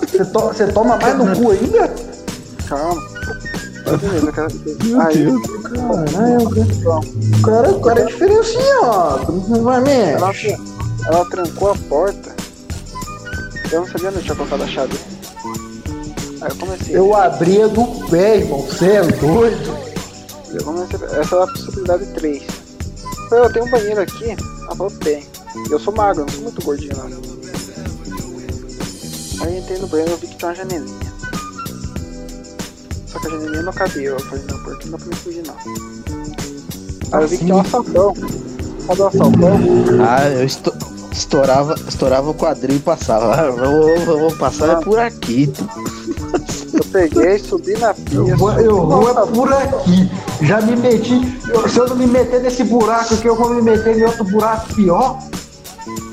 Você, 0.20 0.24
to- 0.32 0.40
você 0.48 0.66
toma 0.66 0.96
mais 0.98 1.16
no 1.16 1.34
cu 1.34 1.50
ainda? 1.52 1.88
Calma. 2.68 3.00
Tá 3.84 3.96
beleza, 3.96 4.26
eu 4.26 4.32
quero. 4.32 4.48
Aí, 5.00 5.26
Caralho, 7.42 7.42
cara, 7.42 7.70
o 7.70 7.80
cara 7.80 8.00
é 8.00 8.04
diferencinha, 8.04 8.80
ó. 8.82 9.18
Não 9.48 9.62
vai 9.62 9.76
ela, 9.76 10.28
mesmo. 10.28 10.58
ela 11.06 11.24
trancou 11.30 11.70
a 11.70 11.74
porta. 11.88 12.34
Eu 13.72 13.80
não 13.80 13.86
sabia 13.88 14.10
onde 14.10 14.22
tinha 14.22 14.34
colocado 14.36 14.62
a 14.62 14.66
chave. 14.66 14.98
Aí 16.42 16.50
eu 16.50 16.56
comecei. 16.56 16.96
Eu 16.98 17.14
abria 17.14 17.66
do 17.68 17.86
pé, 18.10 18.36
irmão. 18.38 18.60
Você 18.60 18.86
é 18.86 19.02
doido? 19.02 19.74
Eu 20.52 20.64
comecei, 20.64 20.98
essa 21.18 21.34
era 21.36 21.44
a 21.44 21.46
possibilidade 21.46 22.06
3. 22.14 22.42
Eu 22.42 23.28
falei, 23.30 23.44
eu 23.46 23.52
tenho 23.54 23.64
um 23.64 23.70
banheiro 23.70 24.00
aqui. 24.02 24.36
Ela 24.64 24.76
falou, 24.76 24.90
tem. 24.90 25.24
Eu 25.70 25.80
sou 25.80 25.94
magro, 25.94 26.22
não 26.26 26.28
sou 26.28 26.42
muito 26.42 26.62
gordinho 26.62 26.94
não. 26.96 27.29
Aí 29.40 29.58
entrei 29.58 29.78
no 29.78 29.86
banheiro 29.86 30.12
e 30.12 30.16
vi 30.16 30.26
que 30.28 30.36
tinha 30.36 30.48
uma 30.50 30.54
janelinha. 30.54 31.12
Só 33.06 33.18
que 33.18 33.26
a 33.26 33.30
janelinha 33.30 33.62
não 33.62 33.72
cabia. 33.72 34.10
Eu 34.10 34.20
falei, 34.20 34.44
não, 34.50 34.58
por 34.62 34.72
aqui 34.74 34.84
não 34.88 34.92
dá 34.92 34.98
pra 34.98 35.06
me 35.08 35.14
fugir 35.16 35.42
não. 35.46 35.54
Aí 37.12 37.22
eu 37.22 37.28
vi 37.28 37.38
que 37.38 37.44
tinha 37.44 37.56
um 37.56 37.60
assaltão. 37.60 38.14
Sabe 38.86 39.00
o 39.02 39.06
assaltão? 39.06 39.60
Ah, 40.08 40.28
eu 40.28 40.44
esto- 40.44 40.72
estourava, 41.12 41.74
estourava 41.88 42.30
o 42.30 42.34
quadril 42.34 42.76
e 42.76 42.80
passava. 42.80 43.50
Vou, 43.52 43.98
vou, 44.04 44.18
vou 44.20 44.36
passar 44.36 44.78
é 44.80 44.84
por 44.84 44.98
aqui. 44.98 45.52
Eu 46.72 46.84
peguei, 46.92 47.38
subi 47.38 47.76
na 47.78 47.92
pia. 47.94 48.18
Eu 48.18 48.36
vou, 48.36 48.52
eu 48.60 48.86
vou 48.86 49.10
é 49.10 49.26
por 49.26 49.52
aqui. 49.52 50.10
Já 50.42 50.60
me 50.60 50.76
meti. 50.76 51.20
eu- 51.48 51.68
se 51.68 51.78
eu 51.78 51.88
não 51.88 51.96
me 51.96 52.06
meter 52.06 52.40
nesse 52.42 52.62
buraco 52.64 53.14
aqui, 53.14 53.26
eu 53.26 53.36
vou 53.36 53.50
me 53.50 53.60
meter 53.62 53.98
em 53.98 54.04
outro 54.04 54.24
buraco 54.24 54.72
pior. 54.74 55.18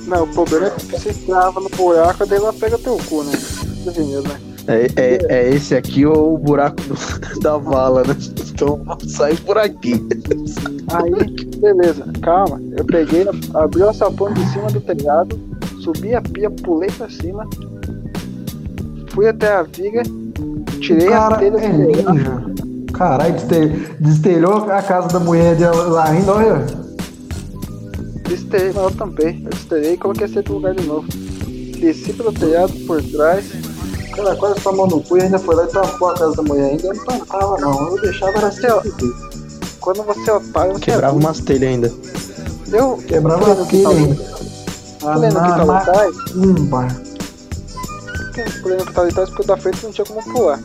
Não, 0.07 0.23
o 0.23 0.27
problema 0.27 0.67
é 0.67 0.69
que 0.71 0.85
você 0.99 1.13
trava 1.13 1.59
no 1.59 1.69
buraco, 1.69 2.25
daí 2.25 2.38
ela 2.39 2.53
pega 2.53 2.77
teu 2.77 2.97
cu, 3.09 3.23
né? 3.23 3.34
Entendeu, 3.85 4.21
né? 4.23 4.39
É, 4.69 4.85
é, 4.95 5.17
é 5.29 5.49
esse 5.53 5.75
aqui 5.75 6.05
ou 6.05 6.34
o 6.34 6.38
buraco 6.38 6.77
do- 6.84 6.95
da 7.41 7.57
vala, 7.57 8.03
né? 8.03 8.15
Então 8.49 8.81
sai 9.07 9.35
por 9.35 9.57
aqui. 9.57 9.93
Aí, 10.93 11.11
beleza, 11.57 12.05
calma. 12.21 12.59
Eu 12.77 12.84
peguei, 12.85 13.25
abri 13.53 13.84
o 13.84 13.93
sapão 13.93 14.34
de 14.34 14.45
cima 14.49 14.69
do 14.71 14.81
telhado, 14.81 15.39
subi 15.84 16.15
a 16.15 16.21
pia, 16.21 16.49
pulei 16.49 16.89
pra 16.89 17.09
cima, 17.09 17.45
fui 19.13 19.27
até 19.27 19.53
a 19.53 19.63
viga, 19.63 20.03
tirei 20.81 21.07
a 21.07 21.11
Cara, 21.11 21.38
telha 21.38 21.57
é 21.57 21.69
do. 21.69 22.91
Caralho, 22.93 23.34
destel- 23.34 23.69
destelhou 23.99 24.69
a 24.71 24.81
casa 24.81 25.07
da 25.09 25.19
mulher 25.19 25.55
dela 25.55 25.84
lá 25.84 26.09
ainda, 26.09 26.34
olha. 26.34 26.86
Destelhei, 28.27 28.71
mas 28.73 28.83
eu 28.83 28.91
tampei. 28.91 29.41
Eu 29.43 29.49
destelhei 29.49 29.93
e 29.93 29.97
coloquei 29.97 30.25
esse 30.25 30.41
no 30.47 30.53
lugar 30.55 30.75
de 30.75 30.85
novo. 30.85 31.07
Desci 31.79 32.13
pelo 32.13 32.31
telhado 32.33 32.73
por 32.85 33.01
trás, 33.03 33.45
Cara, 34.15 34.35
quase 34.35 34.59
tomou 34.61 34.87
no 34.87 34.99
cu 35.03 35.17
e 35.19 35.21
ainda 35.21 35.37
foi 35.37 35.53
lá 35.53 35.63
e 35.65 35.67
tampou 35.67 36.09
a 36.09 36.13
casa 36.15 36.35
da 36.35 36.41
mulher. 36.41 36.71
Ainda 36.71 36.91
não 36.91 37.05
tampava, 37.05 37.55
não. 37.59 37.89
Eu 37.95 38.01
deixava 38.01 38.35
era 38.39 38.47
assim, 38.47 38.65
ó. 38.65 38.81
quando 39.79 40.01
você 40.03 40.29
é 40.29 40.33
otário, 40.33 40.73
você 40.73 40.79
Quebrava 40.85 41.15
é 41.15 41.19
umas 41.19 41.39
telhas 41.39 41.69
ainda. 41.69 41.93
Eu 42.71 42.97
Quebrava 43.07 43.43
eu- 43.51 43.63
aquele 43.63 43.85
ainda. 43.85 44.15
pulando 44.99 45.37
aqui 45.37 45.49
tava 45.49 45.77
atrás, 45.77 46.15
Macumba. 46.33 46.87
que 48.33 48.59
pulando 48.61 48.85
que 48.87 48.93
tava 48.93 49.07
atrás, 49.07 49.29
porque 49.29 49.41
o 49.43 49.45
da 49.45 49.57
frente 49.57 49.83
não 49.83 49.91
tinha 49.91 50.05
como 50.05 50.23
pular. 50.23 50.59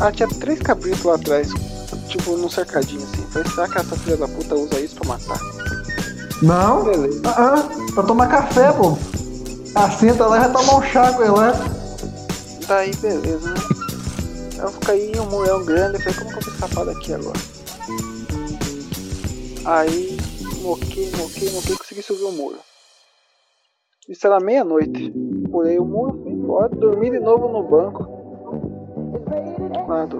Ah, 0.00 0.12
tinha 0.12 0.28
três 0.28 0.60
cabritos 0.60 1.02
lá 1.02 1.16
atrás, 1.16 1.48
tipo 2.06 2.36
num 2.36 2.48
cercadinho 2.48 3.02
assim. 3.02 3.17
Falei, 3.38 3.44
será 3.52 3.68
que 3.68 3.78
essa 3.78 3.96
filha 3.96 4.16
da 4.16 4.26
puta 4.26 4.54
usa 4.54 4.80
isso 4.80 4.96
pra 4.96 5.08
matar? 5.10 5.38
Não? 6.42 6.84
Beleza. 6.84 7.22
Ah, 7.24 7.54
ah, 7.54 7.92
pra 7.94 8.02
tomar 8.02 8.28
café, 8.28 8.72
pô. 8.72 8.98
Assenta 9.74 10.26
lá 10.26 10.38
e 10.38 10.40
vai 10.40 10.52
tomar 10.52 10.78
um 10.78 10.82
chá 10.82 11.12
com 11.12 11.22
ele 11.22 11.30
lá. 11.30 11.52
Daí, 12.66 12.94
beleza, 12.96 13.50
né? 13.50 13.60
Eu 14.58 14.72
caí 14.84 15.12
em 15.12 15.20
um 15.20 15.26
murão 15.26 15.64
grande, 15.64 15.96
eu 15.96 16.00
falei, 16.00 16.18
como 16.18 16.30
que 16.30 16.38
eu 16.38 16.42
vou 16.42 16.52
escapar 16.52 16.84
daqui 16.86 17.12
agora? 17.12 17.38
Aí, 19.64 20.16
moquei, 20.62 21.10
moquei, 21.16 21.50
moquei, 21.50 21.76
consegui 21.76 22.02
subir 22.02 22.24
o 22.24 22.32
muro. 22.32 22.58
Isso 24.08 24.26
era 24.26 24.40
meia-noite. 24.40 25.12
Pulei 25.50 25.78
o 25.78 25.84
muro, 25.84 26.18
fui 26.22 26.32
embora, 26.32 26.68
dormi 26.70 27.10
de 27.10 27.20
novo 27.20 27.48
no 27.48 27.62
banco. 27.62 28.18
Lá 29.86 30.06
do, 30.06 30.18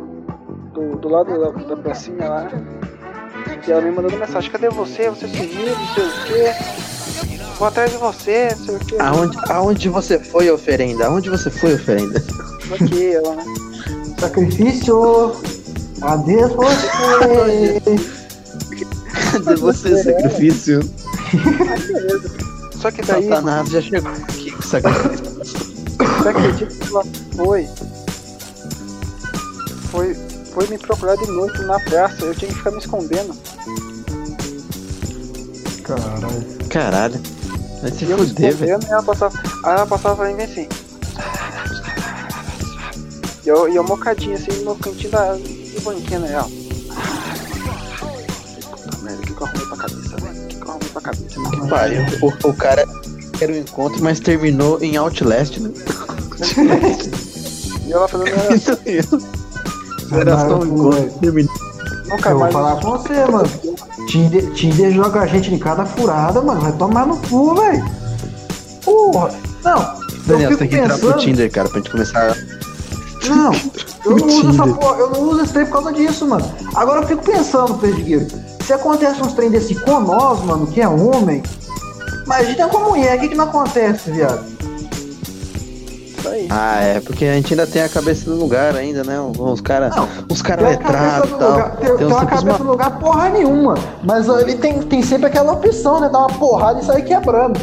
do, 0.73 0.97
do 0.99 1.09
lado 1.09 1.37
da, 1.41 1.51
da 1.51 1.77
pracinha 1.77 2.29
lá. 2.29 2.49
E 3.67 3.71
ela 3.71 3.81
me 3.81 3.91
mandando 3.91 4.17
mensagem, 4.17 4.51
cadê 4.51 4.69
você? 4.69 5.11
Você 5.11 5.29
sumiu, 5.29 5.77
não 5.77 5.95
sei 5.95 6.05
o 6.05 6.25
quê. 6.25 6.53
Vou 7.59 7.69
atrás 7.69 7.91
de 7.91 7.97
você, 7.97 8.55
não 8.57 8.65
sei 8.65 8.77
o 8.77 8.79
quê. 8.79 8.97
Aonde, 8.99 9.39
aonde 9.51 9.89
você 9.89 10.19
foi, 10.19 10.51
oferenda? 10.51 11.07
Aonde 11.07 11.29
você 11.29 11.51
foi, 11.51 11.75
oferenda? 11.75 12.23
Bloqueei 12.67 13.17
ela, 13.17 13.35
né? 13.35 13.45
Sacrifício. 14.19 15.33
Adeus 16.01 16.53
você. 16.53 17.83
Cadê 19.33 19.57
você, 19.57 20.03
sacrifício? 20.03 20.81
Aí 21.33 21.93
beleza. 21.93 22.31
Só 22.81 22.91
que 22.91 23.03
daí, 23.03 23.29
Satanás 23.29 23.69
já 23.71 23.83
chegou 23.83 24.13
aqui 24.13 24.51
com 24.53 24.63
sacrifício. 24.63 25.27
você 25.99 26.29
acredita 26.29 26.75
que 26.75 26.89
ela 26.89 27.05
foi? 27.35 27.69
Foi, 29.91 30.15
foi 30.59 30.67
me 30.67 30.77
procurar 30.77 31.15
de 31.15 31.27
noite 31.29 31.63
na 31.63 31.79
praça, 31.79 32.25
eu 32.25 32.35
tinha 32.35 32.51
que 32.51 32.57
ficar 32.59 32.73
me 32.73 32.79
escondendo. 32.79 33.33
Caralho. 35.85 36.69
Caralho. 36.69 37.21
Vai 37.81 37.93
se 37.93 38.05
E 38.05 38.09
fuder, 38.09 38.57
velho. 38.57 38.81
ela 38.89 39.03
passava. 39.05 39.39
Aí 39.65 39.73
ela 39.73 39.87
passava 39.87 40.17
pra 40.17 40.35
mim 40.35 40.43
assim. 40.43 40.69
E 43.45 43.49
eu, 43.49 43.69
e 43.69 43.77
eu 43.77 43.85
mocadinho 43.85 44.35
assim 44.35 44.65
no 44.65 44.75
cantinho 44.75 45.13
da, 45.13 45.35
do 45.35 45.81
banquinho, 45.85 46.21
né? 46.21 46.43
Puta 48.61 48.99
merda, 49.05 49.23
o 49.23 49.27
que 49.27 49.35
que 49.35 49.41
eu 49.41 49.47
arrumei 49.47 49.67
pra 49.67 49.77
cabeça, 49.77 50.17
velho? 50.17 50.43
O 50.43 50.47
que 50.49 50.57
que 50.57 50.63
eu 50.67 50.71
arrumei 50.71 50.89
pra 50.89 51.01
cabeça? 51.01 51.41
Que 51.51 51.69
pariu. 51.69 52.03
O, 52.21 52.49
o 52.49 52.55
cara 52.55 52.85
era 53.41 53.53
um 53.53 53.57
encontro, 53.57 54.03
mas 54.03 54.19
terminou 54.19 54.83
em 54.83 54.97
Outlast, 54.97 55.61
né? 55.61 55.71
E 57.89 57.93
ela 57.93 58.07
fazendo 58.07 58.29
era 58.29 58.53
Era 58.85 59.38
encontro. 60.67 61.11
Terminou. 61.21 61.53
nunca 62.09 62.31
Eu 62.31 62.39
vou 62.39 62.51
falar 62.51 62.81
com 62.81 62.91
você, 62.93 63.27
mano. 63.27 63.49
Tinder, 64.09 64.53
Tinder 64.53 64.91
joga 64.93 65.21
a 65.21 65.27
gente 65.27 65.53
em 65.53 65.59
cada 65.59 65.85
furada, 65.85 66.41
mano. 66.41 66.61
Vai 66.61 66.73
tomar 66.73 67.07
no 67.07 67.17
cu, 67.19 67.55
velho. 67.55 67.85
Porra. 68.85 69.31
Não. 69.65 69.99
Daniel, 70.27 70.51
você 70.51 70.57
tem 70.59 70.69
que 70.69 70.77
entrar 70.77 70.99
pro 70.99 71.09
pensando- 71.09 71.21
Tinder, 71.25 71.51
cara, 71.53 71.69
pra 71.69 71.79
gente 71.79 71.91
começar. 71.91 72.37
Não, 73.29 73.53
eu 74.05 74.17
não 74.17 74.27
uso 74.27 74.51
essa 74.51 74.67
porra, 74.67 74.99
eu 74.99 75.11
não 75.11 75.21
uso 75.23 75.43
esse 75.43 75.53
trem 75.53 75.67
por 75.67 75.73
causa 75.73 75.93
disso, 75.93 76.27
mano. 76.27 76.51
Agora 76.75 77.01
eu 77.03 77.07
fico 77.07 77.23
pensando, 77.25 77.75
Perdigueiro, 77.75 78.27
se 78.65 78.73
acontece 78.73 79.21
uns 79.21 79.33
trem 79.33 79.51
desse 79.51 79.75
com 79.75 80.01
nós, 80.01 80.41
mano, 80.45 80.67
que 80.67 80.81
é 80.81 80.89
homem, 80.89 81.43
imagina 82.25 82.69
com 82.69 82.79
mulher, 82.91 83.17
o 83.17 83.21
que 83.21 83.29
que 83.29 83.35
não 83.35 83.45
acontece, 83.45 84.11
viado? 84.11 84.45
Isso 86.19 86.29
aí. 86.29 86.49
Ah, 86.51 86.81
é, 86.83 87.01
porque 87.01 87.25
a 87.25 87.35
gente 87.35 87.53
ainda 87.53 87.67
tem 87.67 87.83
a 87.83 87.89
cabeça 87.89 88.29
no 88.31 88.37
lugar 88.37 88.75
ainda, 88.77 89.03
né? 89.05 89.19
Os 89.21 89.61
caras 89.61 89.95
Não, 89.95 90.09
os 90.31 90.43
cara 90.43 90.65
Tem 90.65 90.75
a 90.75 90.79
cabeça 90.79 90.99
letrados 90.99 91.31
no 91.31 91.37
e 91.37 91.39
tal. 91.39 91.51
lugar, 91.51 91.77
tem, 91.77 91.89
Tem 91.89 91.97
tem 91.97 92.07
uma 92.07 92.27
cabeça 92.27 92.59
no 92.65 92.71
lugar 92.71 92.99
porra 92.99 93.29
nenhuma, 93.29 93.75
mas 94.03 94.29
ele 94.29 94.55
tem, 94.57 94.83
tem 94.83 95.03
sempre 95.03 95.27
aquela 95.27 95.53
opção, 95.53 96.01
né, 96.01 96.09
dar 96.09 96.19
uma 96.19 96.29
porrada 96.39 96.81
e 96.81 96.85
sair 96.85 97.03
quebrando. 97.03 97.59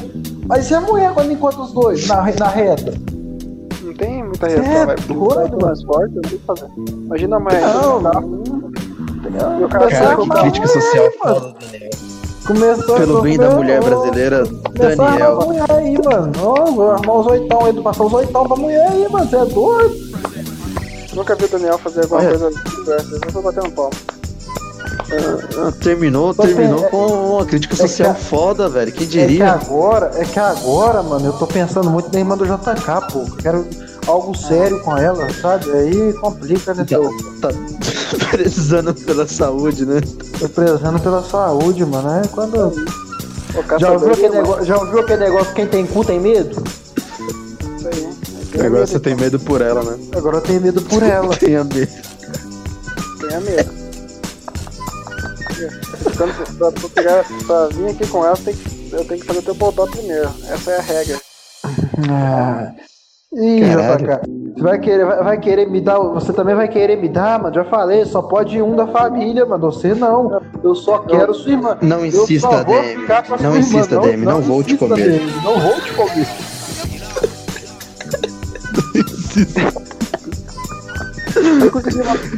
Mas 0.48 0.70
e 0.70 0.76
a 0.76 0.82
mulher 0.82 1.12
quando 1.14 1.32
encontra 1.32 1.62
os 1.62 1.72
dois 1.72 2.08
na, 2.08 2.22
na 2.22 2.48
reta? 2.48 2.94
Não 3.82 3.94
tem 3.94 4.24
muita 4.24 4.48
É, 4.48 4.60
reação, 4.60 4.86
vai 4.86 4.96
doido, 4.96 5.58
mais 5.62 5.82
forte, 5.84 6.16
não 6.16 6.22
tem 6.22 6.38
que 6.38 6.46
fazer. 6.46 6.68
Imagina 6.78 7.38
a. 7.38 7.40
Não, 7.40 8.04
Tá, 8.04 8.22
não. 8.22 9.60
E 9.60 9.64
o 9.64 9.70
cara 9.70 9.88
que 9.88 10.30
crítica 10.42 10.68
social 10.68 11.12
foda, 11.20 11.54
Daniel. 11.60 11.90
Começou 12.46 12.96
Pelo 12.98 13.22
bem 13.22 13.38
da 13.38 13.50
mulher 13.52 13.84
brasileira, 13.84 14.44
a 14.44 14.86
arrumar 14.86 15.08
Daniel. 15.10 15.36
mulher 15.48 15.72
aí, 15.72 15.98
mano. 16.04 16.32
Vou 16.34 16.92
arrumar 16.92 17.14
os 17.20 17.28
oitão 17.28 17.66
aí, 17.66 17.82
passar 17.82 18.04
os 18.04 18.14
oitão 18.14 18.48
pra 18.48 18.56
mulher 18.58 18.88
aí, 18.92 19.08
mano. 19.10 19.28
Você 19.28 19.36
é 19.36 19.46
doido? 19.46 19.96
Nunca 21.16 21.36
vi 21.36 21.46
o 21.46 21.48
Daniel 21.48 21.78
fazer 21.80 22.02
alguma 22.04 22.22
Olha. 22.22 22.30
coisa 22.38 22.50
diversa, 22.52 23.16
eu 23.16 23.34
tô 23.34 23.42
batendo 23.42 23.72
palma. 23.72 23.92
Ah, 25.58 25.72
Terminou, 25.82 26.34
Você- 26.34 26.54
terminou 26.54 26.86
é- 26.86 26.90
com 26.90 27.06
uma 27.36 27.46
crítica 27.46 27.74
é 27.74 27.78
social 27.78 28.12
a- 28.12 28.16
foda, 28.16 28.70
velho. 28.70 28.92
Quem 28.92 29.04
É 29.04 29.10
que 29.10 29.18
diria? 29.18 29.52
agora, 29.54 30.12
é 30.16 30.24
que 30.26 30.40
agora, 30.40 31.02
mano, 31.04 31.26
eu 31.28 31.34
tô 31.34 31.48
pensando 31.48 31.90
muito 31.90 32.12
na 32.12 32.20
irmã 32.20 32.38
do 32.38 32.46
JK, 32.46 33.02
pô. 33.12 33.20
Eu 33.20 33.36
quero 33.38 33.68
algo 34.08 34.36
sério 34.38 34.80
com 34.82 34.98
ela, 34.98 35.28
sabe? 35.42 35.72
Aí 35.72 36.14
complica, 36.14 36.74
né? 36.74 36.84
Então, 36.88 37.04
Tô, 37.42 37.48
tá 37.48 37.50
precisando 38.32 38.94
pela 38.94 39.28
saúde, 39.28 39.86
né? 39.86 40.02
tô 40.40 40.50
prezando 40.50 41.00
pela 41.00 41.24
saúde, 41.24 41.86
mano. 41.86 42.10
É 42.24 42.28
quando. 42.28 42.72
Cara 43.68 43.80
Já 43.80 43.92
ouviu, 43.94 44.12
aquele 44.12 44.30
negócio, 44.36 44.66
já 44.66 44.78
ouviu 44.78 45.00
aquele 45.00 45.24
negócio 45.24 45.54
quem 45.54 45.66
tem 45.66 45.86
cu 45.88 46.04
tem 46.04 46.20
medo? 46.20 46.62
Isso 47.78 47.88
aí, 47.88 48.02
né? 48.60 48.66
Agora 48.66 48.86
você 48.86 49.00
tem 49.00 49.16
medo 49.16 49.40
por 49.40 49.62
ela, 49.62 49.82
né? 49.82 49.98
Agora 50.16 50.38
eu 50.38 50.42
tenho 50.42 50.62
medo 50.62 50.82
por 50.82 51.02
ela. 51.04 51.34
Tenha 51.38 51.64
medo. 51.64 51.92
Tenha 53.22 53.40
medo. 53.40 53.85
Quando, 56.18 56.58
pra, 56.58 56.72
pra, 56.72 56.90
pegar, 56.90 57.26
pra 57.46 57.68
vir 57.68 57.90
aqui 57.90 58.08
com 58.08 58.26
ela, 58.26 58.38
tem 58.38 58.56
que, 58.56 58.94
eu 58.94 59.06
tenho 59.06 59.20
que 59.22 59.26
fazer 59.26 59.40
o 59.40 59.44
teu 59.44 59.56
bodó 59.56 59.88
primeiro. 59.88 60.30
Essa 60.50 60.72
é 60.72 60.78
a 60.78 60.82
regra. 60.82 61.22
Ah. 62.10 62.72
Ih. 63.36 63.60
JK, 63.60 64.56
você 64.56 64.64
vai 64.64 64.80
querer, 64.80 65.06
vai, 65.06 65.24
vai 65.24 65.40
querer 65.40 65.70
me 65.70 65.82
dar. 65.82 66.00
Você 66.00 66.32
também 66.32 66.56
vai 66.56 66.70
querer 66.70 66.96
me 66.96 67.10
dar, 67.10 67.38
mano. 67.42 67.54
Já 67.54 67.66
falei, 67.66 68.06
só 68.06 68.22
pode 68.22 68.62
um 68.62 68.76
da 68.76 68.88
família, 68.88 69.46
mano. 69.46 69.72
Você 69.72 69.94
não. 69.94 70.42
Eu 70.64 70.74
só 70.74 71.00
quero 71.00 71.34
sua 71.34 71.52
irmã. 71.52 71.78
Não 71.82 72.00
Eu 72.00 72.06
insista, 72.06 72.64
DM. 72.64 73.02
ficar 73.02 73.24
com 73.24 73.34
a 73.34 73.38
Não 73.38 73.56
irmã, 73.56 73.60
insista, 73.60 74.00
DM. 74.00 74.26
Não 74.26 74.42
vou 74.42 74.64
te 74.64 74.78
comer. 74.78 74.96
DM, 75.20 75.32
Não 75.44 75.60
vou 75.60 75.82
te 75.82 75.92
comer. 75.94 76.28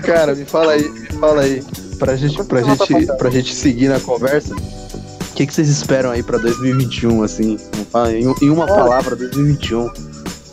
Cara, 0.03 0.33
me 0.33 0.45
fala 0.45 0.73
aí, 0.73 0.89
me 0.89 1.07
fala 1.19 1.41
aí. 1.41 1.63
Pra 1.99 2.15
gente, 2.15 2.43
pra 2.43 2.61
gente, 2.61 3.05
pra 3.17 3.29
gente 3.29 3.55
seguir 3.55 3.87
na 3.89 3.99
conversa, 3.99 4.53
o 4.53 5.33
que, 5.33 5.45
que 5.47 5.53
vocês 5.53 5.67
esperam 5.69 6.11
aí 6.11 6.21
pra 6.21 6.37
2021, 6.37 7.23
assim? 7.23 7.57
Ah, 7.93 8.11
Em, 8.11 8.33
em 8.41 8.49
uma 8.49 8.67
palavra, 8.67 9.15
2021. 9.15 9.89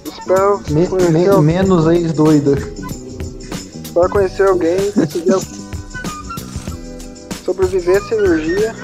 Espero 0.07 0.61
Me- 0.71 0.89
me- 1.11 1.41
menos 1.43 1.87
ex-doida. 1.87 2.53
espero 3.85 4.09
conhecer 4.11 4.49
alguém 4.49 4.77
e 4.89 4.93
conseguir 4.93 5.35
sobreviver 7.45 7.97
à 8.03 8.09
cirurgia 8.09 8.75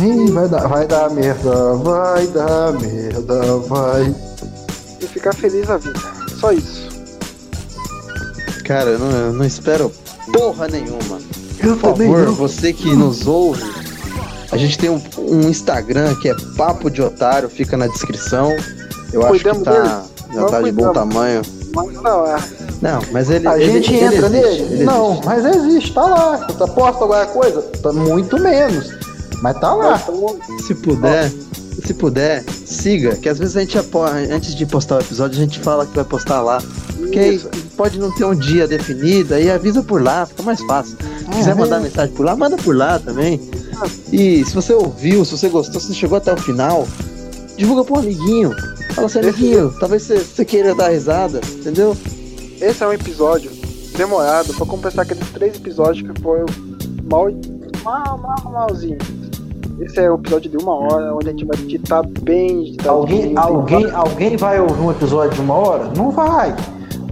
Ih, 0.00 0.30
vai 0.32 0.48
dar, 0.48 0.66
vai 0.66 0.86
dar 0.86 1.08
merda, 1.10 1.74
vai 1.76 2.26
dar 2.26 2.72
merda, 2.72 3.56
vai. 3.68 4.14
e 5.00 5.06
ficar 5.06 5.32
feliz 5.34 5.68
na 5.68 5.76
vida. 5.78 6.00
Só 6.40 6.50
isso. 6.52 6.88
Cara, 8.64 8.90
eu 8.90 8.98
não, 8.98 9.10
eu 9.10 9.32
não 9.32 9.44
espero 9.44 9.92
porra 10.32 10.68
nenhuma. 10.68 11.18
Por 11.60 11.76
favor, 11.78 12.26
você 12.32 12.72
que 12.72 12.94
nos 12.94 13.26
ouve, 13.26 13.62
a 14.50 14.56
gente 14.56 14.76
tem 14.78 14.90
um, 14.90 15.00
um 15.18 15.48
Instagram 15.48 16.14
que 16.16 16.28
é 16.28 16.34
Papo 16.56 16.90
de 16.90 17.00
Otário, 17.02 17.48
fica 17.48 17.76
na 17.76 17.86
descrição. 17.86 18.50
Eu 19.12 19.22
acho 19.22 19.30
Cuidamos 19.30 19.58
que 19.58 19.64
tá, 19.74 20.04
já 20.34 20.44
tá 20.46 20.60
de 20.62 20.72
bom 20.72 20.92
tamanho. 20.92 21.42
Mas 21.74 22.00
tá 22.00 22.14
lá. 22.14 22.44
Não, 22.82 23.00
mas 23.12 23.30
ele. 23.30 23.48
A 23.48 23.58
ele- 23.58 23.72
gente 23.72 23.94
ele 23.94 24.04
entra 24.16 24.26
existe, 24.26 24.62
nele? 24.62 24.74
ele 24.74 24.84
Não, 24.84 25.10
existe. 25.10 25.26
mas 25.26 25.44
existe, 25.44 25.94
tá 25.94 26.02
lá. 26.02 26.38
Tá 26.38 26.66
posta 26.68 27.02
alguma 27.04 27.26
coisa? 27.26 27.62
Tá 27.62 27.92
muito 27.92 28.38
menos. 28.38 28.90
Mas 29.42 29.58
tá 29.58 29.74
lá. 29.74 30.00
Se 30.66 30.74
puder, 30.74 31.30
se 31.84 31.94
puder, 31.94 32.44
siga, 32.64 33.16
que 33.16 33.28
às 33.28 33.38
vezes 33.38 33.56
a 33.56 33.60
gente 33.60 33.78
antes 34.30 34.54
de 34.54 34.66
postar 34.66 34.96
o 34.96 35.00
episódio, 35.00 35.36
a 35.36 35.40
gente 35.40 35.58
fala 35.60 35.86
que 35.86 35.94
vai 35.94 36.04
postar 36.04 36.40
lá. 36.42 36.62
Porque 37.14 37.54
aí 37.54 37.62
pode 37.76 37.98
não 37.98 38.10
ter 38.12 38.24
um 38.24 38.34
dia 38.34 38.66
definido, 38.66 39.34
aí 39.34 39.50
avisa 39.50 39.82
por 39.82 40.02
lá, 40.02 40.26
fica 40.26 40.42
mais 40.42 40.60
fácil. 40.62 40.96
Se 41.18 41.24
quiser 41.26 41.54
mandar 41.54 41.80
mensagem 41.80 42.14
por 42.14 42.24
lá, 42.24 42.36
manda 42.36 42.56
por 42.56 42.76
lá 42.76 42.98
também. 42.98 43.40
E 44.12 44.44
se 44.44 44.54
você 44.54 44.72
ouviu, 44.72 45.24
se 45.24 45.36
você 45.36 45.48
gostou, 45.48 45.80
se 45.80 45.88
você 45.88 45.94
chegou 45.94 46.18
até 46.18 46.32
o 46.32 46.36
final, 46.36 46.86
divulga 47.56 47.84
pro 47.84 47.98
amiguinho. 47.98 48.52
Fala 48.92 49.06
assim, 49.06 49.20
amiguinho, 49.20 49.72
talvez 49.80 50.02
você, 50.02 50.18
você 50.18 50.44
queira 50.44 50.74
dar 50.74 50.90
risada, 50.90 51.40
entendeu? 51.58 51.96
Esse 52.60 52.82
é 52.82 52.86
um 52.86 52.92
episódio 52.92 53.50
demorado 53.96 54.54
pra 54.54 54.66
compensar 54.66 55.04
aqueles 55.04 55.28
três 55.30 55.56
episódios 55.56 56.08
que 56.08 56.20
foi 56.20 56.40
mal, 57.04 57.30
mal, 57.82 58.18
mal, 58.18 58.52
malzinho. 58.52 58.98
esse 59.80 59.98
é 60.00 60.10
o 60.10 60.14
episódio 60.14 60.50
de 60.50 60.56
uma 60.56 60.74
hora, 60.74 61.14
onde 61.14 61.28
a 61.28 61.30
gente 61.30 61.44
vai 61.44 61.56
digitar 61.56 62.06
bem. 62.22 62.76
Alguém, 62.86 63.32
alguém, 63.36 63.90
alguém 63.90 64.36
vai 64.36 64.60
ouvir 64.60 64.80
um 64.80 64.90
episódio 64.90 65.34
de 65.34 65.40
uma 65.40 65.54
hora? 65.54 65.92
Não 65.96 66.10
vai. 66.10 66.54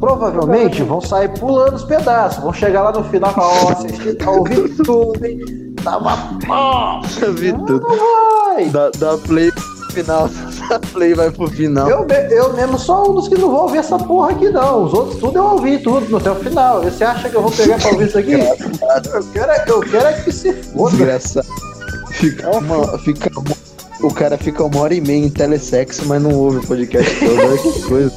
Provavelmente 0.03 0.83
vão 0.83 1.01
sair 1.01 1.29
pulando 1.39 1.77
os 1.77 1.85
pedaços. 1.85 2.43
Vão 2.43 2.53
chegar 2.53 2.83
lá 2.83 2.91
no 2.91 3.05
final 3.05 3.31
e 3.31 3.35
falar, 3.35 3.49
ó, 3.49 3.75
vocês 3.75 4.17
tá 4.17 4.31
ouvindo 4.33 4.69
tudo, 4.83 5.25
hein? 5.25 5.39
Tava 5.85 6.17
bom. 6.45 7.01
Eu 7.21 7.33
vi 7.33 7.53
tudo. 7.53 7.87
Não 7.87 7.97
vai. 8.57 8.65
Dá, 8.71 8.91
dá 8.99 9.17
play 9.19 9.53
final. 9.93 10.29
Dá 10.69 10.81
play 10.81 11.15
vai 11.15 11.31
pro 11.31 11.47
final. 11.49 11.89
Eu, 11.89 12.05
eu 12.31 12.53
mesmo 12.55 12.79
sou 12.81 13.11
um 13.11 13.15
dos 13.15 13.29
que 13.29 13.37
não 13.39 13.49
vou 13.49 13.63
ouvir 13.63 13.79
essa 13.79 13.97
porra 13.97 14.31
aqui, 14.33 14.49
não. 14.51 14.85
Os 14.87 14.93
outros 14.93 15.21
tudo 15.21 15.39
eu 15.39 15.45
ouvi, 15.45 15.79
tudo 15.79 16.17
até 16.17 16.33
o 16.33 16.35
final. 16.35 16.83
Você 16.83 17.05
acha 17.05 17.29
que 17.31 17.37
eu 17.37 17.43
vou 17.43 17.53
pegar 17.53 17.79
pra 17.79 17.91
ouvir 17.91 18.09
isso 18.09 18.19
aqui? 18.19 18.33
Eu 18.33 19.23
quero, 19.33 19.53
é- 19.53 19.65
eu 19.69 19.81
quero 19.83 20.07
é 20.09 20.13
que 20.15 20.33
se 20.33 20.53
foda. 20.53 20.97
Desgraçado. 20.97 21.47
Fica 22.11 22.51
uma, 22.57 22.99
fica 22.99 23.31
uma- 23.39 23.57
o 24.11 24.13
cara 24.13 24.37
fica 24.37 24.65
uma 24.65 24.81
hora 24.81 24.95
e 24.95 25.01
meia 25.01 25.25
em 25.27 25.31
telesexo, 25.31 26.03
mas 26.07 26.21
não 26.21 26.35
ouve 26.35 26.57
o 26.59 26.67
podcast 26.67 27.21
todo. 27.21 27.39
Olha 27.39 27.59
que 27.59 27.83
coisa. 27.83 28.13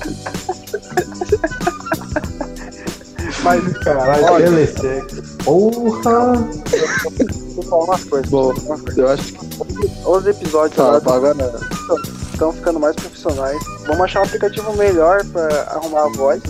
Mas, 3.46 3.78
Caralho, 3.78 4.26
Olha. 4.26 4.46
telesexo. 4.46 5.22
Porra! 5.44 6.34
vou 7.56 7.64
falar 7.64 7.84
uma 7.86 8.00
coisa. 8.00 8.28
Bom, 8.30 8.54
uma 8.66 8.80
coisa. 8.80 9.02
eu 9.02 9.08
acho 9.10 9.34
que 9.34 9.46
Os 10.06 10.26
episódios 10.28 10.76
tá, 10.76 10.96
agora 10.96 11.00
pra 11.36 11.46
agora. 11.46 11.60
estão 12.34 12.52
ficando 12.52 12.80
mais 12.80 12.96
profissionais. 12.96 13.64
Vamos 13.86 14.02
achar 14.02 14.22
um 14.22 14.24
aplicativo 14.24 14.76
melhor 14.76 15.24
para 15.26 15.62
arrumar 15.76 16.06
a 16.06 16.10
voz. 16.10 16.42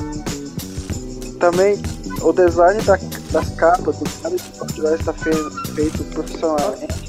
Também 1.40 1.78
o 2.22 2.32
design 2.32 2.82
da- 2.84 2.98
das 3.32 3.50
capas 3.52 3.98
do 3.98 4.10
cada 4.24 4.36
episódio 4.36 4.96
está 4.96 5.14
feito, 5.14 5.74
feito 5.76 6.04
profissionalmente. 6.06 7.06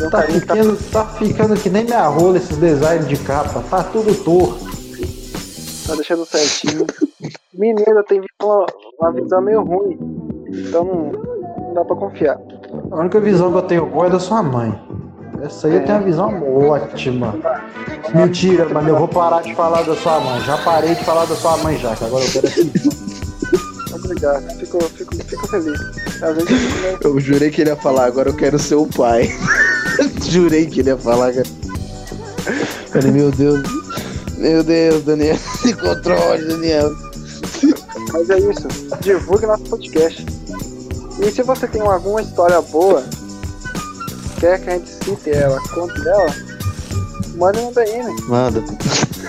Tá 0.00 0.10
tá, 0.10 0.22
ficando, 0.22 0.76
tá 0.92 1.04
ficando 1.18 1.54
que 1.56 1.68
nem 1.70 1.84
minha 1.84 2.06
rola 2.06 2.36
esses 2.38 2.56
designs 2.58 3.08
de 3.08 3.16
capa. 3.16 3.62
Tá 3.70 3.82
tudo 3.84 4.14
torto. 4.22 4.69
Tá 5.90 5.96
deixando 5.96 6.24
certinho. 6.24 6.86
Mineiro 7.52 8.02
tem 8.04 8.22
uma, 8.42 8.66
uma 9.00 9.12
visão 9.12 9.40
meio 9.40 9.62
ruim. 9.62 9.98
Então 10.48 10.84
não, 10.84 11.12
não 11.12 11.74
dá 11.74 11.84
pra 11.84 11.96
confiar. 11.96 12.38
A 12.90 12.96
única 12.96 13.20
visão 13.20 13.50
que 13.50 13.58
eu 13.58 13.62
tenho 13.62 13.86
boa 13.86 14.06
é 14.06 14.10
da 14.10 14.20
sua 14.20 14.42
mãe. 14.42 14.72
Essa 15.42 15.68
aí 15.68 15.74
eu 15.74 15.84
tenho 15.84 15.98
uma 15.98 16.04
visão 16.04 16.68
ótima. 16.68 17.34
Mentira, 18.14 18.68
mano, 18.68 18.88
eu 18.88 18.98
vou 18.98 19.08
parar 19.08 19.42
de 19.42 19.54
falar 19.54 19.82
da 19.82 19.96
sua 19.96 20.20
mãe. 20.20 20.40
Já 20.42 20.58
parei 20.58 20.94
de 20.94 21.04
falar 21.04 21.24
da 21.24 21.34
sua 21.34 21.56
mãe 21.58 21.76
já, 21.78 21.96
que 21.96 22.04
agora 22.04 22.24
eu 22.24 22.30
quero 22.30 22.46
esse 22.46 23.20
Obrigado, 23.92 24.58
fico, 24.58 24.82
fico, 24.84 25.16
fico 25.16 25.48
feliz. 25.48 25.80
Às 26.22 26.36
vezes 26.36 26.50
eu 26.50 26.56
fico 26.56 26.80
meio 26.82 26.98
Eu 27.02 27.20
jurei 27.20 27.50
que 27.50 27.60
ele 27.62 27.70
ia 27.70 27.76
falar, 27.76 28.06
agora 28.06 28.28
eu 28.28 28.36
quero 28.36 28.58
ser 28.58 28.76
o 28.76 28.86
pai. 28.86 29.28
jurei 30.28 30.66
que 30.66 30.80
ele 30.80 30.90
ia 30.90 30.96
falar, 30.96 31.32
cara. 31.32 31.46
Falei, 32.92 33.10
meu 33.10 33.30
Deus. 33.30 33.79
Meu 34.40 34.64
Deus, 34.64 35.04
Daniel. 35.04 35.36
Se 35.60 35.74
controle, 35.74 36.46
Daniel. 36.46 36.90
Mas 38.12 38.30
é 38.30 38.38
isso. 38.38 38.66
Divulgue 39.00 39.46
nosso 39.46 39.64
podcast. 39.64 40.24
E 41.20 41.30
se 41.30 41.42
você 41.42 41.68
tem 41.68 41.82
alguma 41.82 42.22
história 42.22 42.60
boa, 42.62 43.04
quer 44.40 44.58
que 44.60 44.70
a 44.70 44.72
gente 44.72 44.88
cite 45.04 45.30
ela, 45.30 45.60
conte 45.74 46.00
ela, 46.08 46.34
manda 47.36 47.60
um 47.60 47.72
DM. 47.72 48.22
Manda. 48.22 48.64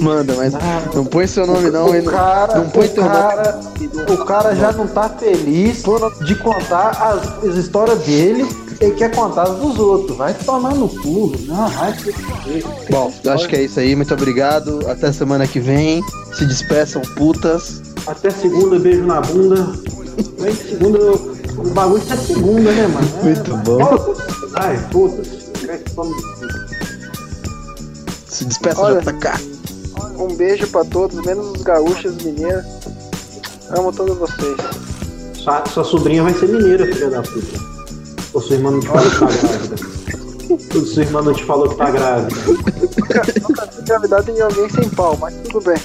Manda, 0.00 0.34
mas 0.36 0.52
não 0.94 1.04
põe 1.04 1.26
seu 1.26 1.44
nome 1.44 1.68
não, 1.68 1.86
o 1.86 2.04
cara, 2.04 2.56
não 2.56 2.70
põe 2.70 2.86
o 2.86 2.90
teu 2.90 3.02
cara, 3.02 3.60
o 4.12 4.24
cara 4.24 4.54
já 4.54 4.70
não 4.70 4.86
tá 4.86 5.08
feliz 5.08 5.82
de 6.24 6.36
contar 6.36 6.90
as, 6.90 7.44
as 7.44 7.56
histórias 7.56 7.98
dele 7.98 8.46
e 8.82 8.90
quer 8.94 9.14
contar 9.14 9.44
dos 9.44 9.78
outros. 9.78 10.16
Vai 10.16 10.34
tomar 10.34 10.74
no 10.74 10.88
cu. 10.88 11.32
Não, 11.46 11.68
vai 11.68 11.96
se. 11.98 12.12
Bom, 12.90 13.12
eu 13.22 13.32
acho 13.32 13.48
que 13.48 13.56
é 13.56 13.62
isso 13.64 13.78
aí. 13.80 13.94
Muito 13.94 14.12
obrigado. 14.12 14.80
Até 14.88 15.12
semana 15.12 15.46
que 15.46 15.60
vem. 15.60 16.02
Se 16.34 16.44
despeçam, 16.46 17.02
putas. 17.16 17.80
Até 18.06 18.30
segunda, 18.30 18.78
beijo 18.78 19.04
na 19.04 19.20
bunda. 19.20 19.72
Vem 20.38 20.52
de 20.52 20.62
segunda, 20.70 20.98
o 20.98 21.70
bagulho 21.70 22.02
tá 22.04 22.16
segunda, 22.16 22.72
né, 22.72 22.86
mano? 22.88 23.08
É, 23.20 23.24
Muito 23.24 23.56
bom. 23.58 24.14
Ai, 24.54 24.88
puta. 24.90 25.22
Toma 25.94 26.14
Se 28.26 28.44
despeçam, 28.44 28.84
Olha. 28.84 29.00
JK. 29.00 29.52
Um 30.18 30.34
beijo 30.34 30.66
pra 30.68 30.84
todos, 30.84 31.24
menos 31.24 31.52
os 31.52 31.62
gaúchos 31.62 32.16
mineiros. 32.22 32.64
Amo 33.70 33.92
todos 33.92 34.18
vocês. 34.18 34.56
Sua, 35.34 35.64
sua 35.66 35.84
sobrinha 35.84 36.22
vai 36.22 36.34
ser 36.34 36.48
mineira, 36.48 36.86
filha 36.86 37.10
da 37.10 37.22
puta. 37.22 37.71
Ou 38.34 38.40
sua 38.40 38.56
irmã 38.56 38.70
não 38.70 38.80
te 38.80 38.88
falou 38.88 39.10
que 39.10 39.18
tá 39.18 39.30
grávida. 39.30 39.76
Ou 40.74 40.86
sua 40.86 41.02
irmã 41.02 41.22
não 41.22 41.34
te 41.34 41.44
falou 41.44 41.68
que 41.68 41.76
tá 41.76 41.90
grávida. 41.90 42.36
Nunca 43.42 43.66
vi 43.66 43.82
gravidade 43.86 44.30
em 44.30 44.40
alguém 44.40 44.68
sem 44.70 44.88
pau, 44.90 45.16
mas 45.20 45.34
tudo 45.48 45.64
bem. 45.64 45.78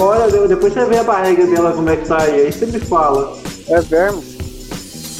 Olha, 0.00 0.48
depois 0.48 0.72
você 0.72 0.84
vê 0.86 0.98
a 0.98 1.04
barriga 1.04 1.46
dela 1.46 1.72
como 1.72 1.88
é 1.90 1.96
que 1.96 2.08
tá 2.08 2.22
aí. 2.22 2.46
Aí 2.46 2.52
você 2.52 2.66
me 2.66 2.80
fala. 2.80 3.36
É 3.68 3.80
vermes. 3.80 4.36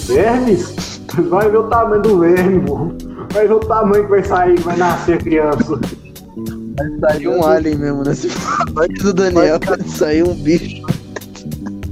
Vermes? 0.06 1.00
Vai 1.28 1.50
ver 1.50 1.58
o 1.58 1.68
tamanho 1.68 2.02
do 2.02 2.18
verme, 2.20 2.60
pô. 2.66 2.90
Vai 3.32 3.46
ver 3.46 3.54
o 3.54 3.60
tamanho 3.60 4.04
que 4.04 4.10
vai 4.10 4.24
sair, 4.24 4.54
que 4.56 4.62
vai 4.62 4.76
nascer 4.76 5.14
a 5.14 5.18
criança. 5.18 5.80
Saiu 7.00 7.32
um 7.32 7.46
alien 7.46 7.76
mesmo 7.76 8.02
nesse 8.02 8.28
parte 8.74 9.02
do 9.02 9.14
Daniel. 9.14 9.58
Saiu 9.86 10.30
um 10.30 10.34
bicho. 10.34 10.82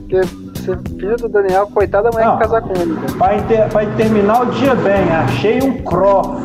Porque 0.01 0.21
ser 0.65 0.79
filho 0.99 1.17
do 1.17 1.29
Daniel, 1.29 1.67
coitada 1.69 2.11
da 2.11 2.13
mulher 2.13 2.27
Não. 2.27 2.37
que 2.39 2.43
casar 2.45 2.63
com 2.63 2.73
ele. 2.75 2.95
Vai, 3.19 3.47
ter, 3.47 3.69
vai 3.69 3.87
terminar 3.97 4.43
o 4.43 4.47
dia 4.53 4.75
bem. 4.75 5.09
Achei 5.11 5.63
um 5.63 5.83
croft. 5.83 6.43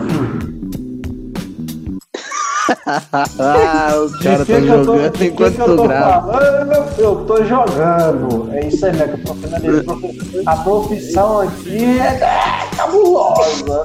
Ah, 3.40 3.94
o 3.96 4.18
De 4.18 4.24
cara 4.24 4.46
que 4.46 4.54
tá 4.54 4.60
que 4.60 4.68
eu 4.68 4.86
tô- 4.86 4.94
jogando 4.98 5.12
que 5.14 5.26
enquanto 5.26 5.56
que 5.56 5.62
eu 5.62 5.66
tô 5.66 5.76
tô 5.76 5.84
gravo. 5.88 6.32
falando? 6.32 7.00
Eu 7.00 7.16
tô 7.26 7.44
jogando. 7.44 8.50
É 8.54 8.68
isso 8.68 8.86
aí, 8.86 8.96
né? 8.96 9.08
que 9.08 9.14
eu 9.22 9.24
tô 9.26 9.34
finalizando. 9.36 10.14
A 10.46 10.56
profissão 10.58 11.40
aqui 11.42 12.00
é 12.00 12.20
é 12.20 12.76
cabulosa. 12.78 13.84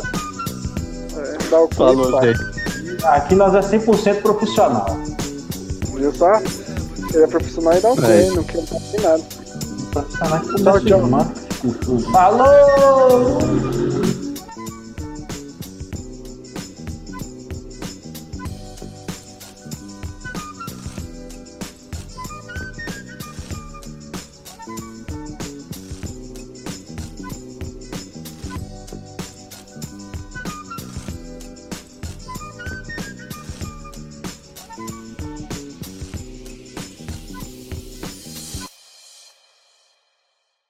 É, 1.16 1.50
dá 1.50 1.60
o 1.60 1.68
cu 1.68 1.74
Falou, 1.74 2.22
gente. 2.22 3.04
Aqui 3.04 3.34
nós 3.34 3.54
é 3.54 3.60
100% 3.62 4.20
profissional. 4.22 4.86
Viu 5.94 6.12
só? 6.14 6.32
Ele 7.14 7.22
é 7.24 7.26
profissional 7.26 7.72
e 7.74 7.80
dá 7.80 7.92
o 7.92 8.04
É. 8.04 8.22
hein? 8.22 8.32
não 8.36 8.44
quer 8.44 8.62
fazer 8.66 9.06
tchau. 10.02 10.18
começa 10.18 10.56
a 10.56 12.00
Falou! 12.12 14.03